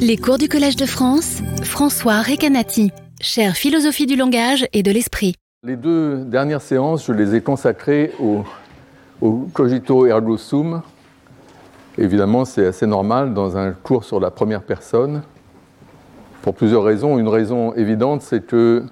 Les 0.00 0.16
cours 0.16 0.38
du 0.38 0.48
Collège 0.48 0.76
de 0.76 0.86
France, 0.86 1.42
François 1.62 2.20
Recanati, 2.22 2.90
chère 3.20 3.54
philosophie 3.54 4.06
du 4.06 4.16
langage 4.16 4.66
et 4.72 4.82
de 4.82 4.90
l'esprit. 4.90 5.34
Les 5.64 5.76
deux 5.76 6.24
dernières 6.24 6.62
séances, 6.62 7.06
je 7.06 7.12
les 7.12 7.34
ai 7.34 7.40
consacrées 7.40 8.12
au, 8.20 8.44
cogito 9.52 10.06
ergo 10.06 10.36
sum. 10.36 10.82
Évidemment, 11.98 12.44
c'est 12.44 12.66
assez 12.66 12.86
normal 12.86 13.34
dans 13.34 13.56
un 13.56 13.72
cours 13.72 14.04
sur 14.04 14.20
la 14.20 14.30
première 14.30 14.62
personne, 14.62 15.22
pour 16.42 16.54
plusieurs 16.54 16.84
raisons. 16.84 17.18
Une 17.18 17.28
raison 17.28 17.74
évidente, 17.74 18.22
c'est 18.22 18.46
que 18.46 18.84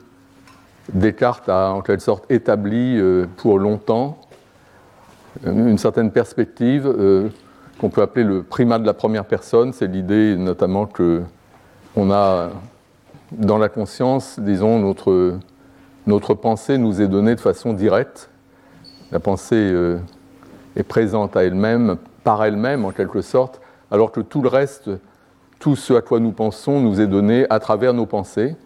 Descartes 0.93 1.49
a 1.49 1.71
en 1.71 1.83
quelque 1.83 2.03
sorte 2.03 2.31
établi 2.31 2.99
euh, 2.99 3.27
pour 3.37 3.59
longtemps 3.59 4.19
une 5.45 5.79
certaine 5.79 6.11
perspective 6.11 6.87
euh, 6.87 7.29
qu'on 7.79 7.91
peut 7.91 8.03
appeler 8.03 8.25
le 8.25 8.43
primat 8.43 8.79
de 8.79 8.87
la 8.87 8.95
première 8.95 9.25
personne. 9.25 9.73
C'est 9.73 9.87
l'idée 9.87 10.37
notamment 10.37 10.87
que 10.87 11.23
on 11.97 12.11
a 12.11 12.51
dans 13.33 13.59
la 13.59 13.69
conscience, 13.69 14.39
disons, 14.39 14.79
notre, 14.79 15.39
notre 16.07 16.35
pensée 16.35 16.79
nous 16.79 17.01
est 17.01 17.09
donnée 17.09 17.35
de 17.35 17.41
façon 17.41 17.73
directe. 17.73 18.31
La 19.11 19.21
pensée 19.21 19.57
euh, 19.57 19.99
est 20.77 20.83
présente 20.83 21.37
à 21.37 21.45
elle-même, 21.45 21.97
par 22.23 22.45
elle-même 22.45 22.85
en 22.85 22.91
quelque 22.91 23.23
sorte, 23.23 23.61
alors 23.91 24.13
que 24.13 24.21
tout 24.21 24.43
le 24.43 24.49
reste, 24.49 24.91
tout 25.59 25.77
ce 25.77 25.95
à 25.95 26.03
quoi 26.03 26.21
nous 26.21 26.33
pensons 26.33 26.81
nous 26.81 27.01
est 27.01 27.07
donné 27.07 27.47
à 27.51 27.59
travers 27.59 27.95
nos 27.95 28.07
pensées. 28.07 28.57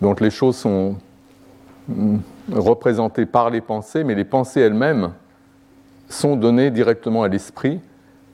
Donc 0.00 0.20
les 0.20 0.30
choses 0.30 0.56
sont 0.56 0.96
mm, 1.88 2.18
représentées 2.52 3.26
par 3.26 3.50
les 3.50 3.60
pensées, 3.60 4.04
mais 4.04 4.14
les 4.14 4.24
pensées 4.24 4.60
elles-mêmes 4.60 5.12
sont 6.10 6.36
données 6.36 6.70
directement 6.70 7.22
à 7.22 7.28
l'esprit. 7.28 7.80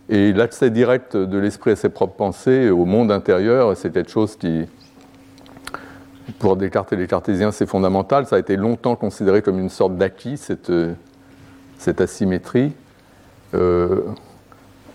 Et 0.08 0.32
l'accès 0.32 0.70
direct 0.70 1.16
de 1.16 1.38
l'esprit 1.38 1.72
à 1.72 1.76
ses 1.76 1.88
propres 1.88 2.14
pensées, 2.14 2.70
au 2.70 2.84
monde 2.84 3.10
intérieur, 3.10 3.76
c'est 3.76 3.92
quelque 3.92 4.10
chose 4.10 4.36
qui, 4.36 4.66
pour 6.38 6.56
Descartes 6.56 6.92
et 6.92 6.96
les 6.96 7.06
cartésiens, 7.06 7.50
c'est 7.50 7.66
fondamental. 7.66 8.26
Ça 8.26 8.36
a 8.36 8.38
été 8.38 8.56
longtemps 8.56 8.96
considéré 8.96 9.42
comme 9.42 9.58
une 9.58 9.68
sorte 9.68 9.96
d'acquis, 9.96 10.36
cette, 10.36 12.00
asymétrie. 12.00 12.72
Euh, 13.54 14.02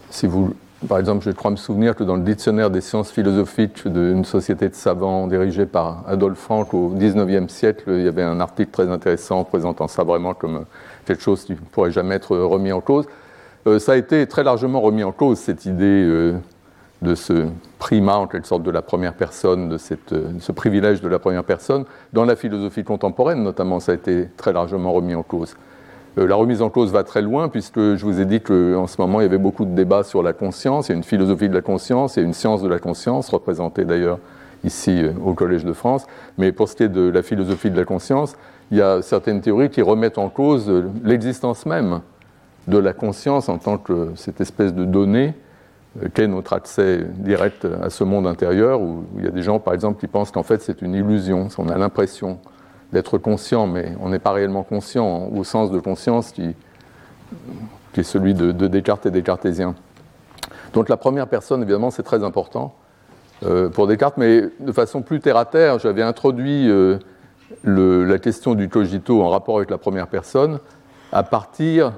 si 0.09 0.27
vous, 0.27 0.53
par 0.87 0.97
exemple, 0.97 1.25
je 1.25 1.31
crois 1.31 1.51
me 1.51 1.57
souvenir 1.57 1.95
que 1.95 2.03
dans 2.03 2.15
le 2.15 2.23
dictionnaire 2.23 2.69
des 2.69 2.81
sciences 2.81 3.11
philosophiques 3.11 3.87
d'une 3.87 4.25
société 4.25 4.69
de 4.69 4.75
savants 4.75 5.27
dirigée 5.27 5.65
par 5.65 6.03
Adolphe 6.07 6.39
Franck 6.39 6.73
au 6.73 6.89
XIXe 6.89 7.51
siècle, 7.51 7.83
il 7.89 8.03
y 8.03 8.07
avait 8.07 8.23
un 8.23 8.39
article 8.39 8.71
très 8.71 8.89
intéressant 8.89 9.43
présentant 9.43 9.87
ça 9.87 10.03
vraiment 10.03 10.33
comme 10.33 10.65
quelque 11.05 11.21
chose 11.21 11.43
qui 11.43 11.53
ne 11.53 11.57
pourrait 11.57 11.91
jamais 11.91 12.15
être 12.15 12.37
remis 12.37 12.71
en 12.71 12.81
cause. 12.81 13.05
Euh, 13.67 13.79
ça 13.79 13.93
a 13.93 13.95
été 13.95 14.25
très 14.27 14.43
largement 14.43 14.81
remis 14.81 15.03
en 15.03 15.11
cause, 15.11 15.37
cette 15.37 15.65
idée 15.65 15.85
euh, 15.85 16.33
de 17.01 17.13
ce 17.13 17.47
primat, 17.77 18.17
en 18.17 18.27
quelque 18.27 18.47
sorte, 18.47 18.63
de 18.63 18.71
la 18.71 18.81
première 18.81 19.13
personne, 19.13 19.69
de, 19.69 19.77
cette, 19.77 20.13
de, 20.13 20.39
ce 20.39 20.51
privilège 20.51 21.01
de 21.01 21.07
la 21.07 21.19
première 21.19 21.43
personne. 21.43 21.85
Dans 22.13 22.25
la 22.25 22.35
philosophie 22.35 22.83
contemporaine, 22.83 23.43
notamment, 23.43 23.79
ça 23.79 23.91
a 23.91 23.95
été 23.95 24.29
très 24.35 24.53
largement 24.53 24.93
remis 24.93 25.13
en 25.13 25.23
cause. 25.23 25.55
Euh, 26.17 26.27
la 26.27 26.35
remise 26.35 26.61
en 26.61 26.69
cause 26.69 26.91
va 26.91 27.03
très 27.03 27.21
loin, 27.21 27.49
puisque 27.49 27.79
je 27.79 28.03
vous 28.03 28.19
ai 28.19 28.25
dit 28.25 28.41
qu'en 28.41 28.87
ce 28.87 28.99
moment, 28.99 29.21
il 29.21 29.23
y 29.23 29.27
avait 29.27 29.37
beaucoup 29.37 29.65
de 29.65 29.75
débats 29.75 30.03
sur 30.03 30.23
la 30.23 30.33
conscience. 30.33 30.89
Il 30.89 30.93
y 30.93 30.95
a 30.95 30.97
une 30.97 31.03
philosophie 31.03 31.47
de 31.47 31.53
la 31.53 31.61
conscience, 31.61 32.15
il 32.15 32.21
y 32.21 32.23
a 32.23 32.25
une 32.25 32.33
science 32.33 32.63
de 32.63 32.67
la 32.67 32.79
conscience, 32.79 33.29
représentée 33.29 33.85
d'ailleurs 33.85 34.17
ici 34.63 35.03
au 35.23 35.33
Collège 35.33 35.65
de 35.65 35.73
France. 35.73 36.05
Mais 36.37 36.51
pour 36.51 36.67
ce 36.67 36.75
qui 36.75 36.83
est 36.83 36.89
de 36.89 37.09
la 37.09 37.23
philosophie 37.23 37.71
de 37.71 37.77
la 37.77 37.85
conscience, 37.85 38.35
il 38.71 38.77
y 38.77 38.81
a 38.81 39.01
certaines 39.01 39.41
théories 39.41 39.69
qui 39.69 39.81
remettent 39.81 40.17
en 40.17 40.29
cause 40.29 40.71
l'existence 41.03 41.65
même 41.65 42.01
de 42.67 42.77
la 42.77 42.93
conscience 42.93 43.49
en 43.49 43.57
tant 43.57 43.77
que 43.77 44.11
cette 44.15 44.39
espèce 44.39 44.73
de 44.73 44.85
donnée 44.85 45.33
euh, 46.01 46.07
qu'est 46.13 46.27
notre 46.27 46.53
accès 46.53 47.05
direct 47.15 47.67
à 47.83 47.89
ce 47.89 48.03
monde 48.03 48.27
intérieur, 48.27 48.81
où 48.81 49.03
il 49.17 49.25
y 49.25 49.27
a 49.27 49.31
des 49.31 49.41
gens, 49.41 49.59
par 49.59 49.73
exemple, 49.73 49.99
qui 49.99 50.07
pensent 50.07 50.31
qu'en 50.31 50.43
fait 50.43 50.61
c'est 50.61 50.81
une 50.81 50.93
illusion, 50.93 51.49
on 51.57 51.69
a 51.69 51.77
l'impression 51.77 52.39
d'être 52.93 53.17
conscient, 53.17 53.67
mais 53.67 53.93
on 54.01 54.09
n'est 54.09 54.19
pas 54.19 54.31
réellement 54.31 54.63
conscient 54.63 55.29
au 55.33 55.43
sens 55.43 55.71
de 55.71 55.79
conscience 55.79 56.31
qui, 56.31 56.55
est 57.97 58.03
celui 58.03 58.33
de, 58.33 58.51
de, 58.51 58.67
Descartes 58.67 59.05
et 59.05 59.11
des 59.11 59.21
cartésiens. 59.21 59.75
Donc 60.73 60.87
la 60.87 60.97
première 60.97 61.27
personne, 61.27 61.61
évidemment, 61.61 61.91
c'est 61.91 62.03
très 62.03 62.23
important 62.23 62.73
euh, 63.43 63.69
pour 63.69 63.87
Descartes, 63.87 64.17
mais 64.17 64.43
de 64.59 64.71
façon 64.71 65.01
plus 65.01 65.19
terre 65.19 65.37
à 65.37 65.45
terre, 65.45 65.79
j'avais 65.79 66.03
introduit 66.03 66.69
euh, 66.69 66.99
la 67.63 68.19
question 68.19 68.55
du 68.55 68.69
cogito 68.69 69.21
en 69.21 69.29
rapport 69.29 69.57
avec 69.57 69.69
la 69.69 69.77
première 69.77 70.07
personne 70.07 70.59
à 71.11 71.23
partir 71.23 71.93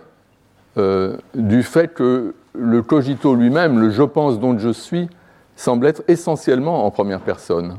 euh, 0.77 1.17
du 1.35 1.63
fait 1.63 1.93
que 1.93 2.33
le 2.53 2.81
cogito 2.81 3.35
lui-même, 3.35 3.79
le 3.79 3.89
je 3.89 4.03
pense 4.03 4.39
dont 4.39 4.57
je 4.57 4.69
suis, 4.69 5.09
semble 5.55 5.87
être 5.87 6.03
essentiellement 6.07 6.85
en 6.85 6.91
première 6.91 7.19
personne. 7.19 7.77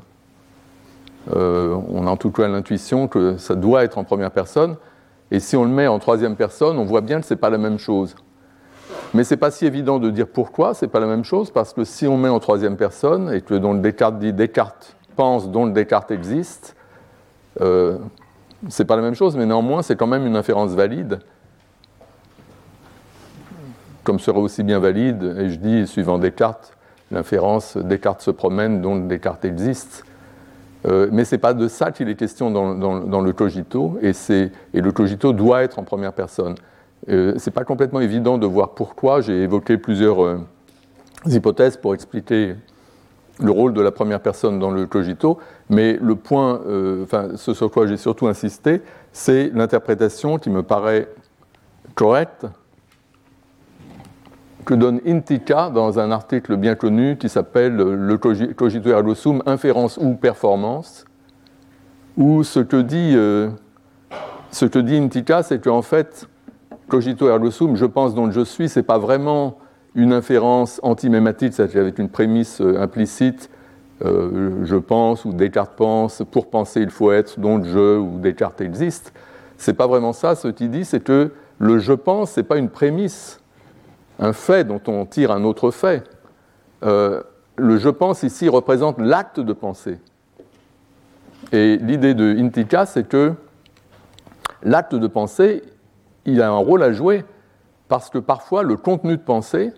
Euh, 1.35 1.77
on 1.89 2.07
a 2.07 2.11
en 2.11 2.17
tout 2.17 2.31
cas 2.31 2.49
l'intuition 2.49 3.09
que 3.09 3.37
ça 3.37 3.55
doit 3.55 3.83
être 3.85 3.99
en 3.99 4.05
première 4.05 4.31
personne, 4.31 4.77
et 5.31 5.41
si 5.41 5.57
on 5.57 5.65
le 5.65 5.71
met 5.71 5.87
en 5.87 5.99
troisième 5.99 6.37
personne, 6.37 6.79
on 6.79 6.85
voit 6.85 7.01
bien 7.01 7.21
que 7.21 7.27
ce 7.27 7.35
n'est 7.35 7.41
pas 7.41 7.51
la 7.51 7.59
même 7.59 7.79
chose. 7.79 8.15
Mais 9.15 9.25
ce 9.25 9.35
n'est 9.35 9.39
pas 9.39 9.51
si 9.51 9.67
évident 9.67 9.99
de 9.99 10.11
dire 10.11 10.29
pourquoi 10.29 10.75
ce 10.75 10.85
n'est 10.85 10.91
pas 10.91 11.01
la 11.01 11.07
même 11.07 11.25
chose, 11.25 11.51
parce 11.51 11.73
que 11.73 11.85
si 11.85 12.07
on 12.07 12.17
met 12.17 12.29
en 12.29 12.41
troisième 12.41 12.77
personne, 12.77 13.33
et 13.33 13.41
que 13.41 13.55
donc 13.55 13.81
Descartes 13.81 14.19
dit 14.19 14.33
Descartes 14.33 14.97
pense, 15.17 15.51
donc 15.51 15.73
Descartes 15.73 16.11
existe, 16.11 16.77
euh, 17.61 17.99
c'est 18.69 18.85
pas 18.85 18.97
la 18.97 19.03
même 19.03 19.15
chose, 19.15 19.37
mais 19.37 19.47
néanmoins, 19.47 19.83
c'est 19.83 19.97
quand 19.97 20.07
même 20.07 20.27
une 20.27 20.37
inférence 20.37 20.73
valide, 20.73 21.21
comme 24.03 24.19
serait 24.19 24.39
aussi 24.39 24.63
bien 24.63 24.79
valide, 24.79 25.37
et 25.39 25.51
je 25.51 25.57
dis, 25.57 25.87
suivant 25.87 26.19
Descartes, 26.19 26.77
l'inférence 27.11 27.77
Descartes 27.77 28.23
se 28.23 28.31
promène, 28.31 28.81
donc 28.81 29.09
Descartes 29.09 29.45
existe. 29.45 30.05
Euh, 30.87 31.09
mais 31.11 31.25
ce 31.25 31.35
n'est 31.35 31.41
pas 31.41 31.55
de 31.55 31.67
ça 31.67 31.93
qu'il 31.93 32.09
est 32.11 32.15
question 32.15 32.51
dans, 32.51 33.21
le 33.21 33.33
cogito, 33.33 33.99
et, 34.03 34.13
et, 34.31 34.81
le 34.81 34.93
cogito 34.93 35.33
doit 35.33 35.63
être 35.63 35.79
en 35.79 35.83
première 35.83 36.13
personne. 36.13 36.57
Euh, 37.09 37.35
ce 37.39 37.49
n'est 37.49 37.55
pas 37.55 37.65
complètement 37.65 38.01
évident 38.01 38.39
de 38.39 38.47
voir 38.47 38.71
pourquoi. 38.71 39.21
J'ai 39.21 39.43
évoqué 39.43 39.79
plusieurs 39.79 40.23
euh, 40.23 40.39
hypothèses 41.27 41.77
pour 41.77 41.95
expliquer 41.95 42.55
le 43.41 43.51
rôle 43.51 43.73
de 43.73 43.81
la 43.81 43.91
première 43.91 44.21
personne 44.21 44.59
dans 44.59 44.71
le 44.71 44.87
cogito, 44.87 45.39
mais 45.69 45.99
le 46.01 46.15
point, 46.15 46.61
euh, 46.67 47.03
enfin, 47.03 47.31
ce 47.37 47.53
sur 47.53 47.71
quoi 47.71 47.87
j'ai 47.87 47.97
surtout 47.97 48.29
insisté, 48.29 48.83
c'est 49.13 49.51
l'interprétation 49.55 50.39
qui 50.39 50.51
me 50.51 50.63
paraît 50.63 51.09
correcte 51.95 52.47
que 54.65 54.75
donne 54.75 55.01
Intica 55.07 55.69
dans 55.69 55.99
un 55.99 56.11
article 56.11 56.57
bien 56.57 56.75
connu 56.75 57.17
qui 57.19 57.29
s'appelle 57.29 57.77
Le 57.77 58.17
cogito 58.17 58.91
ergo 58.91 59.15
sum, 59.15 59.43
inférence 59.47 59.99
ou 59.99 60.15
performance, 60.15 61.05
où 62.17 62.43
ce 62.45 62.61
que 62.61 62.81
dit, 62.81 63.13
euh, 63.15 63.51
ce 64.51 64.65
que 64.65 64.79
dit 64.79 64.97
Intica, 64.97 65.43
c'est 65.43 65.63
qu'en 65.63 65.83
fait, 65.83 66.29
cogito 66.89 67.29
ergo 67.29 67.51
sum, 67.51 67.77
je 67.77 67.85
pense 67.85 68.15
donc 68.15 68.33
je 68.33 68.41
suis, 68.41 68.69
c'est 68.69 68.83
pas 68.83 68.99
vraiment 68.99 69.59
une 69.95 70.13
inférence 70.13 70.81
antimématique, 70.83 71.55
c'est-à-dire 71.55 71.83
avec 71.83 71.99
une 71.99 72.09
prémisse 72.09 72.61
euh, 72.61 72.81
implicite, 72.81 73.51
euh, 74.05 74.65
je 74.65 74.77
pense 74.77 75.25
ou 75.25 75.33
Descartes 75.33 75.77
pense, 75.77 76.23
pour 76.31 76.51
penser 76.51 76.81
il 76.81 76.91
faut 76.91 77.13
être, 77.13 77.39
donc 77.39 77.65
je 77.65 77.99
ou 77.99 78.19
Descartes 78.19 78.61
existe. 78.61 79.13
C'est 79.57 79.75
pas 79.75 79.87
vraiment 79.87 80.13
ça. 80.13 80.35
Ce 80.35 80.49
qu'il 80.49 80.71
dit, 80.71 80.85
c'est 80.85 81.03
que 81.03 81.33
le 81.59 81.79
je 81.79 81.93
pense, 81.93 82.33
c'est 82.33 82.43
pas 82.43 82.59
une 82.59 82.71
prémisse, 82.71 83.41
un 84.19 84.33
fait 84.33 84.65
dont 84.65 84.81
on 84.89 85.07
tire 85.07 85.31
un 85.31 85.45
autre 85.45 85.71
fait. 85.71 86.03
Euh, 86.85 87.23
le 87.57 87.79
je 87.79 87.89
pense 87.89 88.25
ici 88.25 88.49
représente 88.49 88.99
l'acte 88.99 89.39
de 89.39 89.53
penser. 89.53 89.99
Et 91.53 91.77
l'idée 91.77 92.15
de 92.15 92.35
Intika, 92.37 92.85
c'est 92.85 93.07
que 93.07 93.35
l'acte 94.65 94.95
de 94.97 95.07
penser, 95.07 95.63
il 96.25 96.43
a 96.43 96.51
un 96.51 96.57
rôle 96.57 96.83
à 96.83 96.93
jouer 96.93 97.25
parce 97.87 98.11
que 98.11 98.19
parfois 98.19 98.65
le 98.65 98.77
contenu 98.77 99.17
de 99.17 99.23
pensée 99.23 99.73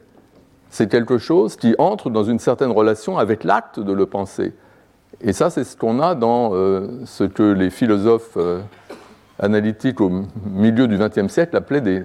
c'est 0.76 0.88
quelque 0.88 1.16
chose 1.16 1.56
qui 1.56 1.75
entre 1.78 2.10
dans 2.10 2.25
une 2.25 2.38
certaine 2.38 2.70
relation 2.70 3.16
avec 3.16 3.44
l'acte 3.44 3.81
de 3.81 3.94
le 3.94 4.05
penser. 4.05 4.52
Et 5.23 5.32
ça, 5.32 5.49
c'est 5.49 5.64
ce 5.64 5.75
qu'on 5.75 6.00
a 6.00 6.14
dans 6.14 6.50
euh, 6.52 7.00
ce 7.06 7.25
que 7.25 7.43
les 7.43 7.70
philosophes 7.70 8.37
euh, 8.37 8.61
analytiques 9.38 10.02
au 10.02 10.11
milieu 10.44 10.87
du 10.87 10.99
XXe 10.99 11.32
siècle 11.32 11.56
appelaient 11.56 11.81
des, 11.81 12.05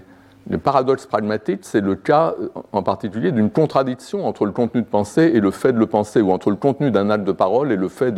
paradoxes 0.63 1.05
pragmatiques. 1.05 1.59
C'est 1.63 1.81
le 1.81 1.95
cas 1.95 2.33
euh, 2.39 2.47
en 2.71 2.81
particulier 2.81 3.33
d'une 3.33 3.49
contradiction 3.49 4.25
entre 4.25 4.45
le 4.45 4.53
contenu 4.53 4.83
de 4.83 4.87
pensée 4.87 5.31
et 5.33 5.41
le 5.41 5.51
fait 5.51 5.73
de 5.73 5.77
le 5.77 5.87
penser, 5.87 6.21
ou 6.21 6.31
entre 6.31 6.49
le 6.49 6.55
contenu 6.55 6.91
d'un 6.91 7.09
acte 7.09 7.25
de 7.25 7.33
parole 7.33 7.73
et 7.73 7.75
le 7.75 7.89
fait 7.89 8.15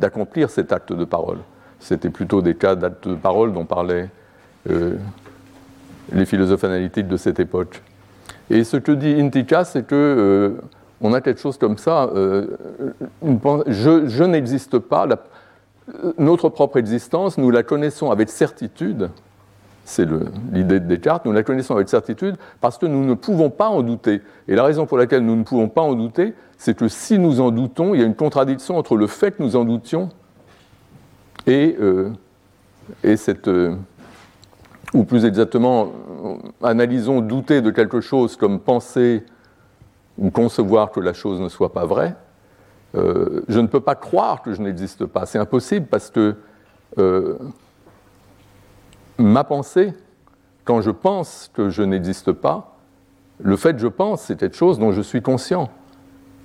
d'accomplir 0.00 0.50
cet 0.50 0.72
acte 0.72 0.92
de 0.92 1.04
parole. 1.04 1.38
C'était 1.78 2.10
plutôt 2.10 2.42
des 2.42 2.56
cas 2.56 2.74
d'actes 2.74 3.06
de 3.06 3.14
parole 3.14 3.52
dont 3.52 3.66
parlaient 3.66 4.10
les 4.66 6.26
philosophes 6.26 6.64
analytiques 6.64 7.06
de 7.06 7.16
cette 7.16 7.38
époque. 7.38 7.82
Et 8.52 8.64
ce 8.64 8.76
que 8.76 8.92
dit 8.92 9.18
Intika, 9.18 9.64
c'est 9.64 9.86
que 9.86 9.94
euh, 9.94 10.60
on 11.00 11.14
a 11.14 11.22
quelque 11.22 11.40
chose 11.40 11.56
comme 11.56 11.78
ça. 11.78 12.10
Euh, 12.14 12.48
je, 13.66 14.24
n'existe 14.24 14.78
pas. 14.78 15.06
La, 15.06 15.16
notre 16.18 16.50
propre 16.50 16.76
existence, 16.76 17.38
nous 17.38 17.50
la 17.50 17.62
connaissons 17.62 18.10
avec 18.10 18.28
certitude 18.28 19.08
c'est 19.84 20.06
l'idée 20.52 20.78
de 20.78 20.86
Descartes, 20.86 21.24
nous 21.24 21.32
la 21.32 21.42
connaissons 21.42 21.74
avec 21.74 21.88
certitude 21.88 22.36
parce 22.60 22.78
que 22.78 22.86
nous 22.86 23.04
ne 23.04 23.14
pouvons 23.14 23.50
pas 23.50 23.68
en 23.68 23.82
douter. 23.82 24.20
Et 24.46 24.54
la 24.54 24.62
raison 24.62 24.86
pour 24.86 24.96
laquelle 24.96 25.24
nous 25.24 25.34
ne 25.34 25.42
pouvons 25.42 25.68
pas 25.68 25.82
en 25.82 25.94
douter, 25.94 26.34
c'est 26.56 26.76
que 26.76 26.86
si 26.86 27.18
nous 27.18 27.40
en 27.40 27.50
doutons, 27.50 27.92
il 27.92 28.00
y 28.00 28.04
a 28.04 28.06
une 28.06 28.14
contradiction 28.14 28.78
entre 28.78 28.96
le 28.96 29.08
fait 29.08 29.32
que 29.32 29.42
nous 29.42 29.56
en 29.56 29.64
doutions 29.64 30.10
et, 31.48 31.76
euh, 31.80 32.10
et 33.02 33.16
cette. 33.16 33.50
Euh, 34.94 34.98
ou 34.98 35.04
plus 35.04 35.24
exactement, 35.24 35.92
analysons 36.62 37.20
douter 37.20 37.60
de 37.60 37.70
quelque 37.70 38.00
chose 38.00 38.36
comme 38.36 38.60
penser 38.60 39.24
ou 40.18 40.30
concevoir 40.30 40.90
que 40.90 41.00
la 41.00 41.12
chose 41.12 41.40
ne 41.40 41.48
soit 41.48 41.72
pas 41.72 41.86
vraie. 41.86 42.14
Euh, 42.94 43.42
je 43.48 43.60
ne 43.60 43.66
peux 43.66 43.80
pas 43.80 43.94
croire 43.94 44.42
que 44.42 44.52
je 44.52 44.60
n'existe 44.60 45.06
pas. 45.06 45.24
C'est 45.26 45.38
impossible 45.38 45.86
parce 45.86 46.10
que 46.10 46.36
ma 49.16 49.44
pensée, 49.44 49.94
quand 50.64 50.82
je 50.82 50.90
pense 50.90 51.50
que 51.54 51.70
je 51.70 51.82
n'existe 51.82 52.32
pas, 52.32 52.76
le 53.38 53.56
fait 53.56 53.72
que 53.72 53.80
je 53.80 53.88
pense, 53.88 54.22
c'est 54.22 54.38
quelque 54.38 54.56
chose 54.56 54.78
dont 54.78 54.92
je 54.92 55.00
suis 55.00 55.22
conscient. 55.22 55.70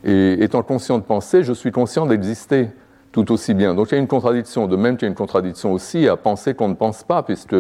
Et 0.04 0.42
étant 0.44 0.64
conscient 0.64 0.98
de 0.98 1.04
penser, 1.04 1.44
je 1.44 1.54
suis 1.54 1.72
conscient 1.72 2.06
d'exister 2.06 2.70
tout 3.12 3.32
aussi 3.32 3.54
bien. 3.54 3.74
Donc 3.74 3.92
il 3.92 3.96
y 3.96 3.98
a 3.98 4.02
une 4.02 4.08
contradiction, 4.08 4.68
de 4.68 4.76
même 4.76 4.96
qu'il 4.96 5.06
y 5.06 5.10
a 5.10 5.10
une 5.10 5.16
contradiction 5.16 5.74
aussi 5.74 6.08
à 6.08 6.16
penser 6.16 6.54
qu'on 6.54 6.70
ne 6.70 6.76
pense 6.76 7.04
pas, 7.04 7.24
puisque 7.24 7.56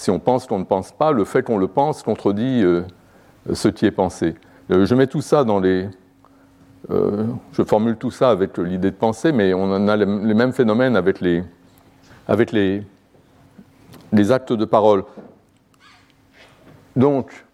si 0.00 0.10
on 0.10 0.18
pense 0.18 0.46
qu'on 0.46 0.58
ne 0.58 0.64
pense 0.64 0.92
pas, 0.92 1.12
le 1.12 1.26
fait 1.26 1.42
qu'on 1.42 1.58
le 1.58 1.68
pense 1.68 2.02
contredit 2.02 2.62
euh, 2.64 2.82
ce 3.52 3.68
qui 3.68 3.84
est 3.84 3.90
pensé. 3.90 4.34
Euh, 4.70 4.86
je 4.86 4.94
mets 4.94 5.06
tout 5.06 5.20
ça 5.20 5.44
dans 5.44 5.60
les... 5.60 5.88
Euh, 6.90 7.26
je 7.52 7.62
formule 7.62 7.96
tout 7.96 8.10
ça 8.10 8.30
avec 8.30 8.56
l'idée 8.56 8.90
de 8.90 8.96
penser, 8.96 9.30
mais 9.30 9.52
on 9.52 9.64
en 9.64 9.88
a 9.88 9.96
les, 9.98 10.06
mêmes 10.06 10.54
phénomènes 10.54 10.96
avec 10.96 11.20
les, 11.20 11.44
avec 12.26 12.50
les, 12.50 12.82
les 14.10 14.32
actes 14.32 14.54
de 14.54 14.64
parole. 14.64 15.04
Donc, 16.96 17.44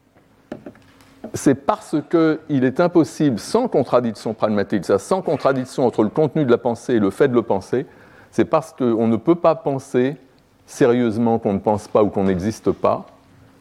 c'est 1.34 1.56
parce 1.56 1.96
qu'il 2.08 2.62
est 2.62 2.78
impossible, 2.78 3.40
sans 3.40 3.66
contradiction 3.66 4.34
pragmatique, 4.34 4.84
sans 4.84 5.20
contradiction 5.20 5.84
entre 5.84 6.04
le 6.04 6.10
contenu 6.10 6.44
de 6.44 6.52
la 6.52 6.58
pensée 6.58 6.94
et 6.94 7.00
le 7.00 7.10
fait 7.10 7.26
de 7.26 7.34
le 7.34 7.42
penser, 7.42 7.87
c'est 8.31 8.44
parce 8.44 8.72
qu'on 8.72 9.08
ne 9.08 9.16
peut 9.16 9.34
pas 9.34 9.56
penser 9.56 10.16
sérieusement 10.66 11.38
qu'on 11.38 11.54
ne 11.54 11.58
pense 11.58 11.88
pas 11.88 12.02
ou 12.02 12.08
qu'on 12.08 12.24
n'existe 12.24 12.72
pas, 12.72 13.06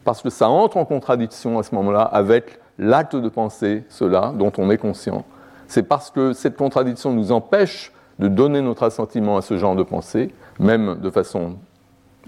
parce 0.03 0.21
que 0.21 0.29
ça 0.29 0.49
entre 0.49 0.77
en 0.77 0.85
contradiction 0.85 1.57
à 1.59 1.63
ce 1.63 1.73
moment-là 1.75 2.01
avec 2.01 2.59
l'acte 2.77 3.15
de 3.15 3.29
penser, 3.29 3.83
cela 3.89 4.33
dont 4.35 4.51
on 4.57 4.69
est 4.69 4.77
conscient. 4.77 5.23
C'est 5.67 5.83
parce 5.83 6.11
que 6.11 6.33
cette 6.33 6.57
contradiction 6.57 7.13
nous 7.13 7.31
empêche 7.31 7.91
de 8.19 8.27
donner 8.27 8.61
notre 8.61 8.83
assentiment 8.83 9.37
à 9.37 9.41
ce 9.41 9.57
genre 9.57 9.75
de 9.75 9.83
pensée, 9.83 10.33
même 10.59 10.99
de 11.01 11.09
façon 11.09 11.55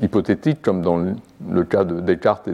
hypothétique, 0.02 0.62
comme 0.62 0.82
dans 0.82 0.98
le 0.98 1.64
cas 1.64 1.84
de 1.84 2.00
Descartes 2.00 2.50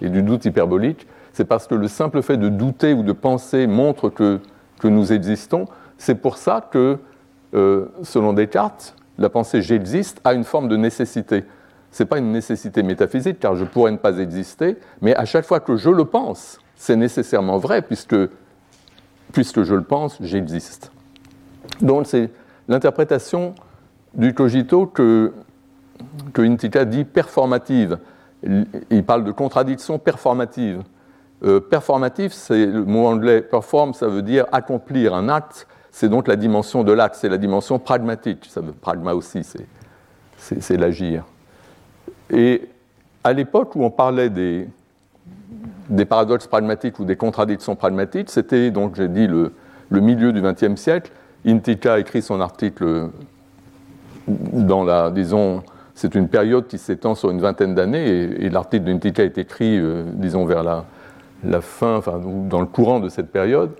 et, 0.00 0.08
du 0.08 0.22
doute 0.22 0.44
hyperbolique, 0.44 1.06
c'est 1.32 1.44
parce 1.44 1.66
que 1.66 1.74
le 1.74 1.88
simple 1.88 2.22
fait 2.22 2.36
de 2.36 2.48
douter 2.48 2.92
ou 2.92 3.02
de 3.02 3.12
penser 3.12 3.66
montre 3.66 4.08
que, 4.08 4.40
nous 4.84 5.12
existons. 5.12 5.64
C'est 5.98 6.14
pour 6.14 6.36
ça 6.36 6.64
que, 6.70 6.98
euh, 7.54 7.86
selon 8.04 8.34
Descartes, 8.34 8.94
la 9.18 9.28
pensée 9.28 9.62
j'existe 9.62 10.20
a 10.22 10.32
une 10.32 10.44
forme 10.44 10.68
de 10.68 10.76
nécessité. 10.76 11.44
Ce 11.96 12.02
n'est 12.02 12.06
pas 12.06 12.18
une 12.18 12.30
nécessité 12.30 12.82
métaphysique, 12.82 13.40
car 13.40 13.56
je 13.56 13.64
pourrais 13.64 13.90
ne 13.90 13.96
pas 13.96 14.18
exister, 14.18 14.76
mais 15.00 15.16
à 15.16 15.24
chaque 15.24 15.46
fois 15.46 15.60
que 15.60 15.76
je 15.76 15.88
le 15.88 16.04
pense, 16.04 16.58
c'est 16.74 16.94
nécessairement 16.94 17.56
vrai, 17.56 17.80
puisque, 17.80 18.14
puisque 19.32 19.62
je 19.62 19.74
le 19.74 19.82
pense, 19.82 20.18
j'existe. 20.20 20.92
Donc 21.80 22.06
c'est 22.06 22.28
l'interprétation 22.68 23.54
du 24.12 24.34
cogito 24.34 24.84
que 24.84 25.32
que 26.34 26.42
Intika 26.42 26.84
dit 26.84 27.04
performative. 27.04 27.96
Il 28.90 29.02
parle 29.06 29.24
de 29.24 29.32
contradiction 29.32 29.98
performative. 29.98 30.82
Euh, 31.44 31.60
performative, 31.60 32.34
c'est 32.34 32.66
le 32.66 32.84
mot 32.84 33.06
anglais 33.06 33.40
perform, 33.40 33.94
ça 33.94 34.06
veut 34.06 34.20
dire 34.20 34.44
accomplir 34.52 35.14
un 35.14 35.30
acte. 35.30 35.66
C'est 35.92 36.10
donc 36.10 36.28
la 36.28 36.36
dimension 36.36 36.84
de 36.84 36.92
l'acte, 36.92 37.14
c'est 37.14 37.30
la 37.30 37.38
dimension 37.38 37.78
pragmatique. 37.78 38.44
Ça 38.50 38.60
veut, 38.60 38.72
pragma 38.72 39.14
aussi, 39.14 39.46
c'est 40.36 40.76
l'agir. 40.76 41.24
Et 42.30 42.68
à 43.24 43.32
l'époque 43.32 43.74
où 43.76 43.84
on 43.84 43.90
parlait 43.90 44.30
des, 44.30 44.68
paradoxes 46.08 46.46
pragmatiques 46.46 46.98
ou 46.98 47.04
des 47.04 47.16
contradictions 47.16 47.76
pragmatiques, 47.76 48.30
c'était 48.30 48.70
donc, 48.70 48.96
j'ai 48.96 49.08
dit, 49.08 49.26
le, 49.26 49.52
milieu 49.90 50.32
du 50.32 50.42
XXe 50.42 50.80
siècle. 50.80 51.12
Intika 51.46 51.98
écrit 51.98 52.22
son 52.22 52.40
article 52.40 53.10
dans 54.26 54.82
la, 54.82 55.10
disons, 55.10 55.62
c'est 55.94 56.14
une 56.14 56.28
période 56.28 56.66
qui 56.66 56.78
s'étend 56.78 57.14
sur 57.14 57.30
une 57.30 57.40
vingtaine 57.40 57.74
d'années 57.74 58.06
et, 58.06 58.50
l'article 58.50 58.84
d'Untica 58.84 59.22
est 59.22 59.38
écrit, 59.38 59.78
euh, 59.78 60.02
disons, 60.14 60.44
vers 60.44 60.64
la, 60.64 60.84
la 61.44 61.60
fin, 61.60 61.96
enfin, 61.96 62.20
dans 62.48 62.60
le 62.60 62.66
courant 62.66 63.00
de 63.00 63.08
cette 63.08 63.30
période. 63.30 63.70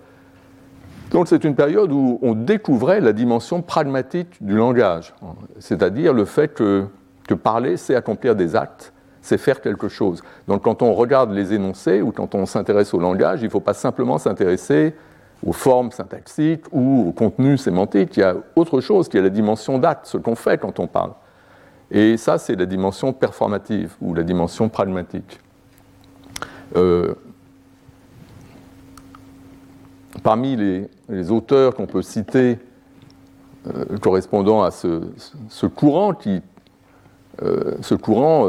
Donc 1.10 1.28
c'est 1.28 1.44
une 1.44 1.54
période 1.54 1.92
où 1.92 2.18
on 2.22 2.34
découvrait 2.34 3.00
la 3.00 3.12
dimension 3.12 3.62
pragmatique 3.62 4.42
du 4.42 4.56
langage, 4.56 5.14
c'est-à-dire 5.58 6.12
le 6.12 6.24
fait 6.24 6.48
que, 6.48 6.86
que 7.26 7.34
parler, 7.34 7.76
c'est 7.76 7.94
accomplir 7.94 8.34
des 8.36 8.56
actes, 8.56 8.92
c'est 9.20 9.38
faire 9.38 9.60
quelque 9.60 9.88
chose. 9.88 10.22
Donc 10.48 10.62
quand 10.62 10.82
on 10.82 10.94
regarde 10.94 11.32
les 11.32 11.52
énoncés 11.52 12.02
ou 12.02 12.12
quand 12.12 12.34
on 12.34 12.46
s'intéresse 12.46 12.94
au 12.94 13.00
langage, 13.00 13.42
il 13.42 13.46
ne 13.46 13.50
faut 13.50 13.60
pas 13.60 13.74
simplement 13.74 14.18
s'intéresser 14.18 14.94
aux 15.44 15.52
formes 15.52 15.90
syntaxiques 15.90 16.64
ou 16.72 17.08
au 17.08 17.12
contenu 17.12 17.58
sémantique, 17.58 18.16
il 18.16 18.20
y 18.20 18.22
a 18.22 18.36
autre 18.54 18.80
chose 18.80 19.08
qui 19.08 19.18
est 19.18 19.22
la 19.22 19.30
dimension 19.30 19.78
d'acte, 19.78 20.06
ce 20.06 20.16
qu'on 20.16 20.34
fait 20.34 20.58
quand 20.58 20.78
on 20.80 20.86
parle. 20.86 21.12
Et 21.90 22.16
ça, 22.16 22.38
c'est 22.38 22.56
la 22.56 22.66
dimension 22.66 23.12
performative 23.12 23.94
ou 24.00 24.14
la 24.14 24.22
dimension 24.22 24.68
pragmatique. 24.68 25.40
Euh, 26.74 27.14
parmi 30.22 30.56
les, 30.56 31.30
auteurs 31.30 31.74
qu'on 31.74 31.86
peut 31.86 32.02
citer 32.02 32.58
euh, 33.68 33.98
correspondant 34.00 34.62
à 34.64 34.70
ce, 34.70 35.66
courant, 35.66 36.14
qui, 36.14 36.42
ce 37.40 37.94
courant, 37.94 38.46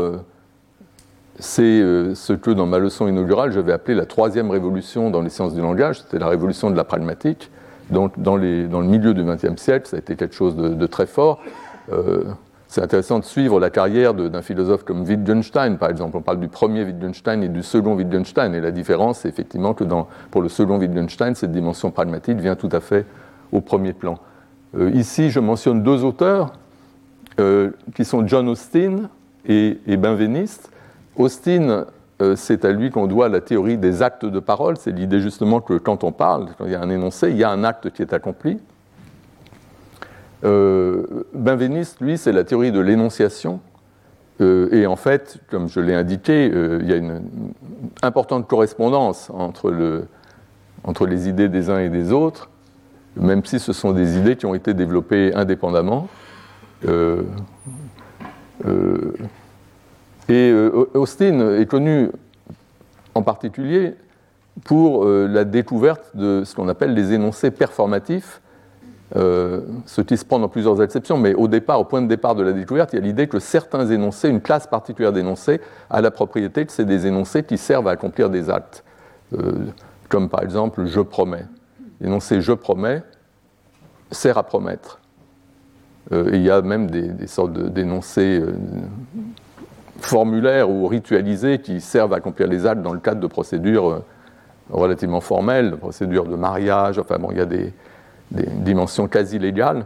c'est 1.39 1.81
ce 2.16 2.34
que 2.34 2.51
dans 2.51 2.66
ma 2.66 2.80
leçon 2.80 3.07
inaugurale, 3.07 3.51
je 3.51 3.60
vais 3.60 3.74
appeler 3.74 3.95
la 3.95 4.06
troisième 4.06 4.50
révolution 4.50 5.10
dans 5.10 5.22
les 5.22 5.30
sciences 5.30 5.54
du 5.54 5.62
langage, 5.62 6.01
c'était 6.01 6.19
la 6.19 6.28
révolution 6.28 6.69
de 6.72 6.75
la 6.75 6.84
pragmatique. 6.84 7.51
Donc, 7.89 8.19
dans, 8.19 8.36
le 8.36 8.68
milieu 8.84 9.13
du 9.13 9.24
XXe 9.24 9.62
siècle, 9.62 9.88
ça 9.88 9.95
a 9.98 10.00
été 10.00 10.16
quelque 10.16 10.36
chose 10.36 10.56
de, 10.56 10.88
très 10.88 11.06
fort. 11.06 11.42
C'est 12.68 12.81
intéressant 12.81 13.19
de 13.19 13.24
suivre 13.24 13.62
la 13.62 13.69
carrière 13.69 14.13
d'un 14.13 14.42
philosophe 14.42 14.84
comme 14.84 15.04
Wittgenstein, 15.04 15.78
par 15.78 15.89
exemple. 15.89 16.18
On 16.18 16.22
parle 16.22 16.39
du 16.39 16.50
premier 16.50 16.84
Wittgenstein 16.84 17.42
et 17.42 17.48
du 17.48 17.63
second 17.63 17.95
Wittgenstein. 17.95 18.54
Et 18.54 18.60
la 18.60 18.72
différence, 18.72 19.19
c'est 19.19 19.30
effectivement 19.30 19.74
que 19.74 19.86
pour 20.31 20.42
le 20.42 20.50
second 20.50 20.78
Wittgenstein, 20.78 21.34
cette 21.34 21.54
dimension 21.54 21.92
pragmatique 21.92 22.39
vient 22.39 22.56
tout 22.56 22.69
à 22.74 22.81
fait 22.81 23.06
au 23.54 23.62
premier 23.62 23.94
plan. 23.94 24.19
Euh, 24.78 24.92
ici, 24.92 25.30
je 25.30 25.39
mentionne 25.39 25.82
deux 25.82 26.03
auteurs 26.03 26.51
euh, 27.39 27.70
qui 27.94 28.03
sont 28.03 28.25
John 28.25 28.50
Austin 28.50 29.10
et, 29.46 29.77
Benveniste. 29.86 30.72
Austin, 31.15 31.86
euh, 32.20 32.36
c'est 32.36 32.65
à 32.65 32.72
lui 32.72 32.89
qu'on 32.89 33.06
doit 33.06 33.29
la 33.29 33.41
théorie 33.41 33.77
des 33.77 34.01
actes 34.01 34.25
de 34.25 34.39
parole. 34.39 34.77
C'est 34.77 34.91
l'idée 34.91 35.20
justement 35.20 35.62
que 35.62 35.77
quand 35.77 36.03
on 36.03 36.12
parle, 36.12 36.48
quand 36.58 36.65
il 36.65 36.72
y 36.72 36.75
a 36.75 36.82
un 36.82 36.89
énoncé, 36.89 37.29
il 37.29 37.38
y 37.38 37.44
a 37.44 37.51
un 37.51 37.63
acte 37.63 37.91
qui 37.91 38.01
est 38.01 38.12
accompli. 38.12 38.60
Euh, 40.46 41.25
Benveniste, 41.34 42.01
lui, 42.01 42.17
c'est 42.17 42.32
la 42.32 42.44
théorie 42.44 42.72
de 42.72 42.79
l'énonciation. 42.79 43.60
Et 44.39 44.86
en 44.86 44.96
fait, 44.96 45.39
comme 45.50 45.67
je 45.67 45.79
l'ai 45.79 45.96
indiqué, 45.96 46.46
il 46.46 46.88
y 46.88 46.94
a 46.94 46.96
une 46.96 47.24
importante 48.03 48.48
correspondance 48.48 49.32
entre 49.32 49.72
les 51.08 51.27
idées 51.27 51.50
des 51.50 51.72
uns 51.72 51.79
et 51.79 51.89
des 51.89 52.12
autres, 52.12 52.48
même 53.15 53.44
si 53.46 53.58
ce 53.58 53.74
sont 53.74 53.94
des 53.94 54.15
idées 54.15 54.36
qui 54.36 54.46
ont 54.46 54.53
été 54.53 54.75
développées 54.75 55.34
indépendamment. 55.34 56.08
Et 60.29 60.53
Austin 60.93 61.57
est 61.57 61.65
connu 61.65 62.10
en 63.15 63.24
particulier 63.24 63.96
pour 64.63 65.05
la 65.05 65.43
découverte 65.43 66.15
de 66.15 66.43
ce 66.46 66.55
qu'on 66.55 66.67
appelle 66.67 66.93
les 66.93 67.13
énoncés 67.13 67.51
performatifs, 67.51 68.41
euh, 69.15 69.62
ce 69.86 70.01
qui 70.01 70.17
se 70.17 70.25
prend 70.25 70.38
dans 70.38 70.50
plusieurs 70.50 70.81
exceptions, 70.81 71.17
mais 71.17 71.34
au 71.34 71.48
départ, 71.48 71.79
au 71.79 71.86
point 71.86 72.01
de 72.01 72.07
départ 72.07 72.36
de 72.36 72.43
la 72.43 72.51
découverte, 72.51 72.91
il 72.91 72.98
y 72.98 73.00
a 73.00 73.05
l'idée 73.05 73.27
que 73.27 73.39
certains 73.39 73.88
énoncés, 73.88 74.27
une 74.27 74.41
classe 74.41 74.67
particulière 74.67 75.13
d'énoncés, 75.13 75.62
a 75.89 76.01
la 76.01 76.12
propriété 76.12 76.65
que 76.65 76.74
c'est 76.74 76.86
des 76.86 77.07
énoncés 77.07 77.43
qui 77.43 77.57
servent 77.57 77.88
à 77.88 77.91
accomplir 77.91 78.29
des 78.29 78.50
actes, 78.50 78.84
euh, 79.34 79.67
comme 80.10 80.27
par 80.27 80.43
exemple 80.43 80.86
je 80.86 81.00
promets. 81.00 81.46
L'énoncé 82.01 82.41
je 82.41 82.51
promets 82.51 83.01
sert 84.12 84.38
à 84.38 84.43
promettre. 84.43 85.00
Euh, 86.12 86.30
il 86.34 86.42
y 86.42 86.50
a 86.50 86.62
même 86.62 86.90
des, 86.90 87.28
sortes 87.28 87.54
d'énoncés 87.54 88.42
formulaires 90.00 90.70
ou 90.70 90.88
ritualisés 90.88 91.60
qui 91.60 91.82
servent 91.82 92.14
à 92.14 92.18
accomplir 92.18 92.48
les 92.48 92.66
actes 92.66 92.82
dans 92.82 92.94
le 92.94 93.00
cadre 93.00 93.20
de 93.20 93.28
procédures 93.28 94.04
relativement 94.70 95.22
formelles, 95.22 95.72
de 95.72 95.76
procédures 95.76 96.26
de 96.26 96.36
mariage, 96.36 97.00
enfin 97.00 97.18
bon, 97.18 97.30
il 97.32 97.38
y 97.38 97.42
a 97.42 97.46
des, 97.46 97.74
dimensions 98.32 99.08
quasi 99.08 99.40
légales. 99.40 99.86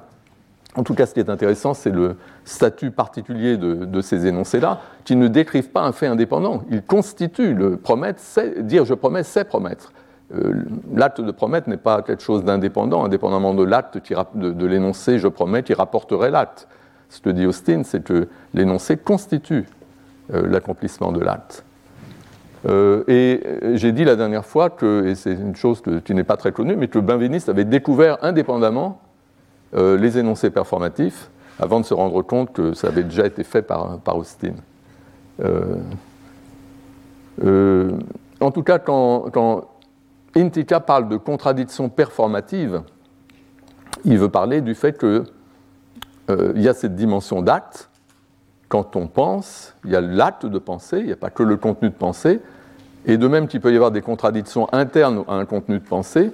En 0.76 0.84
tout 0.84 0.96
cas, 0.96 1.06
ce 1.06 1.14
qui 1.14 1.20
est 1.20 1.30
intéressant, 1.30 1.74
c'est 1.76 1.92
le 1.92 2.16
statut 2.44 2.90
particulier 2.90 3.58
de, 3.58 4.02
ces 4.02 4.26
énoncés-là, 4.26 4.80
qui 5.04 5.16
ne 5.16 5.28
décrivent 5.28 5.70
pas 5.70 5.84
un 5.84 5.92
fait 5.92 6.08
indépendant. 6.08 6.64
Ils 6.72 6.82
constituent 6.82 7.54
le 7.54 7.78
promettre, 7.78 8.20
dire 8.62 8.86
je 8.86 8.96
promets, 8.96 9.24
c'est 9.24 9.44
promettre. 9.44 9.92
Euh, 10.34 10.64
l'acte 10.94 11.20
de 11.20 11.32
promettre 11.32 11.68
n'est 11.68 11.78
pas 11.78 12.02
quelque 12.02 12.24
chose 12.24 12.44
d'indépendant, 12.46 13.04
indépendamment 13.04 13.54
de 13.54 13.64
l'acte 13.64 13.98
de, 14.36 14.66
l'énoncé 14.66 15.20
je 15.20 15.28
promets 15.28 15.64
qui 15.64 15.74
rapporterait 15.74 16.32
l'acte. 16.32 16.68
Ce 17.10 17.20
que 17.20 17.30
dit 17.30 17.46
Austin, 17.46 17.82
c'est 17.84 18.04
que 18.04 18.30
l'énoncé 18.54 18.96
constitue 18.96 19.66
euh, 20.34 20.48
l'accomplissement 20.48 21.12
de 21.12 21.20
l'acte. 21.20 21.66
Euh, 22.68 23.04
et 23.08 23.42
j'ai 23.74 23.92
dit 23.92 24.06
la 24.06 24.16
dernière 24.16 24.46
fois 24.46 24.70
que, 24.70 25.08
et 25.08 25.16
c'est 25.16 25.34
une 25.34 25.56
chose 25.56 25.82
qui 26.06 26.14
n'est 26.14 26.24
pas 26.24 26.38
très 26.38 26.54
connue, 26.54 26.78
mais 26.78 26.88
que 26.88 27.00
Benveniste 27.00 27.50
avait 27.50 27.66
découvert 27.66 28.24
indépendamment 28.24 29.02
les 29.74 30.18
énoncés 30.18 30.50
performatifs 30.50 31.30
avant 31.58 31.80
de 31.80 31.86
se 31.86 31.94
rendre 31.94 32.22
compte 32.24 32.52
que 32.52 32.74
ça 32.74 32.90
avait 32.90 33.04
déjà 33.04 33.26
été 33.26 33.46
fait 33.46 33.62
par, 33.62 34.18
Austin. 34.18 34.52
en 37.42 38.52
tout 38.52 38.64
cas, 38.64 38.80
quand 38.80 39.71
Intika 40.36 40.80
parle 40.80 41.10
de 41.10 41.18
contradiction 41.18 41.90
performative, 41.90 42.84
il 44.06 44.18
veut 44.18 44.30
parler 44.30 44.62
du 44.62 44.76
fait 44.76 44.98
qu'il 44.98 45.24
euh, 46.30 46.54
y 46.56 46.68
a 46.68 46.74
cette 46.74 46.96
dimension 46.96 47.42
d'acte. 47.42 47.90
Quand 48.70 48.96
on 48.96 49.08
pense, 49.08 49.76
il 49.84 49.92
y 49.92 49.96
a 49.96 50.02
l'acte 50.02 50.46
de 50.46 50.58
penser, 50.58 51.00
il 51.00 51.08
n'y 51.08 51.12
a 51.12 51.18
pas 51.18 51.30
que 51.30 51.44
le 51.44 51.58
contenu 51.58 51.90
de 51.90 51.96
pensée. 51.96 52.40
Et 53.06 53.18
de 53.18 53.28
même 53.28 53.48
qu'il 53.48 53.60
peut 53.60 53.74
y 53.74 53.76
avoir 53.76 53.92
des 53.92 54.02
contradictions 54.02 54.72
internes 54.74 55.24
à 55.28 55.34
un 55.34 55.46
contenu 55.46 55.80
de 55.80 55.84
pensée, 55.84 56.32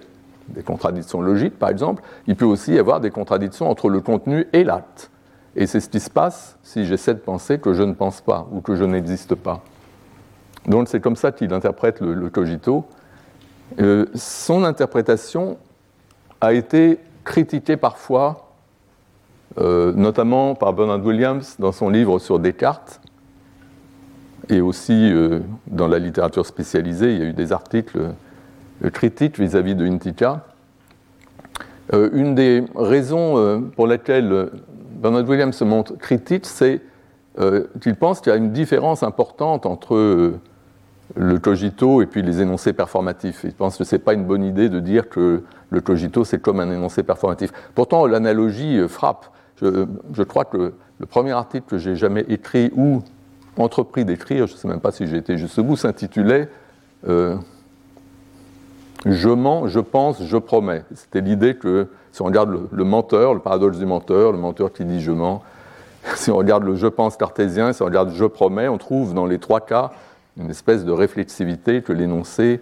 des 0.50 0.64
contradictions 0.64 1.22
logiques 1.22 1.58
par 1.58 1.70
exemple, 1.70 2.04
il 2.28 2.36
peut 2.36 2.46
aussi 2.46 2.74
y 2.74 2.80
avoir 2.80 3.00
des 3.00 3.10
contradictions 3.10 3.70
entre 3.70 3.90
le 3.90 4.02
contenu 4.02 4.48
et 4.54 4.64
l'acte. 4.64 5.10
Et 5.56 5.66
c'est 5.66 5.80
ce 5.80 5.90
qui 5.90 6.00
se 6.00 6.10
passe 6.10 6.58
si 6.62 6.86
j'essaie 6.86 7.16
de 7.16 7.20
penser 7.20 7.58
que 7.58 7.74
je 7.74 7.84
ne 7.84 7.94
pense 7.94 8.22
pas 8.22 8.48
ou 8.52 8.62
que 8.62 8.76
je 8.76 8.84
n'existe 8.84 9.34
pas. 9.34 9.64
Donc 10.68 10.90
c'est 10.90 11.00
comme 11.00 11.16
ça 11.16 11.32
qu'il 11.32 11.52
interprète 11.54 12.02
le 12.02 12.30
cogito. 12.30 12.86
Euh, 13.80 14.06
son 14.16 14.64
interprétation 14.64 15.58
a 16.42 16.54
été 16.54 17.00
critiquée 17.24 17.78
parfois, 17.78 18.52
euh, 19.58 19.92
notamment 19.94 20.56
par 20.56 20.74
Bernard 20.74 21.06
Williams 21.06 21.56
dans 21.60 21.72
son 21.72 21.90
livre 21.90 22.20
sur 22.20 22.40
Descartes, 22.40 23.02
et 24.50 24.62
aussi 24.62 25.12
euh, 25.12 25.40
dans 25.68 25.88
la 25.88 26.00
littérature 26.00 26.46
spécialisée, 26.46 27.14
il 27.14 27.20
y 27.20 27.22
a 27.22 27.26
eu 27.26 27.34
des 27.34 27.52
articles 27.52 28.14
critiques 28.94 29.40
vis-à-vis 29.40 29.76
de 29.76 29.86
Intika. 29.86 30.46
une 31.92 32.36
des 32.36 32.64
raisons 32.76 33.72
pour 33.76 33.88
lesquelles 33.88 34.52
Bernard 35.02 35.28
Williams 35.28 35.56
se 35.56 35.64
montre 35.64 35.98
critique, 35.98 36.46
c'est 36.46 36.82
qu'il 37.82 37.96
pense 37.96 38.22
qu'il 38.22 38.32
y 38.32 38.36
a 38.36 38.38
une 38.38 38.52
différence 38.52 39.02
importante 39.02 39.66
entre 39.66 40.38
le 41.16 41.40
cogito 41.40 42.02
et 42.02 42.06
puis 42.06 42.22
les 42.22 42.42
énoncés 42.42 42.74
performatifs. 42.74 43.42
Il 43.44 43.54
pense 43.54 43.78
que 43.78 43.84
ce 43.84 43.96
n'est 43.96 44.00
pas 44.00 44.14
une 44.14 44.26
bonne 44.26 44.44
idée 44.44 44.70
de 44.70 44.80
dire 44.80 45.10
que 45.10 45.44
le 45.70 45.82
cogito, 45.82 46.24
c'est 46.24 46.42
comme 46.42 46.60
un 46.60 46.72
énoncé 46.72 47.04
performatif. 47.04 47.52
Pourtant, 47.76 48.06
l'analogie 48.06 48.78
euh, 48.78 48.88
frappe. 48.88 49.28
Je, 49.60 50.22
crois 50.22 50.46
que 50.46 50.74
le 51.00 51.06
premier 51.08 51.32
article 51.32 51.66
que 51.68 51.78
j'ai 51.80 51.96
jamais 51.96 52.26
écrit 52.30 52.72
ou 52.76 53.02
entrepris 53.58 54.06
d'écrire, 54.06 54.46
je 54.46 54.54
ne 54.54 54.58
sais 54.58 54.68
même 54.68 54.80
pas 54.80 54.92
si 54.92 55.08
j'ai 55.08 55.18
été 55.18 55.36
juste 55.36 55.58
au 55.58 55.64
bout, 55.64 55.76
s'intitulait 55.76 56.48
euh, 57.08 57.36
Je 59.08 59.30
mens, 59.30 59.66
je 59.68 59.80
pense, 59.80 60.22
je 60.22 60.38
promets. 60.38 60.84
C'était 60.94 61.22
l'idée 61.22 61.56
que 61.56 61.88
si 62.12 62.22
on 62.22 62.26
regarde 62.26 62.52
le, 62.52 62.68
le, 62.72 62.84
menteur, 62.84 63.34
le 63.34 63.40
paradoxe 63.40 63.80
du 63.80 63.88
menteur, 63.88 64.32
le 64.32 64.38
menteur 64.38 64.72
qui 64.72 64.86
dit 64.86 65.02
je 65.02 65.12
mens, 65.12 65.42
si 66.16 66.30
on 66.30 66.38
regarde 66.38 66.64
le 66.64 66.76
je 66.76 66.88
pense 66.88 67.18
cartésien, 67.18 67.74
si 67.74 67.82
on 67.82 67.86
regarde 67.86 68.12
je 68.14 68.26
promets, 68.26 68.68
on 68.68 68.78
trouve 68.78 69.16
dans 69.16 69.26
les 69.26 69.40
trois 69.40 69.62
cas 69.62 69.92
une 70.40 70.50
espèce 70.50 70.86
de 70.86 70.92
réflexivité 70.92 71.82
que 71.82 71.94
l'énoncé 71.94 72.62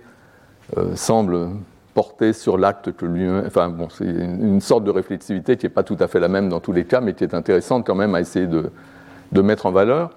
euh, 0.77 0.95
semble 0.95 1.49
porter 1.93 2.33
sur 2.33 2.57
l'acte 2.57 2.91
que 2.91 3.05
lui 3.05 3.27
Enfin, 3.45 3.69
bon, 3.69 3.87
c'est 3.89 4.05
une, 4.05 4.61
sorte 4.61 4.83
de 4.83 4.91
réflexivité 4.91 5.57
qui 5.57 5.65
n'est 5.65 5.71
pas 5.71 5.83
tout 5.83 5.97
à 5.99 6.07
fait 6.07 6.19
la 6.19 6.27
même 6.27 6.49
dans 6.49 6.59
tous 6.59 6.73
les 6.73 6.85
cas, 6.85 7.01
mais 7.01 7.13
qui 7.13 7.23
est 7.23 7.33
intéressante 7.33 7.85
quand 7.85 7.95
même 7.95 8.15
à 8.15 8.21
essayer 8.21 8.47
de, 8.47 9.41
mettre 9.41 9.65
en 9.65 9.71
valeur. 9.71 10.11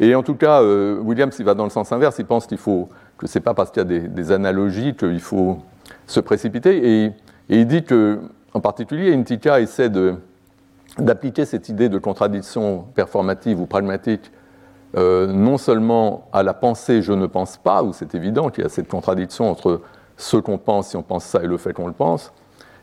Et 0.00 0.14
en 0.14 0.22
tout 0.22 0.34
cas, 0.34 0.62
euh, 0.62 0.98
Williams, 1.00 1.34
il 1.38 1.44
va 1.44 1.54
dans 1.54 1.64
le 1.64 1.70
sens 1.70 1.92
inverse. 1.92 2.16
Il 2.18 2.24
pense 2.24 2.46
qu'il 2.46 2.58
faut, 2.58 2.88
que 3.18 3.38
pas 3.38 3.54
parce 3.54 3.70
qu'il 3.70 3.82
y 3.82 3.96
a 3.96 4.08
des, 4.08 4.32
analogies 4.32 4.94
qu'il 4.94 5.20
faut 5.20 5.58
se 6.06 6.20
précipiter. 6.20 7.04
Et, 7.04 7.12
il 7.48 7.66
dit 7.66 7.82
que, 7.82 8.20
en 8.54 8.60
particulier, 8.60 9.12
Intika 9.12 9.60
essaie 9.60 9.90
d'appliquer 10.98 11.44
cette 11.44 11.68
idée 11.68 11.88
de 11.88 11.98
contradiction 11.98 12.86
performative 12.94 13.60
ou 13.60 13.66
pragmatique 13.66 14.30
euh, 14.96 15.26
non 15.26 15.56
seulement 15.58 16.28
à 16.32 16.42
la 16.42 16.54
pensée 16.54 17.02
je 17.02 17.12
ne 17.12 17.26
pense 17.26 17.56
pas, 17.56 17.82
où 17.82 17.92
c'est 17.92 18.14
évident 18.14 18.50
qu'il 18.50 18.62
y 18.62 18.66
a 18.66 18.70
cette 18.70 18.88
contradiction 18.88 19.50
entre 19.50 19.80
ce 20.16 20.36
qu'on 20.36 20.58
pense 20.58 20.88
si 20.88 20.96
on 20.96 21.02
pense 21.02 21.24
ça 21.24 21.42
et 21.42 21.46
le 21.46 21.56
fait 21.56 21.72
qu'on 21.72 21.86
le 21.86 21.92
pense, 21.92 22.32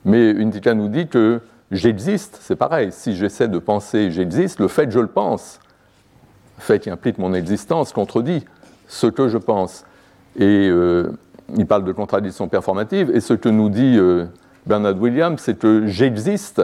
mais 0.05 0.31
Indika 0.31 0.73
nous 0.73 0.87
dit 0.87 1.07
que 1.07 1.41
j'existe, 1.71 2.39
c'est 2.41 2.55
pareil, 2.55 2.91
si 2.91 3.15
j'essaie 3.15 3.47
de 3.47 3.59
penser 3.59 4.11
j'existe, 4.11 4.59
le 4.59 4.67
fait 4.67 4.85
que 4.85 4.91
je 4.91 4.99
le 4.99 5.07
pense, 5.07 5.59
fait 6.57 6.79
qui 6.79 6.89
implique 6.89 7.17
mon 7.17 7.33
existence, 7.33 7.93
contredit 7.93 8.45
ce 8.87 9.07
que 9.07 9.29
je 9.29 9.37
pense. 9.37 9.85
Et 10.35 10.67
euh, 10.69 11.11
il 11.55 11.65
parle 11.65 11.83
de 11.83 11.91
contradiction 11.91 12.47
performative, 12.47 13.11
et 13.13 13.19
ce 13.19 13.33
que 13.33 13.49
nous 13.49 13.69
dit 13.69 13.97
euh, 13.97 14.25
Bernard 14.65 14.99
Williams, 14.99 15.39
c'est 15.39 15.57
que 15.57 15.85
j'existe 15.87 16.61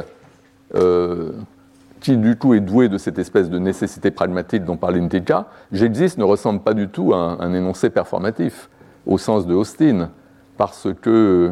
qui 2.05 2.17
du 2.17 2.35
coup 2.35 2.53
est 2.53 2.59
doué 2.59 2.87
de 2.87 2.99
cette 2.99 3.17
espèce 3.17 3.49
de 3.49 3.57
nécessité 3.57 4.11
pragmatique 4.11 4.63
dont 4.63 4.77
parle 4.77 4.97
Intika, 4.97 5.47
j'existe 5.71 6.19
ne 6.19 6.23
ressemble 6.23 6.59
pas 6.59 6.75
du 6.75 6.87
tout 6.87 7.15
à 7.15 7.17
un, 7.17 7.51
énoncé 7.51 7.89
performatif, 7.89 8.69
au 9.07 9.17
sens 9.17 9.47
de 9.47 9.55
Austin, 9.55 10.11
parce 10.55 10.87
que 11.01 11.51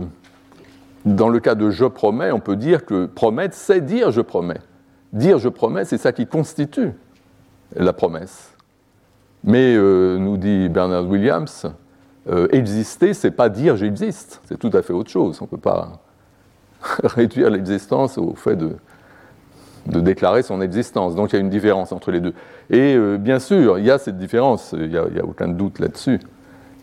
dans 1.05 1.29
le 1.29 1.39
cas 1.39 1.55
de 1.55 1.71
je 1.71 1.85
promets, 1.85 2.31
on 2.31 2.39
peut 2.39 2.55
dire 2.55 2.85
que 2.85 3.07
promettre, 3.07 3.55
c'est 3.55 3.81
dire 3.81 4.11
je 4.11 4.21
promets. 4.21 4.61
Dire 5.11 5.39
je 5.39 5.49
promets, 5.49 5.85
c'est 5.85 5.97
ça 5.97 6.11
qui 6.11 6.27
constitue 6.27 6.91
la 7.75 7.91
promesse. 7.91 8.53
Mais, 9.43 9.75
euh, 9.75 10.19
nous 10.19 10.37
dit 10.37 10.69
Bernard 10.69 11.07
Williams, 11.07 11.65
euh, 12.29 12.47
exister, 12.51 13.15
c'est 13.15 13.31
pas 13.31 13.49
dire 13.49 13.75
j'existe, 13.75 14.39
c'est 14.45 14.59
tout 14.59 14.69
à 14.71 14.83
fait 14.83 14.93
autre 14.93 15.09
chose. 15.09 15.39
On 15.41 15.45
ne 15.45 15.49
peut 15.49 15.57
pas 15.57 15.93
réduire 17.03 17.49
l'existence 17.49 18.19
au 18.19 18.35
fait 18.35 18.55
de, 18.55 18.75
de 19.85 19.99
déclarer 19.99 20.43
son 20.43 20.61
existence. 20.61 21.15
Donc 21.15 21.31
il 21.31 21.35
y 21.35 21.37
a 21.37 21.41
une 21.41 21.49
différence 21.49 21.91
entre 21.91 22.11
les 22.11 22.19
deux. 22.19 22.33
Et 22.69 22.95
euh, 22.95 23.17
bien 23.17 23.39
sûr, 23.39 23.79
il 23.79 23.85
y 23.85 23.91
a 23.91 23.97
cette 23.97 24.17
différence, 24.17 24.73
il 24.77 24.89
n'y 24.89 24.97
a, 24.97 25.25
aucun 25.25 25.47
doute 25.47 25.79
là-dessus. 25.79 26.19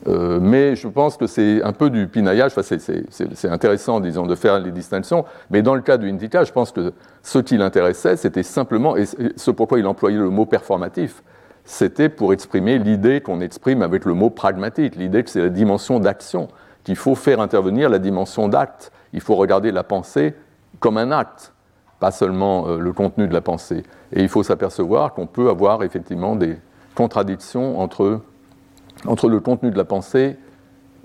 Euh, 0.06 0.38
mais 0.40 0.76
je 0.76 0.88
pense 0.88 1.16
que 1.18 1.26
c'est 1.26 1.62
un 1.62 1.72
peu 1.72 1.90
du 1.90 2.06
pinaillage, 2.06 2.52
enfin, 2.56 2.62
c'est 2.62 3.48
intéressant, 3.48 4.00
disons, 4.00 4.26
de 4.26 4.34
faire 4.34 4.58
les 4.58 4.70
distinctions, 4.70 5.26
mais 5.50 5.60
dans 5.60 5.74
le 5.74 5.82
cas 5.82 5.98
du 5.98 6.08
Indica, 6.08 6.42
je 6.44 6.52
pense 6.52 6.72
que 6.72 6.94
ce 7.22 7.38
qui 7.38 7.58
l'intéressait, 7.58 8.16
c'était 8.16 8.42
simplement, 8.42 8.96
et 8.96 9.04
ce 9.04 9.50
pourquoi 9.50 9.78
il 9.78 9.86
employait 9.86 10.16
le 10.16 10.30
mot 10.30 10.46
performatif, 10.46 11.22
c'était 11.66 12.08
pour 12.08 12.32
exprimer 12.32 12.78
l'idée 12.78 13.20
qu'on 13.20 13.42
exprime 13.42 13.82
avec 13.82 14.06
le 14.06 14.14
mot 14.14 14.30
pragmatique, 14.30 14.96
l'idée 14.96 15.22
que 15.22 15.28
c'est 15.28 15.42
la 15.42 15.50
dimension 15.50 16.00
d'action, 16.00 16.48
qu'il 16.82 16.96
faut 16.96 17.14
faire 17.14 17.40
intervenir 17.40 17.90
la 17.90 17.98
dimension 17.98 18.48
d'acte. 18.48 18.92
Il 19.12 19.20
faut 19.20 19.34
regarder 19.36 19.70
la 19.70 19.84
pensée 19.84 20.34
comme 20.78 20.96
un 20.96 21.10
acte 21.12 21.52
pas 22.00 22.10
seulement 22.10 22.66
euh, 22.66 22.78
le 22.78 22.92
contenu 22.92 23.28
de 23.28 23.34
la 23.34 23.42
pensée. 23.42 23.84
Et 24.12 24.22
il 24.22 24.28
faut 24.28 24.42
s'apercevoir 24.42 25.12
qu'on 25.14 25.26
peut 25.26 25.50
avoir 25.50 25.84
effectivement 25.84 26.34
des 26.34 26.56
contradictions 26.94 27.78
entre, 27.78 28.22
entre 29.06 29.28
le 29.28 29.38
contenu 29.38 29.70
de 29.70 29.76
la 29.76 29.84
pensée 29.84 30.36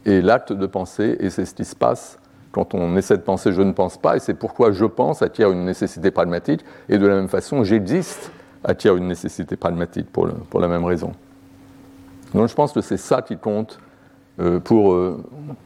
et 0.05 0.21
l'acte 0.21 0.53
de 0.53 0.65
penser, 0.65 1.17
et 1.19 1.29
c'est 1.29 1.45
ce 1.45 1.53
qui 1.53 1.65
se 1.65 1.75
passe 1.75 2.17
quand 2.51 2.73
on 2.73 2.95
essaie 2.95 3.17
de 3.17 3.21
penser 3.21 3.51
je 3.51 3.61
ne 3.61 3.73
pense 3.73 3.97
pas, 3.97 4.15
et 4.15 4.19
c'est 4.19 4.33
pourquoi 4.33 4.71
je 4.71 4.85
pense 4.85 5.21
acquiert 5.21 5.51
une 5.51 5.65
nécessité 5.65 6.09
pragmatique, 6.09 6.63
et 6.87 6.97
de 6.97 7.05
la 7.05 7.15
même 7.15 7.27
façon 7.27 7.63
j'existe 7.63 8.31
acquiert 8.63 8.95
une 8.95 9.07
nécessité 9.07 9.57
pragmatique 9.57 10.11
pour, 10.11 10.29
pour, 10.49 10.59
la 10.59 10.67
même 10.67 10.85
raison. 10.85 11.11
Donc 12.33 12.47
je 12.47 12.55
pense 12.55 12.71
que 12.71 12.81
c'est 12.81 12.97
ça 12.97 13.21
qui 13.21 13.37
compte 13.37 13.79
euh, 14.39 14.59
pour, 14.59 14.93
euh, 14.93 15.23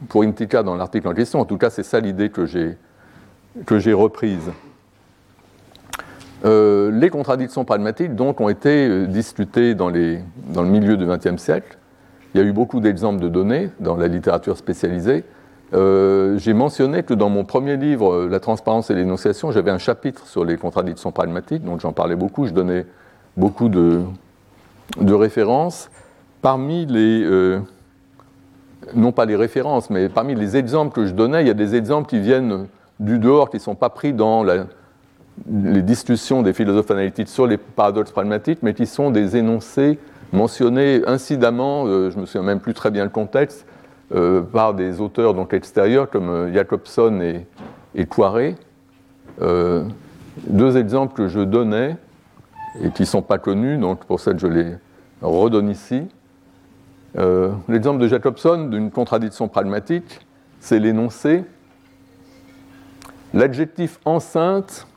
pour 0.08 0.22
Intika 0.22 0.62
dans 0.62 0.74
l'article 0.74 1.08
en 1.08 1.14
question, 1.14 1.40
en 1.40 1.44
tout 1.44 1.58
cas 1.58 1.70
c'est 1.70 1.82
ça 1.82 2.00
l'idée 2.00 2.30
que 2.30 2.44
j'ai 2.46 3.92
reprise. 3.92 4.50
Euh, 6.44 6.90
les 6.90 7.10
contradictions 7.10 7.64
pragmatiques 7.64 8.14
donc 8.14 8.40
ont 8.40 8.48
été 8.48 8.88
euh, 8.88 9.06
discutées 9.06 9.74
dans, 9.74 9.90
le 9.90 10.22
milieu 10.64 10.96
du 10.96 11.04
XXe 11.06 11.36
siècle. 11.36 11.76
Il 12.34 12.40
y 12.40 12.44
a 12.44 12.46
eu 12.46 12.52
beaucoup 12.52 12.80
d'exemples 12.80 13.20
de 13.20 13.28
données 13.28 13.70
dans 13.80 13.96
la 13.96 14.08
littérature 14.08 14.56
spécialisée. 14.56 15.24
Euh, 15.74 16.38
j'ai 16.38 16.54
mentionné 16.54 17.02
que 17.02 17.14
dans 17.14 17.28
mon 17.28 17.44
premier 17.44 17.76
livre, 17.76 18.26
La 18.26 18.40
transparence 18.40 18.90
et 18.90 18.94
l'énonciation, 18.94 19.52
j'avais 19.52 19.70
un 19.70 19.78
chapitre 19.78 20.26
sur 20.26 20.44
les 20.44 20.56
contradictions 20.56 21.12
pragmatiques, 21.12 21.64
donc 21.64 21.80
j'en 21.80 21.92
parlais 21.92 22.16
beaucoup, 22.16 22.46
je 22.46 22.52
donnais 22.52 22.86
beaucoup 23.36 23.68
de, 23.68 24.00
références. 24.98 25.90
Parmi 26.42 26.86
les, 26.86 27.58
non 28.94 29.12
pas 29.12 29.26
les 29.26 29.36
références, 29.36 29.90
mais 29.90 30.08
parmi 30.08 30.34
les 30.34 30.56
exemples 30.56 30.94
que 30.94 31.04
je 31.04 31.12
donnais, 31.12 31.42
il 31.42 31.46
y 31.46 31.50
a 31.50 31.54
des 31.54 31.74
exemples 31.74 32.08
qui 32.08 32.18
viennent 32.18 32.66
du 32.98 33.18
dehors, 33.18 33.50
qui 33.50 33.56
ne 33.56 33.62
sont 33.62 33.74
pas 33.74 33.90
pris 33.90 34.12
dans 34.12 34.42
la, 34.42 34.66
les 35.48 35.82
discussions 35.82 36.42
des 36.42 36.52
philosophes 36.52 36.90
analytiques 36.90 37.28
sur 37.28 37.46
les 37.46 37.56
paradoxes 37.56 38.10
pragmatiques, 38.10 38.60
mais 38.62 38.74
qui 38.74 38.86
sont 38.86 39.10
des 39.10 39.36
énoncés 39.36 39.98
mentionnés 40.32 41.02
incidemment, 41.06 41.86
je 41.86 42.14
ne 42.14 42.20
me 42.20 42.26
souviens 42.26 42.42
même 42.42 42.60
plus 42.60 42.74
très 42.74 42.90
bien 42.90 43.04
le 43.04 43.10
contexte, 43.10 43.66
par 44.52 44.74
des 44.74 45.00
auteurs 45.00 45.34
donc 45.34 45.54
extérieurs 45.54 46.10
comme 46.10 46.52
Jacobson 46.52 47.20
et, 47.20 47.46
et 47.94 48.06
deux 50.46 50.76
exemples 50.76 51.14
que 51.14 51.28
je 51.28 51.40
donnais 51.40 51.96
et 52.82 52.90
qui 52.90 53.02
ne 53.02 53.06
sont 53.06 53.22
pas 53.22 53.38
connus, 53.38 53.78
donc 53.78 54.04
pour 54.04 54.20
ça 54.20 54.32
je 54.36 54.46
les 54.46 54.74
redonne 55.22 55.68
ici. 55.68 56.08
Euh, 57.18 57.50
l'exemple 57.68 58.00
de 58.00 58.08
Jacobson 58.08 58.68
d'une 58.70 58.90
contradiction 58.90 59.48
pragmatique, 59.48 60.26
c'est 60.60 60.78
l'énoncé 60.78 61.44
L'adjectif 63.32 64.00
enceinte 64.04 64.88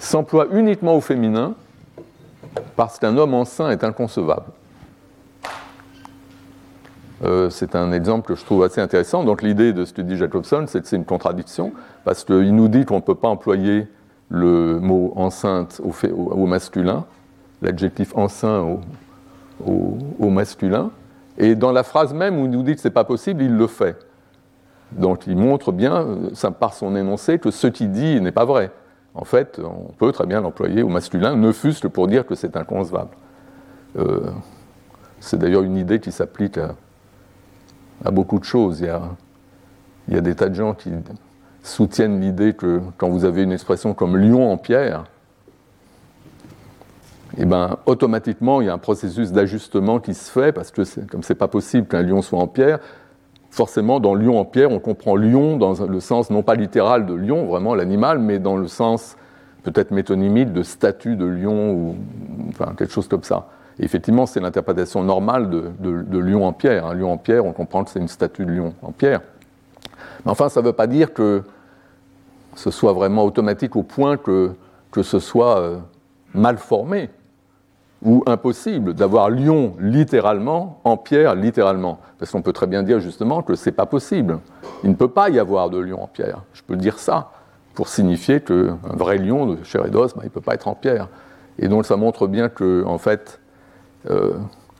s'emploie 0.00 0.46
uniquement 0.52 0.96
au 0.96 1.00
féminin 1.00 1.54
parce 2.76 2.98
qu'un 2.98 3.16
homme 3.16 3.34
enceint 3.34 3.70
est 3.70 3.84
inconcevable. 3.84 4.46
Euh, 7.22 7.50
c'est 7.50 7.76
un 7.76 7.92
exemple 7.92 8.28
que 8.28 8.34
je 8.34 8.44
trouve 8.44 8.64
assez 8.64 8.80
intéressant. 8.80 9.24
Donc 9.24 9.42
l'idée 9.42 9.72
de 9.72 9.84
ce 9.84 9.92
que 9.92 10.00
dit 10.00 10.16
Jacobson, 10.16 10.64
c'est 10.66 10.80
que 10.80 10.88
c'est 10.88 10.96
une 10.96 11.04
contradiction, 11.04 11.72
parce 12.04 12.24
qu'il 12.24 12.54
nous 12.54 12.68
dit 12.68 12.86
qu'on 12.86 12.96
ne 12.96 13.02
peut 13.02 13.14
pas 13.14 13.28
employer 13.28 13.86
le 14.30 14.80
mot 14.80 15.12
enceinte 15.16 15.82
au, 15.84 16.46
masculin, 16.46 17.04
l'adjectif 17.60 18.16
enceint 18.16 18.64
au, 19.66 20.30
masculin, 20.30 20.90
et 21.36 21.54
dans 21.54 21.72
la 21.72 21.82
phrase 21.82 22.14
même 22.14 22.38
où 22.38 22.44
il 22.44 22.50
nous 22.50 22.62
dit 22.62 22.74
que 22.74 22.80
ce 22.80 22.88
n'est 22.88 22.94
pas 22.94 23.04
possible, 23.04 23.42
il 23.42 23.54
le 23.54 23.66
fait. 23.66 23.96
Donc 24.92 25.26
il 25.26 25.36
montre 25.36 25.72
bien, 25.72 26.06
par 26.58 26.72
son 26.72 26.96
énoncé, 26.96 27.38
que 27.38 27.50
ce 27.50 27.66
qu'il 27.66 27.92
dit 27.92 28.20
n'est 28.20 28.32
pas 28.32 28.44
vrai. 28.46 28.70
En 29.14 29.24
fait, 29.24 29.60
on 29.62 29.92
peut 29.92 30.12
très 30.12 30.26
bien 30.26 30.40
l'employer 30.40 30.82
au 30.82 30.88
masculin, 30.88 31.36
ne 31.36 31.52
fût-ce 31.52 31.80
que 31.80 31.88
pour 31.88 32.06
dire 32.06 32.26
que 32.26 32.34
c'est 32.34 32.56
inconcevable. 32.56 33.10
Euh, 33.98 34.30
c'est 35.18 35.38
d'ailleurs 35.38 35.62
une 35.62 35.76
idée 35.76 36.00
qui 36.00 36.12
s'applique 36.12 36.58
à, 36.58 38.10
beaucoup 38.10 38.38
de 38.38 38.44
choses. 38.44 38.80
Il 38.80 40.14
y, 40.14 40.16
a, 40.16 40.20
des 40.20 40.34
tas 40.34 40.48
de 40.48 40.54
gens 40.54 40.74
qui 40.74 40.90
soutiennent 41.62 42.20
l'idée 42.20 42.54
que 42.54 42.80
quand 42.96 43.08
vous 43.08 43.24
avez 43.24 43.42
une 43.42 43.52
expression 43.52 43.94
comme 43.94 44.16
lion 44.16 44.50
en 44.50 44.56
pierre, 44.56 45.04
eh 47.36 47.44
ben, 47.44 47.78
automatiquement, 47.86 48.60
il 48.60 48.66
y 48.66 48.70
a 48.70 48.72
un 48.72 48.78
processus 48.78 49.32
d'ajustement 49.32 50.00
qui 50.00 50.14
se 50.14 50.30
fait, 50.30 50.52
parce 50.52 50.70
que 50.70 50.82
comme 51.06 51.22
ce 51.22 51.32
n'est 51.32 51.38
pas 51.38 51.48
possible 51.48 51.86
qu'un 51.86 52.02
lion 52.02 52.22
soit 52.22 52.40
en 52.40 52.48
pierre, 52.48 52.78
forcément, 53.50 54.00
dans 54.00 54.14
lion 54.14 54.38
en 54.38 54.44
pierre, 54.44 54.70
on 54.70 54.78
comprend 54.78 55.16
lion 55.16 55.56
dans 55.56 55.74
le 55.84 56.00
sens 56.00 56.30
non 56.30 56.42
pas 56.42 56.54
littéral 56.54 57.06
de 57.06 57.14
lion, 57.14 57.46
vraiment 57.46 57.74
l'animal, 57.74 58.18
mais 58.18 58.38
dans 58.38 58.56
le 58.56 58.68
sens 58.68 59.16
peut-être 59.62 59.90
métonymique 59.90 60.52
de 60.52 60.62
statue 60.62 61.16
de 61.16 61.26
lion, 61.26 61.72
ou 61.72 61.96
quelque 62.76 62.92
chose 62.92 63.08
comme 63.08 63.24
ça. 63.24 63.48
Effectivement, 63.78 64.26
c'est 64.26 64.40
l'interprétation 64.40 65.02
normale 65.02 65.50
de, 65.50 66.18
lion 66.18 66.46
en 66.46 66.52
pierre. 66.52 66.86
Un 66.86 66.94
lion 66.94 67.12
en 67.12 67.16
pierre, 67.16 67.44
on 67.44 67.52
comprend 67.52 67.84
que 67.84 67.90
c'est 67.90 67.98
une 67.98 68.08
statue 68.08 68.44
de 68.44 68.52
lion 68.52 68.74
en 68.82 68.92
pierre. 68.92 69.20
Mais 70.24 70.30
enfin, 70.30 70.48
ça 70.48 70.60
ne 70.60 70.66
veut 70.66 70.72
pas 70.72 70.86
dire 70.86 71.12
que 71.12 71.42
ce 72.54 72.70
soit 72.70 72.92
vraiment 72.92 73.24
automatique 73.24 73.76
au 73.76 73.82
point 73.82 74.16
que, 74.16 74.52
que 74.90 75.02
ce 75.02 75.18
soit 75.18 75.58
euh, 75.60 75.78
mal 76.34 76.58
formé 76.58 77.08
ou 78.02 78.22
impossible 78.26 78.94
d'avoir 78.94 79.30
lion 79.30 79.74
littéralement 79.78 80.80
en 80.84 80.96
pierre 80.96 81.34
littéralement. 81.34 81.98
Parce 82.18 82.30
qu'on 82.30 82.42
peut 82.42 82.52
très 82.52 82.66
bien 82.66 82.82
dire 82.82 83.00
justement 83.00 83.42
que 83.42 83.54
ce 83.54 83.68
n'est 83.68 83.74
pas 83.74 83.86
possible. 83.86 84.38
Il 84.84 84.90
ne 84.90 84.94
peut 84.94 85.08
pas 85.08 85.28
y 85.28 85.38
avoir 85.38 85.70
de 85.70 85.78
lion 85.78 86.02
en 86.02 86.06
pierre. 86.06 86.42
Je 86.54 86.62
peux 86.62 86.76
dire 86.76 86.98
ça 86.98 87.30
pour 87.74 87.88
signifier 87.88 88.40
qu'un 88.40 88.78
vrai 88.94 89.18
lion 89.18 89.46
de 89.46 89.62
chair 89.64 89.82
ben, 89.82 90.08
il 90.16 90.24
ne 90.24 90.28
peut 90.28 90.40
pas 90.40 90.54
être 90.54 90.68
en 90.68 90.74
pierre. 90.74 91.08
Et 91.58 91.68
donc 91.68 91.84
ça 91.84 91.96
montre 91.96 92.26
bien 92.26 92.48
que, 92.48 92.84
en 92.86 92.98
fait, 92.98 93.40
euh, 94.08 94.32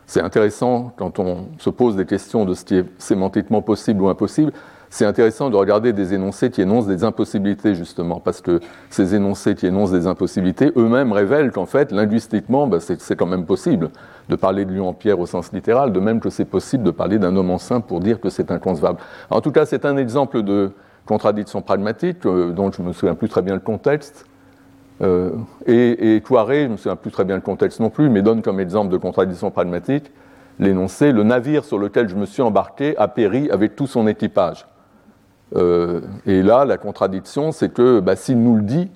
c'est 0.07 0.23
intéressant 0.23 0.93
quand 0.97 1.19
on 1.19 1.49
se 1.59 1.71
pose 1.71 1.97
des 1.97 2.07
questions 2.07 2.45
de 2.45 2.55
ce 2.55 2.65
qui 2.65 2.77
est 2.77 2.87
sémantiquement 2.99 3.62
possible 3.62 4.03
ou 4.03 4.09
impossible, 4.09 4.53
c'est 4.91 5.07
intéressant 5.07 5.51
de 5.51 5.57
regarder 5.57 5.93
des 5.93 6.15
énoncés 6.15 6.51
qui 6.51 6.63
énoncent 6.63 6.89
des 6.89 7.05
impossibilités, 7.05 7.77
justement, 7.77 8.19
parce 8.19 8.41
que 8.41 8.61
ces 8.91 9.15
énoncés 9.15 9.55
qui 9.55 9.67
énoncent 9.67 9.93
des 9.93 10.09
impossibilités 10.09 10.73
eux-mêmes 10.77 11.13
révèlent 11.13 11.53
qu'en 11.53 11.67
fait, 11.67 11.93
linguistiquement, 11.93 12.67
bah, 12.67 12.79
c'est 12.81 13.17
quand 13.17 13.26
même 13.26 13.47
possible 13.47 13.91
de 14.29 14.35
parler 14.35 14.65
de 14.65 14.73
lion 14.73 14.89
en 14.89 14.93
pierre 14.93 15.21
au 15.21 15.26
sens 15.26 15.53
littéral, 15.53 15.93
de 15.93 16.00
même 16.00 16.19
que 16.19 16.29
c'est 16.29 16.45
possible 16.45 16.83
de 16.83 16.91
parler 16.91 17.19
d'un 17.19 17.37
homme 17.37 17.50
enceint 17.50 17.81
pour 17.81 18.00
dire 18.00 18.21
que 18.21 18.31
c'est 18.31 18.50
inconcevable. 18.50 18.99
En 19.31 19.41
tout 19.41 19.53
cas, 19.53 19.65
c'est 19.65 19.85
un 19.85 19.97
exemple 19.97 20.43
de 20.43 20.73
contradiction 21.07 21.63
pragmatique, 21.63 22.26
euh, 22.26 22.50
dont 22.50 22.73
je 22.73 22.83
ne 22.83 22.89
me 22.89 22.93
souviens 22.93 23.15
plus 23.15 23.29
très 23.29 23.43
bien 23.43 23.55
le 23.55 23.61
contexte. 23.61 24.26
Euh, 25.03 25.31
et, 25.67 26.17
et 26.17 26.23
je 26.29 26.65
ne 26.65 26.69
me 26.69 26.76
souviens 26.76 26.97
plus 26.97 27.13
très 27.13 27.25
bien 27.25 27.37
le 27.37 27.43
contexte 27.43 27.79
non 27.79 27.91
plus, 27.91 28.11
mais 28.11 28.23
donne 28.23 28.43
comme 28.43 28.59
exemple 28.59 28.93
de 28.93 28.99
contradiction 28.99 29.50
pragmatique 29.50 30.11
l'énoncé 30.61 31.11
Le 31.11 31.23
navire 31.25 31.65
sur 31.65 31.79
lequel 31.79 32.09
je 32.09 32.15
me 32.15 32.26
suis 32.26 32.43
embarqué 32.43 32.97
a 32.99 33.09
péri 33.09 33.50
avec 33.50 33.75
tout 33.75 33.87
son 33.87 34.07
équipage. 34.07 34.67
Euh, 35.56 36.00
et 36.26 36.43
là, 36.43 36.65
la 36.65 36.78
contradiction, 36.78 37.52
c'est 37.52 37.73
que 37.73 38.00
bah, 38.00 38.17
s'il 38.17 38.43
nous 38.43 38.56
le 38.56 38.63
dit, 38.63 38.91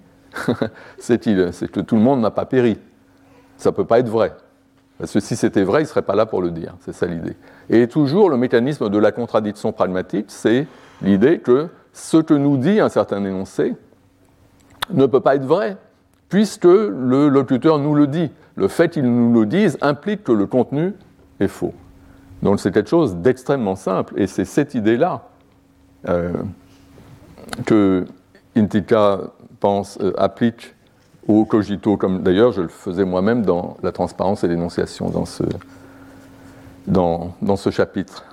c'est 0.98 1.18
que 1.18 1.80
tout 1.80 1.96
le 1.96 2.02
monde 2.02 2.20
n'a 2.20 2.30
pas 2.30 2.44
péri. 2.44 2.78
Ça 3.56 3.70
ne 3.70 3.74
peut 3.74 3.84
pas 3.84 3.98
être 3.98 4.08
vrai. 4.08 4.34
Parce 4.98 5.12
que 5.12 5.20
si 5.20 5.36
c'était 5.36 5.64
vrai, 5.64 5.80
il 5.80 5.84
ne 5.84 5.88
serait 5.88 6.02
pas 6.02 6.14
là 6.14 6.26
pour 6.26 6.40
le 6.40 6.50
dire. 6.50 6.74
C'est 6.80 6.92
ça 6.92 7.06
l'idée. 7.06 7.36
Et 7.68 7.88
toujours, 7.88 8.30
le 8.30 8.36
mécanisme 8.36 8.88
de 8.88 8.98
la 8.98 9.12
contradiction 9.12 9.72
pragmatique, 9.72 10.26
c'est 10.28 10.66
l'idée 11.02 11.38
que 11.38 11.68
ce 11.92 12.18
que 12.18 12.34
nous 12.34 12.56
dit 12.56 12.80
un 12.80 12.88
certain 12.88 13.24
énoncé 13.24 13.74
ne 14.90 15.06
peut 15.06 15.20
pas 15.20 15.36
être 15.36 15.44
vrai, 15.44 15.76
puisque 16.28 16.64
le 16.64 17.28
locuteur 17.28 17.78
nous 17.78 17.94
le 17.94 18.06
dit. 18.06 18.30
Le 18.56 18.68
fait 18.68 18.90
qu'il 18.90 19.04
nous 19.04 19.40
le 19.40 19.46
dise 19.46 19.78
implique 19.80 20.22
que 20.22 20.32
le 20.32 20.46
contenu 20.46 20.92
est 21.40 21.48
faux. 21.48 21.74
Donc 22.42 22.60
c'est 22.60 22.72
quelque 22.72 22.90
chose 22.90 23.16
d'extrêmement 23.16 23.76
simple, 23.76 24.14
et 24.16 24.26
c'est 24.26 24.44
cette 24.44 24.74
idée-là 24.74 25.28
que 27.64 28.04
Intika 28.56 29.20
pense, 29.60 29.98
euh, 30.00 30.12
applique 30.18 30.74
au 31.26 31.44
cogito, 31.44 31.96
comme 31.96 32.22
d'ailleurs 32.22 32.52
je 32.52 32.62
le 32.62 32.68
faisais 32.68 33.04
moi-même 33.04 33.42
dans 33.42 33.76
la 33.82 33.92
transparence 33.92 34.44
et 34.44 34.48
l'énonciation 34.48 35.08
dans 35.08 35.24
ce, 35.24 35.42
dans, 36.86 37.34
dans 37.40 37.56
ce 37.56 37.70
chapitre 37.70 38.24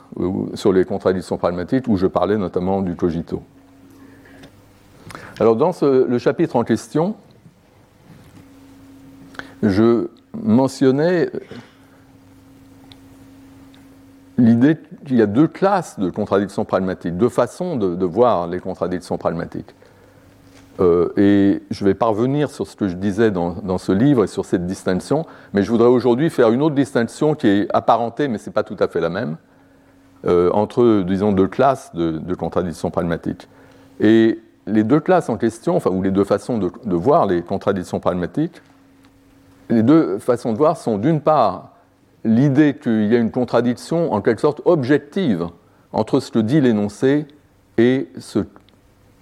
sur 0.55 0.73
les 0.73 0.83
contradictions 0.83 1.37
pragmatiques 1.37 1.87
où 1.87 1.95
je 1.95 2.05
parlais 2.05 2.37
notamment 2.37 2.81
du 2.81 2.95
cogito. 2.95 3.41
Alors 5.39 5.55
dans 5.55 5.71
le 5.81 6.17
chapitre 6.19 6.57
en 6.57 6.65
question, 6.65 7.15
je 9.63 10.09
mentionnais 10.33 11.29
l'idée 14.37 14.77
qu'il 15.05 15.17
y 15.17 15.21
a 15.21 15.27
deux 15.27 15.47
classes 15.47 15.99
de 15.99 16.09
contradictions 16.09 16.65
pragmatiques, 16.65 17.17
deux 17.17 17.29
façons 17.29 17.75
de, 17.75 18.05
voir 18.05 18.47
les 18.47 18.59
contradictions 18.59 19.17
pragmatiques. 19.17 19.73
Euh, 20.79 21.09
et 21.17 21.61
je 21.69 21.85
vais 21.85 21.93
parvenir 21.93 22.49
sur 22.49 22.65
ce 22.65 22.75
que 22.75 22.87
je 22.87 22.95
disais 22.95 23.29
dans, 23.29 23.77
ce 23.77 23.91
livre 23.91 24.23
et 24.23 24.27
sur 24.27 24.45
cette 24.45 24.65
distinction, 24.65 25.25
mais 25.53 25.63
je 25.63 25.71
voudrais 25.71 25.89
aujourd'hui 25.89 26.29
faire 26.29 26.49
une 26.49 26.61
autre 26.61 26.75
distinction 26.75 27.35
qui 27.35 27.47
est 27.47 27.67
apparentée, 27.73 28.27
mais 28.27 28.37
ce 28.37 28.49
n'est 28.49 28.53
pas 28.53 28.63
tout 28.63 28.77
à 28.79 28.87
fait 28.87 29.01
la 29.01 29.09
même, 29.09 29.37
euh, 30.25 30.49
entre, 30.53 31.03
disons, 31.05 31.33
deux 31.33 31.47
classes 31.47 31.93
de, 31.93 32.33
contradictions 32.35 32.89
pragmatiques. 32.89 33.47
Et 33.99 34.39
les 34.65 34.83
deux 34.83 34.99
classes 34.99 35.29
en 35.29 35.37
question, 35.37 35.75
enfin, 35.75 35.89
ou 35.91 36.01
les 36.01 36.11
deux 36.11 36.23
façons 36.23 36.57
de 36.57 36.95
voir 36.95 37.25
les 37.25 37.41
contradictions 37.41 37.99
pragmatiques, 37.99 38.61
les 39.71 39.83
deux 39.83 40.19
façons 40.19 40.51
de 40.51 40.57
voir 40.57 40.77
sont 40.77 40.97
d'une 40.97 41.21
part 41.21 41.70
l'idée 42.23 42.75
qu'il 42.75 43.07
y 43.07 43.15
a 43.15 43.19
une 43.19 43.31
contradiction 43.31 44.13
en 44.13 44.21
quelque 44.21 44.41
sorte 44.41 44.61
objective 44.65 45.47
entre 45.93 46.19
ce 46.19 46.31
que 46.31 46.39
dit 46.39 46.61
l'énoncé 46.61 47.27
et, 47.77 48.09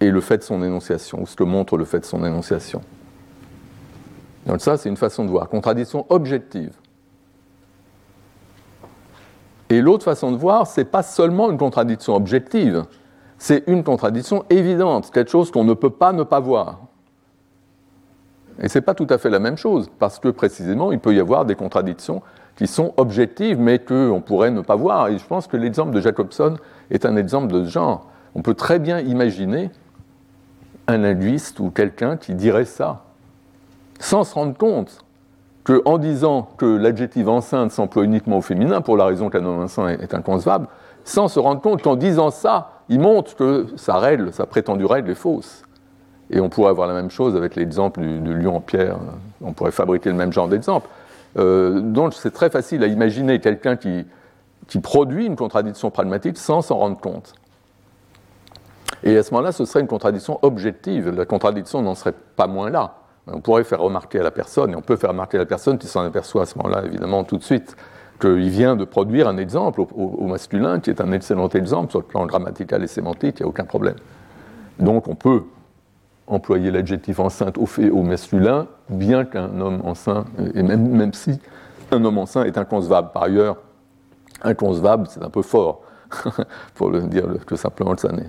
le 0.02 0.22
fait 0.22 0.38
de 0.38 0.44
son 0.44 0.64
énonciation, 0.64 1.22
ou 1.22 1.26
ce 1.26 1.36
que 1.36 1.44
montre 1.44 1.78
le 1.78 1.86
fait 1.86 2.00
de 2.00 2.06
son 2.06 2.24
énonciation. 2.26 2.82
Donc 4.46 4.62
ça, 4.62 4.78
c'est 4.78 4.90
une 4.90 4.98
façon 4.98 5.26
de 5.26 5.30
voir. 5.30 5.50
Contradiction 5.50 6.06
objective. 6.10 6.74
Et 9.70 9.82
l'autre 9.82 10.04
façon 10.04 10.32
de 10.32 10.38
voir, 10.38 10.68
ce 10.68 10.82
n'est 10.82 10.86
pas 10.86 11.04
seulement 11.04 11.52
une 11.52 11.58
contradiction 11.58 12.16
objective, 12.16 12.86
c'est 13.38 13.64
une 13.68 13.84
contradiction 13.84 14.44
évidente, 14.50 15.12
quelque 15.12 15.30
chose 15.30 15.52
qu'on 15.52 15.64
ne 15.64 15.74
peut 15.74 15.92
pas 15.92 16.12
ne 16.12 16.24
pas 16.24 16.40
voir. 16.40 16.80
Et 18.62 18.68
ce 18.68 18.78
n'est 18.78 18.82
pas 18.82 18.96
tout 18.96 19.08
à 19.10 19.18
fait 19.18 19.30
la 19.30 19.40
même 19.40 19.58
chose, 19.58 19.90
parce 20.00 20.20
que 20.20 20.28
précisément, 20.30 20.92
il 20.92 21.00
peut 21.00 21.14
y 21.14 21.20
avoir 21.20 21.46
des 21.46 21.56
contradictions 21.56 22.22
qui 22.60 22.68
sont 22.68 22.94
objectives, 22.98 23.58
mais 23.58 23.80
qu'on 23.80 24.20
pourrait 24.20 24.52
ne 24.52 24.60
pas 24.60 24.76
voir. 24.76 25.08
Et 25.08 25.18
je 25.18 25.26
pense 25.26 25.48
que 25.48 25.56
l'exemple 25.56 25.92
de 25.92 26.02
Jacobson 26.02 26.58
est 26.92 27.06
un 27.06 27.16
exemple 27.16 27.54
de 27.54 27.64
ce 27.64 27.70
genre. 27.70 28.08
On 28.36 28.42
peut 28.42 28.54
très 28.54 28.80
bien 28.80 29.00
imaginer 29.00 29.70
un 30.88 30.98
linguiste 30.98 31.62
ou 31.62 31.70
quelqu'un 31.70 32.18
qui 32.18 32.36
dirait 32.36 32.66
ça, 32.66 33.06
sans 34.02 34.26
se 34.26 34.34
rendre 34.34 34.58
compte 34.58 35.06
qu'en 35.64 35.98
disant 35.98 36.50
que 36.58 36.66
l'adjectif 36.66 37.30
enceinte 37.30 37.72
s'emploie 37.72 38.04
uniquement 38.04 38.40
au 38.40 38.42
féminin, 38.42 38.82
pour 38.82 38.98
la 38.98 39.06
raison 39.06 39.30
qu'un 39.30 39.46
homme 39.46 39.64
enceint 39.64 39.88
est 39.88 40.14
inconcevable, 40.14 40.68
sans 41.06 41.30
se 41.30 41.40
rendre 41.40 41.62
compte 41.62 41.82
qu'en 41.82 41.96
disant 41.96 42.30
ça, 42.30 42.72
il 42.90 43.00
montre 43.00 43.38
que 43.38 43.68
sa 43.78 44.00
règle, 44.00 44.34
sa 44.34 44.46
prétendue 44.46 44.86
règle 44.86 45.12
est 45.12 45.16
fausse. 45.16 45.64
Et 46.30 46.42
on 46.42 46.50
pourrait 46.50 46.72
avoir 46.72 46.90
la 46.90 46.94
même 46.94 47.10
chose 47.10 47.38
avec 47.38 47.56
l'exemple 47.56 48.02
du, 48.02 48.34
lion 48.34 48.58
en 48.58 48.60
pierre. 48.60 48.98
On 49.42 49.54
pourrait 49.54 49.72
fabriquer 49.72 50.10
le 50.10 50.16
même 50.16 50.34
genre 50.34 50.50
d'exemple. 50.50 50.90
Euh, 51.40 51.80
donc 51.80 52.14
c'est 52.14 52.32
très 52.32 52.50
facile 52.50 52.84
à 52.84 52.88
imaginer 52.88 53.40
quelqu'un 53.40 53.76
qui, 53.76 54.06
qui 54.68 54.80
produit 54.80 55.26
une 55.26 55.36
contradiction 55.36 55.90
pragmatique 55.90 56.38
sans 56.38 56.62
s'en 56.62 56.78
rendre 56.78 57.00
compte. 57.00 57.34
Et 59.04 59.18
à 59.18 59.24
ce 59.24 59.32
moment-là, 59.34 59.52
ce 59.52 59.66
serait 59.66 59.80
une 59.80 59.88
contradiction 59.88 60.40
objective. 60.42 61.10
La 61.10 61.26
contradiction 61.26 61.82
n'en 61.82 61.96
serait 61.96 62.14
pas 62.36 62.48
moins 62.48 62.70
là. 62.70 62.96
On 63.28 63.42
pourrait 63.42 63.64
faire 63.64 63.80
remarquer 63.80 64.20
à 64.20 64.24
la 64.24 64.32
personne, 64.32 64.72
et 64.72 64.76
on 64.76 64.82
peut 64.82 64.96
faire 64.96 65.12
remarquer 65.12 65.38
à 65.38 65.42
la 65.42 65.46
personne 65.46 65.78
qui 65.78 65.88
s'en 65.88 66.04
aperçoit 66.04 66.44
à 66.44 66.46
ce 66.46 66.58
moment-là, 66.58 66.84
évidemment, 66.86 67.24
tout 67.24 67.38
de 67.38 67.44
suite, 67.44 67.76
qu'il 68.20 68.50
vient 68.50 68.76
de 68.76 68.86
produire 68.86 69.28
un 69.28 69.38
exemple 69.38 69.82
au, 69.82 70.26
masculin 70.28 70.80
qui 70.80 70.90
est 70.90 71.00
un 71.02 71.12
excellent 71.12 71.48
exemple 71.50 71.92
sur 71.92 72.00
le 72.00 72.06
plan 72.06 72.26
grammatical 72.26 72.84
et 72.84 72.88
sémantique, 72.88 73.40
il 73.40 73.44
n'y 73.44 73.46
a 73.46 73.50
aucun 73.50 73.64
problème. 73.64 73.96
Donc 74.80 75.08
on 75.08 75.16
peut 75.16 75.44
employer 76.30 76.72
l'adjectif 76.72 77.20
enceinte 77.20 77.58
au 77.58 77.66
fait 77.66 77.90
au 77.90 78.04
masculin, 78.04 78.68
bien 78.90 79.26
qu'un 79.26 79.60
homme 79.60 79.82
enceint, 79.84 80.26
et 80.54 80.64
même, 80.64 80.88
même 80.90 81.14
si 81.14 81.40
un 81.92 82.04
homme 82.06 82.18
enceint 82.20 82.44
est 82.44 82.58
inconcevable. 82.58 83.10
Par 83.14 83.24
ailleurs, 83.24 83.58
inconcevable, 84.42 85.08
c'est 85.10 85.24
un 85.24 85.30
peu 85.30 85.42
fort, 85.42 85.82
pour 86.76 86.90
le 86.90 87.02
dire 87.02 87.26
que 87.46 87.56
simplement 87.56 87.92
le 87.92 87.98
ça 87.98 88.12
n'est. 88.12 88.28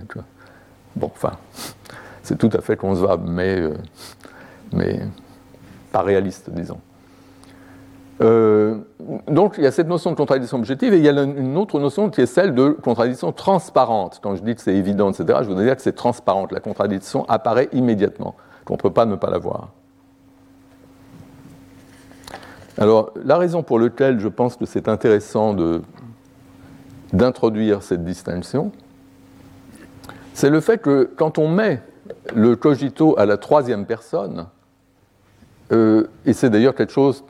Bon, 0.97 1.11
enfin, 1.15 1.33
c'est 2.23 2.37
tout 2.37 2.51
à 2.53 2.61
fait 2.61 2.77
concevable, 2.77 3.29
mais, 3.29 3.61
euh, 3.61 3.75
mais 4.73 5.01
pas 5.93 6.03
réaliste, 6.03 6.51
disons. 6.51 6.81
Euh, 8.23 8.77
donc 9.29 9.55
il 9.57 9.65
y 9.65 9.67
a 9.67 9.73
cette 9.73 9.89
notion 9.89 10.11
de 10.11 10.17
contradiction 10.17 10.59
objective 10.59 10.93
et 10.93 10.99
il 10.99 11.05
y 11.05 11.09
a 11.09 11.23
une 11.23 11.57
autre 11.57 11.81
notion 11.81 12.11
qui 12.11 12.21
est 12.21 12.27
celle 12.27 12.55
de 12.55 12.71
contradiction 12.71 13.33
transparente. 13.33 14.21
Quand 14.23 14.37
je 14.37 14.43
dis 14.43 14.55
que 14.55 14.61
c'est 14.61 14.75
évident, 14.75 15.11
etc., 15.11 15.39
je 15.43 15.49
voudrais 15.49 15.65
dire 15.65 15.77
que 15.77 15.83
c'est 15.83 15.95
transparente. 15.95 16.53
La 16.53 16.61
contradiction 16.61 17.25
apparaît 17.29 17.69
immédiatement, 17.73 18.35
qu'on 18.67 18.75
ne 18.75 18.79
peut 18.79 18.93
pas 18.93 19.07
ne 19.07 19.17
pas 19.17 19.31
la 19.31 19.39
voir. 19.39 19.71
Alors 22.77 23.13
la 23.25 23.39
raison 23.39 23.63
pour 23.63 23.79
laquelle 23.79 24.21
je 24.21 24.29
pense 24.29 24.57
que 24.57 24.67
c'est 24.67 24.89
intéressant 24.89 25.55
d'introduire 27.13 27.83
cette 27.83 28.05
distinction, 28.05 28.71
c'est 30.35 30.51
le 30.51 30.61
fait 30.61 30.79
que 30.79 31.11
quand 31.17 31.39
on 31.39 31.49
met 31.49 31.83
le 32.35 32.57
cogito 32.57 33.15
à 33.19 33.25
la 33.27 33.37
troisième 33.39 33.87
personne, 33.87 34.47
euh, 35.73 36.07
et 36.27 36.33
c'est 36.33 36.51
d'ailleurs 36.51 36.75
quelque 36.75 36.93
chose 36.93 37.25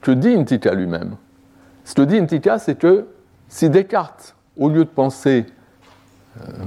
que 0.00 0.10
dit 0.10 0.34
Intika 0.34 0.74
lui-même. 0.74 1.16
Ce 1.84 1.94
que 1.94 2.02
dit 2.02 2.18
Intika, 2.18 2.58
c'est 2.58 2.76
que 2.76 3.06
si 3.48 3.70
Descartes, 3.70 4.36
au 4.56 4.68
lieu 4.68 4.84
de 4.84 4.90
penser 4.90 5.46
euh, 6.38 6.64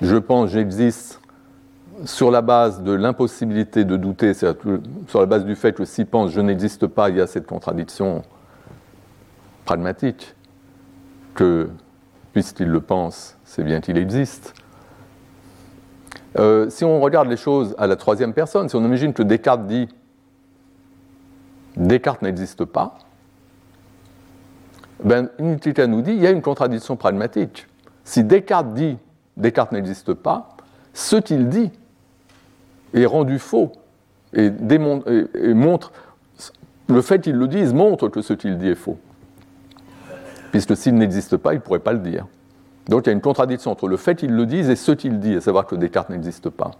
je 0.00 0.16
pense, 0.16 0.50
j'existe, 0.50 1.20
sur 2.04 2.30
la 2.30 2.42
base 2.42 2.82
de 2.82 2.92
l'impossibilité 2.92 3.84
de 3.84 3.96
douter, 3.96 4.34
sur 4.34 4.56
la 5.14 5.26
base 5.26 5.44
du 5.44 5.54
fait 5.54 5.72
que 5.72 5.84
s'il 5.84 6.06
pense 6.06 6.32
je 6.32 6.40
n'existe 6.40 6.86
pas, 6.86 7.10
il 7.10 7.16
y 7.16 7.20
a 7.20 7.26
cette 7.26 7.46
contradiction 7.46 8.22
pragmatique, 9.64 10.34
que 11.34 11.68
puisqu'il 12.32 12.68
le 12.68 12.80
pense, 12.80 13.36
c'est 13.44 13.62
bien 13.62 13.80
qu'il 13.80 13.96
existe. 13.96 14.54
Euh, 16.38 16.70
si 16.70 16.84
on 16.84 17.00
regarde 17.00 17.28
les 17.28 17.36
choses 17.36 17.74
à 17.78 17.86
la 17.86 17.94
troisième 17.94 18.32
personne, 18.32 18.68
si 18.68 18.74
on 18.74 18.84
imagine 18.84 19.12
que 19.12 19.22
Descartes 19.22 19.66
dit 19.66 19.88
Descartes 21.76 22.22
n'existe 22.22 22.64
pas, 22.64 22.98
ben, 25.02 25.28
nous 25.38 26.02
dit 26.02 26.12
il 26.12 26.22
y 26.22 26.26
a 26.26 26.30
une 26.30 26.42
contradiction 26.42 26.96
pragmatique. 26.96 27.66
Si 28.04 28.24
Descartes 28.24 28.74
dit 28.74 28.98
Descartes 29.36 29.72
n'existe 29.72 30.14
pas, 30.14 30.56
ce 30.92 31.16
qu'il 31.16 31.48
dit 31.48 31.70
est 32.94 33.06
rendu 33.06 33.38
faux 33.38 33.72
et, 34.34 34.50
montre 35.54 35.92
le 36.88 37.00
fait 37.00 37.20
qu'il 37.20 37.36
le 37.36 37.48
dise 37.48 37.72
montre 37.72 38.08
que 38.08 38.20
ce 38.22 38.34
qu'il 38.34 38.58
dit 38.58 38.68
est 38.68 38.74
faux. 38.74 38.98
Puisque 40.50 40.76
s'il 40.76 40.94
n'existe 40.94 41.38
pas, 41.38 41.54
il 41.54 41.56
ne 41.56 41.62
pourrait 41.62 41.78
pas 41.78 41.92
le 41.92 42.00
dire. 42.00 42.26
Donc 42.88 43.06
il 43.06 43.06
y 43.06 43.10
a 43.10 43.12
une 43.12 43.20
contradiction 43.20 43.70
entre 43.70 43.88
le 43.88 43.96
fait 43.96 44.16
qu'il 44.16 44.32
le 44.32 44.44
dise 44.44 44.68
et 44.68 44.76
ce 44.76 44.92
qu'il 44.92 45.18
dit, 45.18 45.36
à 45.36 45.40
savoir 45.40 45.66
que 45.66 45.74
Descartes 45.74 46.10
n'existe 46.10 46.50
pas. 46.50 46.72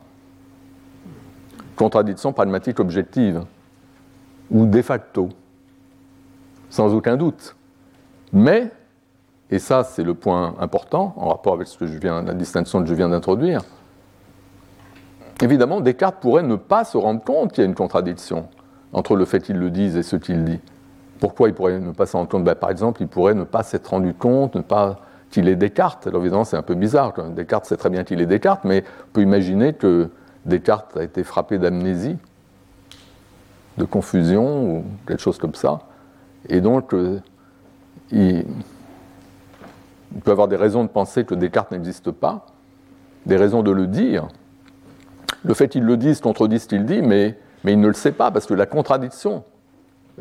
Contradiction 1.77 2.33
pragmatique 2.33 2.81
objective 2.81 3.45
ou 4.51 4.67
de 4.67 4.83
facto, 4.83 5.29
sans 6.71 6.95
aucun 6.95 7.17
doute. 7.17 7.57
Mais, 8.33 8.71
et 9.51 9.59
ça 9.59 9.85
c'est 9.85 10.05
le 10.05 10.15
point 10.15 10.55
important 10.59 11.15
en 11.17 11.29
rapport 11.29 11.55
avec 11.55 11.67
ce 11.67 11.79
que 11.79 11.87
je 11.87 11.99
viens, 11.99 12.23
la 12.23 12.35
distinction 12.35 12.83
que 12.83 12.89
je 12.89 12.95
viens 12.95 13.09
d'introduire, 13.09 13.63
évidemment 15.41 15.81
Descartes 15.81 16.21
pourrait 16.21 16.43
ne 16.43 16.57
pas 16.57 16.85
se 16.85 16.97
rendre 16.97 17.23
compte 17.23 17.53
qu'il 17.53 17.63
y 17.63 17.67
a 17.67 17.69
une 17.69 17.75
contradiction 17.75 18.49
entre 18.93 19.17
le 19.17 19.25
fait 19.25 19.41
qu'il 19.41 19.57
le 19.57 19.71
dise 19.71 19.97
et 19.97 20.03
ce 20.03 20.17
qu'il 20.17 20.45
dit. 20.45 20.61
Pourquoi 21.19 21.49
il 21.49 21.55
pourrait 21.55 21.79
ne 21.79 21.93
pas 21.93 22.07
s'en 22.07 22.19
rendre 22.19 22.31
compte? 22.31 22.45
Ben, 22.45 22.55
Par 22.55 22.71
exemple, 22.71 23.01
il 23.01 23.09
pourrait 23.09 23.35
ne 23.35 23.45
pas 23.45 23.63
s'être 23.63 23.89
rendu 23.89 24.13
compte, 24.13 24.57
ne 24.57 24.61
pas 24.61 25.01
qu'il 25.31 25.49
est 25.49 25.57
Descartes. 25.57 26.07
Alors 26.07 26.21
évidemment, 26.21 26.45
c'est 26.45 26.57
un 26.57 26.63
peu 26.63 26.75
bizarre. 26.75 27.15
Descartes 27.31 27.67
sait 27.67 27.77
très 27.77 27.91
bien 27.91 28.05
qu'il 28.05 28.21
est 28.21 28.27
Descartes, 28.27 28.65
mais 28.65 28.85
on 29.09 29.13
peut 29.13 29.23
imaginer 29.23 29.73
que 29.73 30.11
Descartes 30.45 30.97
a 30.97 31.03
été 31.03 31.25
frappé 31.25 31.59
d'amnésie 31.59 32.19
de 33.79 33.85
confusion 33.85 34.77
ou 34.77 34.85
quelque 35.07 35.23
chose 35.23 35.39
comme 35.39 35.55
ça. 35.55 35.81
Et 36.49 36.61
donc, 36.61 36.93
euh, 36.95 37.21
il, 38.11 38.45
peut 40.25 40.31
avoir 40.31 40.49
des 40.49 40.57
raisons 40.57 40.85
de 40.85 40.89
penser 40.89 41.25
que 41.25 41.35
Descartes 41.35 41.71
n'existe 41.71 42.11
pas, 42.11 42.47
des 43.27 43.37
raisons 43.37 43.63
de 43.63 43.71
le 43.71 43.87
dire. 43.87 44.29
Le 45.45 45.55
fait 45.55 45.69
qu'il 45.69 45.85
le 45.85 45.97
dise 45.97 46.21
contredit 46.21 46.59
ce 46.59 46.69
qu'il 46.69 46.85
dit, 46.85 47.03
mais, 47.03 47.39
mais 47.65 47.73
il 47.73 47.81
ne 47.81 47.89
le 47.89 47.95
sait 47.95 48.13
pas 48.13 48.31
parce 48.31 48.47
que 48.47 48.55
la 48.55 48.67
contradiction 48.67 49.45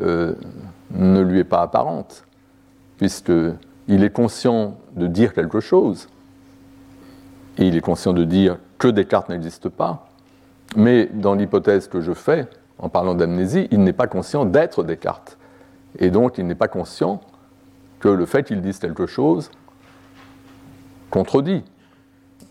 euh, 0.01 0.33
ne 0.91 1.21
lui 1.21 1.39
est 1.39 1.45
pas 1.45 1.61
apparente, 1.61 2.23
puisqu'il 2.97 4.03
est 4.03 4.13
conscient 4.13 4.77
de 4.95 5.07
dire 5.07 5.33
quelque 5.33 5.59
chose, 5.59 6.07
et 7.57 7.67
il 7.67 7.75
est 7.75 7.81
conscient 7.81 8.13
de 8.13 8.23
dire 8.23 8.57
que 8.77 8.87
Descartes 8.87 9.29
n'existe 9.29 9.67
pas, 9.67 10.07
mais 10.75 11.09
dans 11.13 11.35
l'hypothèse 11.35 11.87
que 11.87 11.99
je 11.99 12.13
fais, 12.13 12.47
en 12.81 12.89
parlant 12.89 13.13
d'amnésie, 13.13 13.67
il 13.71 13.83
n'est 13.83 13.93
pas 13.93 14.07
conscient 14.07 14.43
d'être 14.43 14.83
Descartes. 14.83 15.37
Et 15.99 16.09
donc, 16.09 16.37
il 16.37 16.47
n'est 16.47 16.55
pas 16.55 16.67
conscient 16.67 17.21
que 17.99 18.09
le 18.09 18.25
fait 18.25 18.43
qu'il 18.43 18.61
dise 18.61 18.79
quelque 18.79 19.05
chose 19.05 19.51
contredit 21.09 21.63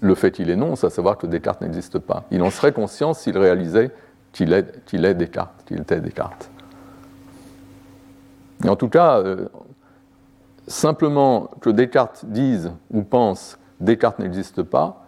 le 0.01 0.15
fait 0.15 0.31
qu'il 0.31 0.49
énonce, 0.49 0.85
à 0.85 0.91
savoir 0.91 1.19
que 1.19 1.27
Descartes 1.27 1.61
n'existe 1.61 1.99
pas. 1.99 2.25
Il 2.31 2.43
en 2.43 2.51
serait 2.51 2.73
conscient 2.73 3.13
s'il 3.13 3.37
réalisait 3.37 3.91
qu'il 4.33 4.53
est, 4.53 5.15
Descartes, 5.15 5.63
qu'il 5.67 5.81
était 5.81 6.01
Descartes. 6.01 6.51
En 8.67 8.77
tout 8.77 8.89
cas, 8.89 9.19
euh, 9.19 9.49
simplement 10.67 11.51
que 11.61 11.71
Descartes 11.71 12.25
dise 12.27 12.73
ou 12.91 13.03
pense 13.03 13.59
Descartes 13.81 14.19
n'existe 14.19 14.63
pas, 14.63 15.00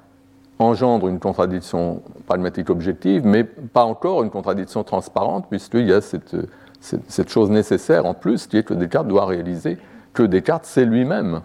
engendre 0.62 1.08
une 1.08 1.18
contradiction 1.18 2.02
pragmatique 2.26 2.70
objective, 2.70 3.26
mais 3.26 3.44
pas 3.44 3.84
encore 3.84 4.22
une 4.22 4.30
contradiction 4.30 4.84
transparente, 4.84 5.46
puisqu'il 5.48 5.86
y 5.88 5.92
a 5.92 6.00
cette, 6.00 7.28
chose 7.28 7.50
nécessaire 7.50 8.06
en 8.06 8.14
plus, 8.14 8.46
qui 8.46 8.56
est 8.56 8.62
que 8.62 8.74
Descartes 8.74 9.08
doit 9.08 9.26
réaliser 9.26 9.78
que 10.12 10.22
Descartes, 10.22 10.66
c'est 10.66 10.84
lui-même. 10.84 11.40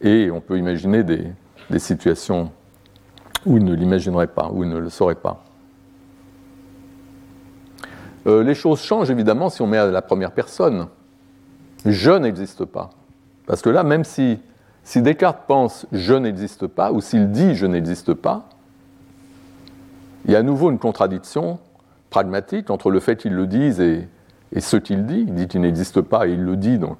Et 0.00 0.30
on 0.30 0.40
peut 0.40 0.58
imaginer 0.58 1.02
des, 1.02 1.24
situations 1.78 2.50
où 3.46 3.56
il 3.56 3.64
ne 3.64 3.74
l'imaginerait 3.74 4.26
pas, 4.26 4.50
où 4.52 4.62
il 4.62 4.68
ne 4.68 4.78
le 4.78 4.90
saurait 4.90 5.14
pas. 5.14 5.42
Euh, 8.26 8.42
les 8.42 8.54
choses 8.54 8.80
changent 8.80 9.10
évidemment 9.10 9.48
si 9.48 9.62
on 9.62 9.66
met 9.66 9.78
à 9.78 9.86
la 9.86 10.02
première 10.02 10.32
personne. 10.32 10.88
Je 11.86 12.10
n'existe 12.10 12.64
pas. 12.66 12.90
Parce 13.46 13.62
que 13.62 13.70
là, 13.70 13.82
même 13.82 14.04
si 14.04 14.38
Descartes 14.96 15.44
pense 15.46 15.86
je 15.92 16.14
n'existe 16.14 16.66
pas, 16.66 16.92
ou 16.92 17.00
s'il 17.00 17.30
dit 17.30 17.54
je 17.54 17.66
n'existe 17.66 18.14
pas, 18.14 18.48
il 20.24 20.32
y 20.32 20.36
a 20.36 20.38
à 20.38 20.42
nouveau 20.42 20.70
une 20.70 20.78
contradiction 20.78 21.58
pragmatique 22.10 22.70
entre 22.70 22.90
le 22.90 23.00
fait 23.00 23.16
qu'il 23.16 23.32
le 23.32 23.46
dise 23.46 23.80
et, 23.80 24.08
ce 24.60 24.76
qu'il 24.76 25.06
dit. 25.06 25.24
Il 25.26 25.34
dit 25.34 25.48
qu'il 25.48 25.62
n'existe 25.62 26.00
pas 26.00 26.26
et 26.26 26.32
il 26.32 26.42
le 26.42 26.56
dit, 26.56 26.78
donc 26.78 26.98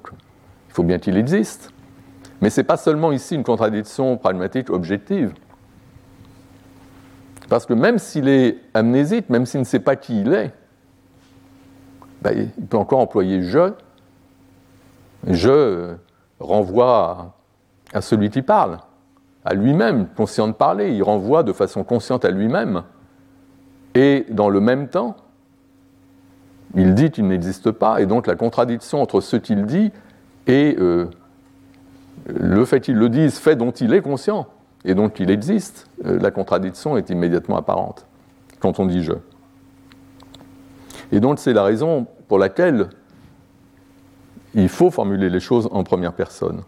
il 0.69 0.73
faut 0.73 0.83
bien 0.83 0.99
qu'il 0.99 1.15
existe. 1.17 1.71
Mais 2.41 2.49
ce 2.49 2.59
n'est 2.59 2.65
pas 2.65 2.77
seulement 2.77 3.11
ici 3.11 3.35
une 3.35 3.43
contradiction 3.43 4.17
pragmatique 4.17 4.69
objective. 4.69 5.33
Parce 7.47 7.65
que 7.65 7.73
même 7.73 7.99
s'il 7.99 8.27
est 8.27 8.57
amnésique, 8.73 9.29
même 9.29 9.45
s'il 9.45 9.61
ne 9.61 9.65
sait 9.65 9.79
pas 9.79 9.95
qui 9.95 10.21
il 10.21 10.33
est, 10.33 10.51
ben, 12.21 12.51
il 12.57 12.65
peut 12.65 12.77
encore 12.77 12.99
employer 12.99 13.43
je. 13.43 13.73
Je 15.27 15.93
renvoie 16.39 17.35
à 17.93 18.01
celui 18.01 18.29
qui 18.29 18.41
parle, 18.41 18.79
à 19.45 19.53
lui-même, 19.53 20.07
conscient 20.15 20.47
de 20.47 20.53
parler. 20.53 20.93
Il 20.93 21.03
renvoie 21.03 21.43
de 21.43 21.53
façon 21.53 21.83
consciente 21.83 22.25
à 22.25 22.31
lui-même 22.31 22.83
et 23.95 24.25
dans 24.29 24.49
le 24.49 24.59
même 24.59 24.87
temps, 24.87 25.15
il 26.75 26.95
dit 26.95 27.11
qu'il 27.11 27.27
n'existe 27.27 27.71
pas, 27.71 28.01
et 28.01 28.05
donc 28.05 28.27
la 28.27 28.35
contradiction 28.35 29.01
entre 29.01 29.21
ce 29.21 29.35
qu'il 29.35 29.65
dit 29.65 29.91
et 30.47 30.75
euh, 30.79 31.05
le 32.27 32.65
fait 32.65 32.81
qu'il 32.81 32.95
le 32.95 33.09
dise, 33.09 33.37
fait 33.37 33.55
dont 33.55 33.71
il 33.71 33.93
est 33.93 34.01
conscient 34.01 34.47
et 34.85 34.95
dont 34.95 35.09
il 35.09 35.29
existe, 35.29 35.87
euh, 36.05 36.19
la 36.19 36.31
contradiction 36.31 36.97
est 36.97 37.09
immédiatement 37.09 37.57
apparente. 37.57 38.05
quand 38.59 38.79
on 38.79 38.85
dit 38.85 39.03
je. 39.03 39.13
Et 41.11 41.19
donc 41.19 41.39
c'est 41.39 41.53
la 41.53 41.63
raison 41.63 42.07
pour 42.27 42.39
laquelle 42.39 42.89
il 44.55 44.69
faut 44.69 44.89
formuler 44.89 45.29
les 45.29 45.39
choses 45.39 45.69
en 45.71 45.83
première 45.83 46.13
personne 46.13 46.63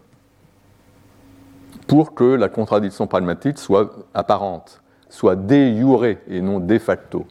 pour 1.86 2.14
que 2.14 2.24
la 2.24 2.48
contradiction 2.48 3.06
pragmatique 3.06 3.58
soit 3.58 3.90
apparente, 4.12 4.82
soit 5.08 5.36
de 5.36 5.74
jure 5.74 6.04
et 6.04 6.40
non 6.40 6.60
de 6.60 6.78
facto. 6.78 7.26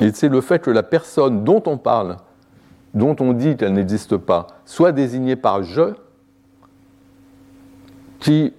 Et 0.00 0.12
c'est 0.12 0.28
le 0.28 0.40
fait 0.40 0.60
que 0.60 0.70
la 0.70 0.82
personne 0.82 1.44
dont 1.44 1.62
on 1.66 1.76
parle, 1.76 2.16
dont 2.94 3.16
on 3.20 3.32
dit 3.32 3.56
qu'elle 3.56 3.74
n'existe 3.74 4.16
pas, 4.16 4.46
soit 4.64 4.92
désignée 4.92 5.36
par 5.36 5.62
je, 5.62 5.94
qui 8.18 8.52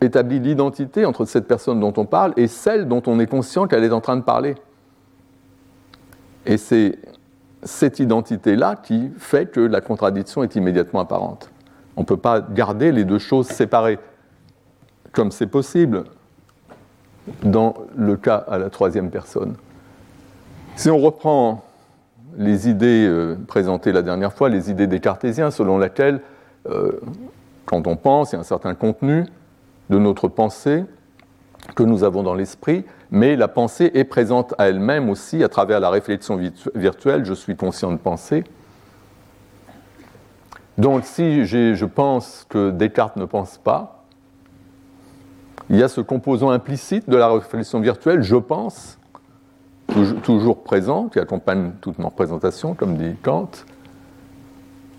établit 0.00 0.40
l'identité 0.40 1.04
entre 1.04 1.24
cette 1.24 1.46
personne 1.46 1.80
dont 1.80 1.92
on 1.96 2.06
parle 2.06 2.32
et 2.36 2.46
celle 2.46 2.88
dont 2.88 3.02
on 3.06 3.20
est 3.20 3.26
conscient 3.26 3.66
qu'elle 3.66 3.84
est 3.84 3.92
en 3.92 4.00
train 4.00 4.16
de 4.16 4.22
parler. 4.22 4.54
Et 6.46 6.56
c'est 6.56 6.98
cette 7.62 7.98
identité-là 7.98 8.76
qui 8.76 9.10
fait 9.18 9.50
que 9.50 9.60
la 9.60 9.80
contradiction 9.82 10.42
est 10.42 10.56
immédiatement 10.56 11.00
apparente. 11.00 11.50
On 11.96 12.02
ne 12.02 12.06
peut 12.06 12.16
pas 12.16 12.40
garder 12.40 12.92
les 12.92 13.04
deux 13.04 13.18
choses 13.18 13.46
séparées, 13.46 13.98
comme 15.12 15.30
c'est 15.30 15.46
possible 15.46 16.04
dans 17.42 17.74
le 17.96 18.16
cas 18.16 18.44
à 18.48 18.58
la 18.58 18.70
troisième 18.70 19.10
personne. 19.10 19.54
Si 20.76 20.90
on 20.90 20.98
reprend 20.98 21.64
les 22.36 22.68
idées 22.68 23.06
euh, 23.06 23.36
présentées 23.46 23.92
la 23.92 24.02
dernière 24.02 24.32
fois, 24.32 24.48
les 24.48 24.70
idées 24.70 24.86
des 24.86 25.00
cartésiens, 25.00 25.50
selon 25.50 25.78
lesquelles, 25.78 26.20
euh, 26.68 27.00
quand 27.66 27.86
on 27.86 27.96
pense, 27.96 28.32
il 28.32 28.34
y 28.34 28.38
a 28.38 28.40
un 28.40 28.44
certain 28.44 28.74
contenu 28.74 29.26
de 29.90 29.98
notre 29.98 30.28
pensée 30.28 30.84
que 31.74 31.82
nous 31.82 32.04
avons 32.04 32.22
dans 32.22 32.34
l'esprit, 32.34 32.84
mais 33.10 33.36
la 33.36 33.48
pensée 33.48 33.90
est 33.94 34.04
présente 34.04 34.54
à 34.58 34.68
elle-même 34.68 35.10
aussi 35.10 35.42
à 35.42 35.48
travers 35.48 35.80
la 35.80 35.90
réflexion 35.90 36.40
virtuelle, 36.74 37.24
je 37.24 37.34
suis 37.34 37.56
conscient 37.56 37.92
de 37.92 37.96
penser. 37.98 38.44
Donc 40.78 41.04
si 41.04 41.44
je 41.44 41.84
pense 41.84 42.46
que 42.48 42.70
Descartes 42.70 43.16
ne 43.16 43.26
pense 43.26 43.58
pas, 43.58 43.99
il 45.70 45.76
y 45.76 45.82
a 45.84 45.88
ce 45.88 46.00
composant 46.00 46.50
implicite 46.50 47.08
de 47.08 47.16
la 47.16 47.28
réflexion 47.28 47.78
virtuelle, 47.80 48.22
je 48.22 48.34
pense, 48.34 48.98
toujours 50.24 50.64
présent, 50.64 51.08
qui 51.08 51.20
accompagne 51.20 51.72
toute 51.80 51.98
ma 52.00 52.06
représentation, 52.06 52.74
comme 52.74 52.96
dit 52.96 53.14
Kant. 53.22 53.50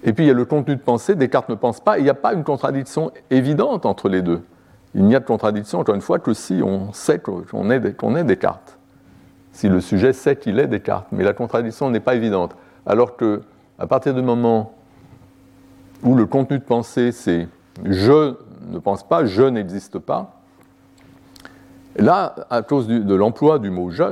Et 0.03 0.13
puis 0.13 0.23
il 0.23 0.27
y 0.27 0.31
a 0.31 0.33
le 0.33 0.45
contenu 0.45 0.77
de 0.77 0.81
pensée, 0.81 1.15
Descartes 1.15 1.49
ne 1.49 1.55
pense 1.55 1.81
pas, 1.81 1.99
il 1.99 2.03
n'y 2.03 2.09
a 2.09 2.15
pas 2.15 2.33
une 2.33 2.45
contradiction 2.45 3.11
évidente 3.29 3.85
entre 3.85 4.07
les 4.07 4.21
deux. 4.21 4.41
Il 4.95 5.03
n'y 5.03 5.15
a 5.15 5.19
de 5.19 5.25
contradiction, 5.25 5.79
encore 5.79 5.95
une 5.95 6.01
fois, 6.01 6.19
que 6.19 6.33
si 6.33 6.61
on 6.63 6.93
sait 6.93 7.19
qu'on 7.19 7.69
est, 7.69 8.23
Descartes. 8.23 8.77
Si 9.51 9.67
le 9.67 9.81
sujet 9.81 10.13
sait 10.13 10.37
qu'il 10.37 10.57
est 10.57 10.67
Descartes. 10.67 11.07
Mais 11.11 11.25
la 11.25 11.33
contradiction 11.33 11.89
n'est 11.89 11.99
pas 11.99 12.15
évidente. 12.15 12.55
Alors 12.85 13.17
que, 13.17 13.41
à 13.77 13.87
partir 13.87 14.13
du 14.13 14.21
moment 14.21 14.73
où 16.03 16.15
le 16.15 16.25
contenu 16.25 16.59
de 16.59 16.63
pensée, 16.63 17.11
c'est 17.11 17.47
je 17.83 18.35
ne 18.69 18.79
pense 18.79 19.03
pas, 19.03 19.25
je 19.25 19.43
n'existe 19.43 19.99
pas, 19.99 20.40
là, 21.95 22.35
à 22.49 22.61
cause 22.61 22.87
de 22.87 23.15
l'emploi 23.15 23.59
du 23.59 23.69
mot 23.69 23.89
je, 23.89 24.03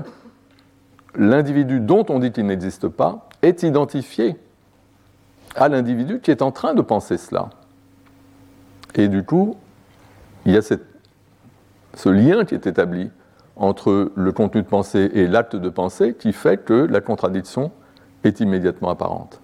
l'individu 1.16 1.80
dont 1.80 2.06
on 2.10 2.20
dit 2.20 2.32
qu'il 2.32 2.46
n'existe 2.46 2.88
pas 2.88 3.28
est 3.42 3.64
identifié 3.64 4.38
à 5.56 5.70
l'individu 5.70 6.20
qui 6.20 6.32
est 6.32 6.42
en 6.42 6.52
train 6.52 6.74
de 6.74 6.82
penser 6.82 7.18
cela. 7.18 7.50
Et 8.96 9.08
du 9.08 9.24
coup, 9.24 9.56
il 10.46 10.54
y 10.54 10.58
a 10.58 10.62
ce 10.62 12.10
lien 12.10 12.46
qui 12.46 12.56
est 12.56 12.68
établi 12.68 13.12
entre 13.56 14.12
le 14.16 14.32
contenu 14.32 14.62
de 14.62 14.68
pensée 14.68 15.12
et 15.14 15.28
l'acte 15.28 15.56
de 15.56 15.70
pensée 15.70 16.16
qui 16.18 16.32
fait 16.32 16.58
que 16.58 16.74
la 16.74 17.02
contradiction 17.02 17.72
est 18.24 18.40
immédiatement 18.40 18.90
apparente. 18.90 19.42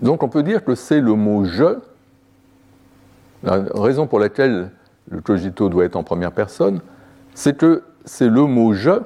Donc 0.00 0.22
on 0.22 0.28
peut 0.28 0.42
dire 0.42 0.64
que 0.64 0.74
c'est 0.74 1.00
le 1.00 1.14
mot 1.14 1.44
je, 1.44 1.78
la 3.42 3.64
raison 3.74 4.06
pour 4.06 4.18
laquelle 4.18 4.70
le 5.10 5.20
cogito 5.20 5.68
doit 5.68 5.84
être 5.84 5.96
en 5.96 6.02
première 6.02 6.32
personne, 6.32 6.80
c'est 7.34 7.56
que 7.56 7.82
c'est 8.04 8.28
le 8.28 8.42
mot 8.44 8.72
je 8.72 9.00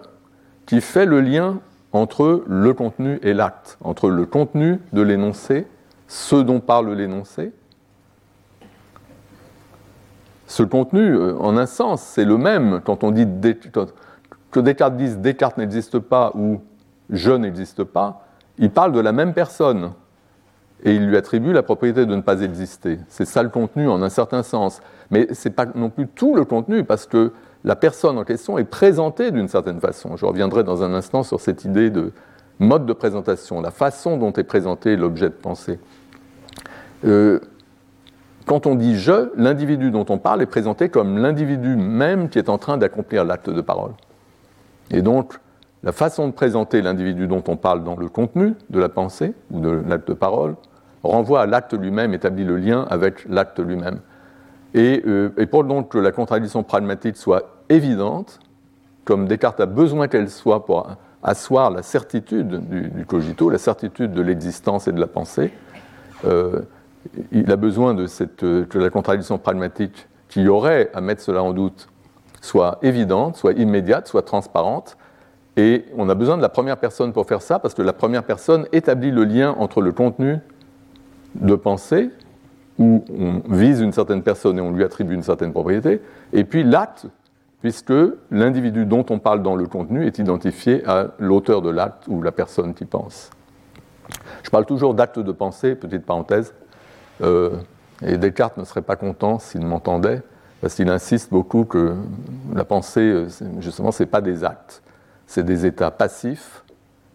qui 0.66 0.80
fait 0.80 1.06
le 1.06 1.20
lien 1.20 1.60
entre 1.92 2.44
le 2.46 2.72
contenu 2.72 3.18
et 3.22 3.34
l'acte, 3.34 3.78
entre 3.82 4.08
le 4.08 4.24
contenu 4.24 4.80
de 4.92 5.02
l'énoncé, 5.02 5.66
ce 6.08 6.36
dont 6.36 6.60
parle 6.60 6.92
l'énoncé, 6.92 7.52
ce 10.46 10.62
contenu, 10.62 11.14
euh, 11.14 11.34
en 11.38 11.56
un 11.56 11.66
sens, 11.66 12.02
c'est 12.02 12.24
le 12.24 12.36
même 12.36 12.80
quand 12.84 13.04
on 13.04 13.10
dit 13.10 13.26
que 14.50 14.60
Descartes 14.60 14.96
dise 14.96 15.18
Descartes 15.18 15.56
n'existe 15.56 15.98
pas 15.98 16.32
ou 16.34 16.60
je 17.08 17.32
n'existe 17.32 17.84
pas, 17.84 18.26
il 18.58 18.70
parle 18.70 18.92
de 18.92 19.00
la 19.00 19.12
même 19.12 19.32
personne 19.32 19.92
et 20.84 20.94
il 20.94 21.06
lui 21.06 21.16
attribue 21.16 21.52
la 21.52 21.62
propriété 21.62 22.06
de 22.06 22.14
ne 22.14 22.22
pas 22.22 22.40
exister. 22.40 22.98
C'est 23.08 23.24
ça 23.24 23.42
le 23.42 23.48
contenu 23.48 23.88
en 23.88 24.02
un 24.02 24.08
certain 24.08 24.42
sens. 24.42 24.80
Mais 25.10 25.32
ce 25.32 25.48
n'est 25.48 25.54
pas 25.54 25.66
non 25.74 25.90
plus 25.90 26.08
tout 26.08 26.34
le 26.34 26.44
contenu 26.44 26.84
parce 26.84 27.06
que 27.06 27.32
la 27.64 27.76
personne 27.76 28.18
en 28.18 28.24
question 28.24 28.58
est 28.58 28.64
présentée 28.64 29.30
d'une 29.30 29.48
certaine 29.48 29.80
façon. 29.80 30.16
Je 30.16 30.26
reviendrai 30.26 30.64
dans 30.64 30.82
un 30.82 30.92
instant 30.94 31.22
sur 31.22 31.40
cette 31.40 31.64
idée 31.64 31.90
de 31.90 32.12
mode 32.58 32.86
de 32.86 32.92
présentation, 32.92 33.60
la 33.60 33.70
façon 33.70 34.16
dont 34.16 34.32
est 34.32 34.44
présenté 34.44 34.96
l'objet 34.96 35.28
de 35.28 35.34
pensée. 35.34 35.78
Euh, 37.04 37.40
quand 38.46 38.66
on 38.66 38.74
dit 38.74 38.98
je, 38.98 39.30
l'individu 39.36 39.90
dont 39.90 40.06
on 40.08 40.18
parle 40.18 40.42
est 40.42 40.46
présenté 40.46 40.88
comme 40.88 41.18
l'individu 41.18 41.76
même 41.76 42.28
qui 42.28 42.38
est 42.38 42.48
en 42.48 42.58
train 42.58 42.76
d'accomplir 42.76 43.24
l'acte 43.24 43.50
de 43.50 43.60
parole. 43.60 43.92
Et 44.90 45.02
donc, 45.02 45.34
la 45.84 45.92
façon 45.92 46.28
de 46.28 46.32
présenter 46.32 46.82
l'individu 46.82 47.26
dont 47.26 47.42
on 47.48 47.56
parle 47.56 47.84
dans 47.84 47.96
le 47.96 48.08
contenu 48.08 48.54
de 48.70 48.78
la 48.80 48.88
pensée 48.88 49.34
ou 49.50 49.60
de 49.60 49.82
l'acte 49.86 50.08
de 50.08 50.14
parole 50.14 50.56
renvoie 51.02 51.42
à 51.42 51.46
l'acte 51.46 51.74
lui-même, 51.74 52.14
établit 52.14 52.44
le 52.44 52.56
lien 52.56 52.86
avec 52.90 53.24
l'acte 53.28 53.60
lui-même. 53.60 54.00
Et, 54.74 55.02
euh, 55.06 55.30
pour 55.50 55.64
donc 55.64 55.90
que 55.90 55.98
la 55.98 56.12
contradiction 56.12 56.62
pragmatique 56.62 57.16
soit 57.16 57.62
évidente, 57.68 58.40
comme 59.04 59.26
Descartes 59.26 59.60
a 59.60 59.66
besoin 59.66 60.08
qu'elle 60.08 60.30
soit 60.30 60.64
pour 60.64 60.88
asseoir 61.22 61.70
la 61.70 61.82
certitude 61.82 62.68
du, 62.68 63.04
cogito, 63.04 63.50
la 63.50 63.58
certitude 63.58 64.12
de 64.12 64.22
l'existence 64.22 64.88
et 64.88 64.92
de 64.92 65.00
la 65.00 65.06
pensée, 65.06 65.52
euh, 66.24 66.60
il 67.30 67.50
a 67.50 67.56
besoin 67.56 67.94
de 67.94 68.06
cette, 68.06 68.44
euh, 68.44 68.64
que 68.64 68.78
la 68.78 68.90
contradiction 68.90 69.38
pragmatique 69.38 70.08
qui 70.28 70.48
aurait 70.48 70.90
à 70.94 71.00
mettre 71.00 71.20
cela 71.20 71.42
en 71.42 71.52
doute 71.52 71.88
soit 72.40 72.78
évidente, 72.82 73.36
soit 73.36 73.52
immédiate, 73.52 74.08
soit 74.08 74.22
transparente. 74.22 74.96
Et 75.56 75.84
on 75.96 76.08
a 76.08 76.14
besoin 76.14 76.36
de 76.36 76.42
la 76.42 76.48
première 76.48 76.78
personne 76.78 77.12
pour 77.12 77.26
faire 77.26 77.42
ça, 77.42 77.58
parce 77.58 77.74
que 77.74 77.82
la 77.82 77.92
première 77.92 78.24
personne 78.24 78.66
établit 78.72 79.10
le 79.10 79.24
lien 79.24 79.54
entre 79.58 79.82
le 79.82 79.92
contenu 79.92 80.38
de 81.34 81.54
pensée, 81.54 82.10
où 82.78 83.04
on 83.16 83.42
vise 83.54 83.80
une 83.80 83.92
certaine 83.92 84.22
personne 84.22 84.58
et 84.58 84.60
on 84.60 84.72
lui 84.72 84.84
attribue 84.84 85.14
une 85.14 85.22
certaine 85.22 85.52
propriété, 85.52 86.00
et 86.32 86.44
puis 86.44 86.64
l'acte, 86.64 87.06
puisque 87.60 87.92
l'individu 88.30 88.86
dont 88.86 89.04
on 89.10 89.18
parle 89.18 89.42
dans 89.42 89.54
le 89.54 89.66
contenu 89.66 90.06
est 90.06 90.18
identifié 90.18 90.84
à 90.86 91.08
l'auteur 91.18 91.62
de 91.62 91.70
l'acte 91.70 92.08
ou 92.08 92.22
la 92.22 92.32
personne 92.32 92.74
qui 92.74 92.84
pense. 92.84 93.30
Je 94.42 94.50
parle 94.50 94.66
toujours 94.66 94.94
d'acte 94.94 95.18
de 95.18 95.32
pensée, 95.32 95.74
petite 95.74 96.04
parenthèse, 96.04 96.54
euh, 97.22 97.50
et 98.04 98.18
Descartes 98.18 98.56
ne 98.56 98.64
serait 98.64 98.82
pas 98.82 98.96
content 98.96 99.38
s'il 99.38 99.64
m'entendait, 99.64 100.22
parce 100.60 100.74
qu'il 100.74 100.88
insiste 100.88 101.30
beaucoup 101.30 101.64
que 101.64 101.94
la 102.54 102.64
pensée, 102.64 103.00
euh, 103.00 103.28
justement, 103.60 103.92
ce 103.92 104.02
n'est 104.02 104.08
pas 104.08 104.20
des 104.20 104.44
actes, 104.44 104.82
c'est 105.26 105.44
des 105.44 105.66
états 105.66 105.90
passifs 105.90 106.64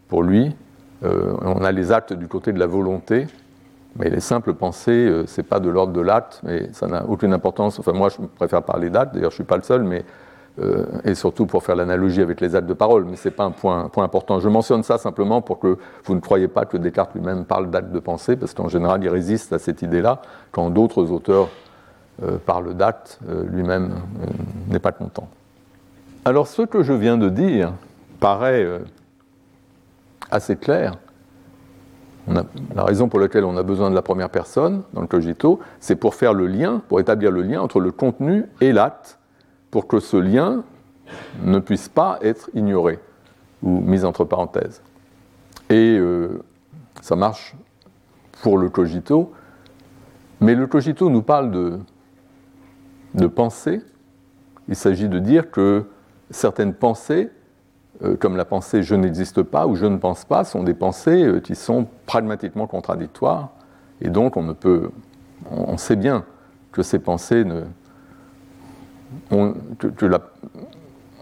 pour 0.08 0.24
lui. 0.24 0.56
Euh, 1.04 1.36
on 1.42 1.64
a 1.64 1.72
les 1.72 1.92
actes 1.92 2.14
du 2.14 2.28
côté 2.28 2.54
de 2.54 2.60
la 2.60 2.68
volonté, 2.68 3.28
mais 3.98 4.10
les 4.10 4.20
simples 4.20 4.54
pensées, 4.54 5.24
ce 5.26 5.42
n'est 5.42 5.48
pas 5.48 5.60
de 5.60 5.70
l'ordre 5.70 5.94
de 5.94 6.02
l'acte, 6.02 6.42
mais 6.44 6.70
ça 6.74 6.88
n'a 6.88 7.06
aucune 7.06 7.34
importance. 7.34 7.80
Enfin, 7.80 7.94
moi, 7.94 8.10
je 8.10 8.18
préfère 8.36 8.64
parler 8.64 8.90
d'actes, 8.90 9.14
d'ailleurs, 9.14 9.32
je 9.32 9.36
ne 9.36 9.40
suis 9.40 9.44
pas 9.44 9.58
le 9.58 9.64
seul, 9.64 9.84
mais 9.84 10.06
euh, 10.60 10.86
et 11.04 11.14
surtout 11.14 11.46
pour 11.46 11.64
faire 11.64 11.76
l'analogie 11.76 12.22
avec 12.22 12.42
les 12.42 12.56
actes 12.56 12.68
de 12.68 12.74
parole, 12.74 13.06
mais 13.06 13.16
ce 13.16 13.28
n'est 13.28 13.36
pas 13.36 13.44
un 13.44 13.52
point, 13.52 13.92
important. 13.98 14.40
Je 14.40 14.50
mentionne 14.50 14.82
ça 14.82 14.98
simplement 14.98 15.40
pour 15.40 15.60
que 15.60 15.78
vous 16.04 16.16
ne 16.16 16.20
croyez 16.20 16.48
pas 16.48 16.66
que 16.66 16.78
Descartes 16.78 17.14
lui-même 17.14 17.46
parle 17.46 17.70
d'actes 17.70 17.92
de 17.92 18.00
pensée, 18.00 18.36
parce 18.36 18.56
qu'en 18.56 18.68
général, 18.68 19.04
il 19.04 19.10
résiste 19.10 19.54
à 19.54 19.60
cette 19.60 19.84
idée-là, 19.84 20.20
quand 20.52 20.72
d'autres 20.72 21.12
auteurs 21.12 21.50
euh, 22.24 22.38
parlent 22.44 22.74
d'actes, 22.74 23.20
euh, 23.30 23.44
lui-même 23.48 23.94
n'est 24.68 24.80
pas 24.80 24.92
content. 24.92 25.28
Alors, 26.26 26.48
ce 26.48 26.64
que 26.64 26.82
je 26.82 26.94
viens 26.94 27.18
de 27.18 27.30
dire 27.30 27.74
paraît 28.20 28.68
assez 30.32 30.56
clair. 30.56 30.98
La 32.28 32.84
raison 32.84 33.08
pour 33.08 33.20
laquelle 33.20 33.46
on 33.46 33.56
a 33.58 33.63
besoin 33.63 33.90
de 33.90 33.96
la 33.96 34.02
première 34.02 34.30
personne 34.30 34.84
dans 34.94 35.02
le 35.02 35.08
cogito, 35.08 35.60
c'est 35.80 35.96
pour 35.96 36.16
faire 36.16 36.34
le 36.34 36.48
lien, 36.48 36.82
pour 36.88 37.00
établir 37.00 37.32
le 37.32 37.42
lien 37.42 37.62
entre 37.62 37.80
le 37.80 37.92
contenu 37.92 38.46
et 38.60 38.74
l'acte 38.74 39.18
pour 39.72 39.88
que 39.88 40.00
ce 40.00 40.18
lien 40.18 40.63
ne 41.44 41.60
puisse 41.60 41.88
pas 41.90 42.20
être 42.22 42.50
ignoré 42.54 43.00
ou 43.63 43.80
mis 43.80 44.04
entre 44.04 44.26
parenthèses. 44.26 44.82
Et 45.70 45.98
euh, 45.98 46.42
ça 47.02 47.16
marche 47.16 47.56
pour 48.42 48.58
le 48.58 48.70
cogito, 48.70 49.34
mais 50.40 50.56
le 50.56 50.68
cogito 50.68 51.10
nous 51.10 51.24
parle 51.24 51.52
de, 51.52 53.28
pensée 53.28 53.82
Il 54.70 54.76
s'agit 54.76 55.10
de 55.10 55.20
dire 55.20 55.50
que 55.50 55.86
certaines 56.30 56.74
pensées, 56.74 57.30
comme 58.20 58.38
la 58.38 58.46
pensée 58.46 58.84
je 58.84 58.96
n'existe 58.96 59.42
pas 59.42 59.68
ou 59.68 59.76
je 59.76 59.86
ne 59.86 59.98
pense 59.98 60.26
pas, 60.26 60.44
sont 60.44 60.64
des 60.64 60.74
pensées 60.74 61.24
euh, 61.24 61.40
qui 61.40 61.56
sont 61.56 61.88
pragmatiquement 62.06 62.68
contradictoires. 62.68 63.50
Et 64.02 64.10
donc 64.10 64.38
on 64.38 64.44
ne 64.44 64.54
peut. 64.54 64.92
On 65.50 65.78
sait 65.78 65.96
bien 65.96 66.24
que 66.72 66.84
ces 66.84 67.00
pensées 67.00 67.44
ne. 67.44 67.64
On, 69.32 69.54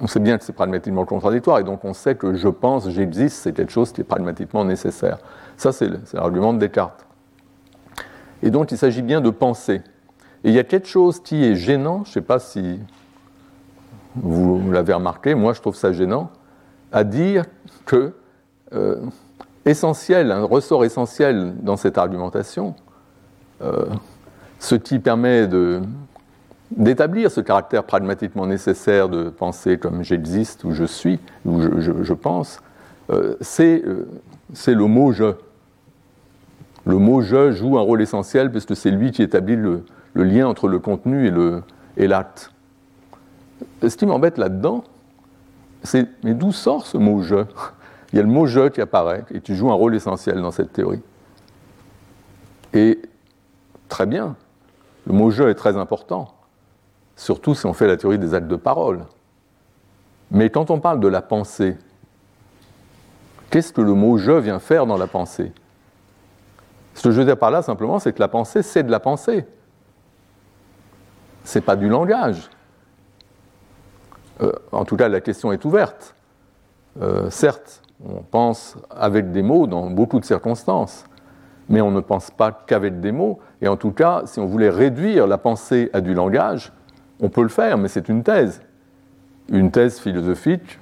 on 0.01 0.07
sait 0.07 0.19
bien 0.19 0.37
que 0.37 0.43
c'est 0.43 0.53
pragmatiquement 0.53 1.05
contradictoire, 1.05 1.59
et 1.59 1.63
donc 1.63 1.85
on 1.85 1.93
sait 1.93 2.15
que 2.15 2.33
je 2.33 2.49
pense, 2.49 2.89
j'existe, 2.89 3.37
c'est 3.37 3.53
quelque 3.53 3.71
chose 3.71 3.91
qui 3.91 4.01
est 4.01 4.05
pragmatiquement 4.05 4.65
nécessaire. 4.65 5.19
Ça, 5.55 5.71
c'est 5.71 5.89
l'argument 6.13 6.53
de 6.53 6.59
Descartes. 6.59 7.05
Et 8.43 8.49
donc 8.49 8.71
il 8.71 8.77
s'agit 8.77 9.01
bien 9.01 9.21
de 9.21 9.29
penser. 9.29 9.81
Et 10.43 10.49
il 10.49 10.53
y 10.53 10.59
a 10.59 10.63
quelque 10.63 10.87
chose 10.87 11.21
qui 11.21 11.43
est 11.43 11.55
gênant, 11.55 12.03
je 12.03 12.09
ne 12.09 12.13
sais 12.13 12.21
pas 12.21 12.39
si 12.39 12.79
vous 14.15 14.71
l'avez 14.71 14.93
remarqué, 14.93 15.33
moi 15.33 15.53
je 15.53 15.61
trouve 15.61 15.75
ça 15.75 15.91
gênant, 15.91 16.29
à 16.91 17.03
dire 17.03 17.45
que 17.85 18.13
euh, 18.73 18.97
essentiel, 19.65 20.31
un 20.31 20.43
ressort 20.43 20.85
essentiel 20.85 21.55
dans 21.61 21.77
cette 21.77 21.97
argumentation, 21.97 22.75
euh, 23.61 23.85
ce 24.59 24.75
qui 24.75 24.99
permet 24.99 25.47
d'établir 26.71 27.31
ce 27.31 27.41
caractère 27.41 27.83
pragmatiquement 27.83 28.47
nécessaire 28.47 29.09
de 29.09 29.29
penser 29.29 29.77
comme 29.77 30.03
j'existe 30.03 30.63
ou 30.63 30.71
je 30.71 30.83
suis 30.83 31.19
ou 31.45 31.61
je, 31.61 32.13
pense, 32.13 32.59
euh, 33.09 33.35
c'est 33.41 33.81
le 33.83 34.85
mot 34.85 35.11
je. 35.11 35.35
Le 36.85 36.97
mot 36.97 37.21
je 37.21 37.51
joue 37.51 37.79
un 37.79 37.81
rôle 37.81 38.01
essentiel 38.01 38.51
puisque 38.51 38.75
c'est 38.75 38.91
lui 38.91 39.11
qui 39.11 39.23
établit 39.23 39.55
le, 39.55 39.83
lien 40.13 40.47
entre 40.47 40.67
le 40.67 40.79
contenu 40.79 41.31
et 41.97 42.07
l'acte. 42.07 42.51
Et 43.81 43.89
Ce 43.89 43.97
qui 43.97 44.05
m'embête 44.05 44.37
là-dedans, 44.37 44.83
mais 46.23 46.33
d'où 46.33 46.51
sort 46.51 46.85
ce 46.85 46.97
mot 46.97 47.21
je? 47.21 47.45
Il 48.11 48.17
y 48.17 48.19
a 48.19 48.23
le 48.23 48.29
mot 48.29 48.45
je 48.45 48.69
qui 48.69 48.81
apparaît 48.81 49.25
et 49.33 49.41
qui 49.41 49.55
joue 49.55 49.71
un 49.71 49.75
rôle 49.75 49.95
essentiel 49.95 50.41
dans 50.41 50.51
cette 50.51 50.71
théorie. 50.73 51.01
Et 52.73 53.01
très 53.89 54.05
bien, 54.05 54.35
le 55.05 55.13
mot 55.13 55.31
je 55.31 55.43
est 55.43 55.55
très 55.55 55.77
important, 55.77 56.33
surtout 57.15 57.55
si 57.55 57.65
on 57.65 57.73
fait 57.73 57.87
la 57.87 57.97
théorie 57.97 58.19
des 58.19 58.33
actes 58.33 58.47
de 58.47 58.55
parole. 58.55 59.05
Mais 60.31 60.49
quand 60.49 60.71
on 60.71 60.79
parle 60.79 60.99
de 60.99 61.07
la 61.07 61.21
pensée, 61.21 61.77
qu'est-ce 63.49 63.73
que 63.73 63.81
le 63.81 63.93
mot 63.93 64.17
je 64.17 64.31
vient 64.31 64.59
faire 64.59 64.85
dans 64.85 64.97
la 64.97 65.07
pensée? 65.07 65.51
Ce 66.93 67.03
que 67.03 67.11
je 67.11 67.19
veux 67.19 67.25
dire 67.25 67.37
par 67.37 67.51
là 67.51 67.61
simplement, 67.61 67.99
c'est 67.99 68.13
que 68.13 68.19
la 68.19 68.27
pensée, 68.27 68.61
c'est 68.61 68.83
de 68.83 68.91
la 68.91 68.99
pensée 68.99 69.45
c'est 71.45 71.61
pas 71.61 71.75
du 71.75 71.87
langage. 71.87 72.49
Euh, 74.41 74.51
en 74.71 74.85
tout 74.85 74.97
cas, 74.97 75.07
la 75.07 75.21
question 75.21 75.51
est 75.51 75.63
ouverte. 75.65 76.15
Euh, 77.01 77.29
certes, 77.29 77.81
on 78.05 78.21
pense 78.21 78.77
avec 78.89 79.31
des 79.31 79.41
mots 79.41 79.67
dans 79.67 79.89
beaucoup 79.89 80.19
de 80.19 80.25
circonstances, 80.25 81.05
mais 81.69 81.81
on 81.81 81.91
ne 81.91 81.99
pense 82.01 82.31
pas 82.31 82.51
qu'avec 82.51 82.99
des 82.99 83.11
mots. 83.11 83.39
Et 83.61 83.67
en 83.67 83.77
tout 83.77 83.91
cas, 83.91 84.23
si 84.25 84.39
on 84.39 84.45
voulait 84.45 84.69
réduire 84.69 85.27
la 85.27 85.37
pensée 85.37 85.89
à 85.93 86.01
du 86.01 86.13
langage, 86.13 86.71
on 87.21 87.29
peut 87.29 87.43
le 87.43 87.49
faire, 87.49 87.77
mais 87.77 87.87
c'est 87.87 88.09
une 88.09 88.23
thèse. 88.23 88.61
Une 89.49 89.71
thèse 89.71 89.99
philosophique 89.99 90.79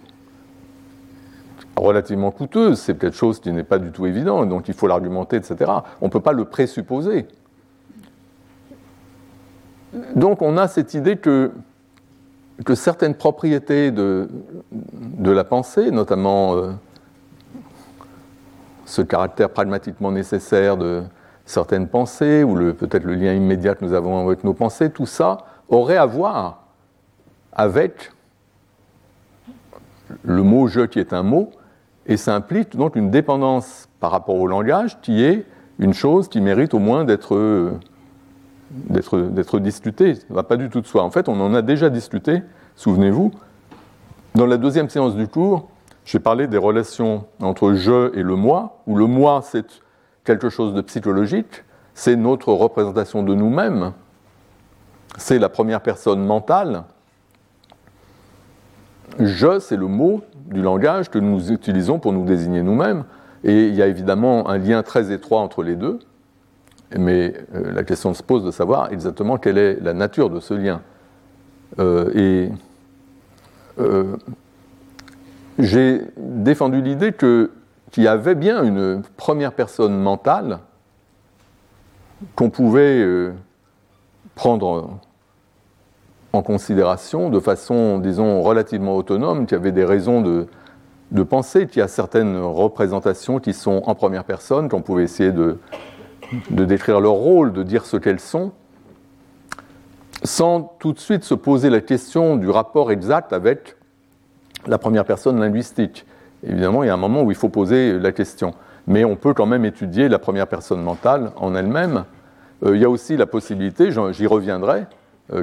relativement 1.75 2.31
coûteuse, 2.31 2.79
c'est 2.79 2.97
quelque 2.97 3.17
chose 3.17 3.39
qui 3.39 3.51
n'est 3.51 3.63
pas 3.63 3.79
du 3.79 3.91
tout 3.91 4.05
évident, 4.05 4.45
donc 4.45 4.67
il 4.67 4.73
faut 4.73 4.87
l'argumenter, 4.87 5.37
etc. 5.37 5.71
On 6.01 6.05
ne 6.05 6.11
peut 6.11 6.19
pas 6.19 6.33
le 6.33 6.45
présupposer. 6.45 7.27
Donc 10.15 10.41
on 10.41 10.57
a 10.57 10.67
cette 10.67 10.93
idée 10.93 11.17
que, 11.17 11.51
certaines 12.75 13.15
propriétés 13.15 13.91
de, 13.91 14.27
la 15.19 15.43
pensée, 15.43 15.91
notamment 15.91 16.55
euh, 16.55 16.71
ce 18.85 19.01
caractère 19.01 19.49
pragmatiquement 19.49 20.11
nécessaire 20.11 20.77
de 20.77 21.03
certaines 21.45 21.87
pensées, 21.87 22.43
ou 22.43 22.55
peut-être 22.73 23.03
le 23.03 23.15
lien 23.15 23.33
immédiat 23.33 23.75
que 23.75 23.83
nous 23.83 23.93
avons 23.93 24.25
avec 24.25 24.43
nos 24.43 24.53
pensées, 24.53 24.89
tout 24.89 25.05
ça 25.05 25.37
aurait 25.67 25.97
à 25.97 26.05
voir 26.05 26.63
avec 27.51 28.11
le 30.23 30.43
mot 30.43 30.67
je 30.67 30.81
qui 30.81 30.99
est 30.99 31.13
un 31.13 31.23
mot, 31.23 31.51
et 32.05 32.17
ça 32.17 32.35
implique 32.35 32.75
donc 32.75 32.95
une 32.95 33.11
dépendance 33.11 33.87
par 33.99 34.11
rapport 34.11 34.35
au 34.35 34.47
langage 34.47 34.99
qui 35.01 35.23
est 35.23 35.45
une 35.79 35.93
chose 35.93 36.27
qui 36.27 36.41
mérite 36.41 36.73
au 36.73 36.79
moins 36.79 37.03
d'être 37.03 37.35
d'être 38.73 39.59
discuté. 39.59 40.15
Ça 40.15 40.25
ne 40.29 40.35
va 40.35 40.43
pas 40.43 40.57
du 40.57 40.69
tout 40.69 40.81
de 40.81 40.87
soi. 40.87 41.03
En 41.03 41.11
fait, 41.11 41.29
on 41.29 41.39
en 41.39 41.53
a 41.53 41.61
déjà 41.61 41.89
discuté, 41.89 42.41
souvenez-vous. 42.75 43.31
Dans 44.35 44.45
la 44.45 44.57
deuxième 44.57 44.89
séance 44.89 45.15
du 45.15 45.27
cours, 45.27 45.69
j'ai 46.05 46.19
parlé 46.19 46.47
des 46.47 46.57
relations 46.57 47.25
entre 47.39 47.73
je 47.73 48.15
et 48.17 48.23
le 48.23 48.35
moi, 48.35 48.79
où 48.87 48.95
le 48.95 49.05
moi, 49.05 49.41
c'est 49.43 49.65
quelque 50.23 50.49
chose 50.49 50.73
de 50.73 50.81
psychologique, 50.81 51.63
c'est 51.93 52.15
notre 52.15 52.51
représentation 52.51 53.23
de 53.23 53.35
nous-mêmes, 53.35 53.93
c'est 55.17 55.37
la 55.37 55.49
première 55.49 55.81
personne 55.81 56.25
mentale. 56.25 56.83
Je, 59.19 59.59
c'est 59.59 59.77
le 59.77 59.87
mot 59.87 60.21
du 60.47 60.61
langage 60.61 61.09
que 61.09 61.19
nous 61.19 61.51
utilisons 61.51 61.99
pour 61.99 62.13
nous 62.13 62.25
désigner 62.25 62.63
nous-mêmes, 62.63 63.03
et 63.43 63.67
il 63.67 63.75
y 63.75 63.81
a 63.81 63.87
évidemment 63.87 64.49
un 64.49 64.57
lien 64.57 64.81
très 64.81 65.11
étroit 65.11 65.41
entre 65.41 65.61
les 65.61 65.75
deux 65.75 65.99
mais 66.97 67.33
euh, 67.53 67.71
la 67.71 67.83
question 67.83 68.13
se 68.13 68.23
pose 68.23 68.43
de 68.43 68.51
savoir 68.51 68.91
exactement 68.91 69.37
quelle 69.37 69.57
est 69.57 69.79
la 69.81 69.93
nature 69.93 70.29
de 70.29 70.39
ce 70.39 70.53
lien. 70.53 70.81
Euh, 71.79 72.11
et 72.13 72.51
euh, 73.79 74.15
j'ai 75.57 76.01
défendu 76.17 76.81
l'idée 76.81 77.13
qu'il 77.13 77.49
y 77.97 78.07
avait 78.07 78.35
bien 78.35 78.63
une 78.63 79.01
première 79.17 79.53
personne 79.53 79.97
mentale 79.97 80.59
qu'on 82.35 82.49
pouvait 82.49 83.05
prendre 84.35 84.97
en 86.31 86.41
considération 86.41 87.29
de 87.29 87.39
façon, 87.39 87.99
disons, 87.99 88.41
relativement 88.41 88.95
autonome, 88.95 89.45
qui 89.45 89.55
avait 89.55 89.73
des 89.73 89.83
raisons 89.83 90.21
de, 90.21 90.47
de 91.11 91.23
penser, 91.23 91.67
qu'il 91.67 91.79
y 91.79 91.83
a 91.83 91.87
certaines 91.87 92.37
représentations 92.37 93.39
qui 93.39 93.53
sont 93.53 93.83
en 93.85 93.93
première 93.93 94.23
personne, 94.23 94.69
qu'on 94.69 94.81
pouvait 94.81 95.03
essayer 95.03 95.31
de, 95.31 95.59
de 96.49 96.65
décrire 96.65 96.99
leur 96.99 97.13
rôle, 97.13 97.53
de 97.53 97.63
dire 97.63 97.85
ce 97.85 97.97
qu'elles 97.97 98.19
sont, 98.19 98.51
sans 100.23 100.75
tout 100.79 100.93
de 100.93 100.99
suite 100.99 101.23
se 101.23 101.33
poser 101.33 101.69
la 101.69 101.81
question 101.81 102.37
du 102.37 102.49
rapport 102.49 102.91
exact 102.91 103.33
avec 103.33 103.75
la 104.67 104.77
première 104.77 105.05
personne 105.05 105.39
linguistique. 105.39 106.05
Évidemment, 106.45 106.83
il 106.83 106.87
y 106.87 106.89
a 106.89 106.93
un 106.93 106.97
moment 106.97 107.23
où 107.23 107.31
il 107.31 107.37
faut 107.37 107.49
poser 107.49 107.99
la 107.99 108.11
question. 108.11 108.53
Mais 108.87 109.05
on 109.05 109.15
peut 109.15 109.33
quand 109.33 109.45
même 109.45 109.65
étudier 109.65 110.09
la 110.09 110.19
première 110.19 110.47
personne 110.47 110.81
mentale 110.81 111.31
en 111.37 111.55
elle-même. 111.55 112.05
Euh, 112.65 112.75
il 112.75 112.81
y 112.81 112.85
a 112.85 112.89
aussi 112.89 113.15
la 113.17 113.25
possibilité, 113.25 113.89
j'y 114.11 114.27
reviendrai, 114.27 114.85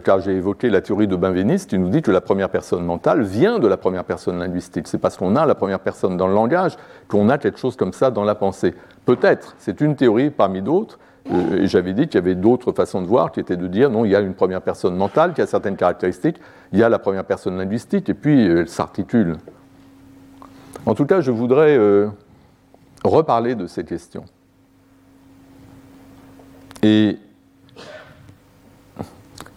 car 0.05 0.21
j'ai 0.21 0.33
évoqué 0.33 0.69
la 0.69 0.83
théorie 0.83 1.09
de 1.09 1.17
Benveniste, 1.17 1.71
qui 1.71 1.79
nous 1.79 1.89
dit 1.89 2.03
que 2.03 2.11
la 2.11 2.21
première 2.21 2.51
personne 2.51 2.85
mentale 2.85 3.23
vient 3.23 3.59
de 3.59 3.67
la 3.67 3.77
première 3.77 4.05
personne 4.05 4.39
linguistique. 4.39 4.87
C'est 4.87 4.99
parce 4.99 5.17
qu'on 5.17 5.37
a 5.37 5.47
la 5.47 5.55
première 5.55 5.81
personne 5.81 6.17
dans 6.17 6.27
le 6.27 6.35
langage 6.35 6.77
qu'on 7.09 7.29
a 7.29 7.39
quelque 7.39 7.59
chose 7.59 7.77
comme 7.77 7.93
ça 7.93 8.11
dans 8.11 8.25
la 8.25 8.35
pensée. 8.35 8.75
Peut-être, 9.07 9.55
c'est 9.59 9.81
une 9.81 9.97
théorie 9.97 10.31
parmi 10.31 10.61
d'autres. 10.61 10.99
Euh, 11.31 11.63
et 11.63 11.67
j'avais 11.67 11.93
dit 11.93 12.07
qu'il 12.07 12.17
y 12.17 12.19
avait 12.19 12.35
d'autres 12.35 12.73
façons 12.73 13.01
de 13.03 13.07
voir, 13.07 13.33
qui 13.33 13.41
étaient 13.41 13.57
de 13.57 13.67
dire 13.67 13.91
non, 13.91 14.05
il 14.05 14.11
y 14.11 14.17
a 14.17 14.21
une 14.21 14.35
première 14.35 14.63
personne 14.63 14.97
mentale 14.97 15.33
qui 15.33 15.41
a 15.41 15.47
certaines 15.47 15.77
caractéristiques, 15.77 16.37
il 16.73 16.79
y 16.79 16.83
a 16.83 16.89
la 16.89 16.99
première 16.99 17.25
personne 17.25 17.57
linguistique, 17.57 18.09
et 18.09 18.15
puis 18.15 18.49
euh, 18.49 18.61
elle 18.61 18.69
s'articule. 18.69 19.37
En 20.87 20.95
tout 20.95 21.07
cas, 21.07 21.21
je 21.21 21.31
voudrais 21.31 21.79
reparler 23.05 23.55
de 23.55 23.67
ces 23.67 23.85
questions. 23.85 24.25
Et 26.83 27.19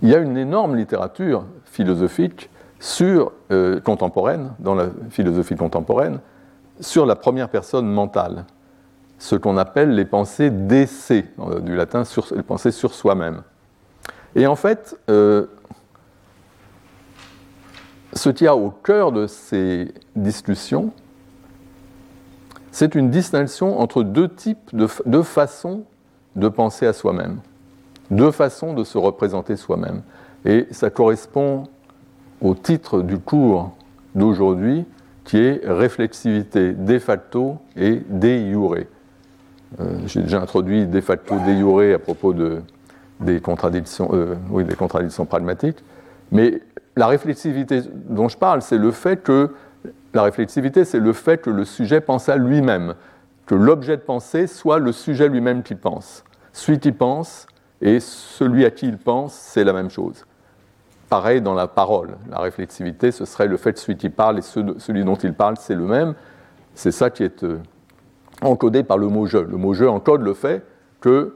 il 0.04 0.10
y 0.10 0.16
a 0.16 0.20
une 0.20 0.38
énorme 0.38 0.76
littérature 0.76 1.46
philosophique 1.64 2.50
sur, 2.80 3.32
euh, 3.52 3.80
contemporaine, 3.80 4.52
dans 4.60 4.76
la 4.76 4.88
philosophie 5.10 5.56
contemporaine, 5.56 6.20
sur 6.82 7.06
la 7.06 7.16
première 7.16 7.48
personne 7.48 7.88
mentale, 7.88 8.46
ce 9.18 9.38
qu'on 9.38 9.56
appelle 9.56 9.96
les 9.96 10.04
pensées 10.04 10.50
d'essai, 10.50 11.26
du 11.62 11.76
latin 11.78 12.04
sur, 12.04 12.28
les 12.36 12.44
pensées 12.44 12.72
sur 12.72 12.94
soi-même. 12.94 13.44
Et 14.36 14.46
en 14.46 14.58
fait, 14.58 15.00
euh, 15.10 15.46
ce 18.12 18.30
qui 18.30 18.46
a 18.46 18.58
au 18.58 18.72
cœur 18.72 19.14
de 19.14 19.26
ces 19.26 19.94
discussions, 20.18 20.92
c'est 22.72 22.94
une 22.96 23.10
distinction 23.10 23.80
entre 23.80 24.04
deux 24.04 24.28
types 24.28 24.76
de, 24.76 24.90
deux 25.06 25.24
façons 25.24 25.86
de 26.36 26.50
penser 26.50 26.88
à 26.88 26.92
soi-même 26.92 27.40
deux 28.12 28.32
façons 28.32 28.74
de 28.74 28.84
se 28.84 28.98
représenter 28.98 29.56
soi-même. 29.56 30.02
Et 30.46 30.68
ça 30.72 30.90
correspond 30.90 31.64
au 32.42 32.54
titre 32.56 33.02
du 33.02 33.18
cours 33.18 33.76
d'aujourd'hui 34.16 34.86
qui 35.24 35.38
est 35.38 35.62
réflexivité 35.64 36.74
de 36.74 37.00
facto 37.00 37.58
et 37.76 38.02
de 38.10 38.28
jure. 38.28 38.76
Euh, 39.80 39.98
j'ai 40.06 40.22
déjà 40.22 40.42
introduit 40.42 40.86
de 40.86 41.02
facto, 41.02 41.36
de 41.36 41.54
jure 41.54 41.96
à 41.96 42.00
propos 42.00 42.34
de, 42.34 42.62
des, 43.20 43.40
contradictions, 43.40 44.10
euh, 44.14 44.36
oui, 44.50 44.66
des 44.66 44.76
contradictions 44.76 45.26
pragmatiques, 45.26 45.84
mais 46.32 46.62
la 46.96 47.08
réflexivité 47.08 47.82
dont 48.10 48.28
je 48.28 48.38
parle, 48.38 48.62
c'est 48.62 48.78
le 48.78 48.92
fait 48.92 49.24
que 49.24 49.52
la 50.14 50.24
réflexivité, 50.24 50.86
c'est 50.86 51.00
le 51.00 51.14
fait 51.14 51.40
que 51.40 51.50
le 51.50 51.66
sujet 51.66 52.02
pense 52.02 52.30
à 52.30 52.36
lui-même, 52.36 52.94
que 53.46 53.56
l'objet 53.56 53.98
de 53.98 54.02
pensée 54.02 54.48
soit 54.48 54.78
le 54.78 54.92
sujet 54.92 55.28
lui-même 55.28 55.64
qui 55.64 55.76
pense. 55.76 56.24
Celui 56.52 56.80
qui 56.80 56.92
pense 56.92 57.48
et 57.84 58.00
celui 58.00 58.66
à 58.66 58.72
qui 58.72 58.88
il 58.88 58.98
pense, 58.98 59.34
c'est 59.34 59.66
la 59.66 59.74
même 59.74 59.90
chose. 59.90 60.26
Pareil 61.10 61.42
dans 61.42 61.54
la 61.54 61.68
parole. 61.68 62.16
La 62.32 62.40
réflexivité, 62.40 63.12
ce 63.12 63.26
serait 63.26 63.48
le 63.48 63.58
fait 63.58 63.74
que 63.74 63.80
celui 63.80 63.98
qui 63.98 64.10
parle 64.10 64.40
et 64.40 64.42
celui 64.42 65.04
dont 65.04 65.16
il 65.16 65.34
parle, 65.34 65.58
c'est 65.60 65.76
le 65.76 65.86
même. 65.86 66.16
C'est 66.76 66.92
ça 66.92 67.10
qui 67.10 67.24
est 67.24 67.44
euh, 67.44 67.60
encodé 68.42 68.84
par 68.84 68.98
le 68.98 69.10
mot 69.10 69.26
je. 69.26 69.38
Le 69.38 69.58
mot 69.58 69.74
je 69.74 69.84
encode 69.84 70.22
le 70.22 70.34
fait 70.34 70.66
que 71.02 71.36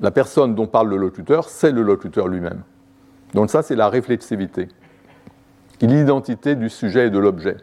la 0.00 0.10
personne 0.10 0.54
dont 0.54 0.66
parle 0.66 0.90
le 0.90 0.98
locuteur, 0.98 1.48
c'est 1.48 1.72
le 1.72 1.80
locuteur 1.80 2.28
lui-même. 2.28 2.62
Donc 3.32 3.48
ça, 3.50 3.62
c'est 3.62 3.74
la 3.74 3.88
réflexivité. 3.88 4.68
L'identité 5.80 6.56
du 6.56 6.68
sujet 6.68 7.06
et 7.06 7.10
de 7.10 7.18
l'objet. 7.18 7.56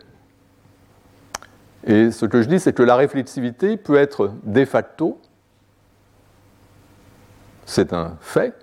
Et 1.86 2.10
ce 2.10 2.26
que 2.26 2.42
je 2.42 2.48
dis, 2.48 2.60
c'est 2.60 2.74
que 2.74 2.84
la 2.84 2.96
réflexivité 2.96 3.78
peut 3.78 3.96
être 3.96 4.32
de 4.44 4.66
facto, 4.66 5.20
c'est 7.66 7.94
un 7.94 8.14
fait, 8.20 8.56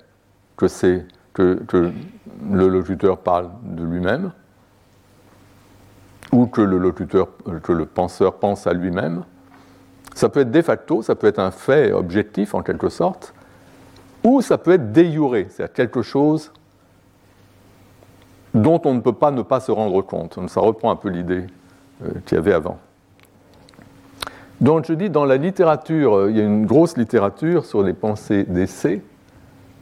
que, 0.56 0.66
que, 1.34 1.92
le 2.50 2.68
locuteur 2.68 3.18
parle 3.18 3.50
de 3.62 3.84
lui-même, 3.84 4.32
ou 6.32 6.46
que 6.46 6.60
le 6.60 6.78
locuteur, 6.78 7.28
que 7.62 7.72
le 7.72 7.86
penseur 7.86 8.34
pense 8.34 8.66
à 8.66 8.72
lui-même. 8.72 9.24
Ça 10.14 10.28
peut 10.28 10.40
être 10.40 10.50
de 10.50 10.62
facto, 10.62 11.02
ça 11.02 11.14
peut 11.14 11.26
être 11.26 11.38
un 11.38 11.50
fait 11.50 11.92
objectif 11.92 12.54
en 12.54 12.62
quelque 12.62 12.88
sorte, 12.88 13.34
ou 14.24 14.40
ça 14.42 14.58
peut 14.58 14.72
être 14.72 14.92
déjuré, 14.92 15.46
c'est-à-dire 15.50 15.74
quelque 15.74 16.02
chose 16.02 16.52
dont 18.54 18.80
on 18.84 18.94
ne 18.94 19.00
peut 19.00 19.12
pas 19.12 19.30
ne 19.30 19.42
pas 19.42 19.60
se 19.60 19.70
rendre 19.70 20.02
compte. 20.02 20.38
Ça 20.48 20.60
reprend 20.60 20.90
un 20.90 20.96
peu 20.96 21.08
l'idée 21.08 21.46
euh, 22.04 22.10
qu'il 22.24 22.36
y 22.36 22.38
avait 22.38 22.52
avant. 22.52 22.78
Donc 24.60 24.86
je 24.86 24.92
dis, 24.92 25.10
dans 25.10 25.24
la 25.24 25.36
littérature, 25.36 26.16
euh, 26.16 26.30
il 26.30 26.36
y 26.36 26.40
a 26.40 26.44
une 26.44 26.66
grosse 26.66 26.96
littérature 26.96 27.64
sur 27.64 27.82
les 27.82 27.92
pensées 27.92 28.44
d'essai. 28.44 29.02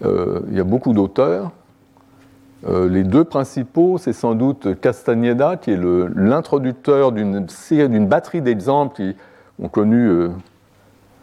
Euh, 0.04 0.40
il 0.50 0.56
y 0.56 0.60
a 0.60 0.64
beaucoup 0.64 0.92
d'auteurs. 0.92 1.52
les 2.68 3.04
deux 3.04 3.24
principaux, 3.24 3.96
c'est 3.96 4.12
sans 4.12 4.34
doute 4.34 4.80
Castaneda, 4.80 5.56
qui 5.56 5.70
est 5.70 5.80
l'introducteur 6.16 7.12
d'une 7.12 8.06
batterie 8.06 8.42
d'exemples 8.42 8.96
qui 8.96 9.16
ont 9.62 9.68
connu 9.68 10.10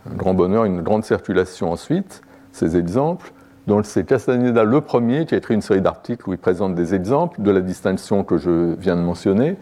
un 0.10 0.16
grand 0.16 0.34
bonheur, 0.34 0.64
une 0.64 0.82
grande 0.82 1.04
circulation 1.04 1.72
ensuite, 1.72 2.22
ces 2.54 2.78
exemples. 2.78 3.34
Donc 3.68 3.86
c'est 3.86 4.06
Castaneda 4.06 4.64
le 4.64 4.82
premier 4.82 5.26
qui 5.26 5.36
a 5.36 5.38
écrit 5.38 5.54
une 5.54 5.62
série 5.62 5.82
d'articles 5.82 6.28
où 6.30 6.34
il 6.34 6.38
présente 6.38 6.76
des 6.76 6.94
exemples 6.94 7.42
de 7.42 7.52
la 7.52 7.62
distinction 7.62 8.24
que 8.24 8.38
je 8.38 8.76
viens 8.76 8.96
de 8.96 9.02
mentionner, 9.02 9.58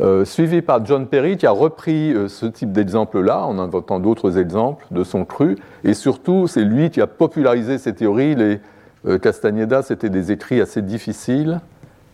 euh, 0.00 0.24
suivi 0.24 0.62
par 0.62 0.84
John 0.86 1.08
Perry 1.08 1.36
qui 1.36 1.46
a 1.46 1.50
repris 1.50 2.12
euh, 2.12 2.28
ce 2.28 2.46
type 2.46 2.70
d'exemple-là 2.70 3.44
en 3.44 3.58
inventant 3.58 3.98
d'autres 3.98 4.38
exemples 4.38 4.86
de 4.92 5.02
son 5.02 5.24
cru, 5.24 5.56
et 5.82 5.92
surtout 5.92 6.46
c'est 6.46 6.62
lui 6.62 6.90
qui 6.90 7.00
a 7.00 7.08
popularisé 7.08 7.78
ces 7.78 7.94
théories. 7.94 8.36
Les 8.36 8.60
euh, 9.06 9.18
Castaneda, 9.18 9.82
c'était 9.82 10.10
des 10.10 10.30
écrits 10.30 10.60
assez 10.60 10.82
difficiles 10.82 11.60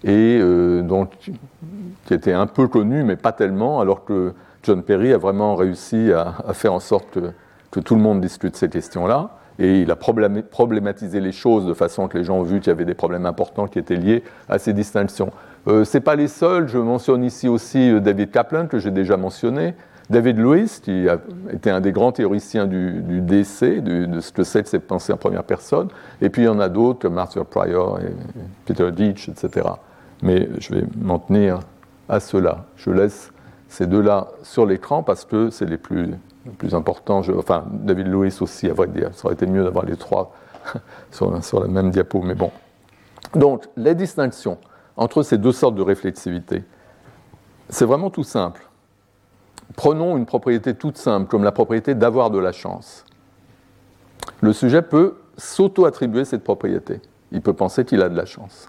et 0.02 0.38
donc 0.82 1.08
qui 2.04 2.12
étaient 2.12 2.34
un 2.34 2.46
peu 2.46 2.68
connus, 2.68 3.04
mais 3.04 3.16
pas 3.16 3.32
tellement, 3.32 3.80
alors 3.80 4.04
que 4.04 4.34
John 4.62 4.82
Perry 4.82 5.14
a 5.14 5.16
vraiment 5.16 5.54
réussi 5.54 6.12
à, 6.12 6.52
faire 6.52 6.74
en 6.74 6.80
sorte 6.80 7.06
que, 7.10 7.20
que 7.70 7.80
tout 7.80 7.94
le 7.94 8.02
monde 8.02 8.20
discute 8.20 8.54
ces 8.54 8.68
questions-là 8.68 9.30
et 9.58 9.80
il 9.80 9.90
a 9.90 9.96
problématisé 9.96 11.20
les 11.20 11.32
choses 11.32 11.66
de 11.66 11.74
façon 11.74 12.08
que 12.08 12.18
les 12.18 12.24
gens 12.24 12.38
ont 12.38 12.42
vu 12.42 12.60
qu'il 12.60 12.68
y 12.68 12.70
avait 12.70 12.84
des 12.84 12.94
problèmes 12.94 13.26
importants 13.26 13.66
qui 13.66 13.78
étaient 13.78 13.96
liés 13.96 14.24
à 14.48 14.58
ces 14.58 14.72
distinctions. 14.72 15.30
Euh, 15.66 15.84
Ce 15.84 15.96
n'est 15.96 16.02
pas 16.02 16.16
les 16.16 16.28
seuls, 16.28 16.68
je 16.68 16.78
mentionne 16.78 17.24
ici 17.24 17.48
aussi 17.48 17.90
euh, 17.90 18.00
David 18.00 18.30
Kaplan, 18.30 18.66
que 18.66 18.78
j'ai 18.78 18.90
déjà 18.90 19.16
mentionné, 19.16 19.74
David 20.10 20.38
Lewis, 20.38 20.80
qui 20.82 21.08
a 21.08 21.18
été 21.50 21.70
un 21.70 21.80
des 21.80 21.92
grands 21.92 22.12
théoriciens 22.12 22.66
du, 22.66 23.20
décès, 23.22 23.80
de 23.80 24.20
ce 24.20 24.32
que 24.32 24.44
c'est 24.44 24.62
de 24.62 24.66
cette 24.66 24.86
pensée 24.86 25.12
en 25.14 25.16
première 25.16 25.44
personne, 25.44 25.88
et 26.20 26.28
puis 26.28 26.42
il 26.42 26.44
y 26.44 26.48
en 26.48 26.60
a 26.60 26.68
d'autres 26.68 26.98
comme 27.00 27.16
Arthur 27.16 27.46
Pryor 27.46 28.00
et 28.00 28.12
Peter 28.66 28.90
Deitch, 28.92 29.30
etc. 29.30 29.66
Mais 30.22 30.50
je 30.58 30.74
vais 30.74 30.84
m'en 31.00 31.18
tenir 31.18 31.60
à 32.10 32.20
cela. 32.20 32.66
Je 32.76 32.90
laisse 32.90 33.32
ces 33.68 33.86
deux-là 33.86 34.28
sur 34.42 34.66
l'écran 34.66 35.02
parce 35.02 35.24
que 35.24 35.48
c'est 35.48 35.64
les 35.64 35.78
plus 35.78 36.14
le 36.46 36.52
plus 36.52 36.74
important. 36.74 37.22
enfin, 37.36 37.64
David 37.70 38.08
Lewis 38.08 38.38
aussi, 38.40 38.68
à 38.68 38.74
vrai 38.74 38.88
dire. 38.88 39.10
Ça 39.14 39.26
aurait 39.26 39.34
été 39.34 39.46
mieux 39.46 39.64
d'avoir 39.64 39.84
les 39.84 39.96
trois 39.96 40.34
sur, 41.10 41.30
la 41.60 41.68
même 41.68 41.90
diapo, 41.90 42.20
mais 42.22 42.34
bon. 42.34 42.50
Donc, 43.34 43.64
les 43.76 43.94
distinctions 43.94 44.58
entre 44.96 45.22
ces 45.22 45.38
deux 45.38 45.52
sortes 45.52 45.74
de 45.74 45.82
réflexivité, 45.82 46.64
c'est 47.68 47.84
vraiment 47.84 48.10
tout 48.10 48.24
simple. 48.24 48.68
Prenons 49.76 50.16
une 50.16 50.26
propriété 50.26 50.74
toute 50.74 50.96
simple, 50.96 51.28
comme 51.28 51.42
la 51.42 51.52
propriété 51.52 51.94
d'avoir 51.94 52.30
de 52.30 52.38
la 52.38 52.52
chance. 52.52 53.04
Le 54.40 54.52
sujet 54.52 54.82
peut 54.82 55.16
s'auto-attribuer 55.36 56.24
cette 56.24 56.44
propriété. 56.44 57.00
Il 57.32 57.42
peut 57.42 57.52
penser 57.52 57.84
qu'il 57.84 58.02
a 58.02 58.08
de 58.08 58.16
la 58.16 58.26
chance. 58.26 58.68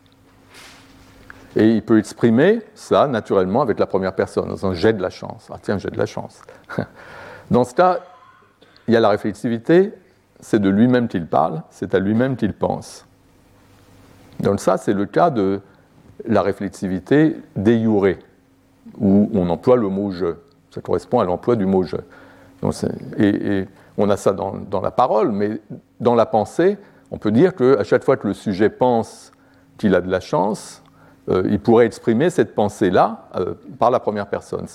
Et 1.55 1.69
il 1.71 1.83
peut 1.83 1.99
exprimer 1.99 2.61
ça 2.73 3.07
naturellement 3.07 3.61
avec 3.61 3.79
la 3.79 3.85
première 3.85 4.15
personne, 4.15 4.49
en 4.49 4.53
disant 4.53 4.73
j'ai 4.73 4.93
de 4.93 5.01
la 5.01 5.09
chance. 5.09 5.47
Ah 5.51 5.57
tiens, 5.61 5.77
j'ai 5.77 5.89
de 5.89 5.97
la 5.97 6.05
chance. 6.05 6.41
Dans 7.51 7.63
ce 7.63 7.73
cas, 7.73 7.99
il 8.87 8.93
y 8.93 8.97
a 8.97 8.99
la 8.99 9.09
réflexivité, 9.09 9.93
c'est 10.39 10.59
de 10.59 10.69
lui-même 10.69 11.07
qu'il 11.07 11.27
parle, 11.27 11.63
c'est 11.69 11.95
à 11.95 11.99
lui-même 11.99 12.35
qu'il 12.35 12.53
pense. 12.53 13.05
Donc 14.39 14.59
ça, 14.59 14.77
c'est 14.77 14.93
le 14.93 15.05
cas 15.05 15.29
de 15.29 15.61
la 16.25 16.41
réflexivité 16.41 17.35
déjurée, 17.55 18.19
où 18.99 19.29
on 19.33 19.49
emploie 19.49 19.75
le 19.75 19.89
mot 19.89 20.11
je. 20.11 20.35
Ça 20.71 20.81
correspond 20.81 21.19
à 21.19 21.25
l'emploi 21.25 21.55
du 21.55 21.65
mot 21.65 21.83
je. 21.83 21.97
et, 23.17 23.65
on 23.97 24.09
a 24.09 24.17
ça 24.17 24.33
dans, 24.33 24.81
la 24.81 24.91
parole, 24.91 25.31
mais 25.31 25.61
dans 26.01 26.15
la 26.15 26.25
pensée, 26.25 26.77
on 27.11 27.17
peut 27.17 27.31
dire 27.31 27.55
qu'à 27.55 27.83
chaque 27.83 28.03
fois 28.03 28.17
que 28.17 28.27
le 28.27 28.33
sujet 28.33 28.69
pense 28.69 29.31
qu'il 29.77 29.95
a 29.95 30.01
de 30.01 30.11
la 30.11 30.19
chance, 30.19 30.83
euh, 31.29 31.43
il 31.49 31.59
pourrait 31.59 31.85
exprimer 31.85 32.29
cette 32.29 32.53
pensée-là 32.53 33.29
euh, 33.35 33.53
par 33.79 33.89
la 33.89 33.99
première 33.99 34.27
personne. 34.27 34.65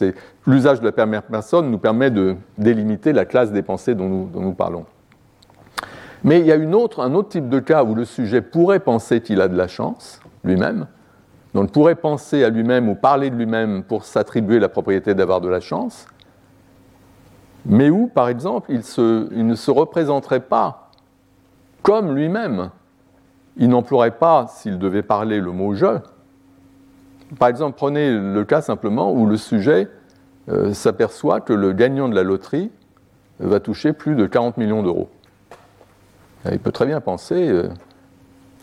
L'usage 0.46 0.80
de 0.80 0.86
la 0.86 0.92
première 0.92 1.22
personne 1.22 1.70
nous 1.70 1.78
permet 1.78 2.10
de 2.10 2.36
délimiter 2.58 3.12
la 3.12 3.24
classe 3.24 3.52
des 3.52 3.62
pensées 3.62 3.94
dont 3.94 4.08
nous, 4.32 4.52
parlons. 4.52 4.84
Mais 6.24 6.40
il 6.40 6.46
y 6.46 6.52
a 6.52 6.56
un 6.56 6.72
autre 6.72 7.28
type 7.28 7.48
de 7.48 7.60
cas 7.60 7.84
où 7.84 7.94
le 7.94 8.04
sujet 8.04 8.40
pourrait 8.40 8.80
penser 8.80 9.20
qu'il 9.20 9.40
a 9.40 9.48
de 9.48 9.56
la 9.56 9.68
chance 9.68 10.20
lui-même, 10.44 10.86
donc 11.54 11.72
pourrait 11.72 11.96
penser 11.96 12.44
à 12.44 12.50
lui-même 12.50 12.88
ou 12.88 12.94
parler 12.94 13.30
de 13.30 13.36
lui-même 13.36 13.82
pour 13.82 14.04
s'attribuer 14.04 14.58
la 14.58 14.68
propriété 14.68 15.14
d'avoir 15.14 15.40
de 15.40 15.48
la 15.48 15.60
chance, 15.60 16.06
mais 17.66 17.90
où, 17.90 18.06
par 18.06 18.28
exemple, 18.28 18.70
il, 18.72 18.82
il 19.32 19.46
ne 19.46 19.54
se 19.54 19.70
représenterait 19.70 20.40
pas 20.40 20.90
comme 21.82 22.14
lui-même. 22.14 22.70
Il 23.56 23.68
n'emploierait 23.68 24.12
pas, 24.12 24.46
s'il 24.48 24.78
devait 24.78 25.02
parler 25.02 25.40
le 25.40 25.50
mot 25.50 25.74
je, 25.74 25.98
par 27.38 27.48
exemple, 27.48 27.76
prenez 27.76 28.10
le 28.12 28.44
cas 28.44 28.60
simplement 28.60 29.12
où 29.12 29.26
le 29.26 29.36
sujet 29.36 29.88
euh, 30.48 30.72
s'aperçoit 30.72 31.40
que 31.40 31.52
le 31.52 31.72
gagnant 31.72 32.08
de 32.08 32.14
la 32.14 32.22
loterie 32.22 32.70
va 33.38 33.60
toucher 33.60 33.92
plus 33.92 34.16
de 34.16 34.26
40 34.26 34.56
millions 34.56 34.82
d'euros. 34.82 35.08
Il 36.50 36.58
peut 36.58 36.72
très 36.72 36.86
bien 36.86 37.00
penser 37.00 37.48
euh, 37.48 37.68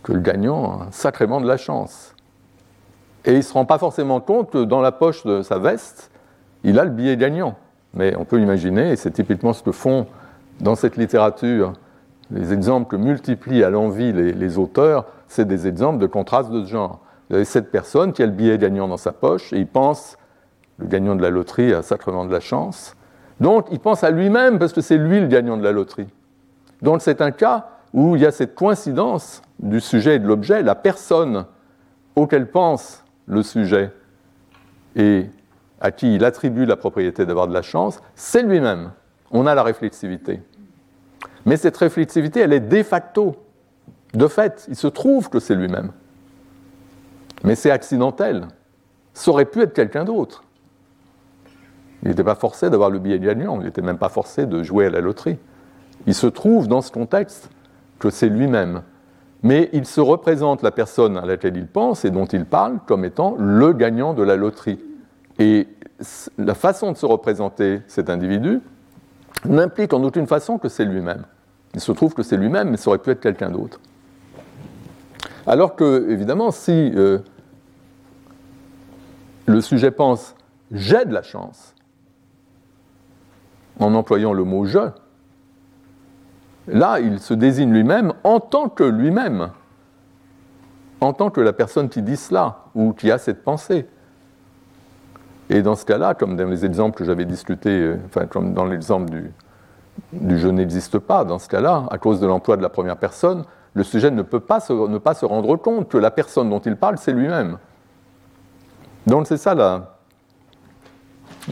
que 0.03 0.11
le 0.11 0.19
gagnant 0.19 0.81
a 0.81 0.87
sacrément 0.91 1.39
de 1.39 1.47
la 1.47 1.57
chance. 1.57 2.13
Et 3.27 3.33
il 3.33 3.37
ne 3.37 3.41
se 3.41 3.51
rend 3.51 3.65
pas 3.65 3.77
forcément 3.77 4.21
compte 4.21 4.51
que 4.51 4.63
dans 4.63 4.79
la 4.79 4.93
poche 4.93 5.25
de 5.25 5.41
sa 5.41 5.59
veste, 5.59 6.11
il 6.63 6.79
a 6.79 6.85
le 6.85 6.91
billet 6.91 7.17
gagnant. 7.17 7.55
Mais 7.93 8.15
on 8.15 8.23
peut 8.23 8.39
imaginer, 8.39 8.91
et 8.91 8.95
c'est 8.95 9.11
typiquement 9.11 9.51
ce 9.51 9.61
que 9.61 9.73
font 9.73 10.07
dans 10.61 10.75
cette 10.75 10.95
littérature 10.95 11.73
les 12.31 12.53
exemples 12.53 12.89
que 12.89 12.95
multiplient 12.95 13.63
à 13.63 13.69
l'envie 13.69 14.11
les, 14.11 14.57
auteurs, 14.57 15.05
c'est 15.27 15.45
des 15.45 15.67
exemples 15.67 15.99
de 15.99 16.07
contraste 16.07 16.51
de 16.51 16.63
ce 16.63 16.69
genre. 16.69 16.99
Vous 17.29 17.35
avez 17.35 17.45
cette 17.45 17.69
personne 17.69 18.13
qui 18.13 18.23
a 18.23 18.25
le 18.25 18.31
billet 18.31 18.57
gagnant 18.57 18.87
dans 18.87 18.97
sa 18.97 19.11
poche 19.11 19.53
et 19.53 19.57
il 19.57 19.67
pense, 19.67 20.17
le 20.77 20.87
gagnant 20.87 21.15
de 21.15 21.21
la 21.21 21.29
loterie 21.29 21.73
a 21.73 21.81
sacrément 21.81 22.25
de 22.25 22.31
la 22.31 22.39
chance. 22.39 22.95
Donc 23.39 23.67
il 23.71 23.79
pense 23.79 24.03
à 24.03 24.11
lui-même 24.11 24.59
parce 24.59 24.73
que 24.73 24.81
c'est 24.81 24.97
lui 24.97 25.19
le 25.19 25.27
gagnant 25.27 25.57
de 25.57 25.63
la 25.63 25.71
loterie. 25.71 26.07
Donc 26.81 27.01
c'est 27.01 27.21
un 27.21 27.31
cas 27.31 27.67
où 27.93 28.15
il 28.15 28.21
y 28.21 28.25
a 28.25 28.31
cette 28.31 28.55
coïncidence 28.55 29.41
du 29.59 29.79
sujet 29.79 30.15
et 30.15 30.19
de 30.19 30.27
l'objet, 30.27 30.63
la 30.63 30.75
personne 30.75 31.45
auquel 32.15 32.49
pense 32.49 33.03
le 33.27 33.43
sujet 33.43 33.91
et 34.95 35.25
à 35.79 35.91
qui 35.91 36.15
il 36.15 36.25
attribue 36.25 36.65
la 36.65 36.75
propriété 36.75 37.25
d'avoir 37.25 37.47
de 37.47 37.53
la 37.53 37.61
chance, 37.61 37.99
c'est 38.15 38.41
lui-même. 38.41 38.91
On 39.31 39.45
a 39.45 39.53
la 39.53 39.63
réflexivité. 39.63 40.41
Mais 41.45 41.57
cette 41.57 41.77
réflexivité, 41.77 42.39
elle 42.39 42.53
est 42.53 42.59
de 42.59 42.83
facto. 42.83 43.35
De 44.13 44.27
fait, 44.27 44.65
il 44.69 44.75
se 44.75 44.87
trouve 44.87 45.29
que 45.29 45.39
c'est 45.39 45.55
lui-même. 45.55 45.91
Mais 47.43 47.55
c'est 47.55 47.71
accidentel. 47.71 48.47
Ça 49.13 49.31
aurait 49.31 49.45
pu 49.45 49.61
être 49.61 49.73
quelqu'un 49.73 50.05
d'autre. 50.05 50.43
Il 52.03 52.09
n'était 52.09 52.23
pas 52.23 52.35
forcé 52.35 52.69
d'avoir 52.69 52.89
le 52.89 52.99
billet 52.99 53.19
gagnant, 53.19 53.59
il 53.59 53.65
n'était 53.65 53.81
même 53.81 53.97
pas 53.97 54.09
forcé 54.09 54.45
de 54.45 54.63
jouer 54.63 54.85
à 54.85 54.89
la 54.89 55.01
loterie. 55.01 55.37
Il 56.05 56.13
se 56.13 56.27
trouve 56.27 56.67
dans 56.67 56.81
ce 56.81 56.91
contexte 56.91 57.49
que 57.99 58.09
c'est 58.09 58.29
lui-même. 58.29 58.83
Mais 59.43 59.69
il 59.73 59.85
se 59.85 60.01
représente 60.01 60.61
la 60.63 60.71
personne 60.71 61.17
à 61.17 61.25
laquelle 61.25 61.57
il 61.57 61.67
pense 61.67 62.05
et 62.05 62.09
dont 62.09 62.25
il 62.25 62.45
parle 62.45 62.79
comme 62.85 63.05
étant 63.05 63.35
le 63.37 63.73
gagnant 63.73 64.13
de 64.13 64.23
la 64.23 64.35
loterie. 64.35 64.79
Et 65.39 65.67
la 66.37 66.55
façon 66.55 66.91
de 66.91 66.97
se 66.97 67.05
représenter 67.05 67.81
cet 67.87 68.09
individu 68.09 68.61
n'implique 69.45 69.93
en 69.93 70.03
aucune 70.03 70.27
façon 70.27 70.57
que 70.57 70.69
c'est 70.69 70.85
lui-même. 70.85 71.23
Il 71.75 71.81
se 71.81 71.91
trouve 71.91 72.13
que 72.13 72.23
c'est 72.23 72.37
lui-même, 72.37 72.71
mais 72.71 72.77
ça 72.77 72.89
aurait 72.89 72.97
pu 72.97 73.11
être 73.11 73.19
quelqu'un 73.19 73.51
d'autre. 73.51 73.79
Alors 75.45 75.75
que, 75.75 76.09
évidemment, 76.09 76.51
si 76.51 76.91
euh, 76.95 77.19
le 79.45 79.61
sujet 79.61 79.91
pense 79.91 80.35
j'ai 80.71 81.05
de 81.05 81.13
la 81.13 81.23
chance, 81.23 81.73
en 83.79 83.93
employant 83.93 84.33
le 84.33 84.43
mot 84.43 84.65
je, 84.65 84.79
là, 86.67 86.99
il 86.99 87.19
se 87.19 87.33
désigne 87.33 87.71
lui-même 87.71 88.13
en 88.23 88.39
tant 88.39 88.69
que 88.69 88.83
lui-même, 88.83 89.49
en 91.01 91.13
tant 91.13 91.29
que 91.29 91.41
la 91.41 91.53
personne 91.53 91.89
qui 91.89 92.01
dit 92.01 92.17
cela 92.17 92.65
ou 92.75 92.93
qui 92.93 93.11
a 93.11 93.17
cette 93.17 93.43
pensée. 93.43 93.87
Et 95.49 95.61
dans 95.61 95.75
ce 95.75 95.85
cas-là, 95.85 96.13
comme 96.13 96.35
dans 96.35 96.45
les 96.45 96.65
exemples 96.65 96.97
que 96.97 97.05
j'avais 97.05 97.25
discutés, 97.25 97.69
euh, 97.69 97.97
enfin, 98.07 98.25
comme 98.25 98.53
dans 98.53 98.65
l'exemple 98.65 99.09
du, 99.09 99.31
du 100.11 100.37
je 100.37 100.49
n'existe 100.49 100.99
pas, 100.99 101.23
dans 101.23 101.39
ce 101.39 101.47
cas-là, 101.47 101.85
à 101.89 101.97
cause 101.97 102.19
de 102.19 102.27
l'emploi 102.27 102.57
de 102.57 102.61
la 102.61 102.69
première 102.69 102.97
personne, 102.97 103.45
le 103.73 103.83
sujet 103.83 104.11
ne 104.11 104.23
peut 104.23 104.39
pas 104.39 104.59
ne 104.69 104.97
pas 104.97 105.13
se 105.13 105.25
rendre 105.25 105.55
compte 105.55 105.87
que 105.87 105.97
la 105.97 106.11
personne 106.11 106.49
dont 106.49 106.59
il 106.59 106.75
parle, 106.75 106.97
c'est 106.97 107.13
lui-même. 107.13 107.59
Donc 109.05 109.27
c'est 109.27 109.37
ça 109.37 109.55
la, 109.55 109.97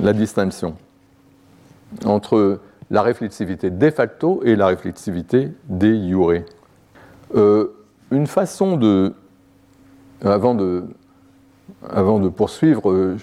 la 0.01 0.11
distinction 0.11 0.75
entre 2.03 2.59
la 2.91 3.01
réflexivité 3.01 3.69
de 3.69 3.89
facto 3.89 4.41
et 4.43 4.55
la 4.55 4.67
réflexivité 4.67 5.51
de 5.69 5.93
jure. 5.93 6.43
Euh, 7.35 7.67
une 8.11 8.27
façon 8.27 8.77
de, 8.77 9.13
avant 10.23 10.55
de, 10.55 10.83
avant 11.89 12.19
de 12.19 12.29
poursuivre, 12.29 12.91
euh, 12.91 13.17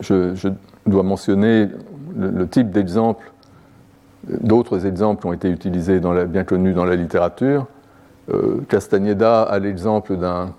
je, 0.00 0.48
dois 0.86 1.02
mentionner 1.02 1.68
le, 2.16 2.46
type 2.46 2.70
d'exemple. 2.70 3.32
D'autres 4.28 4.86
exemples 4.86 5.26
ont 5.26 5.32
été 5.32 5.48
utilisés 5.50 6.00
bien 6.28 6.44
connus 6.44 6.72
dans 6.72 6.84
la 6.84 6.96
littérature. 6.96 7.66
Euh, 8.32 8.60
Castaneda 8.68 9.42
a 9.42 9.58
l'exemple 9.58 10.16
d'un, 10.16 10.54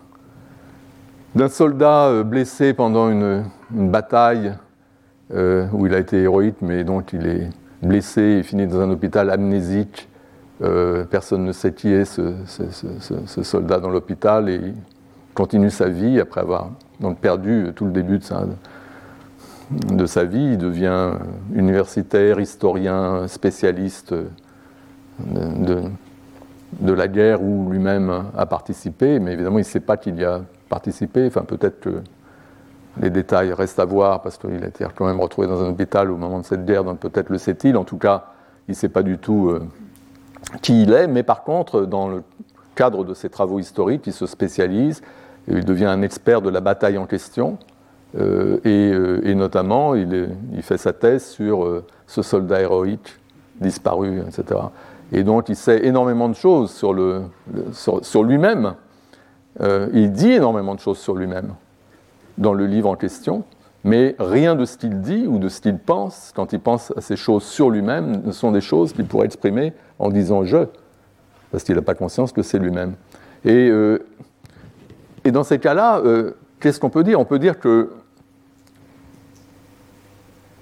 soldat 1.50 2.08
euh, 2.08 2.24
blessé 2.24 2.74
pendant 2.74 3.10
une, 3.10 3.44
bataille 3.72 4.54
où 5.32 5.88
il 5.88 5.94
a 5.96 5.98
été 5.98 6.22
héroïque, 6.22 6.58
mais 6.62 6.84
dont 6.84 7.02
il 7.02 7.26
est 7.26 7.50
blessé 7.86 8.22
et 8.22 8.44
finit 8.44 8.68
dans 8.68 8.82
un 8.82 8.90
hôpital 8.90 9.30
amnésique. 9.30 10.10
personne 11.10 11.44
ne 11.46 11.52
sait 11.52 11.74
qui 11.74 11.92
est 11.92 12.06
ce, 12.06 13.44
soldat 13.44 13.80
dans 13.80 13.90
l'hôpital 13.90 14.50
et 14.50 14.56
il 14.56 14.74
continue 15.34 15.70
sa 15.70 15.90
vie 15.90 16.20
après 16.20 16.42
avoir 16.42 16.72
donc 17.00 17.20
perdu 17.20 17.72
tout 17.76 17.86
le 17.86 17.92
début 17.92 18.20
de 18.20 18.24
sa, 18.24 18.46
de 19.72 20.06
sa 20.06 20.24
vie, 20.24 20.52
il 20.54 20.58
devient 20.58 21.12
universitaire, 21.54 22.40
historien, 22.40 23.28
spécialiste 23.28 24.14
de, 25.20 25.82
de, 26.80 26.94
la 26.94 27.08
guerre 27.08 27.42
où 27.42 27.70
lui-même 27.70 28.26
a 28.38 28.46
participé, 28.46 29.20
mais 29.20 29.34
évidemment 29.34 29.58
il 29.58 29.62
ne 29.62 29.66
sait 29.66 29.80
pas 29.80 29.98
qu'il 29.98 30.20
y 30.20 30.26
a 30.26 30.42
participé, 30.70 31.26
enfin 31.28 31.42
peut-être 31.42 31.80
que 31.80 32.02
les 33.02 33.10
détails 33.10 33.54
restent 33.54 33.80
à 33.80 33.86
voir 33.86 34.22
parce 34.22 34.38
qu'il 34.38 34.64
a 34.64 34.68
été 34.68 34.86
quand 34.96 35.06
même 35.06 35.20
retrouvé 35.20 35.48
dans 35.48 35.64
un 35.64 35.70
hôpital 35.70 36.12
au 36.12 36.18
moment 36.18 36.40
de 36.40 36.46
cette 36.46 36.66
guerre, 36.66 36.84
donc 36.84 37.00
peut-être 37.00 37.30
le 37.30 37.38
sait-il, 37.38 37.78
en 37.78 37.84
tout 37.84 37.98
cas 37.98 38.26
il 38.68 38.72
ne 38.72 38.76
sait 38.76 38.90
pas 38.90 39.04
du 39.04 39.18
tout 39.18 39.50
euh, 39.50 39.62
qui 40.62 40.84
il 40.84 40.94
est, 40.94 41.08
mais 41.08 41.24
par 41.24 41.44
contre 41.44 41.82
dans 41.82 42.08
le 42.08 42.24
cadre 42.76 43.04
de 43.04 43.14
ses 43.14 43.30
travaux 43.30 43.60
historiques, 43.60 44.08
il 44.08 44.14
se 44.14 44.26
spécialise, 44.26 45.02
il 45.48 45.66
devient 45.66 45.86
un 45.86 46.02
expert 46.02 46.42
de 46.42 46.50
la 46.50 46.62
bataille 46.62 46.98
en 46.98 47.06
question, 47.06 47.58
euh, 48.18 48.58
euh, 48.66 49.22
et, 49.24 49.36
notamment, 49.36 49.94
il, 49.96 50.30
fait 50.62 50.78
sa 50.78 50.94
thèse 50.94 51.26
sur 51.26 51.84
ce 52.08 52.22
soldat 52.22 52.62
héroïque 52.62 53.18
disparu, 53.60 54.22
etc. 54.22 54.60
Et 55.12 55.24
donc, 55.24 55.50
il 55.50 55.56
sait 55.56 55.86
énormément 55.86 56.30
de 56.30 56.34
choses 56.34 56.72
sur, 56.72 56.94
lui-même. 56.94 58.74
il 59.62 60.12
dit 60.12 60.32
énormément 60.32 60.76
de 60.76 60.80
choses 60.80 60.98
sur 60.98 61.16
lui-même 61.16 61.54
dans 62.38 62.54
le 62.54 62.66
livre 62.66 62.90
en 62.90 62.96
question, 62.96 63.44
mais 63.84 64.16
rien 64.20 64.56
de 64.56 64.66
ce 64.66 64.78
qu'il 64.78 65.02
dit 65.02 65.28
ou 65.28 65.40
de 65.40 65.50
ce 65.50 65.62
qu'il 65.62 65.78
pense, 65.78 66.32
quand 66.36 66.54
il 66.54 66.60
pense 66.60 66.92
à 66.98 67.02
ces 67.02 67.16
choses 67.16 67.44
sur 67.44 67.70
lui-même, 67.70 68.24
ne 68.26 68.32
sont 68.32 68.52
des 68.52 68.62
choses 68.62 68.94
qu'il 68.94 69.06
pourrait 69.06 69.28
exprimer 69.28 69.74
en 70.00 70.10
disant 70.10 70.44
je, 70.44 70.66
parce 71.52 71.64
qu'il 71.64 71.76
n'a 71.76 71.82
pas 71.82 71.96
conscience 71.96 72.32
que 72.32 72.42
c'est 72.42 72.60
lui-même. 72.60 72.96
Et, 73.44 73.72
et, 75.24 75.32
dans 75.32 75.44
ces 75.44 75.60
cas-là, 75.60 76.02
qu'est-ce 76.60 76.80
qu'on 76.80 76.90
peut 76.90 77.04
dire? 77.04 77.20
On 77.20 77.26
peut 77.26 77.38
dire 77.38 77.60
que 77.60 77.92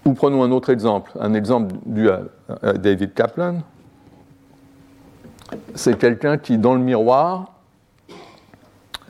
ou 0.05 0.13
prenons 0.13 0.43
un 0.43 0.51
autre 0.51 0.69
exemple, 0.69 1.11
un 1.19 1.33
exemple 1.33 1.75
dû 1.85 2.09
à, 2.09 2.73
David 2.73 3.13
Kaplan. 3.13 3.59
C'est 5.75 5.97
quelqu'un 5.97 6.37
qui, 6.37 6.57
dans 6.57 6.73
le 6.73 6.81
miroir, 6.81 7.52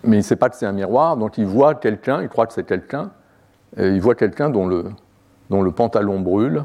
mais 0.04 0.18
il 0.18 0.20
ne 0.20 0.24
sait 0.24 0.36
pas 0.36 0.50
que 0.50 0.56
c'est 0.56 0.66
un 0.66 0.72
miroir, 0.72 1.18
donc 1.18 1.38
il 1.38 1.46
voit 1.46 1.76
quelqu'un, 1.76 2.22
il 2.22 2.30
croit 2.30 2.46
que 2.48 2.54
c'est 2.54 2.66
quelqu'un, 2.66 3.12
il 3.78 4.00
voit 4.02 4.16
quelqu'un 4.16 4.50
dont 4.50 4.68
le, 4.68 5.72
pantalon 5.72 6.20
brûle, 6.20 6.64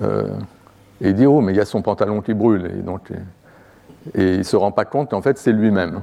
euh, 0.00 0.28
et 1.00 1.10
il 1.10 1.14
dit 1.14 1.26
Oh, 1.26 1.40
mais 1.40 1.52
il 1.52 1.56
y 1.56 1.60
a 1.60 1.64
son 1.64 1.82
pantalon 1.82 2.20
qui 2.20 2.34
brûle. 2.34 2.70
Et, 2.78 2.82
donc, 2.82 3.10
et, 4.14 4.32
il 4.32 4.38
ne 4.38 4.42
se 4.42 4.56
rend 4.56 4.72
pas 4.72 4.84
compte 4.84 5.10
qu'en 5.10 5.22
fait 5.22 5.38
c'est 5.38 5.52
lui-même. 5.52 6.00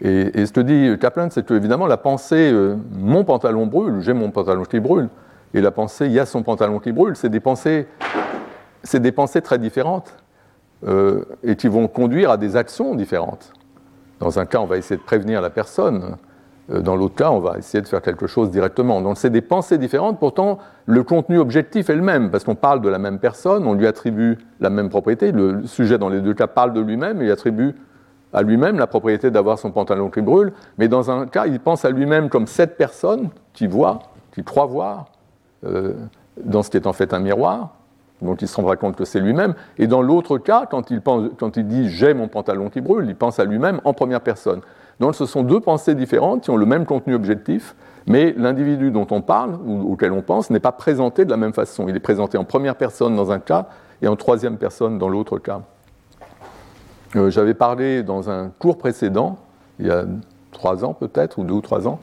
Et, 0.00 0.46
ce 0.46 0.52
que 0.52 0.60
dit 0.60 0.98
Kaplan, 0.98 1.28
c'est 1.30 1.46
que 1.46 1.54
évidemment 1.54 1.86
la 1.86 1.96
pensée 1.96 2.50
euh, 2.52 2.76
Mon 2.90 3.24
pantalon 3.24 3.66
brûle, 3.66 4.00
j'ai 4.00 4.12
mon 4.12 4.30
pantalon 4.30 4.64
qui 4.64 4.80
brûle, 4.80 5.08
et 5.54 5.60
la 5.60 5.70
pensée 5.70 6.06
il 6.06 6.12
y 6.12 6.20
a 6.20 6.26
son 6.26 6.42
pantalon 6.42 6.80
qui 6.80 6.92
brûle, 6.92 7.16
c'est 7.16 7.28
des 7.28 7.40
pensées, 7.40 7.86
c'est 8.82 9.00
des 9.00 9.12
pensées 9.12 9.42
très 9.42 9.58
différentes 9.58 10.14
euh, 10.86 11.24
et 11.44 11.54
qui 11.54 11.68
vont 11.68 11.86
conduire 11.86 12.30
à 12.30 12.36
des 12.36 12.56
actions 12.56 12.96
différentes. 12.96 13.52
Dans 14.22 14.38
un 14.38 14.46
cas, 14.46 14.60
on 14.60 14.66
va 14.66 14.76
essayer 14.76 14.96
de 14.96 15.02
prévenir 15.02 15.40
la 15.40 15.50
personne. 15.50 16.16
Euh, 16.70 16.80
dans 16.80 16.94
l'autre 16.94 17.16
cas, 17.16 17.30
on 17.30 17.40
va 17.40 17.58
essayer 17.58 17.82
de 17.82 17.88
faire 17.88 18.02
quelque 18.02 18.28
chose 18.28 18.52
directement. 18.52 19.00
Donc 19.00 19.18
c'est 19.18 19.30
des 19.30 19.40
pensées 19.40 19.78
différentes, 19.78 20.20
pourtant 20.20 20.58
le 20.86 21.02
contenu 21.02 21.38
objectif 21.38 21.90
est 21.90 21.96
le 21.96 22.02
même, 22.02 22.30
parce 22.30 22.44
qu'on 22.44 22.54
parle 22.54 22.80
de 22.82 22.88
la 22.88 22.98
même 22.98 23.18
personne, 23.18 23.66
on 23.66 23.74
lui 23.74 23.86
attribue 23.86 24.38
la 24.60 24.70
même 24.70 24.90
propriété. 24.90 25.32
Le 25.32 25.66
sujet 25.66 25.98
dans 25.98 26.08
les 26.08 26.20
deux 26.20 26.34
cas 26.34 26.46
parle 26.46 26.72
de 26.72 26.80
lui-même 26.80 27.20
il 27.20 27.30
attribue 27.32 27.74
à 28.32 28.42
lui-même 28.42 28.78
la 28.78 28.86
propriété 28.86 29.30
d'avoir 29.32 29.58
son 29.58 29.72
pantalon 29.72 30.08
qui 30.08 30.20
brûle, 30.20 30.52
mais 30.78 30.86
dans 30.86 31.10
un 31.10 31.26
cas, 31.26 31.46
il 31.46 31.58
pense 31.58 31.84
à 31.84 31.90
lui-même 31.90 32.28
comme 32.28 32.46
cette 32.46 32.76
personne 32.76 33.28
qui 33.52 33.66
voit, 33.66 33.98
qui 34.32 34.44
croit 34.44 34.66
voir, 34.66 35.06
euh, 35.66 35.94
dans 36.42 36.62
ce 36.62 36.70
qui 36.70 36.76
est 36.76 36.86
en 36.86 36.92
fait 36.92 37.12
un 37.12 37.18
miroir, 37.18 37.74
dont 38.22 38.34
il 38.34 38.48
se 38.48 38.56
rendra 38.56 38.76
compte 38.76 38.96
que 38.96 39.04
c'est 39.04 39.20
lui-même. 39.20 39.54
Et 39.78 39.86
dans 39.86 40.02
l'autre 40.02 40.38
cas, 40.38 40.66
quand 40.66 40.90
il, 40.90 41.66
dit 41.66 41.88
j'ai 41.90 42.14
mon 42.14 42.28
pantalon 42.28 42.70
qui 42.70 42.80
brûle, 42.80 43.06
il 43.08 43.16
pense 43.16 43.38
à 43.38 43.44
lui-même 43.44 43.80
en 43.84 43.92
première 43.92 44.20
personne. 44.20 44.60
Donc 45.00 45.14
ce 45.14 45.26
sont 45.26 45.42
deux 45.42 45.60
pensées 45.60 45.94
différentes 45.94 46.42
qui 46.42 46.50
ont 46.50 46.56
le 46.56 46.66
même 46.66 46.86
contenu 46.86 47.14
objectif, 47.14 47.74
mais 48.06 48.34
l'individu 48.36 48.90
dont 48.90 49.06
on 49.10 49.20
parle 49.20 49.58
ou 49.64 49.92
auquel 49.92 50.12
on 50.12 50.22
pense 50.22 50.50
n'est 50.50 50.60
pas 50.60 50.72
présenté 50.72 51.24
de 51.24 51.30
la 51.30 51.36
même 51.36 51.52
façon. 51.52 51.88
Il 51.88 51.96
est 51.96 52.00
présenté 52.00 52.38
en 52.38 52.44
première 52.44 52.76
personne 52.76 53.16
dans 53.16 53.32
un 53.32 53.38
cas 53.38 53.66
et 54.00 54.08
en 54.08 54.16
troisième 54.16 54.56
personne 54.56 54.98
dans 54.98 55.08
l'autre 55.08 55.38
cas. 55.38 55.62
Euh, 57.16 57.30
j'avais 57.30 57.54
parlé 57.54 58.02
dans 58.02 58.30
un 58.30 58.50
cours 58.58 58.78
précédent, 58.78 59.38
il 59.78 59.86
y 59.86 59.90
a 59.90 60.04
trois 60.50 60.84
ans 60.84 60.94
peut-être, 60.94 61.38
ou 61.38 61.44
deux 61.44 61.54
ou 61.54 61.60
trois 61.60 61.86
ans, 61.86 62.00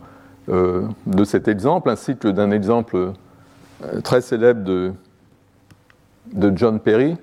euh, 0.49 0.83
de 1.05 1.23
cet 1.23 1.47
exemple, 1.47 1.89
ainsi 1.89 2.15
que 2.15 2.27
d'un 2.27 2.51
exemple 2.51 2.95
euh, 2.95 4.01
très 4.01 4.21
célèbre 4.21 4.63
de, 4.63 4.93
de 6.33 6.55
John 6.55 6.79
Perry, 6.79 7.17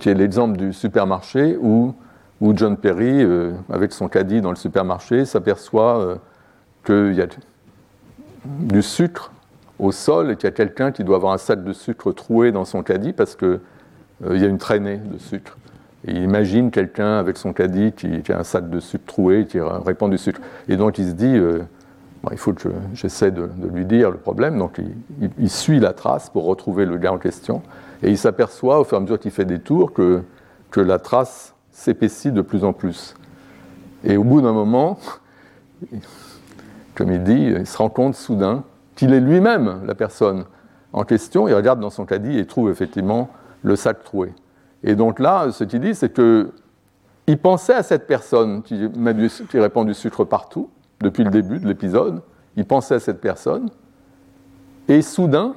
qui 0.00 0.08
est 0.08 0.14
l'exemple 0.14 0.56
du 0.56 0.72
supermarché 0.72 1.56
où, 1.60 1.94
où 2.40 2.56
John 2.56 2.76
Perry, 2.76 3.22
euh, 3.22 3.52
avec 3.70 3.92
son 3.92 4.08
caddie 4.08 4.40
dans 4.40 4.50
le 4.50 4.56
supermarché, 4.56 5.24
s'aperçoit 5.24 6.00
euh, 6.00 6.16
qu'il 6.84 7.14
y 7.16 7.22
a 7.22 7.26
du 8.44 8.82
sucre 8.82 9.32
au 9.78 9.92
sol 9.92 10.30
et 10.30 10.36
qu'il 10.36 10.44
y 10.44 10.48
a 10.48 10.54
quelqu'un 10.54 10.92
qui 10.92 11.04
doit 11.04 11.16
avoir 11.16 11.32
un 11.32 11.38
sac 11.38 11.64
de 11.64 11.72
sucre 11.72 12.12
troué 12.12 12.52
dans 12.52 12.64
son 12.64 12.82
caddie 12.82 13.12
parce 13.12 13.36
qu'il 13.36 13.58
y 14.30 14.44
a 14.44 14.46
une 14.46 14.58
traînée 14.58 14.98
de 14.98 15.18
sucre. 15.18 15.58
Il 16.04 16.18
imagine 16.18 16.72
quelqu'un 16.72 17.18
avec 17.18 17.36
son 17.36 17.52
caddie 17.52 17.92
qui, 17.92 18.22
qui, 18.22 18.32
a 18.32 18.40
un 18.40 18.44
sac 18.44 18.68
de 18.68 18.80
sucre 18.80 19.04
troué, 19.06 19.46
qui 19.46 19.60
répand 19.60 20.10
du 20.10 20.18
sucre. 20.18 20.40
Et 20.68 20.76
donc 20.76 20.98
il 20.98 21.06
se 21.08 21.12
dit, 21.12 21.38
il 22.30 22.38
faut 22.38 22.52
que 22.52 22.68
j'essaie 22.94 23.30
de, 23.32 23.48
lui 23.72 23.84
dire 23.84 24.10
le 24.10 24.18
problème. 24.18 24.58
Donc 24.58 24.80
il, 25.38 25.50
suit 25.50 25.80
la 25.80 25.92
trace 25.92 26.30
pour 26.30 26.44
retrouver 26.44 26.86
le 26.86 26.96
gars 26.96 27.12
en 27.12 27.18
question. 27.18 27.62
Et 28.02 28.10
il 28.10 28.18
s'aperçoit 28.18 28.80
au 28.80 28.84
fur 28.84 28.96
et 28.96 28.98
à 28.98 29.00
mesure 29.00 29.18
qu'il 29.18 29.30
fait 29.30 29.44
des 29.44 29.60
tours 29.60 29.92
que, 29.92 30.22
que 30.70 30.80
la 30.80 30.98
trace 30.98 31.54
s'épaissit 31.70 32.32
de 32.32 32.42
plus 32.42 32.64
en 32.64 32.72
plus. 32.72 33.14
Et 34.04 34.16
au 34.16 34.24
bout 34.24 34.40
d'un 34.40 34.52
moment, 34.52 34.98
comme 36.94 37.12
il 37.12 37.22
dit, 37.22 37.54
il 37.58 37.66
se 37.66 37.78
rend 37.78 37.88
compte 37.88 38.14
soudain 38.14 38.64
qu'il 38.96 39.12
est 39.12 39.20
lui-même 39.20 39.82
la 39.86 39.94
personne 39.94 40.44
en 40.92 41.04
question. 41.04 41.48
Il 41.48 41.54
regarde 41.54 41.80
dans 41.80 41.90
son 41.90 42.04
caddie 42.04 42.38
et 42.38 42.46
trouve 42.46 42.70
effectivement 42.70 43.30
le 43.62 43.76
sac 43.76 44.02
troué. 44.02 44.34
Et 44.82 44.94
donc 44.96 45.20
là, 45.20 45.50
ce 45.52 45.64
qu'il 45.64 45.80
dit, 45.80 45.94
c'est 45.94 46.12
que 46.12 46.50
il 47.28 47.38
pensait 47.38 47.74
à 47.74 47.84
cette 47.84 48.08
personne 48.08 48.62
qui, 48.62 48.88
qui 49.48 49.58
répand 49.58 49.86
du 49.86 49.94
sucre 49.94 50.24
partout, 50.24 50.70
depuis 51.00 51.22
le 51.22 51.30
début 51.30 51.60
de 51.60 51.68
l'épisode, 51.68 52.22
il 52.56 52.64
pensait 52.64 52.96
à 52.96 53.00
cette 53.00 53.20
personne, 53.20 53.70
et 54.88 55.02
soudain, 55.02 55.54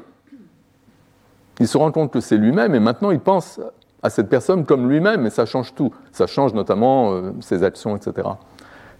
il 1.59 1.67
se 1.67 1.77
rend 1.77 1.91
compte 1.91 2.11
que 2.11 2.19
c'est 2.19 2.37
lui-même, 2.37 2.75
et 2.75 2.79
maintenant 2.79 3.11
il 3.11 3.19
pense 3.19 3.59
à 4.03 4.09
cette 4.09 4.29
personne 4.29 4.65
comme 4.65 4.89
lui-même, 4.89 5.25
et 5.25 5.29
ça 5.29 5.45
change 5.45 5.73
tout. 5.73 5.91
Ça 6.11 6.27
change 6.27 6.53
notamment 6.53 7.11
euh, 7.11 7.31
ses 7.41 7.63
actions, 7.63 7.95
etc. 7.95 8.27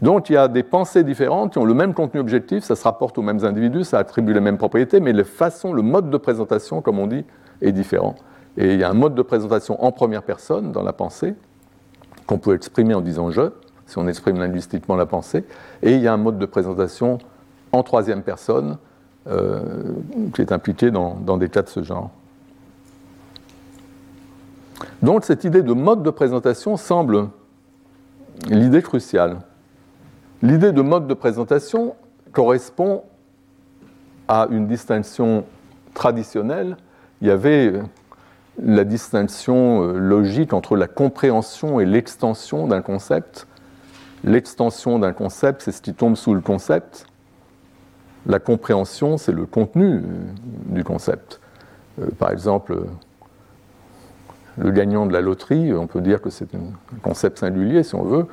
Donc 0.02 0.30
il 0.30 0.34
y 0.34 0.38
a 0.38 0.48
des 0.48 0.64
pensées 0.64 1.04
différentes 1.04 1.54
qui 1.54 1.58
ont 1.58 1.66
le 1.66 1.74
même 1.74 1.94
contenu 1.94 2.20
objectif, 2.20 2.64
ça 2.64 2.76
se 2.76 2.84
rapporte 2.84 3.18
aux 3.18 3.22
mêmes 3.22 3.46
individus, 3.46 3.84
ça 3.84 4.00
attribue 4.00 4.34
les 4.34 4.40
mêmes 4.40 4.58
propriétés, 4.58 5.00
mais 5.00 5.14
la 5.14 5.24
façon, 5.24 5.74
le 5.74 5.82
mode 5.82 6.10
de 6.10 6.18
présentation, 6.18 6.82
comme 6.82 7.00
on 7.00 7.08
dit, 7.08 7.24
est 7.62 7.72
différent. 7.72 8.16
Et 8.58 8.74
il 8.74 8.80
y 8.80 8.84
a 8.84 8.90
un 8.90 8.94
mode 8.94 9.16
de 9.16 9.22
présentation 9.22 9.84
en 9.84 9.92
première 9.92 10.24
personne 10.24 10.72
dans 10.72 10.84
la 10.84 10.94
pensée, 10.94 11.36
qu'on 12.26 12.40
peut 12.40 12.56
exprimer 12.56 12.94
en 12.94 13.02
disant 13.02 13.32
je, 13.32 13.52
si 13.86 13.98
on 13.98 14.08
exprime 14.08 14.40
linguistiquement 14.40 14.96
la 14.96 15.06
pensée, 15.06 15.46
et 15.84 15.94
il 15.94 16.02
y 16.02 16.08
a 16.08 16.14
un 16.14 16.18
mode 16.18 16.40
de 16.40 16.46
présentation 16.46 17.20
en 17.72 17.84
troisième 17.84 18.24
personne 18.24 18.78
euh, 19.28 19.62
qui 20.34 20.42
est 20.42 20.52
impliqué 20.52 20.90
dans 20.92 21.38
des 21.38 21.50
cas 21.50 21.62
de 21.62 21.70
ce 21.70 21.84
genre. 21.84 22.10
Donc 25.02 25.26
cette 25.26 25.44
idée 25.44 25.62
de 25.62 25.74
mode 25.74 26.04
de 26.04 26.10
présentation 26.10 26.78
semble 26.78 27.30
l'idée 28.48 28.82
cruciale. 28.82 29.38
L'idée 30.42 30.72
de 30.72 30.82
mode 30.82 31.08
de 31.08 31.14
présentation 31.14 31.96
correspond 32.32 33.04
à 34.28 34.48
une 34.50 34.68
distinction 34.68 35.46
traditionnelle. 35.94 36.78
Il 37.22 37.28
y 37.28 37.32
avait 37.32 37.74
la 38.62 38.84
distinction 38.84 39.84
euh, 39.84 39.98
logique 39.98 40.54
entre 40.54 40.76
la 40.76 40.88
compréhension 40.88 41.80
et 41.80 41.86
l'extension 41.86 42.68
d'un 42.68 42.82
concept. 42.82 43.48
L'extension 44.24 45.00
d'un 45.00 45.14
concept, 45.14 45.62
c'est 45.64 45.72
ce 45.72 45.82
qui 45.82 45.94
tombe 45.94 46.16
sous 46.16 46.34
le 46.34 46.42
concept. 46.42 47.06
La 48.26 48.40
compréhension, 48.40 49.18
c'est 49.18 49.32
le 49.32 49.46
contenu 49.46 49.96
euh, 49.96 50.02
du 50.68 50.84
concept. 50.84 51.42
Euh, 52.02 52.08
par 52.18 52.32
exemple, 52.32 52.86
le 54.58 54.72
gagnant 54.72 55.06
de 55.06 55.14
la 55.14 55.22
loterie, 55.22 55.74
on 55.74 55.88
peut 55.88 56.02
dire 56.02 56.22
que 56.22 56.30
c'est 56.30 56.54
un 56.56 56.98
concept 57.04 57.40
singulier 57.40 57.84
si 57.84 57.96
on 57.96 58.04
veut, 58.04 58.28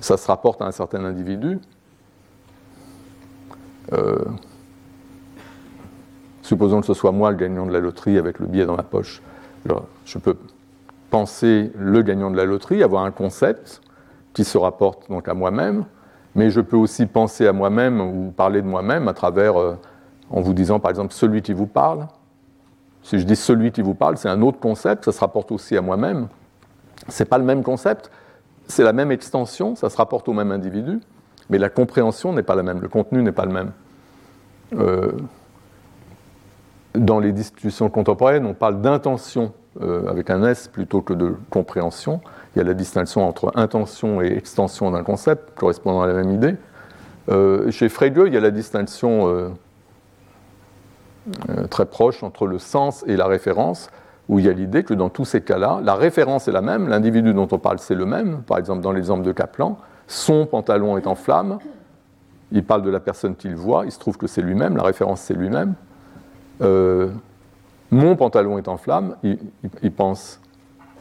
ça 0.00 0.16
se 0.16 0.26
rapporte 0.26 0.60
à 0.60 0.66
un 0.66 0.72
certain 0.72 1.04
individu. 1.04 1.58
Supposons 6.42 6.80
que 6.80 6.86
ce 6.86 6.94
soit 6.94 7.12
moi 7.12 7.30
le 7.30 7.36
gagnant 7.36 7.64
de 7.64 7.72
la 7.72 7.80
loterie 7.80 8.18
avec 8.18 8.38
le 8.38 8.46
billet 8.46 8.66
dans 8.66 8.76
la 8.76 8.82
poche. 8.82 9.22
je 10.04 10.18
peux 10.18 10.36
penser 11.10 11.72
le 11.76 12.02
gagnant 12.02 12.30
de 12.30 12.36
la 12.36 12.44
loterie, 12.44 12.82
avoir 12.82 13.04
un 13.04 13.10
concept 13.10 13.82
qui 14.32 14.44
se 14.44 14.56
rapporte 14.56 15.10
donc 15.10 15.28
à 15.28 15.34
moi-même, 15.34 15.84
mais 16.34 16.50
je 16.50 16.60
peux 16.60 16.76
aussi 16.76 17.06
penser 17.06 17.46
à 17.46 17.52
moi-même 17.52 18.00
ou 18.00 18.30
parler 18.30 18.62
de 18.62 18.66
moi-même 18.66 19.08
à 19.08 19.12
travers, 19.12 19.58
euh, 19.58 19.76
en 20.30 20.40
vous 20.40 20.54
disant 20.54 20.78
par 20.78 20.90
exemple 20.90 21.12
celui 21.12 21.42
qui 21.42 21.52
vous 21.52 21.66
parle. 21.66 22.06
Si 23.02 23.18
je 23.18 23.24
dis 23.24 23.36
celui 23.36 23.72
qui 23.72 23.82
vous 23.82 23.94
parle, 23.94 24.16
c'est 24.16 24.28
un 24.28 24.42
autre 24.42 24.60
concept, 24.60 25.04
ça 25.04 25.12
se 25.12 25.20
rapporte 25.20 25.52
aussi 25.52 25.76
à 25.76 25.80
moi-même. 25.80 26.28
Ce 27.08 27.22
n'est 27.22 27.28
pas 27.28 27.38
le 27.38 27.44
même 27.44 27.62
concept, 27.62 28.10
c'est 28.68 28.84
la 28.84 28.92
même 28.92 29.10
extension, 29.10 29.74
ça 29.74 29.90
se 29.90 29.96
rapporte 29.96 30.28
au 30.28 30.32
même 30.32 30.52
individu, 30.52 31.00
mais 31.48 31.58
la 31.58 31.68
compréhension 31.68 32.32
n'est 32.32 32.42
pas 32.42 32.54
la 32.54 32.62
même, 32.62 32.80
le 32.80 32.88
contenu 32.88 33.22
n'est 33.22 33.32
pas 33.32 33.46
le 33.46 33.52
même. 33.52 33.72
Euh, 34.78 35.12
dans 36.94 37.18
les 37.18 37.32
discussions 37.32 37.88
contemporaines, 37.88 38.46
on 38.46 38.54
parle 38.54 38.80
d'intention 38.80 39.52
euh, 39.80 40.08
avec 40.08 40.30
un 40.30 40.44
S 40.44 40.68
plutôt 40.68 41.00
que 41.00 41.14
de 41.14 41.34
compréhension. 41.48 42.20
Il 42.54 42.58
y 42.58 42.62
a 42.62 42.64
la 42.64 42.74
distinction 42.74 43.26
entre 43.26 43.52
intention 43.54 44.20
et 44.20 44.26
extension 44.26 44.90
d'un 44.90 45.04
concept 45.04 45.56
correspondant 45.56 46.02
à 46.02 46.08
la 46.08 46.14
même 46.14 46.32
idée. 46.32 46.56
Euh, 47.28 47.70
chez 47.70 47.88
Frege, 47.88 48.22
il 48.26 48.34
y 48.34 48.36
a 48.36 48.40
la 48.40 48.50
distinction 48.50 49.52
euh, 51.48 51.66
très 51.66 51.86
proche 51.86 52.22
entre 52.22 52.46
le 52.46 52.58
sens 52.58 53.04
et 53.06 53.16
la 53.16 53.26
référence, 53.26 53.90
où 54.28 54.38
il 54.38 54.46
y 54.46 54.48
a 54.48 54.52
l'idée 54.52 54.84
que 54.84 54.94
dans 54.94 55.08
tous 55.08 55.24
ces 55.24 55.40
cas-là, 55.40 55.80
la 55.82 55.94
référence 55.94 56.46
est 56.48 56.52
la 56.52 56.62
même, 56.62 56.88
l'individu 56.88 57.34
dont 57.34 57.48
on 57.50 57.58
parle 57.58 57.78
c'est 57.78 57.94
le 57.94 58.06
même. 58.06 58.42
Par 58.42 58.58
exemple, 58.58 58.80
dans 58.80 58.92
l'exemple 58.92 59.22
de 59.22 59.32
Kaplan, 59.32 59.78
son 60.06 60.46
pantalon 60.46 60.96
est 60.98 61.06
en 61.06 61.14
flamme, 61.14 61.58
il 62.52 62.64
parle 62.64 62.82
de 62.82 62.90
la 62.90 63.00
personne 63.00 63.36
qu'il 63.36 63.54
voit, 63.54 63.84
il 63.84 63.92
se 63.92 63.98
trouve 63.98 64.16
que 64.16 64.26
c'est 64.26 64.42
lui-même, 64.42 64.76
la 64.76 64.82
référence 64.82 65.20
c'est 65.20 65.34
lui-même. 65.34 65.74
Euh, 66.62 67.08
mon 67.90 68.16
pantalon 68.16 68.58
est 68.58 68.68
en 68.68 68.76
flamme, 68.76 69.16
il, 69.22 69.92
pense 69.92 70.40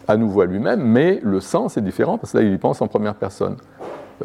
à 0.08 0.18
nouveau 0.18 0.42
à 0.42 0.46
lui-même, 0.46 0.82
mais 0.82 1.20
le 1.24 1.40
sens 1.40 1.78
est 1.78 1.82
différent 1.82 2.18
parce 2.18 2.34
que 2.34 2.40
là, 2.40 2.44
il 2.44 2.54
y 2.54 2.58
pense 2.58 2.82
en 2.82 2.88
première 2.88 3.16
personne. 3.16 3.58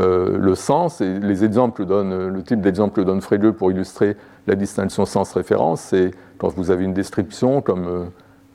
Euh, 0.00 0.38
le 0.38 0.54
sens, 0.54 1.00
et 1.00 1.20
les 1.20 1.44
exemples 1.44 1.84
donnent, 1.84 2.28
le 2.28 2.42
type 2.42 2.60
d'exemple 2.60 2.96
que 2.96 3.00
donne 3.00 3.20
Frege 3.20 3.50
pour 3.52 3.70
illustrer 3.70 4.16
la 4.46 4.56
distinction 4.56 5.06
sens-référence, 5.06 5.80
c'est 5.80 6.10
quand 6.38 6.48
vous 6.48 6.70
avez 6.70 6.84
une 6.84 6.94
description 6.94 7.62
comme 7.62 7.86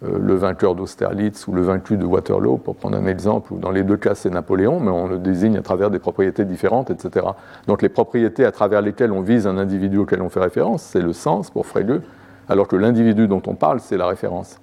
euh, 0.03 0.17
le 0.19 0.35
vainqueur 0.35 0.75
d'Austerlitz 0.75 1.47
ou 1.47 1.53
le 1.53 1.61
vaincu 1.61 1.97
de 1.97 2.05
Waterloo, 2.05 2.57
pour 2.57 2.75
prendre 2.75 2.97
un 2.97 3.05
exemple, 3.05 3.53
où 3.53 3.57
dans 3.57 3.71
les 3.71 3.83
deux 3.83 3.97
cas 3.97 4.15
c'est 4.15 4.29
Napoléon, 4.29 4.79
mais 4.79 4.91
on 4.91 5.07
le 5.07 5.17
désigne 5.17 5.57
à 5.57 5.61
travers 5.61 5.89
des 5.89 5.99
propriétés 5.99 6.45
différentes, 6.45 6.89
etc. 6.89 7.27
Donc 7.67 7.81
les 7.81 7.89
propriétés 7.89 8.45
à 8.45 8.51
travers 8.51 8.81
lesquelles 8.81 9.11
on 9.11 9.21
vise 9.21 9.47
un 9.47 9.57
individu 9.57 9.97
auquel 9.97 10.21
on 10.21 10.29
fait 10.29 10.41
référence, 10.41 10.83
c'est 10.83 11.01
le 11.01 11.13
sens 11.13 11.49
pour 11.49 11.65
Frege, 11.65 12.01
alors 12.49 12.67
que 12.67 12.75
l'individu 12.75 13.27
dont 13.27 13.41
on 13.47 13.55
parle, 13.55 13.79
c'est 13.79 13.97
la 13.97 14.07
référence. 14.07 14.59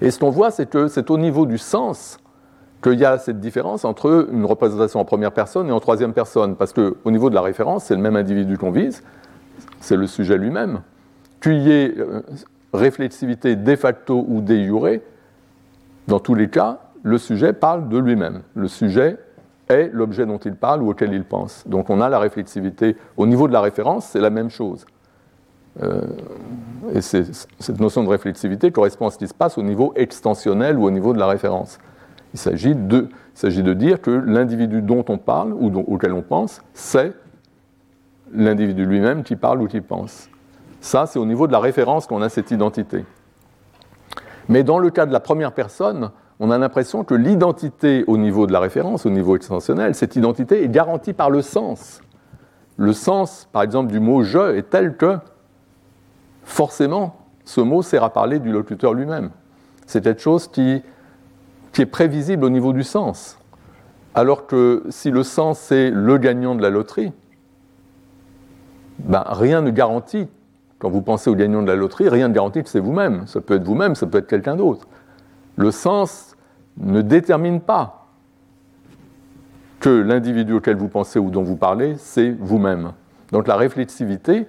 Et 0.00 0.10
ce 0.10 0.18
qu'on 0.18 0.30
voit, 0.30 0.50
c'est 0.50 0.70
que 0.70 0.88
c'est 0.88 1.10
au 1.10 1.18
niveau 1.18 1.44
du 1.44 1.58
sens 1.58 2.18
qu'il 2.82 2.98
y 2.98 3.04
a 3.04 3.18
cette 3.18 3.40
différence 3.40 3.84
entre 3.84 4.28
une 4.32 4.44
représentation 4.44 5.00
en 5.00 5.04
première 5.04 5.32
personne 5.32 5.68
et 5.68 5.72
en 5.72 5.80
troisième 5.80 6.12
personne, 6.12 6.56
parce 6.56 6.72
qu'au 6.72 7.10
niveau 7.10 7.30
de 7.30 7.34
la 7.34 7.42
référence, 7.42 7.84
c'est 7.84 7.96
le 7.96 8.00
même 8.00 8.16
individu 8.16 8.56
qu'on 8.56 8.70
vise, 8.70 9.02
c'est 9.80 9.96
le 9.96 10.06
sujet 10.06 10.38
lui-même. 10.38 10.80
Qu'il 11.40 11.58
y 11.58 11.72
ait 11.72 11.94
euh, 11.98 12.22
réflexivité 12.72 13.56
de 13.56 13.76
facto 13.76 14.24
ou 14.28 14.40
de 14.40 14.54
jure, 14.54 15.00
dans 16.06 16.20
tous 16.20 16.34
les 16.34 16.48
cas, 16.48 16.80
le 17.02 17.18
sujet 17.18 17.52
parle 17.52 17.88
de 17.88 17.98
lui-même. 17.98 18.42
Le 18.54 18.68
sujet 18.68 19.18
est 19.68 19.90
l'objet 19.92 20.26
dont 20.26 20.38
il 20.38 20.54
parle 20.54 20.82
ou 20.82 20.90
auquel 20.90 21.12
il 21.12 21.24
pense. 21.24 21.66
Donc 21.66 21.90
on 21.90 22.00
a 22.00 22.08
la 22.08 22.18
réflexivité. 22.18 22.96
Au 23.16 23.26
niveau 23.26 23.48
de 23.48 23.52
la 23.52 23.60
référence, 23.60 24.06
c'est 24.06 24.20
la 24.20 24.30
même 24.30 24.50
chose. 24.50 24.86
Euh, 25.82 26.02
et 26.94 27.00
cette 27.00 27.78
notion 27.78 28.02
de 28.02 28.08
réflexivité 28.08 28.72
correspond 28.72 29.08
à 29.08 29.10
ce 29.10 29.18
qui 29.18 29.28
se 29.28 29.34
passe 29.34 29.58
au 29.58 29.62
niveau 29.62 29.92
extensionnel 29.94 30.78
ou 30.78 30.84
au 30.84 30.90
niveau 30.90 31.12
de 31.12 31.18
la 31.18 31.26
référence. 31.26 31.78
Il 32.34 32.38
s'agit 32.38 32.74
de, 32.74 33.72
dire 33.74 34.00
que 34.00 34.10
l'individu 34.10 34.82
dont 34.82 35.04
on 35.08 35.18
parle 35.18 35.52
ou 35.54 35.72
auquel 35.86 36.12
on 36.12 36.22
pense, 36.22 36.62
c'est 36.74 37.14
l'individu 38.32 38.84
lui-même 38.84 39.22
qui 39.22 39.36
parle 39.36 39.62
ou 39.62 39.66
qui 39.66 39.80
pense. 39.80 40.28
Ça, 40.80 41.06
c'est 41.06 41.18
au 41.18 41.26
niveau 41.26 41.46
de 41.46 41.52
la 41.52 41.60
référence 41.60 42.06
qu'on 42.06 42.22
a 42.22 42.28
cette 42.28 42.50
identité. 42.50 43.04
Mais 44.48 44.62
dans 44.62 44.78
le 44.78 44.90
cas 44.90 45.06
de 45.06 45.12
la 45.12 45.20
première 45.20 45.52
personne, 45.52 46.10
on 46.40 46.50
a 46.50 46.58
l'impression 46.58 47.04
que 47.04 47.14
l'identité 47.14 48.04
au 48.06 48.16
niveau 48.16 48.46
de 48.46 48.52
la 48.52 48.60
référence, 48.60 49.06
au 49.06 49.10
niveau 49.10 49.34
extensionnel, 49.34 49.94
cette 49.94 50.14
identité 50.16 50.62
est 50.62 50.68
garantie 50.68 51.12
par 51.12 51.30
le 51.30 51.42
sens. 51.42 52.00
Le 52.76 52.92
sens, 52.92 53.48
par 53.52 53.62
exemple, 53.62 53.90
du 53.90 53.98
mot 53.98 54.22
je 54.22 54.54
est 54.56 54.70
tel 54.70 54.96
que 54.96 55.18
forcément, 56.44 57.16
ce 57.44 57.60
mot 57.60 57.82
sert 57.82 58.04
à 58.04 58.10
parler 58.10 58.38
du 58.38 58.52
locuteur 58.52 58.94
lui-même. 58.94 59.30
C'est 59.86 60.04
quelque 60.04 60.22
chose 60.22 60.48
qui, 60.48 60.82
est 61.82 61.86
prévisible 61.86 62.44
au 62.44 62.50
niveau 62.50 62.72
du 62.72 62.82
sens. 62.82 63.38
Alors 64.14 64.46
que 64.46 64.84
si 64.88 65.10
le 65.10 65.22
sens 65.22 65.58
c'est 65.58 65.90
le 65.90 66.18
gagnant 66.18 66.54
de 66.54 66.62
la 66.62 66.70
loterie, 66.70 67.12
ben, 68.98 69.24
rien 69.26 69.62
ne 69.62 69.70
garantit, 69.70 70.28
quand 70.78 70.90
vous 70.90 71.02
pensez 71.02 71.30
au 71.30 71.34
gagnant 71.34 71.62
de 71.62 71.68
la 71.68 71.76
loterie, 71.76 72.08
rien 72.08 72.28
ne 72.28 72.34
garantit 72.34 72.62
que 72.62 72.68
c'est 72.68 72.80
vous-même. 72.80 73.26
Ça 73.26 73.40
peut 73.40 73.54
être 73.54 73.64
vous-même, 73.64 73.94
ça 73.94 74.06
peut 74.06 74.18
être 74.18 74.26
quelqu'un 74.26 74.56
d'autre. 74.56 74.86
Le 75.56 75.70
sens 75.70 76.36
ne 76.78 77.02
détermine 77.02 77.60
pas 77.60 78.06
que 79.80 79.88
l'individu 79.88 80.54
auquel 80.54 80.76
vous 80.76 80.88
pensez 80.88 81.18
ou 81.18 81.30
dont 81.30 81.42
vous 81.42 81.56
parlez, 81.56 81.94
c'est 81.98 82.30
vous-même. 82.30 82.92
Donc 83.32 83.46
la 83.46 83.56
réflexivité, 83.56 84.46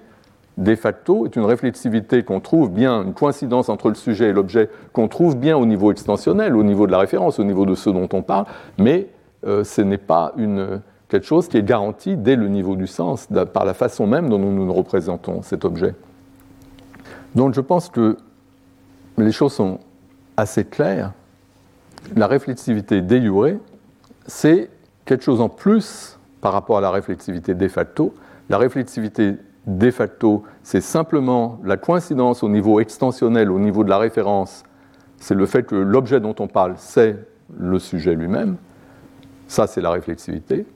de 0.60 0.74
facto 0.74 1.24
est 1.24 1.36
une 1.36 1.44
réflexivité 1.44 2.22
qu'on 2.22 2.40
trouve 2.40 2.70
bien, 2.70 3.02
une 3.02 3.14
coïncidence 3.14 3.70
entre 3.70 3.88
le 3.88 3.94
sujet 3.94 4.28
et 4.28 4.32
l'objet 4.32 4.68
qu'on 4.92 5.08
trouve 5.08 5.36
bien 5.36 5.56
au 5.56 5.64
niveau 5.64 5.90
extensionnel, 5.90 6.54
au 6.54 6.62
niveau 6.62 6.86
de 6.86 6.92
la 6.92 6.98
référence, 6.98 7.38
au 7.38 7.44
niveau 7.44 7.64
de 7.64 7.74
ce 7.74 7.88
dont 7.88 8.08
on 8.12 8.20
parle, 8.20 8.44
mais 8.78 9.08
euh, 9.46 9.64
ce 9.64 9.80
n'est 9.80 9.98
pas 9.98 10.34
une, 10.36 10.82
quelque 11.08 11.26
chose 11.26 11.48
qui 11.48 11.56
est 11.56 11.62
garanti 11.62 12.14
dès 12.16 12.36
le 12.36 12.48
niveau 12.48 12.76
du 12.76 12.86
sens, 12.86 13.26
par 13.54 13.64
la 13.64 13.72
façon 13.72 14.06
même 14.06 14.28
dont 14.28 14.38
nous 14.38 14.52
nous 14.52 14.72
représentons 14.72 15.40
cet 15.40 15.64
objet. 15.64 15.94
Donc 17.34 17.54
je 17.54 17.62
pense 17.62 17.88
que 17.88 18.18
les 19.16 19.32
choses 19.32 19.54
sont 19.54 19.78
assez 20.36 20.64
claires. 20.64 21.12
La 22.16 22.26
réflexivité 22.26 23.00
de 23.00 23.18
jure, 23.18 23.58
c'est 24.26 24.68
quelque 25.06 25.24
chose 25.24 25.40
en 25.40 25.48
plus 25.48 26.18
par 26.42 26.52
rapport 26.52 26.76
à 26.76 26.80
la 26.82 26.90
réflexivité 26.90 27.54
de 27.54 27.68
facto. 27.68 28.14
La 28.50 28.58
réflexivité 28.58 29.36
de 29.66 29.90
facto, 29.90 30.42
c'est 30.62 30.80
simplement 30.80 31.58
la 31.64 31.76
coïncidence 31.76 32.42
au 32.42 32.48
niveau 32.48 32.80
extensionnel, 32.80 33.50
au 33.50 33.58
niveau 33.58 33.84
de 33.84 33.90
la 33.90 33.98
référence, 33.98 34.64
c'est 35.18 35.34
le 35.34 35.46
fait 35.46 35.64
que 35.64 35.74
l'objet 35.74 36.18
dont 36.18 36.34
on 36.38 36.48
parle, 36.48 36.74
c'est 36.76 37.16
le 37.56 37.78
sujet 37.78 38.14
lui-même. 38.14 38.56
Ça, 39.46 39.66
c'est 39.66 39.80
la 39.80 39.90
réflexivité. 39.90 40.66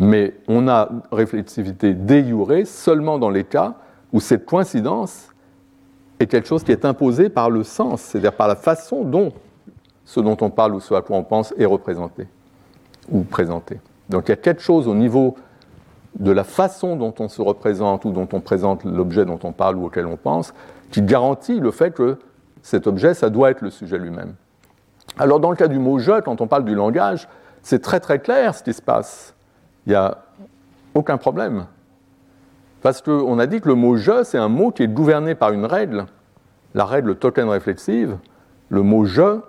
Mais 0.00 0.34
on 0.48 0.66
a 0.66 0.88
réflexivité 1.12 1.94
déjurée 1.94 2.64
seulement 2.64 3.18
dans 3.18 3.30
les 3.30 3.44
cas 3.44 3.74
où 4.12 4.20
cette 4.20 4.44
coïncidence 4.44 5.28
est 6.18 6.26
quelque 6.26 6.48
chose 6.48 6.64
qui 6.64 6.72
est 6.72 6.84
imposé 6.84 7.28
par 7.28 7.50
le 7.50 7.62
sens, 7.62 8.00
c'est-à-dire 8.00 8.32
par 8.32 8.48
la 8.48 8.56
façon 8.56 9.04
dont 9.04 9.32
ce 10.04 10.18
dont 10.20 10.36
on 10.40 10.50
parle 10.50 10.74
ou 10.74 10.80
ce 10.80 10.94
à 10.94 11.02
quoi 11.02 11.16
on 11.16 11.22
pense 11.22 11.54
est 11.56 11.64
représenté 11.64 12.26
ou 13.10 13.22
présenté. 13.22 13.78
Donc 14.08 14.24
il 14.26 14.30
y 14.30 14.32
a 14.32 14.36
quelque 14.36 14.62
chose 14.62 14.88
au 14.88 14.94
niveau 14.94 15.36
de 16.18 16.32
la 16.32 16.44
façon 16.44 16.96
dont 16.96 17.14
on 17.18 17.28
se 17.28 17.40
représente 17.40 18.04
ou 18.04 18.10
dont 18.10 18.28
on 18.32 18.40
présente 18.40 18.84
l'objet 18.84 19.24
dont 19.24 19.38
on 19.44 19.52
parle 19.52 19.76
ou 19.76 19.86
auquel 19.86 20.06
on 20.06 20.16
pense, 20.16 20.52
qui 20.90 21.02
garantit 21.02 21.60
le 21.60 21.70
fait 21.70 21.92
que 21.92 22.18
cet 22.62 22.86
objet, 22.86 23.14
ça 23.14 23.30
doit 23.30 23.50
être 23.50 23.62
le 23.62 23.70
sujet 23.70 23.98
lui-même. 23.98 24.34
Alors 25.18 25.40
dans 25.40 25.50
le 25.50 25.56
cas 25.56 25.68
du 25.68 25.78
mot 25.78 25.98
je, 25.98 26.20
quand 26.20 26.40
on 26.40 26.46
parle 26.46 26.64
du 26.64 26.74
langage, 26.74 27.28
c'est 27.62 27.80
très 27.80 28.00
très 28.00 28.18
clair 28.18 28.54
ce 28.54 28.62
qui 28.62 28.72
se 28.72 28.82
passe. 28.82 29.34
Il 29.86 29.90
n'y 29.90 29.96
a 29.96 30.18
aucun 30.94 31.16
problème. 31.16 31.66
Parce 32.82 33.02
qu'on 33.02 33.38
a 33.38 33.46
dit 33.46 33.60
que 33.60 33.68
le 33.68 33.74
mot 33.74 33.96
je, 33.96 34.24
c'est 34.24 34.38
un 34.38 34.48
mot 34.48 34.70
qui 34.70 34.82
est 34.82 34.88
gouverné 34.88 35.34
par 35.34 35.52
une 35.52 35.64
règle, 35.64 36.06
la 36.74 36.84
règle 36.84 37.16
token 37.16 37.48
réflexive. 37.48 38.16
Le 38.68 38.82
mot 38.82 39.04
je 39.04 39.40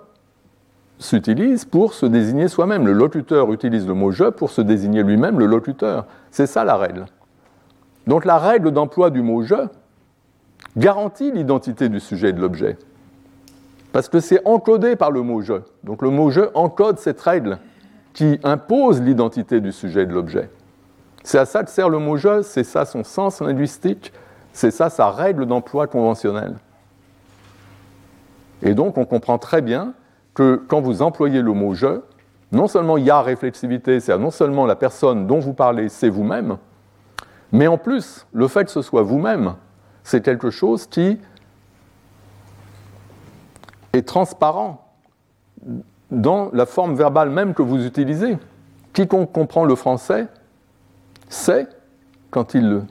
s'utilise 1.02 1.64
pour 1.64 1.94
se 1.94 2.06
désigner 2.06 2.48
soi-même. 2.48 2.86
Le 2.86 2.92
locuteur 2.92 3.52
utilise 3.52 3.86
le 3.86 3.94
mot 3.94 4.10
je 4.10 4.24
pour 4.24 4.50
se 4.50 4.60
désigner 4.60 5.02
lui-même 5.02 5.38
le 5.38 5.46
locuteur. 5.46 6.06
C'est 6.30 6.46
ça 6.46 6.64
la 6.64 6.76
règle. 6.76 7.06
Donc 8.06 8.24
la 8.24 8.38
règle 8.38 8.70
d'emploi 8.70 9.10
du 9.10 9.22
mot 9.22 9.42
je 9.42 9.54
garantit 10.76 11.30
l'identité 11.32 11.88
du 11.88 12.00
sujet 12.00 12.30
et 12.30 12.32
de 12.32 12.40
l'objet. 12.40 12.78
Parce 13.92 14.08
que 14.08 14.20
c'est 14.20 14.40
encodé 14.46 14.96
par 14.96 15.10
le 15.10 15.22
mot 15.22 15.42
je. 15.42 15.54
Donc 15.84 16.02
le 16.02 16.10
mot 16.10 16.30
je 16.30 16.42
encode 16.54 16.98
cette 16.98 17.20
règle 17.20 17.58
qui 18.14 18.38
impose 18.42 19.00
l'identité 19.00 19.60
du 19.60 19.72
sujet 19.72 20.02
et 20.02 20.06
de 20.06 20.14
l'objet. 20.14 20.50
C'est 21.24 21.38
à 21.38 21.44
ça 21.44 21.62
que 21.62 21.70
sert 21.70 21.88
le 21.88 21.98
mot 21.98 22.16
je, 22.16 22.42
c'est 22.42 22.64
ça 22.64 22.84
son 22.84 23.04
sens 23.04 23.40
linguistique, 23.40 24.12
c'est 24.52 24.70
ça 24.70 24.90
sa 24.90 25.10
règle 25.10 25.46
d'emploi 25.46 25.86
conventionnelle. 25.86 26.56
Et 28.62 28.74
donc 28.74 28.98
on 28.98 29.04
comprend 29.04 29.38
très 29.38 29.60
bien 29.62 29.94
que 30.34 30.62
quand 30.68 30.80
vous 30.80 31.02
employez 31.02 31.42
le 31.42 31.52
mot 31.52 31.74
je, 31.74 32.00
non 32.52 32.68
seulement 32.68 32.96
il 32.96 33.04
y 33.04 33.10
a 33.10 33.20
réflexivité, 33.22 34.00
c'est-à-dire 34.00 34.24
non 34.24 34.30
seulement 34.30 34.66
la 34.66 34.76
personne 34.76 35.26
dont 35.26 35.38
vous 35.38 35.54
parlez, 35.54 35.88
c'est 35.88 36.08
vous-même, 36.08 36.58
mais 37.52 37.66
en 37.66 37.76
plus, 37.76 38.26
le 38.32 38.48
fait 38.48 38.64
que 38.64 38.70
ce 38.70 38.82
soit 38.82 39.02
vous-même, 39.02 39.54
c'est 40.04 40.22
quelque 40.22 40.50
chose 40.50 40.86
qui 40.86 41.18
est 43.92 44.06
transparent 44.08 44.88
dans 46.10 46.50
la 46.52 46.66
forme 46.66 46.94
verbale 46.94 47.30
même 47.30 47.54
que 47.54 47.62
vous 47.62 47.86
utilisez. 47.86 48.38
Quiconque 48.92 49.32
comprend 49.32 49.64
le 49.64 49.74
français 49.74 50.28
sait, 51.28 51.66
quand 52.30 52.54
il 52.54 52.84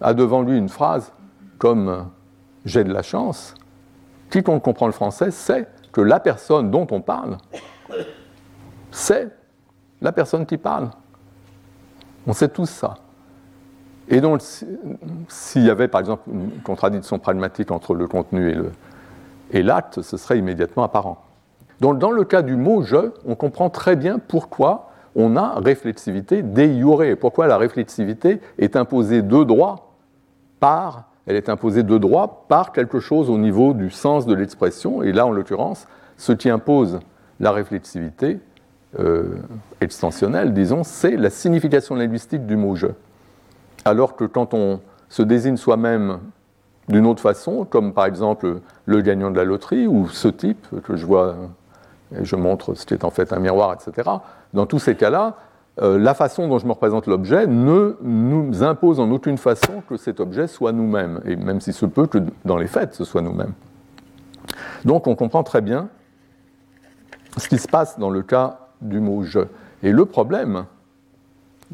a 0.00 0.14
devant 0.14 0.42
lui 0.42 0.56
une 0.56 0.68
phrase 0.68 1.12
comme 1.58 2.08
j'ai 2.64 2.84
de 2.84 2.92
la 2.92 3.02
chance, 3.02 3.54
quiconque 4.30 4.62
comprend 4.62 4.86
le 4.86 4.92
français 4.92 5.30
sait 5.30 5.66
que 5.94 6.00
la 6.00 6.20
personne 6.20 6.70
dont 6.70 6.86
on 6.90 7.00
parle, 7.00 7.38
c'est 8.90 9.28
la 10.02 10.12
personne 10.12 10.44
qui 10.44 10.58
parle. 10.58 10.90
On 12.26 12.32
sait 12.32 12.48
tous 12.48 12.68
ça. 12.68 12.96
Et 14.08 14.20
donc, 14.20 14.42
s'il 15.28 15.62
y 15.62 15.70
avait 15.70 15.88
par 15.88 16.00
exemple 16.00 16.28
une 16.30 16.60
contradiction 16.62 17.18
pragmatique 17.18 17.70
entre 17.70 17.94
le 17.94 18.06
contenu 18.08 18.54
et 19.52 19.62
l'acte, 19.62 20.02
ce 20.02 20.16
serait 20.16 20.38
immédiatement 20.38 20.82
apparent. 20.82 21.24
Donc, 21.80 21.98
dans 21.98 22.10
le 22.10 22.24
cas 22.24 22.42
du 22.42 22.56
mot 22.56 22.82
je, 22.82 23.12
on 23.24 23.36
comprend 23.36 23.70
très 23.70 23.94
bien 23.94 24.18
pourquoi 24.18 24.90
on 25.14 25.36
a 25.36 25.60
réflexivité 25.60 26.42
de 26.42 27.14
pourquoi 27.14 27.46
la 27.46 27.56
réflexivité 27.56 28.40
est 28.58 28.74
imposée 28.74 29.22
de 29.22 29.44
droit 29.44 29.94
par 30.58 31.04
elle 31.26 31.36
est 31.36 31.48
imposée 31.48 31.82
de 31.82 31.98
droit 31.98 32.44
par 32.48 32.72
quelque 32.72 33.00
chose 33.00 33.30
au 33.30 33.38
niveau 33.38 33.72
du 33.72 33.90
sens 33.90 34.26
de 34.26 34.34
l'expression, 34.34 35.02
et 35.02 35.12
là, 35.12 35.26
en 35.26 35.30
l'occurrence, 35.30 35.86
ce 36.16 36.32
qui 36.32 36.50
impose 36.50 37.00
la 37.40 37.52
réflexivité 37.52 38.40
euh, 38.98 39.36
extensionnelle, 39.80 40.52
disons, 40.52 40.84
c'est 40.84 41.16
la 41.16 41.30
signification 41.30 41.94
linguistique 41.94 42.46
du 42.46 42.56
mot 42.56 42.76
je. 42.76 42.88
Alors 43.84 44.16
que 44.16 44.24
quand 44.24 44.54
on 44.54 44.80
se 45.08 45.22
désigne 45.22 45.56
soi-même 45.56 46.18
d'une 46.88 47.06
autre 47.06 47.20
façon, 47.20 47.64
comme 47.64 47.92
par 47.92 48.06
exemple 48.06 48.60
le 48.84 49.00
gagnant 49.00 49.30
de 49.30 49.36
la 49.36 49.44
loterie, 49.44 49.86
ou 49.86 50.08
ce 50.08 50.28
type 50.28 50.66
que 50.84 50.96
je 50.96 51.06
vois, 51.06 51.34
et 52.16 52.24
je 52.24 52.36
montre 52.36 52.74
ce 52.74 52.84
qui 52.84 52.94
est 52.94 53.04
en 53.04 53.10
fait 53.10 53.32
un 53.32 53.40
miroir, 53.40 53.74
etc., 53.74 54.08
dans 54.52 54.66
tous 54.66 54.78
ces 54.78 54.94
cas-là, 54.94 55.36
euh, 55.82 55.98
la 55.98 56.14
façon 56.14 56.46
dont 56.46 56.58
je 56.58 56.66
me 56.66 56.72
représente 56.72 57.06
l'objet 57.06 57.46
ne 57.48 57.96
nous 58.02 58.62
impose 58.62 59.00
en 59.00 59.10
aucune 59.10 59.38
façon 59.38 59.82
que 59.88 59.96
cet 59.96 60.20
objet 60.20 60.46
soit 60.46 60.72
nous-mêmes, 60.72 61.20
et 61.24 61.34
même 61.34 61.60
s'il 61.60 61.72
se 61.72 61.86
peut 61.86 62.06
que 62.06 62.18
dans 62.44 62.56
les 62.56 62.68
faits 62.68 62.94
ce 62.94 63.04
soit 63.04 63.22
nous-mêmes. 63.22 63.54
Donc 64.84 65.06
on 65.06 65.16
comprend 65.16 65.42
très 65.42 65.60
bien 65.60 65.88
ce 67.36 67.48
qui 67.48 67.58
se 67.58 67.66
passe 67.66 67.98
dans 67.98 68.10
le 68.10 68.22
cas 68.22 68.68
du 68.80 69.00
mot 69.00 69.24
je. 69.24 69.40
Et 69.82 69.90
le 69.90 70.06
problème, 70.06 70.66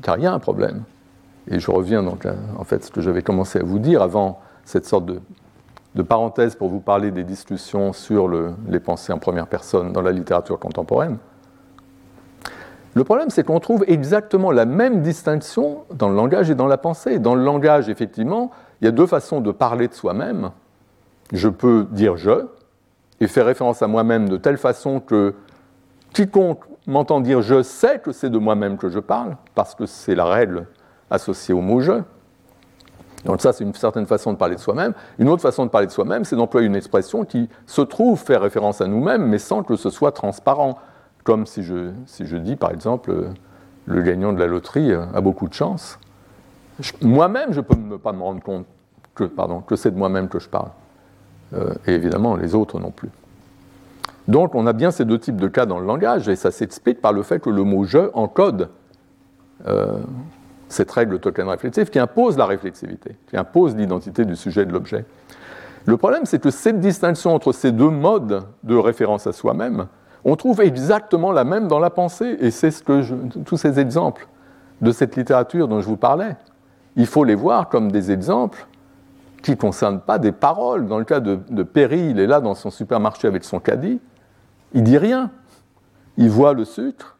car 0.02 0.16
il 0.16 0.24
y 0.24 0.26
a 0.26 0.32
un 0.32 0.38
problème, 0.38 0.84
et 1.48 1.58
je 1.58 1.70
reviens 1.70 2.02
donc 2.02 2.24
à 2.24 2.34
en 2.58 2.64
fait, 2.64 2.84
ce 2.84 2.90
que 2.90 3.02
j'avais 3.02 3.22
commencé 3.22 3.58
à 3.58 3.62
vous 3.62 3.78
dire 3.78 4.00
avant 4.00 4.40
cette 4.64 4.86
sorte 4.86 5.06
de, 5.06 6.02
parenthèse 6.02 6.54
pour 6.54 6.68
vous 6.68 6.80
parler 6.80 7.10
des 7.10 7.24
discussions 7.24 7.92
sur 7.92 8.28
les 8.28 8.80
pensées 8.80 9.12
en 9.12 9.18
première 9.18 9.46
personne 9.46 9.92
dans 9.92 10.00
la 10.00 10.12
littérature 10.12 10.58
contemporaine. 10.58 11.18
Le 12.94 13.04
problème, 13.04 13.30
c'est 13.30 13.44
qu'on 13.44 13.60
trouve 13.60 13.84
exactement 13.86 14.50
la 14.50 14.64
même 14.64 15.02
distinction 15.02 15.84
dans 15.94 16.08
le 16.08 16.16
langage 16.16 16.50
et 16.50 16.54
dans 16.54 16.66
la 16.66 16.78
pensée. 16.78 17.18
Dans 17.18 17.34
le 17.34 17.44
langage, 17.44 17.88
effectivement, 17.88 18.50
il 18.80 18.86
y 18.86 18.88
a 18.88 18.90
deux 18.90 19.06
façons 19.06 19.40
de 19.40 19.52
parler 19.52 19.86
de 19.86 19.94
soi-même. 19.94 20.50
Je 21.32 21.48
peux 21.48 21.86
dire 21.90 22.16
je 22.16 22.46
et 23.20 23.28
faire 23.28 23.46
référence 23.46 23.82
à 23.82 23.86
moi-même 23.86 24.28
de 24.28 24.36
telle 24.36 24.56
façon 24.56 24.98
que 24.98 25.34
quiconque 26.12 26.64
m'entend 26.86 27.20
dire 27.20 27.42
je 27.42 27.62
sais 27.62 27.98
que 27.98 28.12
c'est 28.12 28.30
de 28.30 28.38
moi-même 28.38 28.76
que 28.76 28.88
je 28.88 28.98
parle, 28.98 29.36
parce 29.54 29.74
que 29.74 29.86
c'est 29.86 30.14
la 30.14 30.24
règle 30.24 30.66
associée 31.10 31.54
au 31.54 31.60
mot 31.60 31.80
je. 31.80 32.02
Donc 33.24 33.42
ça, 33.42 33.52
c'est 33.52 33.64
une 33.64 33.74
certaine 33.74 34.06
façon 34.06 34.32
de 34.32 34.38
parler 34.38 34.54
de 34.54 34.60
soi-même. 34.60 34.94
Une 35.18 35.28
autre 35.28 35.42
façon 35.42 35.66
de 35.66 35.70
parler 35.70 35.86
de 35.86 35.92
soi-même, 35.92 36.24
c'est 36.24 36.36
d'employer 36.36 36.66
une 36.66 36.74
expression 36.74 37.24
qui 37.24 37.48
se 37.66 37.82
trouve 37.82 38.18
faire 38.18 38.40
référence 38.40 38.80
à 38.80 38.86
nous-mêmes, 38.86 39.26
mais 39.26 39.38
sans 39.38 39.62
que 39.62 39.76
ce 39.76 39.90
soit 39.90 40.12
transparent. 40.12 40.78
Comme 41.24 41.46
si 41.46 41.62
je, 41.62 41.90
si 42.06 42.26
je 42.26 42.36
dis, 42.36 42.56
par 42.56 42.70
exemple, 42.70 43.12
le 43.86 44.02
gagnant 44.02 44.32
de 44.32 44.38
la 44.38 44.46
loterie 44.46 44.92
a 44.92 45.20
beaucoup 45.20 45.48
de 45.48 45.54
chance. 45.54 45.98
Moi-même, 47.02 47.52
je 47.52 47.60
ne 47.60 47.64
peux 47.64 47.98
pas 47.98 48.12
me 48.12 48.22
rendre 48.22 48.42
compte 48.42 48.66
que, 49.14 49.24
que 49.66 49.76
c'est 49.76 49.90
de 49.90 49.98
moi-même 49.98 50.28
que 50.28 50.38
je 50.38 50.48
parle. 50.48 50.70
Euh, 51.54 51.74
et 51.86 51.92
évidemment, 51.92 52.36
les 52.36 52.54
autres 52.54 52.78
non 52.78 52.90
plus. 52.90 53.10
Donc, 54.28 54.54
on 54.54 54.66
a 54.66 54.72
bien 54.72 54.90
ces 54.90 55.04
deux 55.04 55.18
types 55.18 55.36
de 55.36 55.48
cas 55.48 55.66
dans 55.66 55.80
le 55.80 55.86
langage, 55.86 56.28
et 56.28 56.36
ça 56.36 56.50
s'explique 56.50 57.00
par 57.00 57.12
le 57.12 57.22
fait 57.22 57.40
que 57.40 57.50
le 57.50 57.64
mot 57.64 57.84
je 57.84 58.10
encode 58.14 58.68
euh, 59.66 59.98
cette 60.68 60.90
règle 60.92 61.18
token 61.18 61.48
réflexive 61.48 61.90
qui 61.90 61.98
impose 61.98 62.38
la 62.38 62.46
réflexivité, 62.46 63.16
qui 63.28 63.36
impose 63.36 63.74
l'identité 63.74 64.24
du 64.24 64.36
sujet 64.36 64.62
et 64.62 64.66
de 64.66 64.72
l'objet. 64.72 65.04
Le 65.86 65.96
problème, 65.96 66.26
c'est 66.26 66.40
que 66.40 66.50
cette 66.50 66.78
distinction 66.78 67.34
entre 67.34 67.52
ces 67.52 67.72
deux 67.72 67.90
modes 67.90 68.44
de 68.62 68.76
référence 68.76 69.26
à 69.26 69.32
soi-même, 69.32 69.88
on 70.24 70.36
trouve 70.36 70.60
exactement 70.60 71.32
la 71.32 71.44
même 71.44 71.68
dans 71.68 71.78
la 71.78 71.90
pensée, 71.90 72.36
et 72.40 72.50
c'est 72.50 72.70
ce 72.70 72.82
que 72.82 73.02
tous 73.44 73.56
ces 73.56 73.80
exemples 73.80 74.28
de 74.80 74.92
cette 74.92 75.16
littérature 75.16 75.68
dont 75.68 75.80
je 75.80 75.86
vous 75.86 75.96
parlais, 75.96 76.36
il 76.96 77.06
faut 77.06 77.24
les 77.24 77.34
voir 77.34 77.68
comme 77.68 77.90
des 77.90 78.10
exemples 78.10 78.66
qui 79.42 79.52
ne 79.52 79.56
concernent 79.56 80.00
pas 80.00 80.18
des 80.18 80.32
paroles. 80.32 80.86
Dans 80.86 80.98
le 80.98 81.04
cas 81.04 81.20
de, 81.20 81.62
Perry, 81.62 82.10
il 82.10 82.20
est 82.20 82.26
là 82.26 82.40
dans 82.40 82.54
son 82.54 82.70
supermarché 82.70 83.28
avec 83.28 83.44
son 83.44 83.60
caddie, 83.60 84.00
il 84.74 84.82
dit 84.82 84.98
rien. 84.98 85.30
Il 86.16 86.28
voit 86.28 86.52
le 86.52 86.64
sucre, 86.64 87.16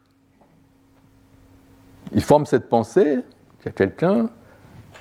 il 2.11 2.21
forme 2.21 2.45
cette 2.45 2.69
pensée 2.69 3.23
qu'il 3.57 3.67
y 3.67 3.69
a 3.69 3.71
quelqu'un 3.71 4.29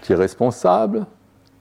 qui 0.00 0.12
est 0.12 0.16
responsable, 0.16 1.06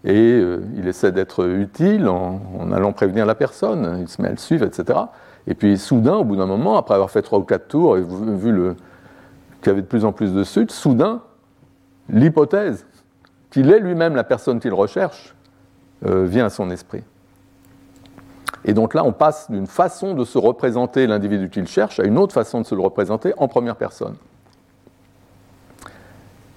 et 0.06 0.14
euh, 0.14 0.62
il 0.78 0.88
essaie 0.88 1.12
d'être 1.12 1.46
utile 1.46 2.08
en, 2.08 2.72
allant 2.72 2.94
prévenir 2.94 3.26
la 3.26 3.36
personne, 3.36 3.98
il 4.00 4.08
se 4.08 4.22
met 4.22 4.30
à 4.30 4.32
le 4.32 4.38
suivre, 4.38 4.66
etc. 4.66 4.98
Et 5.50 5.56
puis 5.56 5.78
soudain, 5.80 6.16
au 6.16 6.24
bout 6.24 6.36
d'un 6.36 6.46
moment, 6.46 6.78
après 6.78 6.94
avoir 6.94 7.10
fait 7.10 7.24
trois 7.24 7.40
ou 7.40 7.44
quatre 7.44 7.68
tours 7.68 7.98
et 7.98 8.02
vu 8.02 8.76
qu'il 9.62 9.68
y 9.68 9.70
avait 9.70 9.82
de 9.82 9.88
plus 9.88 10.06
en 10.06 10.14
plus 10.14 10.32
de 10.32 10.44
sucre, 10.44 10.72
soudain, 10.72 11.22
l'hypothèse 12.08 12.86
qu'il 13.50 13.72
est 13.72 13.80
lui-même 13.80 14.16
la 14.16 14.24
personne 14.24 14.60
qu'il 14.60 14.74
recherche 14.74 15.36
euh, 16.06 16.26
vient 16.26 16.46
à 16.46 16.50
son 16.52 16.70
esprit. 16.70 17.04
Et 18.64 18.74
donc 18.74 18.94
là, 18.94 19.04
on 19.04 19.12
passe 19.12 19.50
d'une 19.50 19.66
façon 19.66 20.14
de 20.14 20.24
se 20.24 20.38
représenter 20.38 21.08
l'individu 21.08 21.50
qu'il 21.50 21.68
cherche 21.68 22.00
à 22.00 22.04
une 22.04 22.20
autre 22.20 22.34
façon 22.34 22.62
de 22.62 22.66
se 22.66 22.76
le 22.76 22.82
représenter 22.82 23.34
en 23.38 23.48
première 23.48 23.76
personne. 23.76 24.16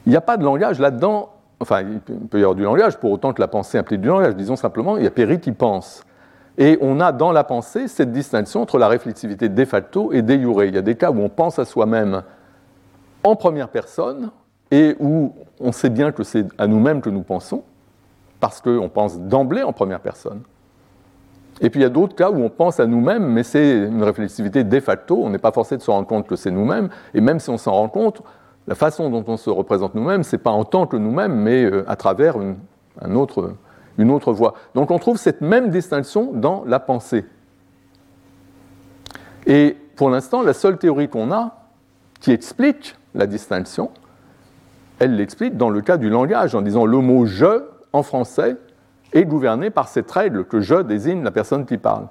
Il 0.04 0.10
n'y 0.10 0.16
a 0.16 0.20
pas 0.20 0.36
de 0.36 0.44
langage 0.44 0.80
là-dedans, 0.80 1.30
enfin, 1.60 1.80
il 1.82 2.00
peut 2.00 2.38
y 2.38 2.42
avoir 2.42 2.56
du 2.56 2.64
langage, 2.64 2.98
pour 2.98 3.12
autant 3.12 3.32
que 3.32 3.40
la 3.40 3.48
pensée 3.48 3.78
implique 3.78 4.02
du 4.02 4.08
langage. 4.08 4.36
Disons 4.36 4.56
simplement, 4.56 4.98
il 4.98 5.04
y 5.04 5.06
a 5.06 5.10
Perry 5.10 5.40
qui 5.40 5.52
pense. 5.52 6.04
Et 6.58 6.78
on 6.80 7.00
a 7.00 7.12
dans 7.12 7.32
la 7.32 7.44
pensée 7.44 7.88
cette 7.88 8.12
distinction 8.12 8.62
entre 8.62 8.78
la 8.78 8.88
réflexivité 8.88 9.48
de 9.48 9.64
facto 9.64 10.12
et 10.12 10.22
de 10.22 10.34
jure. 10.34 10.64
Il 10.64 10.74
y 10.74 10.78
a 10.78 10.82
des 10.82 10.96
cas 10.96 11.10
où 11.10 11.20
on 11.20 11.28
pense 11.28 11.58
à 11.58 11.64
soi-même 11.64 12.22
en 13.24 13.36
première 13.36 13.68
personne 13.68 14.30
et 14.70 14.96
où 15.00 15.32
on 15.60 15.72
sait 15.72 15.90
bien 15.90 16.12
que 16.12 16.22
c'est 16.22 16.46
à 16.58 16.66
nous-mêmes 16.66 17.00
que 17.00 17.10
nous 17.10 17.22
pensons, 17.22 17.62
parce 18.40 18.60
qu'on 18.60 18.88
pense 18.88 19.18
d'emblée 19.18 19.62
en 19.62 19.72
première 19.72 20.00
personne. 20.00 20.40
Et 21.60 21.70
puis 21.70 21.80
il 21.80 21.82
y 21.82 21.86
a 21.86 21.90
d'autres 21.90 22.16
cas 22.16 22.30
où 22.30 22.42
on 22.42 22.48
pense 22.48 22.80
à 22.80 22.86
nous-mêmes, 22.86 23.24
mais 23.24 23.42
c'est 23.42 23.84
une 23.84 24.02
réflexivité 24.02 24.64
de 24.64 24.80
facto, 24.80 25.22
on 25.22 25.30
n'est 25.30 25.38
pas 25.38 25.52
forcé 25.52 25.76
de 25.76 25.82
se 25.82 25.90
rendre 25.90 26.08
compte 26.08 26.26
que 26.26 26.36
c'est 26.36 26.50
nous-mêmes, 26.50 26.88
et 27.14 27.20
même 27.20 27.38
si 27.38 27.50
on 27.50 27.58
s'en 27.58 27.72
rend 27.72 27.88
compte, 27.88 28.22
la 28.66 28.74
façon 28.74 29.10
dont 29.10 29.24
on 29.26 29.36
se 29.36 29.50
représente 29.50 29.94
nous-mêmes, 29.94 30.22
c'est 30.22 30.38
pas 30.38 30.50
en 30.50 30.64
tant 30.64 30.86
que 30.86 30.96
nous-mêmes, 30.96 31.34
mais 31.34 31.64
euh, 31.64 31.84
à 31.88 31.96
travers 31.96 32.36
un 33.00 33.14
autre, 33.14 33.52
une 33.98 34.10
autre 34.10 34.32
voie. 34.32 34.54
Donc 34.74 34.90
on 34.90 34.98
trouve 34.98 35.18
cette 35.18 35.40
même 35.40 35.70
distinction 35.70 36.32
dans 36.32 36.64
la 36.66 36.80
pensée. 36.80 37.24
Et 39.46 39.76
pour 39.96 40.10
l'instant, 40.10 40.42
la 40.42 40.54
seule 40.54 40.78
théorie 40.78 41.08
qu'on 41.08 41.32
a 41.32 41.56
qui 42.20 42.30
explique 42.30 42.96
la 43.14 43.26
distinction, 43.26 43.90
elle 44.98 45.16
l'explique 45.16 45.56
dans 45.56 45.70
le 45.70 45.80
cas 45.80 45.96
du 45.96 46.08
langage, 46.08 46.54
en 46.54 46.62
disant 46.62 46.86
le 46.86 46.98
mot 46.98 47.26
je 47.26 47.64
en 47.92 48.02
français 48.02 48.56
est 49.12 49.24
gouverné 49.24 49.70
par 49.70 49.88
cette 49.88 50.10
règle 50.10 50.44
que 50.44 50.60
je 50.60 50.76
désigne 50.76 51.22
la 51.22 51.30
personne 51.30 51.66
qui 51.66 51.76
parle. 51.76 52.06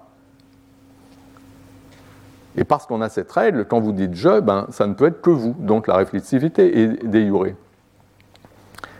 Et 2.58 2.66
parce 2.66 2.86
qu'on 2.86 3.02
a 3.02 3.10
cette 3.10 3.32
règle, 3.32 3.66
quand 3.66 3.80
vous 3.80 3.94
dites 3.94 4.14
je, 4.14 4.40
ben, 4.42 4.68
ça 4.70 4.86
ne 4.86 4.94
peut 4.94 5.06
être 5.06 5.22
que 5.22 5.30
vous, 5.30 5.56
donc 5.58 5.88
la 5.88 5.96
réflexivité 5.96 6.82
est 6.82 7.06
déjurée. 7.06 7.56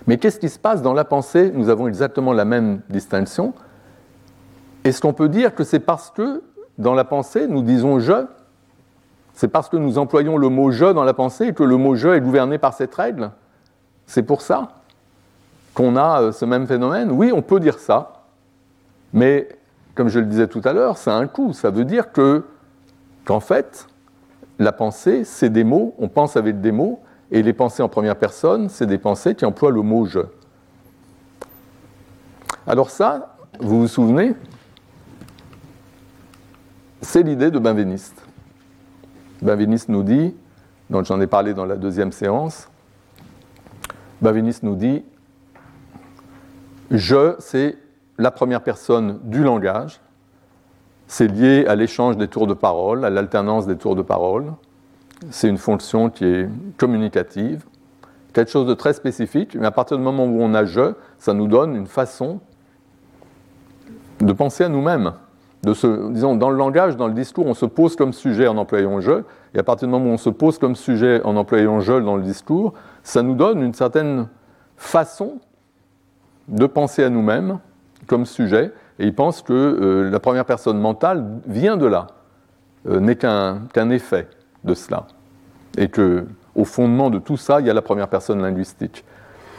Mais 0.08 0.18
qu'est-ce 0.18 0.40
qui 0.40 0.50
se 0.50 0.60
passe 0.60 0.82
dans 0.82 0.94
la 0.94 1.06
pensée 1.06 1.52
Nous 1.54 1.70
avons 1.70 1.88
exactement 1.88 2.34
la 2.34 2.46
même 2.46 2.82
distinction. 2.90 3.54
Est-ce 4.84 5.02
qu'on 5.02 5.14
peut 5.14 5.30
dire 5.30 5.54
que 5.54 5.64
c'est 5.64 5.80
parce 5.80 6.10
que 6.10 6.42
dans 6.78 6.94
la 6.94 7.04
pensée, 7.04 7.48
nous 7.48 7.62
disons 7.62 8.00
je 8.00 8.26
C'est 9.34 9.48
parce 9.48 9.70
que 9.70 9.78
nous 9.78 9.98
employons 9.98 10.38
le 10.38 10.50
mot 10.50 10.72
je 10.72 10.86
dans 10.86 11.04
la 11.04 11.14
pensée 11.14 11.48
et 11.48 11.54
que 11.54 11.64
le 11.64 11.78
mot 11.78 11.96
je 11.96 12.10
est 12.10 12.22
gouverné 12.22 12.58
par 12.58 12.74
cette 12.74 12.94
règle? 12.96 13.32
C'est 14.08 14.24
pour 14.24 14.42
ça 14.42 14.70
qu'on 15.74 15.96
a 15.96 16.22
euh, 16.22 16.32
ce 16.32 16.44
même 16.46 16.68
phénomène? 16.68 17.12
Oui, 17.12 17.32
on 17.34 17.42
peut 17.42 17.60
dire 17.60 17.80
ça. 17.80 18.24
Mais 19.14 19.48
comme 19.96 20.10
je 20.10 20.20
le 20.20 20.26
disais 20.26 20.48
tout 20.48 20.62
à 20.66 20.74
l'heure, 20.74 20.98
ça 20.98 21.16
a 21.16 21.20
un 21.20 21.28
coût. 21.28 21.54
Ça 21.54 21.70
veut 21.70 21.86
dire 21.86 22.12
que 22.12 22.44
qu'en 23.24 23.40
fait, 23.40 23.88
la 24.60 24.72
pensée, 24.72 25.24
c'est 25.24 25.50
des 25.50 25.64
mots, 25.64 25.94
on 25.98 26.08
pense 26.08 26.36
avec 26.36 26.60
des 26.62 26.72
mots, 26.72 27.00
et 27.32 27.42
les 27.42 27.54
pensées 27.54 27.82
en 27.82 27.90
première 27.90 28.18
personne, 28.18 28.70
c'est 28.70 28.86
des 28.86 28.98
pensées 28.98 29.36
qui 29.36 29.46
emploient 29.46 29.72
le 29.72 29.82
mot 29.82 30.06
je. 30.06 30.20
Alors 32.68 32.90
ça, 32.90 33.38
vous 33.60 33.82
vous 33.82 33.88
souvenez, 33.88 34.36
c'est 37.02 37.24
l'idée 37.24 37.50
de 37.50 37.58
Benveniste. 37.58 38.22
Benveniste 39.42 39.90
nous 39.90 40.04
dit, 40.04 40.36
donc 40.90 41.06
j'en 41.06 41.20
ai 41.22 41.28
parlé 41.28 41.54
dans 41.54 41.66
la 41.66 41.78
deuxième 41.78 42.12
séance, 42.12 42.70
Benveniste 44.22 44.64
nous 44.64 44.76
dit, 44.76 45.04
je, 46.92 47.36
c'est 47.40 47.78
la 48.18 48.30
première 48.30 48.62
personne 48.62 49.20
du 49.24 49.44
langage, 49.44 50.02
c'est 51.08 51.28
lié 51.28 51.66
à 51.66 51.76
l'échange 51.76 52.18
des 52.18 52.28
tours 52.28 52.46
de 52.46 52.54
parole, 52.54 53.04
à 53.04 53.10
l'alternance 53.10 53.66
des 53.66 53.78
tours 53.78 53.96
de 53.96 54.02
parole. 54.02 54.54
C'est 55.30 55.48
une 55.48 55.58
fonction 55.58 56.10
qui 56.10 56.26
est 56.26 56.50
communicative, 56.78 57.64
quelque 58.34 58.50
chose 58.50 58.66
de 58.66 58.74
très 58.74 58.94
spécifique, 58.94 59.56
mais 59.56 59.68
à 59.68 59.72
partir 59.72 59.98
du 59.98 60.04
moment 60.04 60.26
où 60.26 60.42
on 60.42 60.54
a 60.54 60.66
je, 60.66 60.94
ça 61.20 61.34
nous 61.34 61.48
donne 61.48 61.76
une 61.76 61.88
façon 61.88 62.40
de 64.20 64.34
penser 64.34 64.64
à 64.64 64.70
nous-mêmes. 64.70 65.14
disons, 65.64 66.36
dans 66.36 66.50
le 66.50 66.58
langage, 66.58 66.98
dans 66.98 67.08
le 67.08 67.14
discours, 67.14 67.46
on 67.46 67.54
se 67.54 67.66
pose 67.66 67.96
comme 67.96 68.14
sujet 68.14 68.48
en 68.48 68.58
employant 68.58 69.00
je, 69.00 69.24
et 69.54 69.60
à 69.60 69.64
partir 69.64 69.88
du 69.88 69.92
moment 69.92 70.10
où 70.10 70.14
on 70.14 70.18
se 70.18 70.30
pose 70.30 70.58
comme 70.58 70.76
sujet 70.76 71.22
en 71.24 71.36
employant 71.36 71.82
je 71.82 71.94
dans 71.94 72.16
le 72.16 72.24
discours, 72.24 72.74
ça 73.04 73.22
nous 73.22 73.36
donne 73.36 73.62
une 73.62 73.74
certaine 73.74 74.28
façon 74.76 75.40
de 76.48 76.66
penser 76.66 77.04
à 77.04 77.10
nous-mêmes 77.10 77.60
comme 78.08 78.26
sujet, 78.26 78.74
et 78.98 79.06
il 79.06 79.14
pense 79.14 79.44
que 79.44 79.54
euh, 79.54 80.10
la 80.10 80.20
première 80.20 80.46
personne 80.46 80.80
mentale 80.80 81.26
vient 81.46 81.78
de 81.78 81.86
là, 81.86 82.08
euh, 82.88 83.00
n'est 83.00 83.16
qu'un 83.16 83.90
effet 83.92 84.28
de 84.64 84.74
cela. 84.74 85.08
Et 85.78 85.88
que, 85.88 86.26
au 86.56 86.66
fondement 86.66 87.10
de 87.10 87.20
tout 87.20 87.38
ça, 87.38 87.60
il 87.62 87.68
y 87.68 87.70
a 87.70 87.74
la 87.74 87.82
première 87.82 88.08
personne 88.08 88.42
linguistique. 88.42 89.06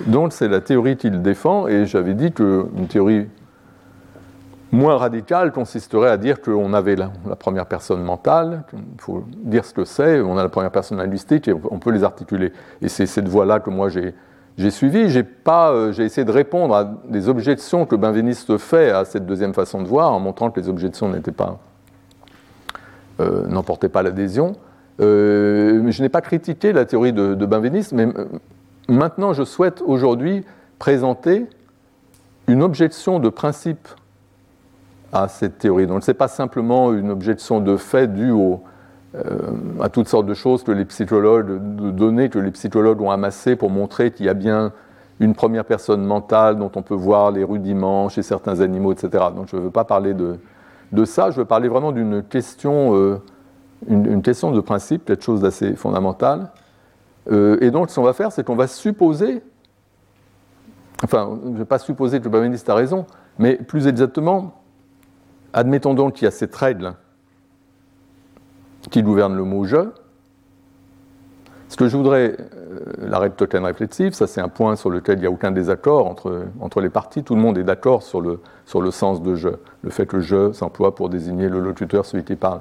Donc 0.06 0.32
c'est 0.32 0.48
la 0.48 0.60
théorie 0.60 0.96
qu'il 0.96 1.22
défend, 1.22 1.68
et 1.68 1.86
j'avais 1.86 2.14
dit 2.14 2.32
qu'une 2.32 2.86
théorie 2.88 3.28
moins 4.72 4.96
radicale 4.96 5.52
consisterait 5.52 6.08
à 6.08 6.16
dire 6.16 6.40
qu'on 6.40 6.72
avait 6.72 6.96
la, 6.96 7.10
première 7.36 7.66
personne 7.66 8.02
mentale, 8.02 8.64
il 8.72 9.00
faut 9.00 9.24
dire 9.28 9.64
ce 9.64 9.74
que 9.74 9.84
c'est, 9.84 10.20
on 10.20 10.38
a 10.38 10.42
la 10.42 10.48
première 10.48 10.70
personne 10.70 10.98
linguistique 10.98 11.46
et 11.46 11.52
on 11.52 11.78
peut 11.78 11.90
les 11.90 12.04
articuler. 12.04 12.52
Et 12.80 12.88
c'est 12.88 13.06
cette 13.06 13.28
voie-là 13.28 13.60
que 13.60 13.68
moi 13.68 13.90
j'ai 13.90 14.14
j'ai 14.58 14.70
suivi, 14.70 15.08
j'ai 15.08 15.24
euh, 15.48 15.92
essayé 15.92 16.24
de 16.24 16.30
répondre 16.32 16.74
à 16.74 16.84
des 17.08 17.28
objections 17.28 17.86
que 17.86 17.96
Benveniste 17.96 18.58
fait 18.58 18.90
à 18.90 19.04
cette 19.04 19.24
deuxième 19.24 19.54
façon 19.54 19.82
de 19.82 19.88
voir, 19.88 20.12
en 20.12 20.20
montrant 20.20 20.50
que 20.50 20.60
les 20.60 20.68
objections 20.68 21.08
n'étaient 21.08 21.32
pas, 21.32 21.58
euh, 23.20 23.62
pas 23.90 24.02
l'adhésion. 24.02 24.54
Euh, 25.02 25.90
je 25.90 26.02
n'ai 26.02 26.08
pas 26.08 26.20
critiqué 26.20 26.72
la 26.72 26.84
théorie 26.84 27.12
de, 27.12 27.34
de 27.34 27.46
Benveniste, 27.46 27.92
mais 27.92 28.08
maintenant 28.88 29.32
je 29.32 29.42
souhaite 29.42 29.82
aujourd'hui 29.84 30.44
présenter 30.78 31.46
une 32.48 32.62
objection 32.62 33.18
de 33.18 33.28
principe 33.28 33.88
à 35.12 35.28
cette 35.28 35.58
théorie. 35.58 35.86
Donc 35.86 36.02
ce 36.02 36.10
n'est 36.10 36.16
pas 36.16 36.28
simplement 36.28 36.92
une 36.92 37.10
objection 37.10 37.60
de 37.60 37.76
fait 37.76 38.12
due 38.12 38.32
euh, 39.14 39.38
à 39.80 39.88
toutes 39.88 40.08
sortes 40.08 40.26
de 40.26 40.34
choses 40.34 40.62
que 40.62 40.72
les 40.72 40.86
psychologues, 40.86 41.76
de 41.76 41.90
données 41.90 42.30
que 42.30 42.38
les 42.38 42.50
psychologues 42.50 43.00
ont 43.00 43.10
amassées 43.10 43.56
pour 43.56 43.70
montrer 43.70 44.10
qu'il 44.10 44.26
y 44.26 44.28
a 44.28 44.34
bien 44.34 44.72
une 45.20 45.34
première 45.34 45.64
personne 45.64 46.02
mentale 46.02 46.58
dont 46.58 46.70
on 46.74 46.82
peut 46.82 46.94
voir 46.94 47.30
les 47.30 47.44
rudiments 47.44 48.08
chez 48.08 48.22
certains 48.22 48.60
animaux, 48.60 48.92
etc. 48.92 49.26
Donc 49.36 49.48
je 49.48 49.56
ne 49.56 49.62
veux 49.62 49.70
pas 49.70 49.84
parler 49.84 50.14
de, 50.14 51.04
ça, 51.04 51.30
je 51.30 51.36
veux 51.36 51.44
parler 51.44 51.68
vraiment 51.68 51.92
d'une 51.92 52.22
question, 52.22 52.96
euh, 52.96 53.22
une, 53.88 54.22
question 54.22 54.52
de 54.52 54.60
principe, 54.60 55.04
quelque 55.04 55.24
chose 55.24 55.40
d'assez 55.40 55.74
fondamental. 55.74 56.50
Euh, 57.30 57.58
et 57.60 57.70
donc 57.70 57.90
ce 57.90 57.96
qu'on 57.96 58.02
va 58.02 58.12
faire, 58.12 58.32
c'est 58.32 58.44
qu'on 58.44 58.56
va 58.56 58.66
supposer, 58.66 59.42
enfin, 61.04 61.38
je 61.44 61.48
ne 61.48 61.58
vais 61.58 61.64
pas 61.64 61.78
supposer 61.78 62.18
que 62.18 62.24
le 62.24 62.30
Bameniste 62.30 62.68
a 62.68 62.74
raison, 62.74 63.06
mais 63.38 63.56
plus 63.56 63.86
exactement, 63.86 64.62
admettons 65.52 65.94
donc 65.94 66.14
qu'il 66.14 66.24
y 66.24 66.28
a 66.28 66.32
cette 66.32 66.54
règle 66.54 66.94
qui 68.90 69.02
gouverne 69.02 69.36
le 69.36 69.44
mot 69.44 69.64
je. 69.64 69.88
Ce 71.68 71.76
que 71.76 71.88
je 71.88 71.96
voudrais, 71.96 72.36
euh, 72.38 72.80
la 72.98 73.18
règle 73.18 73.34
token 73.34 73.64
réflexive, 73.64 74.12
ça 74.12 74.26
c'est 74.26 74.42
un 74.42 74.48
point 74.48 74.76
sur 74.76 74.90
lequel 74.90 75.18
il 75.18 75.20
n'y 75.22 75.26
a 75.26 75.30
aucun 75.30 75.52
désaccord 75.52 76.06
entre, 76.06 76.44
entre 76.60 76.82
les 76.82 76.90
parties, 76.90 77.24
tout 77.24 77.34
le 77.34 77.40
monde 77.40 77.56
est 77.56 77.64
d'accord 77.64 78.02
sur 78.02 78.20
le, 78.20 78.40
sur 78.66 78.82
le 78.82 78.90
sens 78.90 79.22
de 79.22 79.34
je, 79.36 79.48
le 79.80 79.90
fait 79.90 80.04
que 80.04 80.20
je 80.20 80.52
s'emploie 80.52 80.94
pour 80.94 81.08
désigner 81.08 81.48
le 81.48 81.60
locuteur, 81.60 82.04
celui 82.04 82.24
qui 82.24 82.36
parle. 82.36 82.60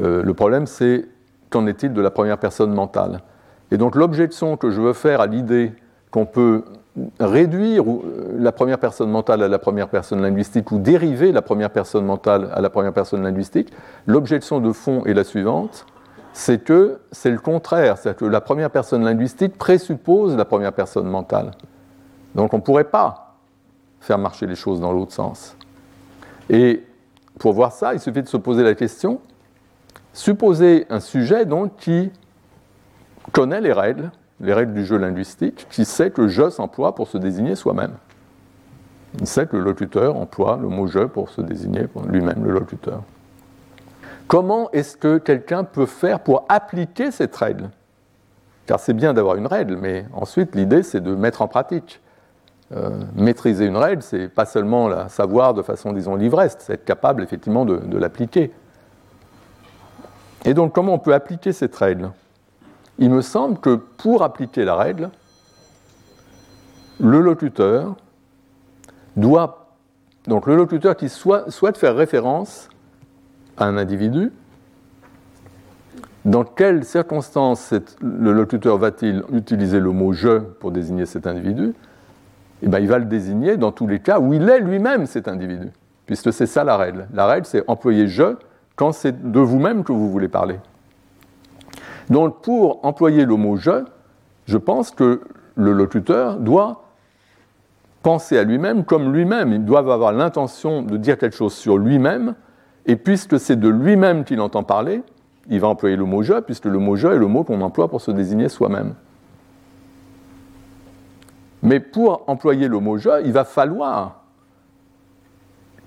Euh, 0.00 0.22
le 0.22 0.34
problème 0.34 0.66
c'est 0.66 1.06
qu'en 1.50 1.66
est-il 1.66 1.92
de 1.92 2.00
la 2.00 2.10
première 2.10 2.38
personne 2.38 2.72
mentale 2.72 3.20
Et 3.70 3.76
donc 3.76 3.94
l'objection 3.94 4.56
que 4.56 4.70
je 4.70 4.80
veux 4.80 4.92
faire 4.92 5.20
à 5.20 5.26
l'idée 5.26 5.72
qu'on 6.10 6.26
peut 6.26 6.64
réduire 7.20 7.84
euh, 7.88 8.36
la 8.38 8.52
première 8.52 8.78
personne 8.78 9.10
mentale 9.10 9.42
à 9.42 9.48
la 9.48 9.58
première 9.58 9.88
personne 9.88 10.22
linguistique 10.22 10.72
ou 10.72 10.78
dériver 10.78 11.32
la 11.32 11.42
première 11.42 11.70
personne 11.70 12.04
mentale 12.04 12.50
à 12.52 12.60
la 12.60 12.70
première 12.70 12.92
personne 12.92 13.22
linguistique, 13.22 13.72
l'objection 14.06 14.60
de 14.60 14.72
fond 14.72 15.04
est 15.04 15.14
la 15.14 15.24
suivante, 15.24 15.86
c'est 16.32 16.62
que 16.62 16.98
c'est 17.12 17.30
le 17.30 17.38
contraire, 17.38 17.98
c'est-à-dire 17.98 18.18
que 18.18 18.24
la 18.24 18.40
première 18.40 18.70
personne 18.70 19.04
linguistique 19.04 19.58
présuppose 19.58 20.36
la 20.36 20.44
première 20.44 20.72
personne 20.72 21.08
mentale. 21.08 21.52
Donc 22.34 22.54
on 22.54 22.58
ne 22.58 22.62
pourrait 22.62 22.84
pas 22.84 23.36
faire 24.00 24.18
marcher 24.18 24.46
les 24.46 24.54
choses 24.54 24.80
dans 24.80 24.92
l'autre 24.92 25.12
sens. 25.12 25.56
Et 26.50 26.84
pour 27.38 27.52
voir 27.52 27.72
ça, 27.72 27.94
il 27.94 28.00
suffit 28.00 28.22
de 28.22 28.28
se 28.28 28.36
poser 28.36 28.62
la 28.62 28.74
question, 28.74 29.20
supposer 30.18 30.84
un 30.90 30.98
sujet 30.98 31.46
donc 31.46 31.76
qui 31.76 32.10
connaît 33.30 33.60
les 33.60 33.72
règles, 33.72 34.10
les 34.40 34.52
règles 34.52 34.72
du 34.72 34.84
jeu 34.84 34.98
linguistique, 34.98 35.66
qui 35.70 35.84
sait 35.84 36.10
que 36.10 36.26
je 36.26 36.50
s'emploie 36.50 36.94
pour 36.96 37.06
se 37.06 37.18
désigner 37.18 37.54
soi-même. 37.54 37.92
Il 39.20 39.28
sait 39.28 39.46
que 39.46 39.56
le 39.56 39.62
locuteur 39.62 40.16
emploie 40.16 40.58
le 40.60 40.68
mot 40.68 40.88
je 40.88 41.04
pour 41.04 41.30
se 41.30 41.40
désigner 41.40 41.86
lui-même, 42.08 42.44
le 42.44 42.50
locuteur. 42.50 43.02
Comment 44.26 44.68
est-ce 44.72 44.96
que 44.96 45.18
quelqu'un 45.18 45.62
peut 45.62 45.86
faire 45.86 46.20
pour 46.20 46.44
appliquer 46.48 47.12
cette 47.12 47.34
règle? 47.36 47.70
Car 48.66 48.80
c'est 48.80 48.94
bien 48.94 49.14
d'avoir 49.14 49.36
une 49.36 49.46
règle, 49.46 49.76
mais 49.76 50.04
ensuite 50.12 50.56
l'idée 50.56 50.82
c'est 50.82 51.00
de 51.00 51.14
mettre 51.14 51.42
en 51.42 51.48
pratique. 51.48 52.00
Euh, 52.72 52.90
maîtriser 53.14 53.66
une 53.66 53.76
règle, 53.76 54.02
c'est 54.02 54.28
pas 54.28 54.44
seulement 54.46 54.88
la 54.88 55.08
savoir 55.08 55.54
de 55.54 55.62
façon, 55.62 55.92
disons, 55.92 56.16
livreste, 56.16 56.64
c'est 56.66 56.74
être 56.74 56.84
capable 56.84 57.22
effectivement 57.22 57.64
de 57.64 57.96
l'appliquer. 57.96 58.52
Et 60.44 60.54
donc 60.54 60.72
comment 60.72 60.94
on 60.94 60.98
peut 60.98 61.14
appliquer 61.14 61.52
cette 61.52 61.76
règle? 61.76 62.10
Il 62.98 63.10
me 63.10 63.22
semble 63.22 63.58
que 63.58 63.76
pour 63.76 64.22
appliquer 64.22 64.64
la 64.64 64.74
règle, 64.74 65.10
le 67.00 67.20
locuteur 67.20 67.96
doit 69.16 69.68
Donc 70.26 70.46
le 70.46 70.56
locuteur 70.56 70.94
qui 70.94 71.08
souhaite 71.08 71.78
faire 71.78 71.96
référence 71.96 72.68
à 73.56 73.64
un 73.64 73.78
individu, 73.78 74.30
dans 76.24 76.44
quelles 76.44 76.84
circonstances 76.84 77.72
le 78.02 78.32
locuteur 78.32 78.76
va-t-il 78.76 79.22
utiliser 79.32 79.80
le 79.80 79.90
mot 79.90 80.12
je 80.12 80.38
pour 80.38 80.70
désigner 80.70 81.06
cet 81.06 81.26
individu? 81.26 81.74
Eh 82.62 82.68
bien, 82.68 82.78
Il 82.80 82.88
va 82.88 82.98
le 82.98 83.06
désigner 83.06 83.56
dans 83.56 83.72
tous 83.72 83.86
les 83.86 84.00
cas 84.00 84.18
où 84.18 84.34
il 84.34 84.48
est 84.48 84.60
lui-même 84.60 85.06
cet 85.06 85.28
individu, 85.28 85.70
puisque 86.04 86.32
c'est 86.32 86.46
ça 86.46 86.62
la 86.64 86.76
règle. 86.76 87.06
La 87.14 87.26
règle, 87.26 87.46
c'est 87.46 87.64
employer 87.66 88.06
je 88.08 88.36
quand 88.78 88.92
c'est 88.92 89.30
de 89.32 89.40
vous-même 89.40 89.82
que 89.82 89.92
vous 89.92 90.08
voulez 90.08 90.28
parler. 90.28 90.60
Donc 92.08 92.42
pour 92.42 92.84
employer 92.86 93.26
le 93.26 93.34
mot 93.34 93.56
je, 93.56 93.84
je 94.46 94.56
pense 94.56 94.92
que 94.92 95.20
le 95.56 95.72
locuteur 95.72 96.36
doit 96.36 96.84
penser 98.02 98.38
à 98.38 98.44
lui-même 98.44 98.84
comme 98.84 99.12
lui-même. 99.12 99.52
Il 99.52 99.64
doit 99.64 99.80
avoir 99.80 100.12
l'intention 100.12 100.82
de 100.82 100.96
dire 100.96 101.18
quelque 101.18 101.34
chose 101.34 101.54
sur 101.54 101.76
lui-même, 101.76 102.36
et 102.86 102.94
puisque 102.94 103.38
c'est 103.40 103.58
de 103.58 103.68
lui-même 103.68 104.24
qu'il 104.24 104.40
entend 104.40 104.62
parler, 104.62 105.02
il 105.50 105.60
va 105.60 105.66
employer 105.66 105.96
le 105.96 106.04
mot 106.04 106.22
je, 106.22 106.40
puisque 106.40 106.66
le 106.66 106.78
mot 106.78 106.94
je 106.94 107.08
est 107.08 107.18
le 107.18 107.26
mot 107.26 107.42
qu'on 107.42 107.60
emploie 107.60 107.88
pour 107.88 108.00
se 108.00 108.12
désigner 108.12 108.48
soi-même. 108.48 108.94
Mais 111.62 111.80
pour 111.80 112.22
employer 112.28 112.68
le 112.68 112.78
mot 112.78 112.96
je, 112.96 113.24
il 113.24 113.32
va 113.32 113.44
falloir 113.44 114.22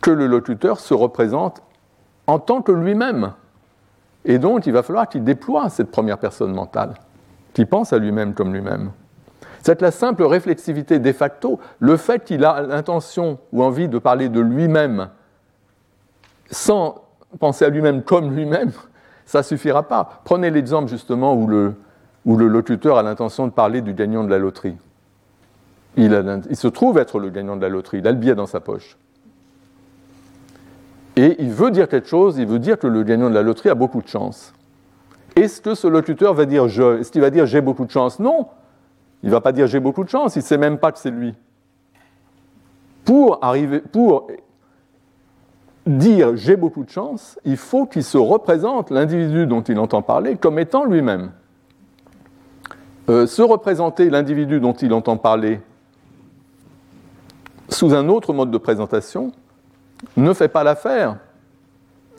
que 0.02 0.12
le 0.12 0.28
locuteur 0.28 0.82
se 0.82 0.94
représente 0.94 1.62
en 2.28 2.40
tant 2.40 2.62
que 2.62 2.72
lui-même. 2.72 3.34
Et 4.26 4.38
donc, 4.38 4.68
il 4.68 4.74
va 4.74 4.84
falloir 4.84 5.10
qu'il 5.10 5.24
déploie 5.24 5.70
cette 5.70 5.92
première 5.92 6.18
personne 6.18 6.54
mentale, 6.54 6.94
qu'il 7.54 7.68
pense 7.68 7.94
à 7.94 7.98
lui-même 7.98 8.34
comme 8.34 8.54
lui-même. 8.54 8.92
C'est 9.64 9.82
la 9.82 9.92
simple 9.92 10.24
réflexivité 10.24 11.00
de 11.00 11.12
facto, 11.12 11.60
le 11.80 11.98
fait 11.98 12.24
qu'il 12.24 12.46
a 12.46 12.62
l'intention 12.62 13.40
ou 13.52 13.64
envie 13.64 13.88
de 13.88 14.00
parler 14.00 14.30
de 14.30 14.40
lui-même 14.40 15.10
sans 16.50 17.04
penser 17.40 17.66
à 17.66 17.70
lui-même 17.70 18.04
comme 18.04 18.36
lui-même, 18.36 18.72
ça 19.26 19.40
ne 19.40 19.44
suffira 19.44 19.84
pas. 19.84 20.22
Prenez 20.26 20.50
l'exemple 20.50 20.90
justement 20.90 21.34
où 21.34 21.48
le, 21.48 21.76
où 22.26 22.36
le 22.38 22.48
locuteur 22.48 22.98
a 22.98 23.04
l'intention 23.04 23.48
de 23.48 23.52
parler 23.52 23.82
du 23.82 23.94
gagnant 23.94 24.24
de 24.24 24.30
la 24.30 24.38
loterie. 24.38 24.78
Il, 25.96 26.42
il, 26.50 26.56
se 26.56 26.68
trouve 26.68 26.98
être 26.98 27.20
le 27.20 27.30
gagnant 27.30 27.56
de 27.56 27.62
la 27.62 27.70
loterie, 27.70 28.00
il 28.00 28.08
a 28.08 28.12
le 28.12 28.18
billet 28.18 28.36
dans 28.36 28.46
sa 28.46 28.60
poche. 28.60 28.98
Et 31.16 31.36
il 31.40 31.52
veut 31.52 31.72
dire 31.72 31.88
quelque 31.88 32.08
chose, 32.08 32.38
il 32.38 32.48
veut 32.48 32.60
dire 32.60 32.80
que 32.80 32.88
le 32.88 33.04
gagnant 33.04 33.30
de 33.30 33.36
la 33.36 33.42
loterie 33.42 33.70
a 33.70 33.76
beaucoup 33.76 34.02
de 34.02 34.08
chance. 34.08 34.54
Est-ce 35.36 35.62
que 35.62 35.76
ce 35.76 35.88
locuteur 35.88 36.34
va 36.34 36.46
dire 36.46 36.68
je 36.68 37.00
Est-ce 37.00 37.12
qu'il 37.12 37.22
va 37.22 37.30
dire 37.30 37.46
j'ai 37.46 37.62
beaucoup 37.62 37.86
de 37.86 37.92
chance? 37.92 38.20
Non. 38.20 38.48
Il 39.24 39.28
ne 39.28 39.32
va 39.32 39.42
pas 39.42 39.52
dire 39.52 39.68
j'ai 39.68 39.80
beaucoup 39.80 40.04
de 40.04 40.10
chance, 40.10 40.36
il 40.36 40.40
ne 40.40 40.44
sait 40.44 40.58
même 40.58 40.78
pas 40.78 40.92
que 40.92 41.00
c'est 41.00 41.12
lui. 41.12 41.36
Pour, 43.06 43.40
dire 45.86 46.36
j'ai 46.36 46.56
beaucoup 46.56 46.84
de 46.84 46.90
chance, 46.90 47.40
il 47.44 47.58
faut 47.58 47.86
qu'il 47.86 48.04
se 48.04 48.18
représente 48.18 48.90
l'individu 48.90 49.48
dont 49.48 49.62
il 49.62 49.80
entend 49.80 50.02
parler 50.02 50.36
comme 50.36 50.60
étant 50.60 50.86
lui-même. 50.86 51.32
Euh, 53.10 53.26
se 53.26 53.42
représenter 53.42 54.10
l'individu 54.10 54.60
dont 54.60 54.74
il 54.74 54.94
entend 54.94 55.18
parler 55.18 55.60
sous 57.68 57.94
un 57.94 58.08
autre 58.10 58.32
mode 58.32 58.52
de 58.52 58.58
présentation 58.58 59.32
ne 60.18 60.34
fait 60.34 60.48
pas 60.48 60.64
l'affaire, 60.64 61.18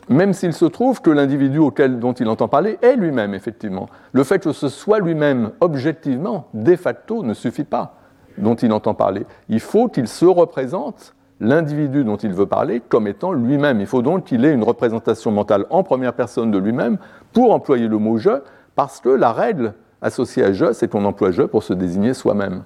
même 0.08 0.32
s'il 0.32 0.52
se 0.52 0.64
trouve 0.64 1.00
que 1.00 1.10
l'individu 1.10 1.58
auquel 1.58 1.98
dont 1.98 2.12
il 2.12 2.28
entend 2.28 2.48
parler 2.48 2.78
est 2.82 2.96
lui-même, 2.96 3.34
effectivement. 3.34 3.88
Le 4.12 4.24
fait 4.24 4.40
que 4.40 4.52
ce 4.52 4.68
soit 4.68 4.98
lui-même 4.98 5.52
objectivement, 5.60 6.48
de 6.54 6.76
facto, 6.76 7.22
ne 7.22 7.34
suffit 7.34 7.64
pas 7.64 7.96
dont 8.38 8.54
il 8.54 8.72
entend 8.72 8.94
parler. 8.94 9.26
Il 9.48 9.60
faut 9.60 9.88
qu'il 9.88 10.08
se 10.08 10.24
représente 10.24 11.14
l'individu 11.40 12.04
dont 12.04 12.16
il 12.16 12.32
veut 12.32 12.46
parler 12.46 12.80
comme 12.80 13.06
étant 13.06 13.32
lui-même. 13.32 13.80
Il 13.80 13.86
faut 13.86 14.02
donc 14.02 14.24
qu'il 14.24 14.44
ait 14.44 14.52
une 14.52 14.62
représentation 14.62 15.30
mentale 15.30 15.66
en 15.70 15.82
première 15.82 16.14
personne 16.14 16.50
de 16.50 16.58
lui-même 16.58 16.98
pour 17.32 17.52
employer 17.52 17.88
le 17.88 17.98
mot 17.98 18.16
je, 18.16 18.42
parce 18.74 19.00
que 19.00 19.08
la 19.08 19.32
règle 19.32 19.74
associée 20.00 20.44
à 20.44 20.52
je, 20.52 20.72
c'est 20.72 20.88
qu'on 20.88 21.04
emploie 21.04 21.30
je 21.30 21.42
pour 21.42 21.62
se 21.62 21.72
désigner 21.72 22.14
soi-même. 22.14 22.62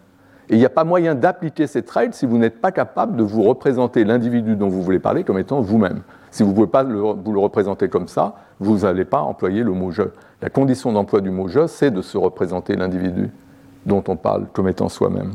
Et 0.48 0.54
il 0.54 0.58
n'y 0.58 0.64
a 0.64 0.70
pas 0.70 0.84
moyen 0.84 1.14
d'appliquer 1.14 1.66
cette 1.66 1.90
règle 1.90 2.14
si 2.14 2.24
vous 2.24 2.38
n'êtes 2.38 2.60
pas 2.60 2.70
capable 2.70 3.16
de 3.16 3.22
vous 3.22 3.42
représenter 3.42 4.04
l'individu 4.04 4.54
dont 4.54 4.68
vous 4.68 4.82
voulez 4.82 5.00
parler 5.00 5.24
comme 5.24 5.38
étant 5.38 5.60
vous-même. 5.60 6.02
Si 6.30 6.42
vous 6.42 6.50
ne 6.50 6.54
pouvez 6.54 6.66
pas 6.66 6.84
vous 6.84 7.32
le 7.32 7.38
représenter 7.38 7.88
comme 7.88 8.08
ça, 8.08 8.36
vous 8.60 8.78
n'allez 8.78 9.04
pas 9.04 9.20
employer 9.20 9.62
le 9.62 9.72
mot 9.72 9.90
je. 9.90 10.02
La 10.42 10.50
condition 10.50 10.92
d'emploi 10.92 11.20
du 11.20 11.30
mot 11.30 11.48
je, 11.48 11.66
c'est 11.66 11.90
de 11.90 12.02
se 12.02 12.16
représenter 12.16 12.76
l'individu 12.76 13.30
dont 13.86 14.04
on 14.08 14.16
parle 14.16 14.46
comme 14.52 14.68
étant 14.68 14.88
soi-même. 14.88 15.32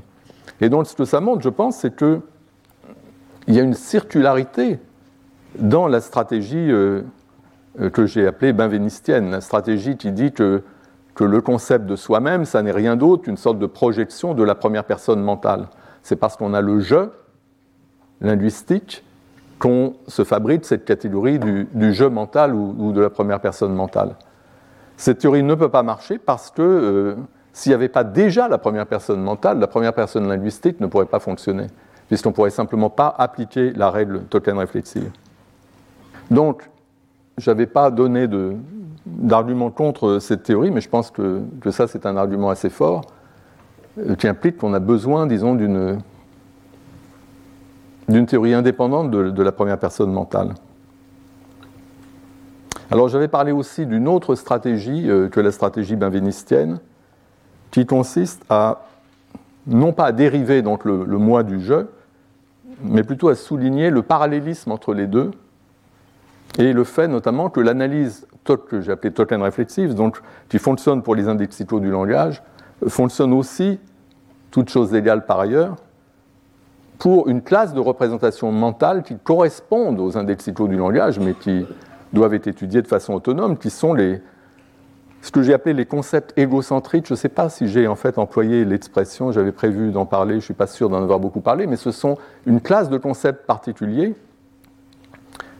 Et 0.61 0.69
donc 0.69 0.87
ce 0.87 0.95
que 0.95 1.05
ça 1.05 1.19
montre, 1.19 1.41
je 1.41 1.49
pense, 1.49 1.77
c'est 1.77 1.95
que 1.95 2.21
il 3.47 3.55
y 3.55 3.59
a 3.59 3.63
une 3.63 3.73
circularité 3.73 4.79
dans 5.57 5.87
la 5.87 5.99
stratégie 5.99 6.71
euh, 6.71 7.01
euh, 7.79 7.89
que 7.89 8.05
j'ai 8.05 8.27
appelée 8.27 8.53
benvenistienne, 8.53 9.31
la 9.31 9.41
stratégie 9.41 9.97
qui 9.97 10.11
dit 10.11 10.31
que, 10.31 10.63
que 11.21 11.25
le 11.25 11.39
concept 11.39 11.85
de 11.85 11.95
soi-même, 11.95 12.45
ça 12.45 12.63
n'est 12.63 12.71
rien 12.71 12.95
d'autre 12.95 13.25
qu'une 13.25 13.37
sorte 13.37 13.59
de 13.59 13.67
projection 13.67 14.33
de 14.33 14.41
la 14.41 14.55
première 14.55 14.85
personne 14.85 15.21
mentale. 15.21 15.67
C'est 16.01 16.15
parce 16.15 16.35
qu'on 16.35 16.55
a 16.55 16.61
le 16.61 16.79
je 16.79 17.09
linguistique 18.21 19.03
qu'on 19.59 19.93
se 20.07 20.23
fabrique 20.23 20.65
cette 20.65 20.83
catégorie 20.83 21.37
du, 21.37 21.67
du 21.75 21.93
jeu 21.93 22.09
mental 22.09 22.55
ou, 22.55 22.91
de 22.91 22.99
la 22.99 23.11
première 23.11 23.39
personne 23.39 23.71
mentale. 23.71 24.15
Cette 24.97 25.19
théorie 25.19 25.43
ne 25.43 25.53
peut 25.53 25.69
pas 25.69 25.83
marcher 25.83 26.17
parce 26.17 26.49
que 26.49 26.63
euh, 26.63 27.15
s'il 27.53 27.69
n'y 27.69 27.75
avait 27.75 27.87
pas 27.87 28.03
déjà 28.03 28.47
la 28.47 28.57
première 28.57 28.87
personne 28.87 29.21
mentale, 29.21 29.59
la 29.59 29.67
première 29.67 29.93
personne 29.93 30.27
linguistique 30.27 30.79
ne 30.79 30.87
pourrait 30.87 31.05
pas 31.05 31.19
fonctionner 31.19 31.67
puisqu'on 32.07 32.29
ne 32.29 32.33
pourrait 32.33 32.49
simplement 32.49 32.89
pas 32.89 33.13
appliquer 33.15 33.73
la 33.73 33.91
règle 33.91 34.23
token 34.23 34.57
réflexive. 34.57 35.11
Donc, 36.31 36.67
je 37.37 37.51
n'avais 37.51 37.67
pas 37.67 37.91
donné 37.91 38.27
d'argument 39.05 39.71
contre 39.71 40.19
cette 40.19 40.43
théorie, 40.43 40.71
mais 40.71 40.81
je 40.81 40.89
pense 40.89 41.11
que, 41.11 41.41
ça, 41.71 41.87
c'est 41.87 42.05
un 42.05 42.17
argument 42.17 42.49
assez 42.49 42.69
fort, 42.69 43.01
euh, 43.99 44.15
qui 44.15 44.27
implique 44.27 44.57
qu'on 44.57 44.73
a 44.73 44.79
besoin, 44.79 45.27
disons, 45.27 45.55
d'une 45.55 46.01
théorie 48.25 48.53
indépendante 48.53 49.11
de, 49.11 49.43
la 49.43 49.51
première 49.51 49.79
personne 49.79 50.11
mentale. 50.11 50.53
Alors 52.89 53.07
j'avais 53.07 53.29
parlé 53.29 53.53
aussi 53.53 53.85
d'une 53.85 54.07
autre 54.07 54.35
stratégie 54.35 55.09
euh, 55.09 55.29
que 55.29 55.39
la 55.39 55.51
stratégie 55.51 55.95
benvenistienne, 55.95 56.79
qui 57.71 57.85
consiste 57.85 58.43
à 58.49 58.85
non 59.65 59.93
pas 59.93 60.07
à 60.07 60.11
dériver 60.11 60.61
donc 60.61 60.83
le 60.83 61.05
moi 61.05 61.43
du 61.43 61.61
jeu, 61.61 61.87
mais 62.83 63.03
plutôt 63.03 63.29
à 63.29 63.35
souligner 63.35 63.89
le 63.89 64.01
parallélisme 64.01 64.71
entre 64.71 64.93
les 64.93 65.07
deux 65.07 65.31
et 66.57 66.73
le 66.73 66.83
fait 66.83 67.07
notamment 67.07 67.49
que 67.49 67.59
l'analyse 67.59 68.27
que 68.43 68.81
j'ai 68.81 68.91
appelée 68.91 69.11
token 69.11 69.41
réflexive, 69.41 69.93
donc 69.93 70.21
qui 70.49 70.59
fonctionne 70.59 71.01
pour 71.01 71.15
les 71.15 71.27
indexicaux 71.27 71.79
du 71.79 71.89
langage, 71.89 72.41
fonctionne 72.87 73.33
aussi, 73.33 73.79
toutes 74.49 74.69
choses 74.69 74.93
égales 74.93 75.25
par 75.25 75.39
ailleurs, 75.39 75.77
pour 76.99 77.29
une 77.29 77.41
classe 77.41 77.73
de 77.73 77.79
représentation 77.79 78.51
mentale 78.51 79.03
qui 79.03 79.17
correspondent 79.17 79.99
aux 79.99 80.17
indexicaux 80.17 80.67
du 80.67 80.75
langage, 80.75 81.19
mais 81.19 81.33
qui 81.33 81.65
doivent 82.13 82.33
être 82.33 82.47
étudiés 82.47 82.81
de 82.81 82.87
façon 82.87 83.13
autonome, 83.13 83.57
qui 83.57 83.69
sont 83.69 83.93
les, 83.93 84.21
ce 85.21 85.31
que 85.31 85.41
j'ai 85.41 85.53
appelé 85.53 85.73
les 85.73 85.85
concepts 85.85 86.37
égocentriques. 86.37 87.07
Je 87.07 87.13
ne 87.13 87.17
sais 87.17 87.29
pas 87.29 87.49
si 87.49 87.67
j'ai 87.67 87.87
en 87.87 87.95
fait 87.95 88.17
employé 88.17 88.65
l'expression, 88.65 89.31
j'avais 89.31 89.51
prévu 89.51 89.91
d'en 89.91 90.05
parler, 90.05 90.33
je 90.33 90.37
ne 90.37 90.41
suis 90.41 90.53
pas 90.53 90.67
sûr 90.67 90.89
d'en 90.89 91.01
avoir 91.01 91.19
beaucoup 91.19 91.41
parlé, 91.41 91.65
mais 91.65 91.75
ce 91.75 91.91
sont 91.91 92.17
une 92.45 92.61
classe 92.61 92.89
de 92.89 92.97
concepts 92.97 93.45
particuliers 93.47 94.15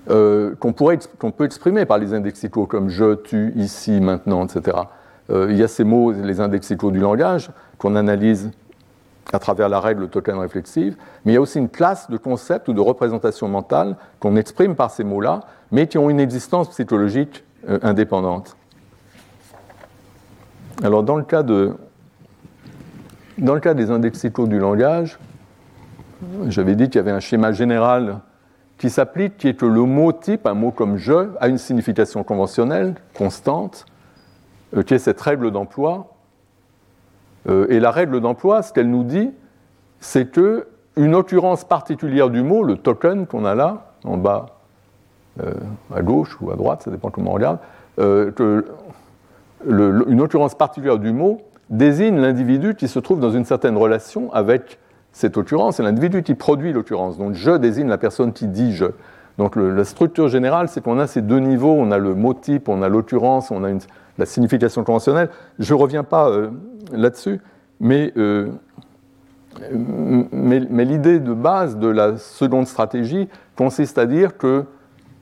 euh, 0.10 0.56
qu'on 0.56 0.74
peut 0.74 1.46
exprimer 1.46 1.86
par 1.86 2.00
les 2.00 2.14
indexicaux 2.14 2.66
comme 2.66 2.90
je, 2.90 3.16
tu, 3.16 3.54
ici, 3.56 4.02
maintenant, 4.02 4.46
etc. 4.46 4.78
Euh, 5.30 5.48
il 5.52 5.58
y 5.58 5.64
a 5.64 5.68
ces 5.68 5.84
mots, 5.84 6.12
les 6.12 6.40
indexicaux 6.40 6.90
du 6.90 7.00
langage, 7.00 7.52
qu'on 7.78 7.96
analyse 7.96 8.52
à 9.32 9.40
travers 9.40 9.70
la 9.70 9.80
règle 9.80 10.10
token 10.10 10.40
réflexive, 10.40 10.98
mais 11.24 11.34
il 11.34 11.36
y 11.36 11.38
a 11.38 11.42
aussi 11.42 11.60
une 11.60 11.70
classe 11.70 12.10
de 12.10 12.18
concepts 12.18 12.68
ou 12.68 12.74
de 12.74 12.82
représentations 12.82 13.48
mentales 13.48 13.96
qu'on 14.20 14.36
exprime 14.36 14.76
par 14.76 14.90
ces 14.90 15.04
mots-là, 15.04 15.42
mais 15.72 15.88
qui 15.88 15.98
ont 15.98 16.10
une 16.10 16.20
existence 16.20 16.70
psychologique 16.70 17.44
euh, 17.70 17.80
indépendante. 17.84 18.58
Alors, 20.84 21.04
dans 21.04 21.16
le 21.16 21.24
cas, 21.24 21.44
de, 21.44 21.76
dans 23.38 23.54
le 23.54 23.60
cas 23.60 23.76
des 23.76 23.92
indexicaux 23.92 24.48
du 24.48 24.58
langage, 24.58 25.20
j'avais 26.48 26.76
dit 26.76 26.86
qu'il 26.86 26.96
y 26.96 27.00
avait 27.00 27.12
un 27.12 27.20
schéma 27.20 27.52
général 27.52 28.20
qui 28.82 28.90
s'applique, 28.90 29.38
qui 29.38 29.48
est 29.48 29.54
que 29.54 29.68
le 29.68 29.82
mot 29.82 30.12
type, 30.12 30.48
un 30.48 30.56
mot 30.56 30.72
comme 30.72 30.98
je, 30.98 31.30
a 31.40 31.48
une 31.48 31.60
signification 31.60 32.24
conventionnelle, 32.24 32.96
constante, 33.14 33.86
euh, 34.76 34.82
qui 34.82 34.96
est 34.96 35.00
cette 35.00 35.22
règle 35.22 35.52
d'emploi. 35.52 36.16
Euh, 37.48 37.68
et 37.70 37.80
la 37.80 37.92
règle 37.92 38.20
d'emploi, 38.22 38.64
ce 38.64 38.74
qu'elle 38.74 38.90
nous 38.90 39.04
dit, 39.04 39.30
c'est 40.00 40.32
que 40.32 40.66
une 40.96 41.14
occurrence 41.14 41.64
particulière 41.64 42.32
du 42.32 42.42
mot, 42.42 42.64
le 42.64 42.76
token 42.76 43.28
qu'on 43.28 43.46
a 43.46 43.54
là, 43.54 43.92
en 44.04 44.18
bas, 44.18 44.48
euh, 45.44 45.54
à 45.96 46.02
gauche 46.02 46.36
ou 46.42 46.50
à 46.50 46.56
droite, 46.56 46.82
ça 46.82 46.90
dépend 46.90 47.12
comment 47.12 47.32
on 47.32 47.36
regarde, 47.36 47.60
que 47.98 48.66
une 49.68 50.22
occurrence 50.22 50.56
particulière 50.56 50.98
du 50.98 51.12
mot 51.12 51.42
désigne 51.70 52.18
l'individu 52.18 52.74
qui 52.74 52.88
se 52.88 52.98
trouve 52.98 53.20
dans 53.20 53.30
une 53.30 53.46
certaine 53.46 53.78
relation 53.78 54.34
avec 54.34 54.80
cette 55.12 55.38
occurrence, 55.38 55.78
c'est 55.78 55.84
l'individu 55.84 56.24
qui 56.24 56.36
produit 56.36 56.74
l'occurrence. 56.74 57.18
Donc 57.18 57.34
je 57.34 57.52
désigne 57.52 57.88
la 57.88 57.98
personne 57.98 58.34
qui 58.34 58.48
dit 58.48 58.74
je. 58.74 58.86
Donc 59.38 59.56
la 59.56 59.86
structure 59.86 60.28
générale, 60.28 60.68
c'est 60.68 60.82
qu'on 60.82 61.00
a 61.00 61.08
ces 61.08 61.22
deux 61.22 61.40
niveaux, 61.40 61.74
on 61.74 61.92
a 61.92 61.98
le 61.98 62.16
mot 62.16 62.34
type, 62.34 62.70
on 62.70 62.82
a 62.82 62.90
l'occurrence, 62.90 63.52
on 63.52 63.64
a 63.64 63.70
la 64.18 64.26
signification 64.26 64.84
conventionnelle. 64.84 65.30
Je 65.60 65.74
ne 65.74 65.80
reviens 65.80 66.04
pas 66.04 66.30
euh, 66.30 66.50
là-dessus, 66.92 67.40
mais, 67.80 68.14
euh, 68.18 68.50
mais, 69.72 70.62
mais 70.70 70.86
l'idée 70.86 71.20
de 71.20 71.34
base 71.34 71.78
de 71.78 71.88
la 71.88 72.18
seconde 72.18 72.68
stratégie 72.68 73.30
consiste 73.56 73.98
à 73.98 74.06
dire 74.06 74.38
que 74.38 74.66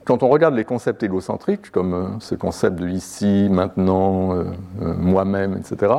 quand 0.04 0.22
on 0.22 0.28
regarde 0.28 0.54
les 0.54 0.64
concepts 0.64 1.02
égocentriques, 1.02 1.70
comme 1.70 1.94
euh, 1.94 2.06
ce 2.18 2.34
concept 2.34 2.80
de 2.80 2.88
ici, 2.88 3.48
maintenant, 3.50 4.34
moi-même, 4.80 5.56
etc., 5.56 5.92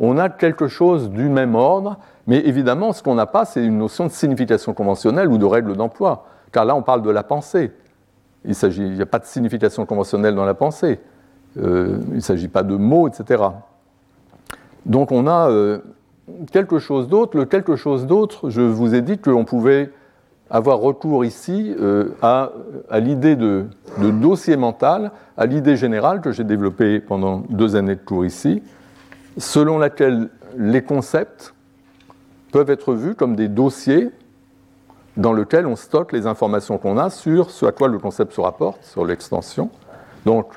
on 0.00 0.18
a 0.18 0.28
quelque 0.30 0.66
chose 0.66 1.10
du 1.10 1.28
même 1.28 1.54
ordre, 1.54 1.98
mais 2.26 2.38
évidemment, 2.38 2.92
ce 2.92 3.02
qu'on 3.02 3.14
n'a 3.14 3.26
pas, 3.26 3.44
c'est 3.44 3.64
une 3.64 3.78
notion 3.78 4.06
de 4.06 4.10
signification 4.10 4.72
conventionnelle 4.72 5.28
ou 5.28 5.38
de 5.38 5.44
règle 5.44 5.76
d'emploi, 5.76 6.24
car 6.52 6.64
là, 6.64 6.74
on 6.74 6.82
parle 6.82 7.02
de 7.02 7.10
la 7.10 7.22
pensée. 7.22 7.70
Il 8.44 8.54
n'y 8.94 9.02
a 9.02 9.06
pas 9.06 9.18
de 9.18 9.26
signification 9.26 9.84
conventionnelle 9.84 10.34
dans 10.34 10.46
la 10.46 10.54
pensée. 10.54 10.98
Euh, 11.58 11.98
il 12.08 12.16
ne 12.16 12.20
s'agit 12.20 12.48
pas 12.48 12.62
de 12.62 12.76
mots, 12.76 13.08
etc. 13.08 13.42
Donc 14.86 15.12
on 15.12 15.26
a 15.26 15.50
euh, 15.50 15.80
quelque 16.50 16.78
chose 16.78 17.08
d'autre. 17.08 17.36
Le 17.36 17.44
quelque 17.44 17.76
chose 17.76 18.06
d'autre, 18.06 18.48
je 18.48 18.62
vous 18.62 18.94
ai 18.94 19.02
dit 19.02 19.18
qu'on 19.18 19.44
pouvait 19.44 19.90
avoir 20.48 20.78
recours 20.78 21.24
ici 21.24 21.74
euh, 21.78 22.10
à, 22.22 22.50
l'idée 22.98 23.36
de, 23.36 23.66
de, 23.98 24.10
dossier 24.10 24.56
mental, 24.56 25.12
à 25.36 25.46
l'idée 25.46 25.76
générale 25.76 26.20
que 26.20 26.32
j'ai 26.32 26.44
développée 26.44 27.00
pendant 27.00 27.42
deux 27.50 27.76
années 27.76 27.94
de 27.94 28.00
cours 28.00 28.24
ici, 28.24 28.62
selon 29.38 29.78
laquelle 29.78 30.28
les 30.56 30.82
concepts 30.82 31.54
peuvent 32.52 32.70
être 32.70 32.94
vus 32.94 33.14
comme 33.14 33.36
des 33.36 33.48
dossiers 33.48 34.10
dans 35.16 35.32
lesquels 35.32 35.66
on 35.66 35.76
stocke 35.76 36.12
les 36.12 36.26
informations 36.26 36.78
qu'on 36.78 36.96
a 36.96 37.10
sur 37.10 37.50
ce 37.50 37.66
à 37.66 37.72
quoi 37.72 37.88
le 37.88 37.98
concept 37.98 38.32
se 38.32 38.40
rapporte, 38.40 38.84
sur 38.84 39.04
l'extension. 39.04 39.70
Donc, 40.24 40.52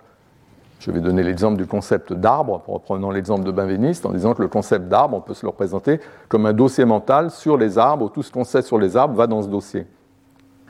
je 0.79 0.91
vais 0.91 0.99
donner 0.99 1.23
l'exemple 1.23 1.57
du 1.57 1.65
concept 1.65 2.11
d'arbre, 2.13 2.61
en 2.67 2.73
reprenant 2.73 3.09
l'exemple 3.09 3.43
de 3.43 3.51
Benveniste, 3.51 4.05
en 4.05 4.11
disant 4.11 4.33
que 4.33 4.41
le 4.41 4.47
concept 4.47 4.89
d'arbre, 4.89 5.17
on 5.17 5.21
peut 5.21 5.33
se 5.33 5.45
le 5.45 5.49
représenter 5.49 5.99
comme 6.27 6.45
un 6.45 6.53
dossier 6.53 6.85
mental 6.85 7.31
sur 7.31 7.57
les 7.57 7.77
arbres, 7.77 8.05
où 8.05 8.09
tout 8.09 8.23
ce 8.23 8.31
qu'on 8.31 8.43
sait 8.43 8.61
sur 8.61 8.77
les 8.77 8.97
arbres 8.97 9.15
va 9.15 9.27
dans 9.27 9.41
ce 9.41 9.47
dossier. 9.47 9.87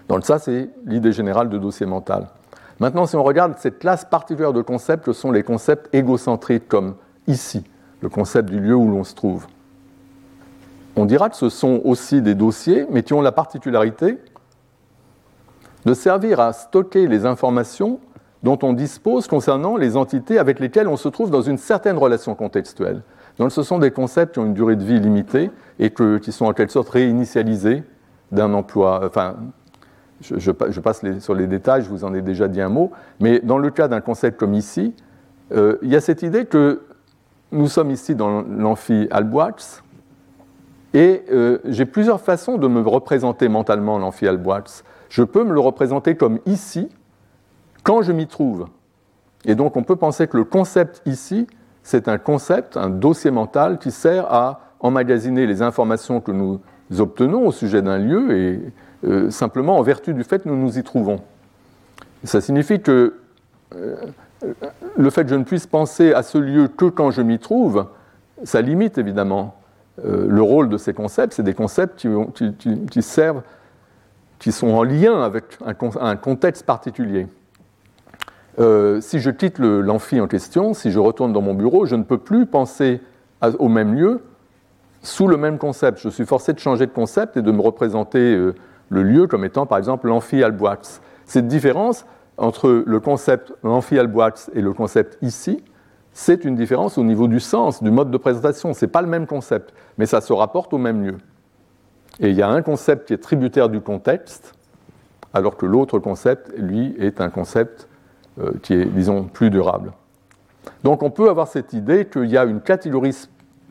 Donc 0.07 0.25
ça, 0.25 0.37
c'est 0.37 0.69
l'idée 0.85 1.11
générale 1.11 1.49
de 1.49 1.57
dossier 1.57 1.85
mental. 1.85 2.27
Maintenant, 2.79 3.05
si 3.05 3.15
on 3.15 3.23
regarde 3.23 3.55
cette 3.57 3.79
classe 3.79 4.05
particulière 4.05 4.53
de 4.53 4.61
concepts, 4.61 5.05
ce 5.05 5.13
sont 5.13 5.31
les 5.31 5.43
concepts 5.43 5.93
égocentriques, 5.93 6.67
comme 6.67 6.95
ici 7.27 7.63
le 8.03 8.09
concept 8.09 8.49
du 8.49 8.59
lieu 8.59 8.75
où 8.75 8.89
l'on 8.89 9.05
se 9.05 9.15
trouve. 9.15 9.47
On 10.95 11.05
dira 11.05 11.29
que 11.29 11.37
ce 11.37 11.49
sont 11.49 11.81
aussi 11.85 12.21
des 12.21 12.35
dossiers, 12.35 12.85
mais 12.91 13.01
qui 13.01 13.13
ont 13.13 13.21
la 13.21 13.31
particularité 13.31 14.19
de 15.85 15.93
servir 15.93 16.41
à 16.41 16.51
stocker 16.51 17.07
les 17.07 17.25
informations 17.25 17.99
dont 18.43 18.59
on 18.61 18.73
dispose 18.73 19.27
concernant 19.27 19.77
les 19.77 19.95
entités 19.95 20.37
avec 20.37 20.59
lesquelles 20.59 20.89
on 20.89 20.97
se 20.97 21.07
trouve 21.07 21.31
dans 21.31 21.41
une 21.41 21.57
certaine 21.57 21.97
relation 21.97 22.35
contextuelle. 22.35 23.01
Donc 23.39 23.53
ce 23.53 23.63
sont 23.63 23.79
des 23.79 23.91
concepts 23.91 24.33
qui 24.33 24.39
ont 24.39 24.45
une 24.45 24.53
durée 24.53 24.75
de 24.75 24.83
vie 24.83 24.99
limitée 24.99 25.49
et 25.79 25.91
qui 25.91 26.31
sont 26.33 26.45
en 26.45 26.53
quelque 26.53 26.73
sorte 26.73 26.89
réinitialisés 26.89 27.83
d'un 28.33 28.53
emploi. 28.53 29.01
Enfin, 29.05 29.37
je, 30.19 30.51
passe 30.51 31.01
sur 31.19 31.33
les 31.33 31.47
détails, 31.47 31.83
je 31.83 31.89
vous 31.89 32.03
en 32.03 32.13
ai 32.13 32.21
déjà 32.21 32.49
dit 32.49 32.61
un 32.61 32.69
mot, 32.69 32.91
mais 33.21 33.39
dans 33.39 33.57
le 33.57 33.71
cas 33.71 33.87
d'un 33.87 34.01
concept 34.01 34.37
comme 34.37 34.53
ici, 34.53 34.93
euh, 35.53 35.77
il 35.81 35.89
y 35.89 35.95
a 35.95 36.01
cette 36.01 36.21
idée 36.21 36.45
que 36.45 36.81
nous 37.53 37.67
sommes 37.67 37.91
ici 37.91 38.15
dans 38.15 38.41
l'amphi 38.41 39.07
Alboix, 39.11 39.55
et 40.93 41.23
euh, 41.31 41.59
j'ai 41.65 41.85
plusieurs 41.85 42.21
façons 42.21 42.57
de 42.57 42.67
me 42.67 42.81
représenter 42.81 43.47
mentalement 43.47 43.97
l'amphi 43.97 44.27
Alboix. 44.27 44.63
Je 45.09 45.23
peux 45.23 45.43
me 45.43 45.53
le 45.53 45.59
représenter 45.59 46.15
comme 46.15 46.39
ici, 46.45 46.89
quand 47.83 48.01
je 48.01 48.11
m'y 48.11 48.27
trouve. 48.27 48.67
Et 49.45 49.55
donc 49.55 49.75
on 49.75 49.83
peut 49.83 49.95
penser 49.95 50.27
que 50.27 50.37
le 50.37 50.43
concept 50.43 51.01
ici, 51.05 51.47
c'est 51.81 52.07
un 52.07 52.17
concept, 52.17 52.77
un 52.77 52.89
dossier 52.89 53.31
mental 53.31 53.79
qui 53.79 53.91
sert 53.91 54.31
à 54.31 54.61
emmagasiner 54.79 55.47
les 55.47 55.61
informations 55.61 56.21
que 56.21 56.31
nous 56.31 56.59
obtenons 56.97 57.47
au 57.47 57.51
sujet 57.51 57.81
d'un 57.81 57.97
lieu 57.97 58.37
et 58.37 58.61
euh, 59.05 59.29
simplement 59.29 59.77
en 59.77 59.81
vertu 59.81 60.13
du 60.13 60.23
fait 60.23 60.43
que 60.43 60.49
nous 60.49 60.57
nous 60.57 60.77
y 60.77 60.83
trouvons. 60.83 61.21
ça 62.23 62.39
signifie 62.39 62.81
que 62.81 63.15
euh, 63.75 63.95
le 64.97 65.09
fait 65.09 65.23
que 65.23 65.29
je 65.29 65.35
ne 65.35 65.43
puisse 65.43 65.67
penser 65.67 66.13
à 66.13 66.23
ce 66.23 66.37
lieu 66.37 66.67
que 66.67 66.85
quand 66.85 67.11
je 67.11 67.21
m'y 67.21 67.39
trouve, 67.39 67.87
ça 68.43 68.61
limite 68.61 68.97
évidemment 68.97 69.55
euh, 70.05 70.25
le 70.27 70.41
rôle 70.41 70.69
de 70.69 70.77
ces 70.77 70.93
concepts. 70.93 71.33
C'est 71.33 71.43
des 71.43 71.53
concepts 71.53 72.05
qui, 72.89 73.01
servent, 73.01 73.43
qui 74.39 74.51
sont 74.51 74.69
en 74.69 74.83
lien 74.83 75.21
avec 75.21 75.57
un, 75.65 76.15
contexte 76.15 76.65
particulier. 76.65 77.27
Euh, 78.59 79.01
si 79.01 79.19
je 79.19 79.29
quitte 79.29 79.59
l'amphi 79.59 80.19
en 80.19 80.27
question, 80.27 80.73
si 80.73 80.91
je 80.91 80.99
retourne 80.99 81.33
dans 81.33 81.41
mon 81.41 81.53
bureau, 81.53 81.85
je 81.85 81.95
ne 81.95 82.03
peux 82.03 82.17
plus 82.17 82.45
penser 82.45 83.01
au 83.59 83.67
même 83.67 83.93
lieu 83.93 84.21
sous 85.03 85.27
le 85.27 85.37
même 85.37 85.57
concept. 85.57 85.99
Je 85.99 86.09
suis 86.09 86.25
forcé 86.25 86.53
de 86.53 86.59
changer 86.59 86.85
de 86.85 86.91
concept 86.91 87.37
et 87.37 87.41
de 87.41 87.51
me 87.51 87.61
représenter 87.61 88.35
euh, 88.35 88.55
le 88.89 89.03
lieu 89.03 89.27
comme 89.27 89.43
étant 89.45 89.65
par 89.65 89.77
exemple 89.77 90.07
l'amphi 90.07 90.43
Alboix. 90.43 90.79
Cette 91.25 91.47
différence, 91.47 92.05
entre 92.37 92.83
le 92.85 92.99
concept 92.99 93.53
amphi-Alboix 93.63 94.49
et 94.53 94.61
le 94.61 94.73
concept 94.73 95.17
ici, 95.21 95.63
c'est 96.13 96.45
une 96.45 96.55
différence 96.55 96.97
au 96.97 97.03
niveau 97.03 97.27
du 97.27 97.39
sens, 97.39 97.81
du 97.81 97.91
mode 97.91 98.11
de 98.11 98.17
présentation. 98.17 98.73
Ce 98.73 98.85
n'est 98.85 98.91
pas 98.91 99.01
le 99.01 99.07
même 99.07 99.27
concept, 99.27 99.73
mais 99.97 100.05
ça 100.05 100.21
se 100.21 100.31
rapporte 100.31 100.73
au 100.73 100.77
même 100.77 101.03
lieu. 101.03 101.17
Et 102.19 102.29
il 102.29 102.35
y 102.35 102.43
a 102.43 102.49
un 102.49 102.61
concept 102.61 103.07
qui 103.07 103.13
est 103.13 103.17
tributaire 103.17 103.69
du 103.69 103.81
contexte, 103.81 104.53
alors 105.33 105.57
que 105.57 105.65
l'autre 105.65 105.97
concept, 105.99 106.53
lui, 106.57 106.95
est 106.99 107.21
un 107.21 107.29
concept 107.29 107.87
euh, 108.39 108.51
qui 108.61 108.73
est, 108.73 108.85
disons, 108.85 109.23
plus 109.23 109.49
durable. 109.49 109.91
Donc 110.83 111.01
on 111.01 111.09
peut 111.09 111.29
avoir 111.29 111.47
cette 111.47 111.73
idée 111.73 112.05
qu'il 112.05 112.29
y 112.29 112.37
a 112.37 112.45
une 112.45 112.61
catégorie 112.61 113.15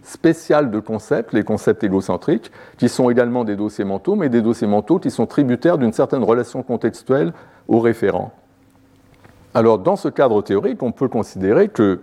spéciale 0.03 0.71
de 0.71 0.81
concepts, 0.81 1.33
les 1.33 1.45
concepts 1.45 1.85
égocentriques, 1.85 2.51
qui 2.77 2.89
sont 2.89 3.09
également 3.09 3.45
des 3.45 3.55
dossiers 3.55 3.85
mentaux, 3.85 4.17
mais 4.17 4.29
des 4.29 4.43
dossiers 4.43 4.67
mentaux 4.67 4.99
qui 4.99 5.11
sont 5.11 5.27
tributaires 5.27 5.79
d'une 5.79 5.93
certaine 5.93 6.25
relation 6.25 6.65
contextuelle 6.65 7.33
au 7.69 7.79
référent. 7.79 8.33
Alors, 9.55 9.79
dans 9.79 9.97
ce 9.97 10.09
cadre 10.09 10.41
théorique, 10.43 10.83
on 10.83 10.93
peut 10.93 11.09
considérer 11.09 11.69
que 11.69 12.01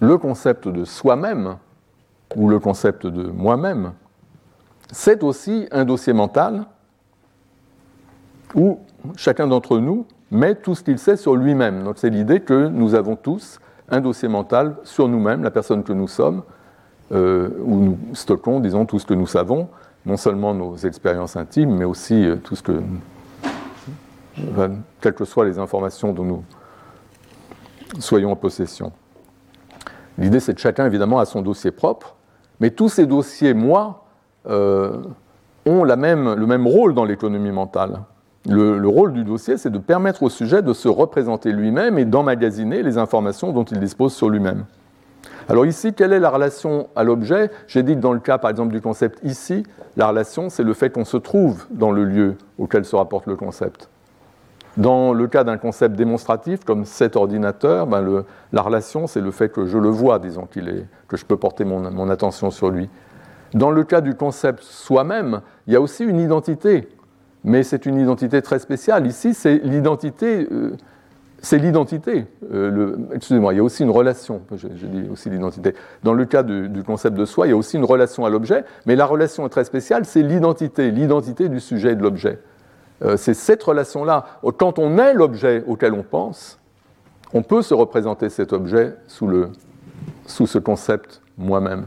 le 0.00 0.16
concept 0.16 0.66
de 0.66 0.84
soi-même, 0.84 1.56
ou 2.36 2.48
le 2.48 2.58
concept 2.58 3.06
de 3.06 3.24
moi-même, 3.24 3.92
c'est 4.92 5.22
aussi 5.22 5.68
un 5.70 5.84
dossier 5.84 6.12
mental 6.12 6.64
où 8.54 8.78
chacun 9.16 9.46
d'entre 9.46 9.78
nous 9.78 10.06
met 10.30 10.54
tout 10.54 10.74
ce 10.74 10.82
qu'il 10.82 10.98
sait 10.98 11.16
sur 11.16 11.36
lui-même. 11.36 11.84
Donc 11.84 11.98
c'est 11.98 12.10
l'idée 12.10 12.40
que 12.40 12.68
nous 12.68 12.94
avons 12.94 13.16
tous 13.16 13.60
un 13.88 14.00
dossier 14.00 14.28
mental 14.28 14.76
sur 14.84 15.08
nous-mêmes, 15.08 15.42
la 15.42 15.50
personne 15.50 15.82
que 15.82 15.92
nous 15.92 16.08
sommes, 16.08 16.42
euh, 17.12 17.50
où 17.64 17.76
nous 17.76 17.98
stockons, 18.14 18.60
disons, 18.60 18.86
tout 18.86 18.98
ce 19.00 19.06
que 19.06 19.14
nous 19.14 19.26
savons, 19.26 19.68
non 20.06 20.16
seulement 20.16 20.54
nos 20.54 20.76
expériences 20.76 21.36
intimes, 21.36 21.74
mais 21.76 21.84
aussi 21.84 22.24
euh, 22.24 22.36
tout 22.36 22.54
ce 22.54 22.62
que 22.62 22.80
quelles 25.00 25.14
que 25.14 25.24
soient 25.24 25.44
les 25.44 25.58
informations 25.58 26.12
dont 26.12 26.24
nous 26.24 26.44
soyons 27.98 28.32
en 28.32 28.36
possession. 28.36 28.92
L'idée, 30.18 30.40
c'est 30.40 30.54
que 30.54 30.60
chacun, 30.60 30.86
évidemment, 30.86 31.18
a 31.18 31.24
son 31.24 31.42
dossier 31.42 31.70
propre, 31.70 32.16
mais 32.60 32.70
tous 32.70 32.88
ces 32.88 33.06
dossiers, 33.06 33.54
moi, 33.54 34.04
euh, 34.48 35.02
ont 35.66 35.84
le 35.84 35.96
même 35.96 36.66
rôle 36.66 36.94
dans 36.94 37.04
l'économie 37.04 37.50
mentale. 37.50 38.00
Le, 38.48 38.78
le, 38.78 38.88
rôle 38.88 39.12
du 39.12 39.24
dossier, 39.24 39.58
c'est 39.58 39.70
de 39.70 39.78
permettre 39.78 40.22
au 40.22 40.30
sujet 40.30 40.62
de 40.62 40.72
se 40.72 40.88
représenter 40.88 41.52
lui-même 41.52 41.98
et 41.98 42.06
d'emmagasiner 42.06 42.82
les 42.82 42.96
informations 42.96 43.52
dont 43.52 43.64
il 43.64 43.78
dispose 43.78 44.14
sur 44.14 44.30
lui-même. 44.30 44.64
Alors 45.48 45.66
ici, 45.66 45.92
quelle 45.92 46.12
est 46.12 46.20
la 46.20 46.30
relation 46.30 46.88
à 46.96 47.04
l'objet? 47.04 47.50
J'ai 47.66 47.82
dit 47.82 47.94
que 47.94 48.00
dans 48.00 48.12
le 48.12 48.20
cas, 48.20 48.38
par 48.38 48.50
exemple, 48.50 48.72
du 48.72 48.80
concept 48.80 49.18
ici, 49.24 49.64
la 49.96 50.08
relation, 50.08 50.48
c'est 50.48 50.62
le 50.62 50.72
fait 50.74 50.90
qu'on 50.90 51.04
se 51.04 51.16
trouve 51.16 51.66
dans 51.70 51.90
le 51.90 52.04
lieu 52.04 52.36
auquel 52.58 52.84
se 52.84 52.96
rapporte 52.96 53.26
le 53.26 53.36
concept. 53.36 53.88
Dans 54.80 55.12
le 55.12 55.26
cas 55.26 55.44
d'un 55.44 55.58
concept 55.58 55.94
démonstratif 55.94 56.64
comme 56.64 56.86
cet 56.86 57.14
ordinateur, 57.14 57.86
ben 57.86 58.24
la 58.50 58.62
relation, 58.62 59.06
c'est 59.06 59.20
le 59.20 59.30
fait 59.30 59.50
que 59.50 59.66
je 59.66 59.76
le 59.76 59.90
vois, 59.90 60.18
disons, 60.18 60.48
que 60.50 61.16
je 61.18 61.24
peux 61.26 61.36
porter 61.36 61.66
mon, 61.66 62.08
attention 62.08 62.50
sur 62.50 62.70
lui. 62.70 62.88
Dans 63.52 63.70
le 63.70 63.84
cas 63.84 64.00
du 64.00 64.14
concept 64.14 64.62
soi-même, 64.62 65.42
il 65.66 65.74
y 65.74 65.76
a 65.76 65.82
aussi 65.82 66.04
une 66.04 66.18
identité, 66.18 66.88
mais 67.44 67.62
c'est 67.62 67.84
une 67.84 67.98
identité 67.98 68.40
très 68.40 68.58
spéciale. 68.58 69.06
Ici, 69.06 69.34
c'est 69.34 69.58
l'identité. 69.58 70.48
Euh, 70.50 70.70
c'est 71.42 71.58
l'identité. 71.58 72.24
Euh, 72.50 72.96
excusez-moi, 73.12 73.52
il 73.52 73.56
y 73.58 73.60
a 73.60 73.62
aussi 73.62 73.82
une 73.82 73.90
relation. 73.90 74.40
Je, 74.56 74.66
dis 74.66 75.10
aussi 75.12 75.28
l'identité. 75.28 75.74
Dans 76.04 76.14
le 76.14 76.24
cas 76.24 76.42
du, 76.42 76.82
concept 76.84 77.18
de 77.18 77.26
soi, 77.26 77.46
il 77.46 77.50
y 77.50 77.52
a 77.52 77.56
aussi 77.56 77.76
une 77.76 77.84
relation 77.84 78.24
à 78.24 78.30
l'objet, 78.30 78.64
mais 78.86 78.96
la 78.96 79.04
relation 79.04 79.44
est 79.44 79.50
très 79.50 79.64
spéciale, 79.64 80.06
c'est 80.06 80.22
l'identité, 80.22 80.90
l'identité 80.90 81.50
du 81.50 81.60
sujet 81.60 81.92
et 81.92 81.96
de 81.96 82.02
l'objet. 82.02 82.38
Euh, 83.02 83.16
c'est 83.16 83.34
cette 83.34 83.62
relation-là. 83.62 84.26
Quand 84.58 84.78
on 84.78 84.98
est 84.98 85.14
l'objet 85.14 85.64
auquel 85.66 85.94
on 85.94 86.02
pense, 86.02 86.58
on 87.32 87.42
peut 87.42 87.62
se 87.62 87.74
représenter 87.74 88.28
cet 88.28 88.52
objet 88.52 88.94
sous, 89.06 89.48
ce 90.26 90.58
concept 90.58 91.22
moi-même. 91.38 91.86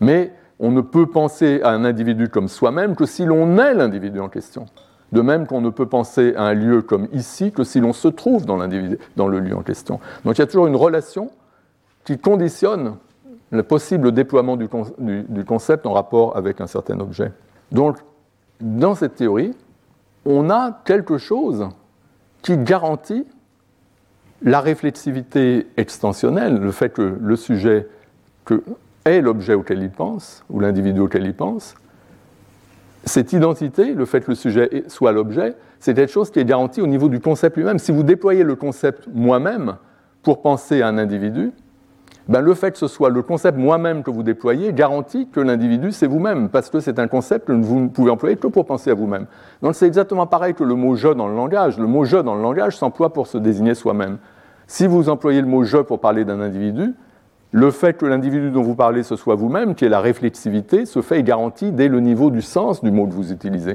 Mais 0.00 0.32
on 0.58 0.70
ne 0.70 0.80
peut 0.80 1.06
penser 1.06 1.60
à 1.62 1.70
un 1.70 1.84
individu 1.84 2.28
comme 2.28 2.48
soi-même 2.48 2.96
que 2.96 3.06
si 3.06 3.24
l'on 3.24 3.58
est 3.58 3.74
l'individu 3.74 4.20
en 4.20 4.28
question. 4.28 4.66
De 5.12 5.22
même 5.22 5.46
qu'on 5.46 5.60
ne 5.60 5.70
peut 5.70 5.86
penser 5.86 6.34
à 6.36 6.44
un 6.44 6.54
lieu 6.54 6.82
comme 6.82 7.08
ici 7.12 7.50
que 7.50 7.64
si 7.64 7.80
l'on 7.80 7.92
se 7.92 8.08
trouve 8.08 8.46
dans, 8.46 8.58
dans 9.16 9.28
le 9.28 9.40
lieu 9.40 9.56
en 9.56 9.62
question. 9.62 9.98
Donc 10.24 10.36
il 10.36 10.40
y 10.40 10.44
a 10.44 10.46
toujours 10.46 10.66
une 10.66 10.76
relation 10.76 11.30
qui 12.04 12.18
conditionne 12.18 12.96
le 13.50 13.62
possible 13.62 14.12
déploiement 14.12 14.56
du, 14.56 14.68
du, 14.98 15.44
concept 15.44 15.86
en 15.86 15.92
rapport 15.92 16.36
avec 16.36 16.60
un 16.60 16.66
certain 16.66 16.98
objet. 17.00 17.32
Donc, 17.72 17.98
dans 18.60 18.94
cette 18.94 19.16
théorie, 19.16 19.54
on 20.24 20.50
a 20.50 20.80
quelque 20.84 21.18
chose 21.18 21.68
qui 22.42 22.56
garantit 22.56 23.26
la 24.42 24.60
réflexivité 24.60 25.66
extensionnelle, 25.76 26.58
le 26.58 26.72
fait 26.72 26.90
que 26.90 27.18
le 27.20 27.36
sujet 27.36 27.88
que 28.44 28.62
est 29.04 29.20
l'objet 29.20 29.54
auquel 29.54 29.82
il 29.82 29.90
pense, 29.90 30.44
ou 30.50 30.60
l'individu 30.60 31.00
auquel 31.00 31.24
il 31.24 31.34
pense, 31.34 31.74
cette 33.04 33.32
identité, 33.32 33.94
le 33.94 34.04
fait 34.04 34.20
que 34.20 34.30
le 34.30 34.34
sujet 34.34 34.84
soit 34.88 35.12
l'objet, 35.12 35.54
c'est 35.78 35.94
quelque 35.94 36.12
chose 36.12 36.30
qui 36.30 36.38
est 36.38 36.44
garanti 36.44 36.82
au 36.82 36.86
niveau 36.86 37.08
du 37.08 37.20
concept 37.20 37.56
lui-même. 37.56 37.78
Si 37.78 37.92
vous 37.92 38.02
déployez 38.02 38.44
le 38.44 38.56
concept 38.56 39.08
moi-même 39.12 39.76
pour 40.22 40.42
penser 40.42 40.82
à 40.82 40.88
un 40.88 40.98
individu, 40.98 41.52
ben 42.30 42.42
le 42.42 42.54
fait 42.54 42.70
que 42.70 42.78
ce 42.78 42.86
soit 42.86 43.10
le 43.10 43.22
concept 43.22 43.58
moi-même 43.58 44.04
que 44.04 44.10
vous 44.12 44.22
déployez 44.22 44.72
garantit 44.72 45.26
que 45.26 45.40
l'individu, 45.40 45.90
c'est 45.90 46.06
vous-même, 46.06 46.48
parce 46.48 46.70
que 46.70 46.78
c'est 46.78 47.00
un 47.00 47.08
concept 47.08 47.48
que 47.48 47.52
vous 47.52 47.80
ne 47.80 47.88
pouvez 47.88 48.12
employer 48.12 48.36
que 48.36 48.46
pour 48.46 48.66
penser 48.66 48.92
à 48.92 48.94
vous-même. 48.94 49.26
Donc 49.62 49.74
c'est 49.74 49.88
exactement 49.88 50.28
pareil 50.28 50.54
que 50.54 50.62
le 50.62 50.76
mot 50.76 50.94
je 50.94 51.08
dans 51.08 51.26
le 51.26 51.34
langage. 51.34 51.76
Le 51.76 51.88
mot 51.88 52.04
je 52.04 52.18
dans 52.18 52.36
le 52.36 52.42
langage 52.42 52.76
s'emploie 52.76 53.12
pour 53.12 53.26
se 53.26 53.36
désigner 53.36 53.74
soi-même. 53.74 54.18
Si 54.68 54.86
vous 54.86 55.08
employez 55.08 55.40
le 55.40 55.48
mot 55.48 55.64
je 55.64 55.78
pour 55.78 55.98
parler 55.98 56.24
d'un 56.24 56.40
individu, 56.40 56.94
le 57.50 57.72
fait 57.72 57.94
que 57.94 58.06
l'individu 58.06 58.52
dont 58.52 58.62
vous 58.62 58.76
parlez 58.76 59.02
ce 59.02 59.16
soit 59.16 59.34
vous-même, 59.34 59.74
qui 59.74 59.84
est 59.84 59.88
la 59.88 60.00
réflexivité, 60.00 60.86
ce 60.86 61.02
fait 61.02 61.18
est 61.18 61.24
garanti 61.24 61.72
dès 61.72 61.88
le 61.88 61.98
niveau 61.98 62.30
du 62.30 62.42
sens 62.42 62.80
du 62.80 62.92
mot 62.92 63.08
que 63.08 63.12
vous 63.12 63.32
utilisez. 63.32 63.74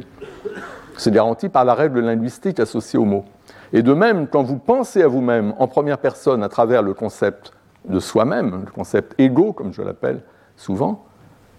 C'est 0.96 1.12
garanti 1.12 1.50
par 1.50 1.66
la 1.66 1.74
règle 1.74 2.00
linguistique 2.00 2.62
associée 2.62 3.00
au 3.00 3.04
mot. 3.04 3.26
Et 3.74 3.82
de 3.82 3.94
même, 3.94 4.28
quand 4.28 4.44
vous 4.44 4.60
pensez 4.60 5.02
à 5.02 5.10
vous-même 5.10 5.54
en 5.60 5.68
première 5.68 5.98
personne 5.98 6.42
à 6.42 6.48
travers 6.48 6.84
le 6.84 6.94
concept 6.94 7.52
de 7.88 8.00
soi-même, 8.00 8.64
le 8.66 8.72
concept 8.72 9.14
égo, 9.20 9.54
comme 9.54 9.74
je 9.74 9.82
l'appelle 9.82 10.22
souvent, 10.56 11.06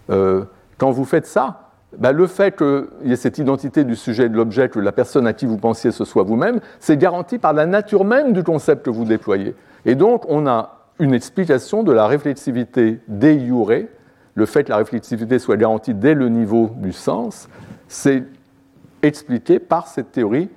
euh, 0.09 0.45
quand 0.77 0.91
vous 0.91 1.05
faites 1.05 1.25
ça, 1.25 1.71
bah, 1.97 2.11
le 2.11 2.27
fait 2.27 2.55
qu'il 2.55 2.87
y 3.05 3.11
ait 3.11 3.17
cette 3.17 3.37
identité 3.37 3.83
du 3.83 3.95
sujet 3.95 4.25
et 4.25 4.29
de 4.29 4.35
l'objet, 4.35 4.69
que 4.69 4.79
la 4.79 4.91
personne 4.91 5.25
à 5.25 5.33
qui 5.33 5.45
vous 5.45 5.57
pensiez 5.57 5.91
ce 5.91 6.05
soit 6.05 6.23
vous-même, 6.23 6.59
c'est 6.79 6.97
garanti 6.97 7.37
par 7.37 7.53
la 7.53 7.65
nature 7.65 8.03
même 8.03 8.33
du 8.33 8.43
concept 8.43 8.85
que 8.85 8.89
vous 8.89 9.05
déployez. 9.05 9.55
Et 9.85 9.95
donc, 9.95 10.25
on 10.27 10.47
a 10.47 10.77
une 10.99 11.13
explication 11.13 11.83
de 11.83 11.91
la 11.91 12.07
réflexivité 12.07 12.99
de 13.07 13.39
jure, 13.39 13.71
le 14.35 14.45
fait 14.45 14.63
que 14.63 14.69
la 14.69 14.77
réflexivité 14.77 15.39
soit 15.39 15.57
garantie 15.57 15.93
dès 15.93 16.13
le 16.13 16.29
niveau 16.29 16.71
du 16.75 16.91
sens, 16.91 17.49
c'est 17.87 18.23
expliqué 19.01 19.59
par 19.59 19.87
cette 19.87 20.11
théorie 20.11 20.49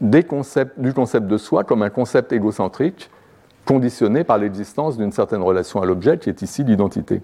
du 0.00 0.24
concept 0.24 1.26
de 1.26 1.36
soi 1.38 1.64
comme 1.64 1.82
un 1.82 1.90
concept 1.90 2.32
égocentrique 2.32 3.10
conditionné 3.64 4.24
par 4.24 4.38
l'existence 4.38 4.96
d'une 4.96 5.12
certaine 5.12 5.42
relation 5.42 5.80
à 5.80 5.86
l'objet 5.86 6.18
qui 6.18 6.28
est 6.28 6.42
ici 6.42 6.64
l'identité. 6.64 7.22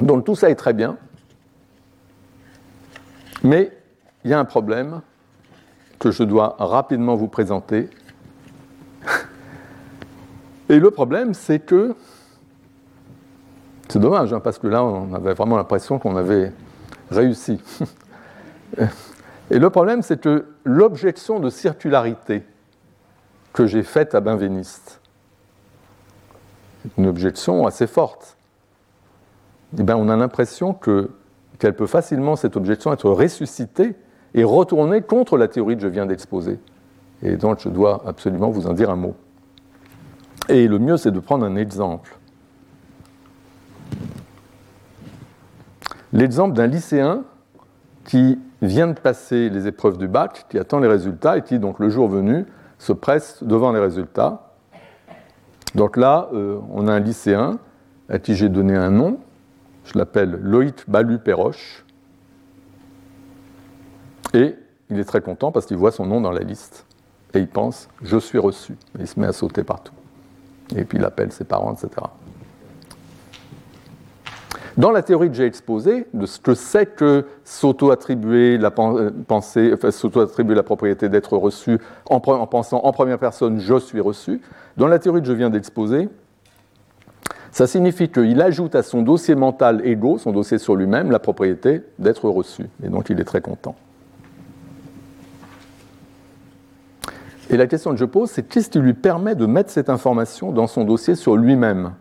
Donc 0.00 0.24
tout 0.24 0.34
ça 0.34 0.50
est 0.50 0.54
très 0.54 0.72
bien, 0.72 0.96
mais 3.42 3.72
il 4.24 4.30
y 4.30 4.34
a 4.34 4.38
un 4.38 4.44
problème 4.44 5.00
que 5.98 6.10
je 6.10 6.22
dois 6.22 6.56
rapidement 6.58 7.16
vous 7.16 7.28
présenter 7.28 7.88
et 10.68 10.78
le 10.78 10.90
problème, 10.90 11.34
c'est 11.34 11.60
que. 11.60 11.94
C'est 13.88 13.98
dommage, 13.98 14.32
hein, 14.34 14.40
parce 14.40 14.58
que 14.58 14.66
là, 14.66 14.84
on 14.84 15.14
avait 15.14 15.32
vraiment 15.32 15.56
l'impression 15.56 15.98
qu'on 15.98 16.16
avait 16.16 16.52
réussi. 17.10 17.58
Et 19.50 19.58
le 19.58 19.70
problème, 19.70 20.02
c'est 20.02 20.20
que 20.20 20.44
l'objection 20.64 21.40
de 21.40 21.48
circularité 21.48 22.44
que 23.54 23.66
j'ai 23.66 23.82
faite 23.82 24.14
à 24.14 24.20
Benveniste, 24.20 24.97
une 26.96 27.06
objection 27.06 27.66
assez 27.66 27.86
forte, 27.86 28.36
eh 29.78 29.82
bien, 29.82 29.96
on 29.96 30.08
a 30.08 30.16
l'impression 30.16 30.72
que, 30.72 31.10
qu'elle 31.58 31.76
peut 31.76 31.86
facilement, 31.86 32.36
cette 32.36 32.56
objection, 32.56 32.92
être 32.92 33.10
ressuscitée 33.10 33.94
et 34.34 34.44
retournée 34.44 35.02
contre 35.02 35.36
la 35.36 35.48
théorie 35.48 35.76
que 35.76 35.82
je 35.82 35.88
viens 35.88 36.06
d'exposer. 36.06 36.58
Et 37.22 37.36
donc, 37.36 37.60
je 37.60 37.68
dois 37.68 38.02
absolument 38.06 38.50
vous 38.50 38.66
en 38.66 38.72
dire 38.72 38.90
un 38.90 38.96
mot. 38.96 39.14
Et 40.48 40.66
le 40.68 40.78
mieux, 40.78 40.96
c'est 40.96 41.10
de 41.10 41.20
prendre 41.20 41.44
un 41.44 41.56
exemple. 41.56 42.16
L'exemple 46.12 46.56
d'un 46.56 46.66
lycéen 46.66 47.24
qui 48.04 48.38
vient 48.62 48.86
de 48.86 48.98
passer 48.98 49.50
les 49.50 49.66
épreuves 49.66 49.98
du 49.98 50.08
bac, 50.08 50.46
qui 50.48 50.58
attend 50.58 50.78
les 50.78 50.88
résultats 50.88 51.36
et 51.36 51.42
qui, 51.42 51.58
donc 51.58 51.78
le 51.78 51.90
jour 51.90 52.08
venu, 52.08 52.46
se 52.78 52.92
presse 52.92 53.42
devant 53.42 53.72
les 53.72 53.80
résultats. 53.80 54.47
Donc 55.74 55.96
là, 55.96 56.28
euh, 56.32 56.58
on 56.70 56.88
a 56.88 56.92
un 56.92 57.00
lycéen 57.00 57.58
à 58.08 58.18
qui 58.18 58.34
j'ai 58.34 58.48
donné 58.48 58.74
un 58.74 58.90
nom? 58.90 59.18
Je 59.84 59.98
l'appelle 59.98 60.38
Loïc 60.42 60.88
Balu-Perroche. 60.88 61.84
Et 64.34 64.54
il 64.90 64.98
est 64.98 65.04
très 65.04 65.20
content 65.20 65.52
parce 65.52 65.66
qu'il 65.66 65.76
voit 65.76 65.92
son 65.92 66.06
nom 66.06 66.20
dans 66.20 66.32
la 66.32 66.42
liste. 66.42 66.86
Et 67.34 67.40
il 67.40 67.48
pense, 67.48 67.88
je 68.02 68.18
suis 68.18 68.38
reçu. 68.38 68.72
Et 68.98 69.02
il 69.02 69.06
se 69.06 69.18
met 69.20 69.26
à 69.26 69.32
sauter 69.32 69.62
partout 69.62 69.92
et 70.76 70.84
puis 70.84 70.98
il 70.98 71.04
appelle 71.04 71.32
ses 71.32 71.44
parents, 71.44 71.72
etc. 71.72 71.88
Dans 74.76 74.90
la 74.90 75.02
théorie 75.02 75.28
que 75.28 75.34
j'ai 75.34 75.44
exposée, 75.44 76.06
de 76.14 76.24
ce 76.24 76.38
que 76.38 76.54
c'est 76.54 76.86
que 76.86 77.26
s'auto-attribuer 77.44 78.58
la 78.58 78.72
euh, 78.78 79.10
pensée, 79.26 79.74
s'auto-attribuer 79.90 80.54
la 80.54 80.62
propriété 80.62 81.08
d'être 81.08 81.36
reçu 81.36 81.78
en, 82.08 82.20
pensant 82.20 82.78
en 82.84 82.92
première 82.92 83.18
personne 83.18 83.58
je 83.58 83.78
suis 83.78 84.00
reçu, 84.00 84.40
dans 84.76 84.86
la 84.86 84.98
théorie 84.98 85.20
que 85.20 85.26
je 85.26 85.32
viens 85.32 85.50
d'exposer, 85.50 86.08
ça 87.50 87.66
signifie 87.66 88.08
qu'il 88.08 88.40
ajoute 88.40 88.74
à 88.74 88.82
son 88.82 89.02
dossier 89.02 89.34
mental 89.34 89.84
égo, 89.84 90.18
son 90.18 90.32
dossier 90.32 90.58
sur 90.58 90.76
lui-même, 90.76 91.10
la 91.10 91.18
propriété 91.18 91.82
d'être 91.98 92.28
reçu. 92.28 92.66
Et 92.84 92.88
donc 92.88 93.10
il 93.10 93.18
est 93.18 93.24
très 93.24 93.40
content. 93.40 93.74
Et 97.50 97.56
la 97.56 97.66
question 97.66 97.90
que 97.90 97.96
je 97.96 98.04
pose, 98.04 98.30
c'est 98.30 98.42
qu'est-ce 98.42 98.68
qui 98.68 98.78
lui 98.78 98.92
permet 98.92 99.34
de 99.34 99.46
mettre 99.46 99.70
cette 99.70 99.88
information 99.88 100.52
dans 100.52 100.66
son 100.66 100.84
dossier 100.84 101.14
sur 101.14 101.36
lui-même? 101.36 101.94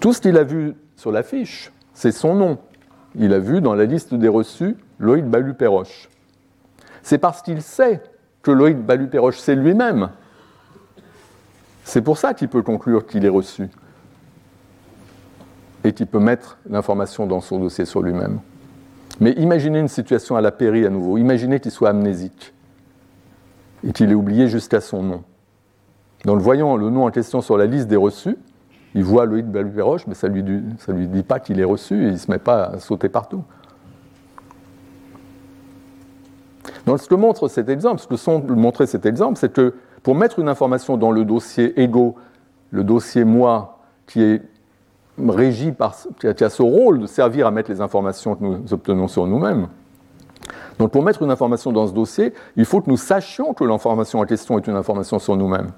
Tout 0.00 0.12
ce 0.12 0.20
qu'il 0.20 0.36
a 0.38 0.44
vu 0.44 0.74
sur 0.98 1.12
la 1.12 1.22
fiche, 1.22 1.72
c'est 1.94 2.10
son 2.10 2.34
nom. 2.34 2.58
Il 3.14 3.32
a 3.32 3.38
vu 3.38 3.60
dans 3.60 3.74
la 3.74 3.84
liste 3.84 4.14
des 4.14 4.26
reçus 4.26 4.76
Loïc 4.98 5.24
Balu-Perroche. 5.24 6.10
C'est 7.04 7.18
parce 7.18 7.40
qu'il 7.40 7.62
sait 7.62 8.02
que 8.42 8.50
Loïc 8.50 8.76
Balu-Perroche, 8.78 9.38
c'est 9.38 9.54
lui-même. 9.54 10.10
C'est 11.84 12.02
pour 12.02 12.18
ça 12.18 12.34
qu'il 12.34 12.48
peut 12.48 12.62
conclure 12.62 13.06
qu'il 13.06 13.24
est 13.24 13.30
reçu 13.30 13.70
et 15.84 15.92
qu'il 15.92 16.08
peut 16.08 16.18
mettre 16.18 16.58
l'information 16.68 17.28
dans 17.28 17.40
son 17.40 17.60
dossier 17.60 17.84
sur 17.84 18.02
lui-même. 18.02 18.40
Mais 19.20 19.30
imaginez 19.34 19.78
une 19.78 19.88
situation 19.88 20.34
à 20.34 20.40
la 20.40 20.50
péri 20.50 20.84
à 20.84 20.90
nouveau. 20.90 21.16
Imaginez 21.16 21.60
qu'il 21.60 21.70
soit 21.70 21.90
amnésique 21.90 22.52
et 23.86 23.92
qu'il 23.92 24.10
ait 24.10 24.14
oublié 24.14 24.48
jusqu'à 24.48 24.80
son 24.80 25.04
nom. 25.04 25.22
Donc, 26.24 26.40
voyant 26.40 26.76
le 26.76 26.90
nom 26.90 27.06
en 27.06 27.12
question 27.12 27.40
sur 27.40 27.56
la 27.56 27.66
liste 27.66 27.86
des 27.86 27.94
reçus, 27.94 28.36
il 28.94 29.04
voit 29.04 29.26
Loïc 29.26 29.46
Baluperoche, 29.46 30.06
mais 30.06 30.14
ça 30.14 30.28
ne 30.28 30.34
lui, 30.34 31.06
dit 31.08 31.22
pas 31.22 31.40
qu'il 31.40 31.60
est 31.60 31.64
reçu 31.64 31.94
et 32.04 32.06
il 32.06 32.12
ne 32.12 32.16
se 32.16 32.30
met 32.30 32.38
pas 32.38 32.64
à 32.64 32.78
sauter 32.78 33.08
partout. 33.08 33.42
Donc, 36.86 37.00
ce 37.00 37.08
que 37.08 37.14
montre 37.14 37.48
cet 37.48 37.68
exemple, 37.68 38.00
ce 38.00 38.06
que 38.06 38.52
montrer 38.52 38.86
cet 38.86 39.04
exemple, 39.04 39.38
c'est 39.38 39.52
que 39.52 39.74
pour 40.02 40.14
mettre 40.14 40.38
une 40.38 40.48
information 40.48 40.96
dans 40.96 41.10
le 41.10 41.24
dossier 41.24 41.78
ego, 41.80 42.16
le 42.70 42.82
dossier 42.84 43.24
moi, 43.24 43.78
qui 44.06 44.22
est 44.22 44.42
régi 45.18 45.72
par, 45.72 45.96
qui 46.18 46.44
a 46.44 46.50
ce 46.50 46.62
rôle 46.62 47.00
de 47.00 47.06
servir 47.06 47.46
à 47.46 47.50
mettre 47.50 47.70
les 47.70 47.80
informations 47.80 48.36
que 48.36 48.44
nous 48.44 48.72
obtenons 48.72 49.08
sur 49.08 49.26
nous-mêmes, 49.26 49.68
donc 50.78 50.92
pour 50.92 51.02
mettre 51.02 51.22
une 51.22 51.30
information 51.30 51.72
dans 51.72 51.86
ce 51.86 51.92
dossier, 51.92 52.32
il 52.56 52.64
faut 52.64 52.80
que 52.80 52.88
nous 52.88 52.96
sachions 52.96 53.52
que 53.52 53.64
l'information 53.64 54.20
en 54.20 54.24
question 54.24 54.58
est 54.58 54.66
une 54.66 54.76
information 54.76 55.18
sur 55.18 55.36
nous-mêmes. 55.36 55.72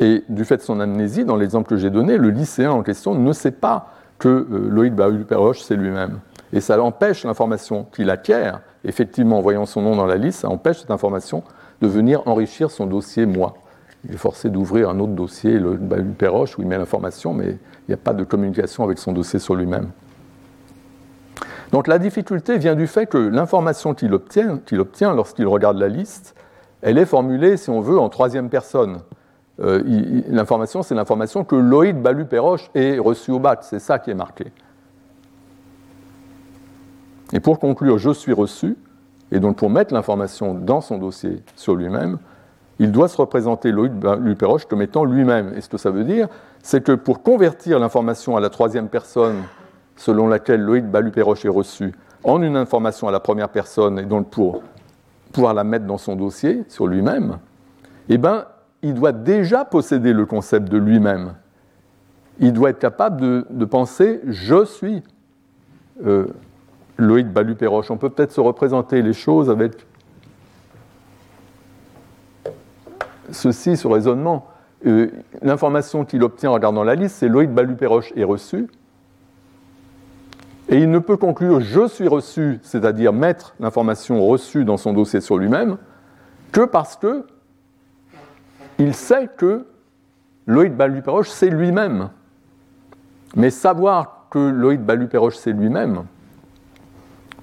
Et 0.00 0.24
du 0.28 0.44
fait 0.44 0.58
de 0.58 0.62
son 0.62 0.80
amnésie, 0.80 1.24
dans 1.24 1.36
l'exemple 1.36 1.68
que 1.68 1.76
j'ai 1.76 1.90
donné, 1.90 2.18
le 2.18 2.30
lycéen 2.30 2.70
en 2.70 2.82
question 2.82 3.14
ne 3.14 3.32
sait 3.32 3.50
pas 3.50 3.92
que 4.18 4.28
euh, 4.28 4.68
Loïc 4.70 4.94
Bahu-Perroche, 4.94 5.60
c'est 5.60 5.76
lui-même. 5.76 6.20
Et 6.52 6.60
ça 6.60 6.80
empêche 6.80 7.24
l'information 7.24 7.86
qu'il 7.92 8.10
acquiert, 8.10 8.60
effectivement 8.84 9.38
en 9.38 9.40
voyant 9.40 9.66
son 9.66 9.82
nom 9.82 9.96
dans 9.96 10.06
la 10.06 10.16
liste, 10.16 10.40
ça 10.40 10.48
empêche 10.48 10.80
cette 10.80 10.90
information 10.90 11.42
de 11.80 11.86
venir 11.86 12.22
enrichir 12.26 12.70
son 12.70 12.86
dossier 12.86 13.26
moi. 13.26 13.54
Il 14.04 14.14
est 14.14 14.18
forcé 14.18 14.50
d'ouvrir 14.50 14.88
un 14.90 15.00
autre 15.00 15.12
dossier, 15.12 15.58
le 15.58 15.74
Bahu-Perroche, 15.74 16.58
où 16.58 16.62
il 16.62 16.68
met 16.68 16.78
l'information, 16.78 17.32
mais 17.34 17.48
il 17.48 17.88
n'y 17.88 17.94
a 17.94 17.98
pas 17.98 18.12
de 18.12 18.22
communication 18.22 18.84
avec 18.84 18.98
son 18.98 19.12
dossier 19.12 19.38
sur 19.38 19.54
lui-même. 19.54 19.88
Donc 21.72 21.88
la 21.88 21.98
difficulté 21.98 22.58
vient 22.58 22.76
du 22.76 22.86
fait 22.86 23.06
que 23.06 23.18
l'information 23.18 23.94
qu'il 23.94 24.14
obtient 24.14 25.14
lorsqu'il 25.14 25.46
regarde 25.46 25.78
la 25.78 25.88
liste, 25.88 26.34
elle 26.82 26.98
est 26.98 27.06
formulée, 27.06 27.56
si 27.56 27.70
on 27.70 27.80
veut, 27.80 27.98
en 27.98 28.08
troisième 28.08 28.48
personne. 28.48 28.98
Euh, 29.60 29.82
l'information, 30.28 30.82
c'est 30.82 30.94
l'information 30.94 31.44
que 31.44 31.56
Loïc 31.56 31.96
Balu-Perroche 31.96 32.70
ait 32.74 32.98
reçue 32.98 33.30
au 33.30 33.38
bac, 33.38 33.60
c'est 33.62 33.78
ça 33.78 33.98
qui 33.98 34.10
est 34.10 34.14
marqué. 34.14 34.52
Et 37.32 37.40
pour 37.40 37.58
conclure, 37.58 37.98
je 37.98 38.10
suis 38.10 38.32
reçu, 38.32 38.76
et 39.32 39.40
donc 39.40 39.56
pour 39.56 39.70
mettre 39.70 39.94
l'information 39.94 40.54
dans 40.54 40.80
son 40.80 40.98
dossier 40.98 41.42
sur 41.56 41.74
lui-même, 41.74 42.18
il 42.78 42.92
doit 42.92 43.08
se 43.08 43.16
représenter 43.16 43.72
Loïc 43.72 43.92
Luperoche 44.20 44.66
comme 44.66 44.82
étant 44.82 45.04
lui-même. 45.04 45.54
Et 45.56 45.62
ce 45.62 45.68
que 45.68 45.78
ça 45.78 45.90
veut 45.90 46.04
dire, 46.04 46.28
c'est 46.62 46.84
que 46.84 46.92
pour 46.92 47.22
convertir 47.22 47.78
l'information 47.78 48.36
à 48.36 48.40
la 48.40 48.50
troisième 48.50 48.88
personne 48.88 49.42
selon 49.96 50.28
laquelle 50.28 50.60
Loïc 50.60 50.84
Baluperoche 50.84 51.44
est 51.46 51.50
reçu 51.50 51.94
en 52.22 52.42
une 52.42 52.56
information 52.56 53.08
à 53.08 53.12
la 53.12 53.20
première 53.20 53.48
personne 53.48 53.98
et 53.98 54.04
donc 54.04 54.28
pour 54.28 54.62
pouvoir 55.32 55.54
la 55.54 55.64
mettre 55.64 55.86
dans 55.86 55.98
son 55.98 56.16
dossier 56.16 56.64
sur 56.68 56.86
lui-même, 56.86 57.38
eh 58.08 58.18
ben, 58.18 58.44
il 58.82 58.94
doit 58.94 59.12
déjà 59.12 59.64
posséder 59.64 60.12
le 60.12 60.26
concept 60.26 60.68
de 60.68 60.78
lui-même. 60.78 61.34
Il 62.38 62.52
doit 62.52 62.70
être 62.70 62.78
capable 62.78 63.44
de, 63.50 63.64
penser 63.64 64.20
je 64.26 64.64
suis 64.64 65.02
euh, 66.04 66.26
Loïc 66.98 67.28
Baluperoche. 67.28 67.90
On 67.90 67.96
peut 67.96 68.10
peut-être 68.10 68.32
se 68.32 68.40
représenter 68.40 69.02
les 69.02 69.14
choses 69.14 69.50
avec 69.50 69.86
ceci, 73.30 73.76
ce 73.76 73.88
raisonnement. 73.88 74.46
Euh, 74.86 75.10
l'information 75.42 76.04
qu'il 76.04 76.22
obtient 76.22 76.50
en 76.50 76.54
regardant 76.54 76.84
la 76.84 76.94
liste, 76.94 77.16
c'est 77.16 77.28
Loïc 77.28 77.50
Baluperoche 77.50 78.12
est 78.16 78.24
reçu. 78.24 78.68
Et 80.68 80.78
il 80.78 80.90
ne 80.90 80.98
peut 80.98 81.16
conclure 81.16 81.60
je 81.60 81.86
suis 81.86 82.08
reçu, 82.08 82.58
c'est-à-dire 82.62 83.12
mettre 83.12 83.54
l'information 83.60 84.26
reçue 84.26 84.64
dans 84.64 84.76
son 84.76 84.92
dossier 84.92 85.20
sur 85.20 85.38
lui-même, 85.38 85.78
que 86.52 86.64
parce 86.64 86.96
que 86.96 87.24
il 88.78 88.94
sait 88.94 89.28
que 89.36 89.66
Loïc 90.46 90.74
Baluperoche 90.74 91.28
c'est 91.28 91.50
lui-même. 91.50 92.10
Mais 93.34 93.50
savoir 93.50 94.26
que 94.30 94.38
Loïc 94.38 94.80
Baluperoche 94.80 95.36
c'est 95.36 95.52
lui-même, 95.52 96.04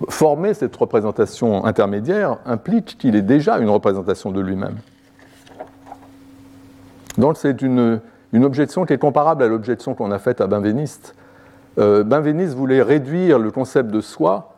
former 0.10 0.54
cette 0.54 0.76
représentation 0.76 1.66
intermédiaire 1.66 2.38
implique 2.46 2.98
qu'il 2.98 3.16
est 3.16 3.22
déjà 3.22 3.60
une 3.60 3.70
représentation 3.70 4.32
de 4.32 4.42
lui-même. 4.42 4.78
Donc 7.18 7.38
c'est 7.38 7.62
une, 7.62 8.00
objection 8.34 8.86
qui 8.86 8.94
est 8.94 8.98
comparable 8.98 9.44
à 9.44 9.48
l'objection 9.48 9.94
qu'on 9.94 10.12
a 10.12 10.20
faite 10.20 10.42
à 10.42 10.48
Benveniste. 10.48 11.16
Euh, 11.78 12.04
Benveniste 12.04 12.54
voulait 12.54 12.82
réduire 12.82 13.40
le 13.40 13.52
concept 13.52 13.92
de 13.92 14.02
soi 14.02 14.53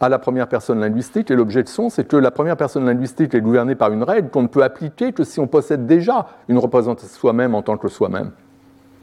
à 0.00 0.08
la 0.08 0.18
première 0.18 0.48
personne 0.48 0.80
linguistique, 0.80 1.30
et 1.30 1.36
l'objection, 1.36 1.90
c'est 1.90 2.04
que 2.04 2.16
la 2.16 2.30
première 2.30 2.56
personne 2.56 2.86
linguistique 2.86 3.34
est 3.34 3.40
gouvernée 3.40 3.74
par 3.74 3.92
une 3.92 4.02
règle 4.02 4.30
qu'on 4.30 4.42
ne 4.42 4.48
peut 4.48 4.62
appliquer 4.62 5.12
que 5.12 5.24
si 5.24 5.40
on 5.40 5.46
possède 5.46 5.86
déjà 5.86 6.26
une 6.48 6.58
représentation 6.58 7.08
de 7.08 7.18
soi-même 7.18 7.54
en 7.54 7.62
tant 7.62 7.76
que 7.76 7.88
soi-même. 7.88 8.30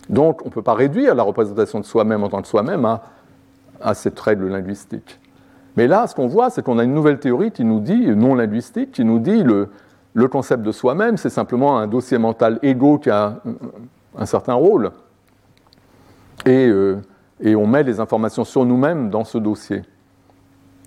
Donc 0.10 0.42
on 0.44 0.46
ne 0.46 0.52
peut 0.52 0.62
pas 0.62 0.74
réduire 0.74 1.14
la 1.14 1.24
représentation 1.24 1.80
de 1.80 1.86
soi-même 1.86 2.24
en 2.24 2.30
tant 2.30 2.42
que 2.42 2.48
soi-même 2.48 2.88
à 3.80 3.94
cette 3.94 4.20
règle 4.20 4.48
linguistique. 4.48 5.20
Mais 5.76 5.88
là, 5.88 6.08
ce 6.08 6.16
qu'on 6.16 6.28
voit, 6.28 6.50
c'est 6.50 6.64
qu'on 6.64 6.80
a 6.80 6.84
une 6.84 6.96
nouvelle 6.96 7.20
théorie 7.20 7.52
qui 7.52 7.64
nous 7.64 7.80
dit, 7.80 8.08
non 8.08 8.34
linguistique, 8.34 8.92
qui 8.92 9.06
nous 9.06 9.20
dit 9.20 9.44
le, 9.44 9.70
le 10.16 10.28
concept 10.28 10.64
de 10.64 10.72
soi-même, 10.72 11.18
c'est 11.18 11.30
simplement 11.30 11.78
un 11.78 11.86
dossier 11.86 12.18
mental 12.18 12.58
égaux 12.64 12.98
qui 12.98 13.12
a 13.12 13.36
un 14.18 14.26
certain 14.26 14.56
rôle. 14.56 14.92
Euh, 16.48 16.98
et, 17.40 17.56
on 17.56 17.68
met 17.68 17.84
les 17.84 18.00
informations 18.00 18.44
sur 18.44 18.66
nous-mêmes 18.66 19.10
dans 19.12 19.24
ce 19.24 19.38
dossier. 19.38 19.84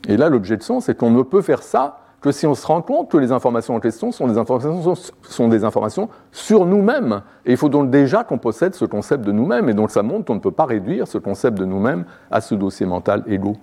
Et 0.09 0.16
là, 0.16 0.28
l'objection, 0.28 0.81
c'est 0.81 0.97
qu'on 0.97 1.10
ne 1.10 1.22
peut 1.22 1.43
faire 1.43 1.62
ça 1.62 1.98
que 2.20 2.32
si 2.32 2.47
on 2.47 2.55
se 2.55 2.66
rend 2.66 2.82
compte 2.82 3.10
que 3.10 3.16
les 3.16 3.32
informations 3.32 3.74
en 3.74 3.81
question 3.81 4.12
sont 4.12 4.28
des 4.28 4.36
informations, 4.36 4.94
sont 5.22 5.48
des 5.48 5.64
informations 5.64 6.09
sur 6.32 6.66
nous-mêmes. 6.66 7.22
Et 7.47 7.52
il 7.52 7.56
faut 7.56 7.70
donc 7.70 7.90
déjà 7.90 8.24
qu'on 8.24 8.39
possède 8.39 8.74
ce 8.74 8.85
concept 8.85 9.24
de 9.24 9.32
nous-mêmes. 9.32 9.68
Et 9.68 9.74
donc 9.74 9.90
ça 9.90 10.02
montre 10.02 10.27
qu'on 10.27 10.35
ne 10.35 10.40
peut 10.40 10.51
pas 10.51 10.66
réduire 10.66 11.09
ce 11.09 11.18
concept 11.18 11.59
de 11.59 11.64
nous-mêmes 11.64 12.05
à 12.31 12.40
ce 12.40 12.55
dossier 12.55 12.85
mental 12.85 13.24
égaux. 13.27 13.56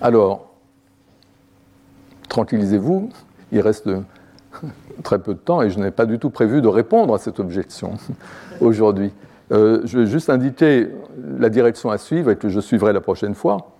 Alors, 0.00 0.46
tranquillisez-vous, 2.28 3.10
il 3.50 3.60
reste 3.60 3.90
très 5.02 5.18
peu 5.18 5.34
de 5.34 5.40
temps 5.40 5.62
et 5.62 5.70
je 5.70 5.80
n'ai 5.80 5.90
pas 5.90 6.06
du 6.06 6.20
tout 6.20 6.30
prévu 6.30 6.62
de 6.62 6.68
répondre 6.68 7.14
à 7.14 7.18
cette 7.18 7.40
objection 7.40 7.94
aujourd'hui. 8.60 9.12
Euh, 9.50 9.80
je 9.84 10.00
vais 10.00 10.06
juste 10.06 10.28
indiquer 10.30 10.88
la 11.38 11.48
direction 11.48 11.90
à 11.90 11.98
suivre 11.98 12.30
et 12.30 12.36
que 12.36 12.48
je 12.48 12.60
suivrai 12.60 12.92
la 12.92 13.00
prochaine 13.00 13.34
fois. 13.34 13.72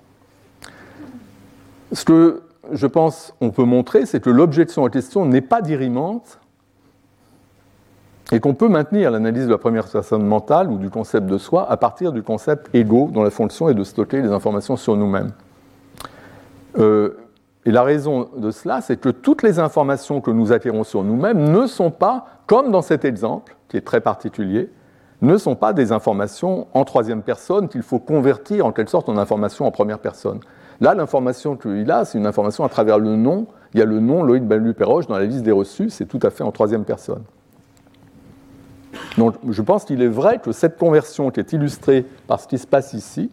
Ce 1.92 2.04
que 2.04 2.42
je 2.72 2.86
pense 2.86 3.34
on 3.40 3.50
peut 3.50 3.64
montrer, 3.64 4.06
c'est 4.06 4.20
que 4.20 4.30
l'objection 4.30 4.84
en 4.84 4.88
question 4.88 5.26
n'est 5.26 5.40
pas 5.40 5.62
dirimante 5.62 6.38
et 8.30 8.40
qu'on 8.40 8.54
peut 8.54 8.68
maintenir 8.68 9.10
l'analyse 9.10 9.46
de 9.46 9.50
la 9.50 9.58
première 9.58 9.88
personne 9.88 10.22
mentale 10.22 10.70
ou 10.70 10.76
du 10.76 10.90
concept 10.90 11.26
de 11.26 11.38
soi 11.38 11.70
à 11.70 11.76
partir 11.76 12.12
du 12.12 12.22
concept 12.22 12.68
ego 12.74 13.08
dont 13.12 13.22
la 13.22 13.30
fonction 13.30 13.68
est 13.68 13.74
de 13.74 13.84
stocker 13.84 14.20
les 14.20 14.30
informations 14.30 14.76
sur 14.76 14.96
nous-mêmes. 14.96 15.32
Euh, 16.78 17.16
et 17.64 17.70
la 17.70 17.82
raison 17.82 18.28
de 18.36 18.50
cela, 18.50 18.80
c'est 18.80 18.98
que 18.98 19.08
toutes 19.08 19.42
les 19.42 19.58
informations 19.58 20.20
que 20.20 20.30
nous 20.30 20.52
acquérons 20.52 20.84
sur 20.84 21.04
nous-mêmes 21.04 21.50
ne 21.50 21.66
sont 21.66 21.90
pas, 21.90 22.26
comme 22.46 22.70
dans 22.70 22.82
cet 22.82 23.04
exemple, 23.04 23.56
qui 23.68 23.76
est 23.76 23.82
très 23.82 24.00
particulier, 24.00 24.70
ne 25.20 25.36
sont 25.36 25.56
pas 25.56 25.72
des 25.72 25.92
informations 25.92 26.68
en 26.74 26.84
troisième 26.84 27.22
personne 27.22 27.68
qu'il 27.68 27.82
faut 27.82 27.98
convertir 27.98 28.66
en 28.66 28.72
quelque 28.72 28.90
sorte 28.90 29.08
en 29.08 29.18
informations 29.18 29.66
en 29.66 29.70
première 29.70 29.98
personne. 29.98 30.40
Là, 30.80 30.94
l'information 30.94 31.56
qu'il 31.56 31.90
a, 31.90 32.04
c'est 32.04 32.18
une 32.18 32.26
information 32.26 32.64
à 32.64 32.68
travers 32.68 32.98
le 32.98 33.16
nom. 33.16 33.46
Il 33.74 33.80
y 33.80 33.82
a 33.82 33.86
le 33.86 33.98
nom 33.98 34.22
Loïc 34.22 34.44
Balu-Perroche 34.44 35.08
dans 35.08 35.18
la 35.18 35.24
liste 35.24 35.42
des 35.42 35.52
reçus, 35.52 35.90
c'est 35.90 36.06
tout 36.06 36.20
à 36.22 36.30
fait 36.30 36.44
en 36.44 36.52
troisième 36.52 36.84
personne. 36.84 37.24
Donc, 39.16 39.34
je 39.48 39.62
pense 39.62 39.84
qu'il 39.84 40.02
est 40.02 40.08
vrai 40.08 40.38
que 40.38 40.52
cette 40.52 40.78
conversion 40.78 41.30
qui 41.30 41.40
est 41.40 41.52
illustrée 41.52 42.06
par 42.26 42.40
ce 42.40 42.46
qui 42.46 42.58
se 42.58 42.66
passe 42.66 42.92
ici, 42.92 43.30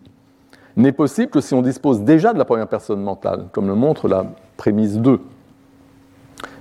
n'est 0.76 0.92
possible 0.92 1.30
que 1.30 1.42
si 1.42 1.54
on 1.54 1.62
dispose 1.62 2.02
déjà 2.02 2.34
de 2.34 2.38
la 2.38 2.46
première 2.46 2.68
personne 2.68 3.02
mentale, 3.02 3.48
comme 3.52 3.68
le 3.68 3.76
montre 3.76 4.08
la 4.08 4.26
prémisse 4.58 4.98
2. 4.98 5.22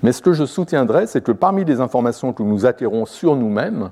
Mais 0.03 0.13
ce 0.13 0.23
que 0.23 0.33
je 0.33 0.45
soutiendrai, 0.45 1.07
c'est 1.07 1.23
que 1.23 1.33
parmi 1.33 1.65
les 1.65 1.81
informations 1.81 2.33
que 2.33 2.43
nous 2.43 2.67
acquérons 2.67 3.07
sur 3.07 3.37
nous-mêmes, 3.37 3.91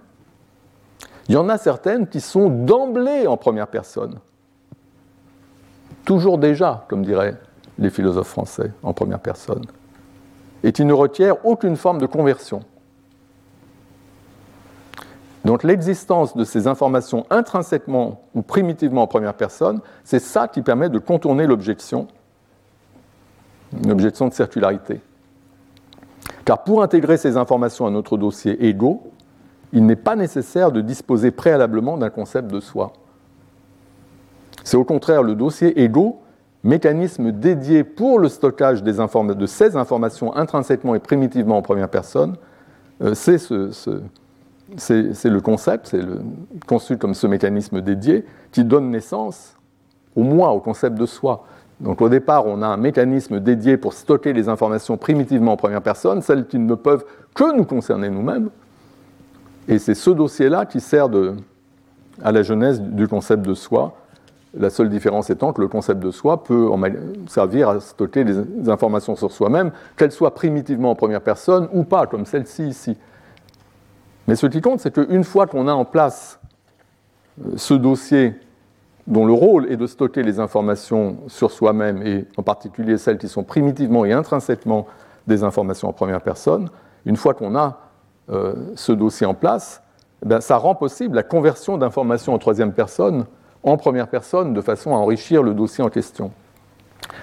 il 1.28 1.34
y 1.34 1.36
en 1.36 1.48
a 1.48 1.58
certaines 1.58 2.06
qui 2.06 2.20
sont 2.20 2.48
d'emblée 2.48 3.26
en 3.26 3.36
première 3.36 3.68
personne. 3.68 4.18
Toujours 6.04 6.38
déjà, 6.38 6.84
comme 6.88 7.04
diraient 7.04 7.36
les 7.78 7.90
philosophes 7.90 8.28
français, 8.28 8.72
en 8.82 8.92
première 8.92 9.20
personne. 9.20 9.64
Et 10.64 10.72
qui 10.72 10.84
ne 10.84 10.92
requièrent 10.92 11.44
aucune 11.46 11.76
forme 11.76 11.98
de 11.98 12.06
conversion. 12.06 12.62
Donc 15.44 15.64
l'existence 15.64 16.36
de 16.36 16.44
ces 16.44 16.66
informations 16.68 17.26
intrinsèquement 17.30 18.22
ou 18.34 18.42
primitivement 18.42 19.02
en 19.02 19.06
première 19.06 19.34
personne, 19.34 19.80
c'est 20.04 20.20
ça 20.20 20.46
qui 20.46 20.62
permet 20.62 20.88
de 20.88 20.98
contourner 20.98 21.46
l'objection, 21.46 22.06
une 23.82 23.90
objection 23.90 24.28
de 24.28 24.34
circularité. 24.34 25.00
Car 26.44 26.62
pour 26.62 26.82
intégrer 26.82 27.16
ces 27.16 27.36
informations 27.36 27.86
à 27.86 27.90
notre 27.90 28.16
dossier 28.16 28.64
ego, 28.66 29.11
il 29.72 29.86
n'est 29.86 29.96
pas 29.96 30.16
nécessaire 30.16 30.72
de 30.72 30.80
disposer 30.80 31.30
préalablement 31.30 31.96
d'un 31.96 32.10
concept 32.10 32.50
de 32.50 32.60
soi. 32.60 32.92
C'est 34.64 34.76
au 34.76 34.84
contraire 34.84 35.22
le 35.22 35.34
dossier 35.34 35.80
ego, 35.82 36.20
mécanisme 36.62 37.32
dédié 37.32 37.84
pour 37.84 38.18
le 38.18 38.28
stockage 38.28 38.82
de 38.82 39.46
ces 39.46 39.76
informations 39.76 40.36
intrinsèquement 40.36 40.94
et 40.94 41.00
primitivement 41.00 41.58
en 41.58 41.62
première 41.62 41.88
personne, 41.88 42.36
euh, 43.02 43.14
c'est 43.14 43.38
ce, 43.38 43.70
c'est 44.76 45.24
le 45.24 45.40
concept, 45.40 45.88
c'est 45.88 46.00
conçu 46.66 46.96
comme 46.96 47.14
ce 47.14 47.26
mécanisme 47.26 47.80
dédié 47.80 48.24
qui 48.52 48.64
donne 48.64 48.90
naissance 48.90 49.56
au 50.14 50.22
moi, 50.22 50.52
au 50.52 50.60
concept 50.60 50.96
de 50.96 51.06
soi. 51.06 51.44
Donc 51.80 52.00
au 52.00 52.08
départ, 52.08 52.46
on 52.46 52.62
a 52.62 52.66
un 52.66 52.76
mécanisme 52.76 53.40
dédié 53.40 53.76
pour 53.76 53.92
stocker 53.92 54.32
les 54.32 54.48
informations 54.48 54.96
primitivement 54.96 55.52
en 55.52 55.56
première 55.56 55.82
personne, 55.82 56.22
celles 56.22 56.46
qui 56.46 56.58
ne 56.58 56.74
peuvent 56.74 57.04
que 57.34 57.56
nous 57.56 57.64
concerner 57.64 58.08
nous-mêmes. 58.08 58.50
Et 59.68 59.78
c'est 59.78 59.94
ce 59.94 60.10
dossier-là 60.10 60.66
qui 60.66 60.80
sert 60.80 61.09
à 62.22 62.32
la 62.32 62.43
genèse 62.43 62.80
du 62.80 63.09
concept 63.09 63.47
de 63.47 63.55
soi. 63.55 63.94
La 64.55 64.68
seule 64.70 64.90
différence 64.90 65.30
étant 65.30 65.52
que 65.52 65.60
le 65.60 65.68
concept 65.68 66.01
de 66.01 66.10
soi 66.10 66.44
peut 66.44 66.68
servir 67.26 67.70
à 67.70 67.80
stocker 67.80 68.24
des 68.24 68.68
informations 68.68 69.16
sur 69.16 69.32
soi-même, 69.32 69.70
qu'elles 69.97 70.12
soient 70.12 70.34
primitivement 70.34 70.90
en 70.90 70.94
première 70.94 71.22
personne 71.22 71.68
ou 71.72 71.84
pas, 71.84 72.06
comme 72.06 72.26
celle-ci 72.26 72.68
ici. 72.68 72.97
Mais 74.28 74.36
ce 74.36 74.47
qui 74.47 74.60
compte, 74.60 74.80
c'est 74.80 74.93
qu'une 74.93 75.24
fois 75.24 75.47
qu'on 75.47 75.68
a 75.68 75.72
en 75.72 75.84
place 75.84 76.39
euh, 77.44 77.52
ce 77.56 77.74
dossier 77.74 78.34
dont 79.06 79.26
le 79.26 79.32
rôle 79.32 79.70
est 79.72 79.76
de 79.76 79.86
stocker 79.86 80.22
les 80.22 80.39
informations 80.39 81.16
sur 81.26 81.51
soi-même, 81.51 82.02
et 82.06 82.26
en 82.36 82.43
particulier 82.43 82.98
celles 82.98 83.18
qui 83.18 83.28
sont 83.28 83.43
primitivement 83.43 84.05
et 84.05 84.12
intrinsèquement 84.12 84.86
des 85.26 85.43
informations 85.43 85.89
en 85.89 85.93
première 85.93 86.20
personne, 86.20 86.68
une 87.05 87.16
fois 87.16 87.34
qu'on 87.34 87.56
a 87.56 87.80
euh, 88.30 88.54
ce 88.76 88.92
dossier 88.92 89.26
en 89.26 89.34
place, 89.34 89.82
eh 90.24 90.40
ça 90.40 90.56
rend 90.56 90.74
possible 90.74 91.16
la 91.16 91.22
conversion 91.22 91.78
d'informations 91.78 92.32
en 92.34 92.38
troisième 92.38 92.72
personne 92.72 93.26
en 93.64 93.76
première 93.76 94.08
personne 94.08 94.54
de 94.54 94.60
façon 94.60 94.94
à 94.94 94.98
enrichir 94.98 95.42
le 95.42 95.54
dossier 95.54 95.84
en 95.84 95.88
question. 95.88 96.32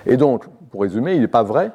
Et 0.05 0.17
donc, 0.17 0.45
pour 0.71 0.81
résumer, 0.81 1.15
il 1.15 1.21
n'est 1.21 1.27
pas 1.27 1.43
vrai 1.43 1.71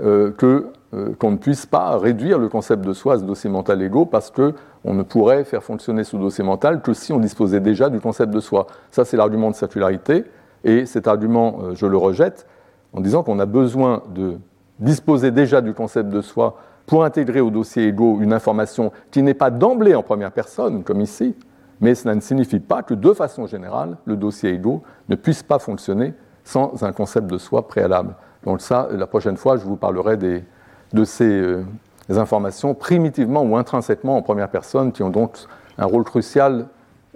euh, 0.00 0.30
que 0.30 0.66
euh, 0.92 1.14
qu'on 1.18 1.30
ne 1.30 1.36
puisse 1.36 1.66
pas 1.66 1.96
réduire 1.98 2.38
le 2.38 2.48
concept 2.48 2.84
de 2.84 2.92
soi 2.92 3.14
à 3.14 3.18
ce 3.18 3.22
dossier 3.22 3.48
mental 3.48 3.80
égaux 3.82 4.06
parce 4.06 4.30
qu'on 4.30 4.94
ne 4.94 5.02
pourrait 5.02 5.44
faire 5.44 5.62
fonctionner 5.62 6.02
ce 6.02 6.16
dossier 6.16 6.42
mental 6.42 6.80
que 6.82 6.94
si 6.94 7.12
on 7.12 7.20
disposait 7.20 7.60
déjà 7.60 7.90
du 7.90 8.00
concept 8.00 8.32
de 8.32 8.40
soi. 8.40 8.66
Ça, 8.90 9.04
c'est 9.04 9.16
l'argument 9.16 9.50
de 9.50 9.54
circularité. 9.54 10.24
Et 10.64 10.86
cet 10.86 11.06
argument, 11.06 11.58
euh, 11.62 11.74
je 11.74 11.86
le 11.86 11.96
rejette 11.96 12.46
en 12.92 13.00
disant 13.00 13.22
qu'on 13.22 13.38
a 13.38 13.46
besoin 13.46 14.02
de 14.14 14.38
disposer 14.78 15.30
déjà 15.30 15.60
du 15.60 15.74
concept 15.74 16.08
de 16.08 16.22
soi 16.22 16.56
pour 16.90 17.04
intégrer 17.04 17.40
au 17.40 17.50
dossier 17.50 17.86
ego 17.86 18.18
une 18.20 18.32
information 18.32 18.90
qui 19.12 19.22
n'est 19.22 19.32
pas 19.32 19.50
d'emblée 19.50 19.94
en 19.94 20.02
première 20.02 20.32
personne, 20.32 20.82
comme 20.82 21.00
ici, 21.00 21.36
mais 21.80 21.94
cela 21.94 22.16
ne 22.16 22.20
signifie 22.20 22.58
pas 22.58 22.82
que 22.82 22.94
de 22.94 23.12
façon 23.12 23.46
générale, 23.46 23.96
le 24.06 24.16
dossier 24.16 24.50
ego 24.50 24.82
ne 25.08 25.14
puisse 25.14 25.44
pas 25.44 25.60
fonctionner 25.60 26.14
sans 26.42 26.82
un 26.82 26.90
concept 26.90 27.28
de 27.28 27.38
soi 27.38 27.68
préalable. 27.68 28.16
Donc 28.42 28.60
ça, 28.60 28.88
la 28.90 29.06
prochaine 29.06 29.36
fois, 29.36 29.56
je 29.56 29.62
vous 29.62 29.76
parlerai 29.76 30.16
de 30.16 31.04
ces 31.04 31.30
euh, 31.30 31.64
informations 32.08 32.74
primitivement 32.74 33.44
ou 33.44 33.56
intrinsèquement 33.56 34.16
en 34.16 34.22
première 34.22 34.48
personne 34.48 34.90
qui 34.90 35.04
ont 35.04 35.10
donc 35.10 35.38
un 35.78 35.86
rôle 35.86 36.02
crucial 36.02 36.66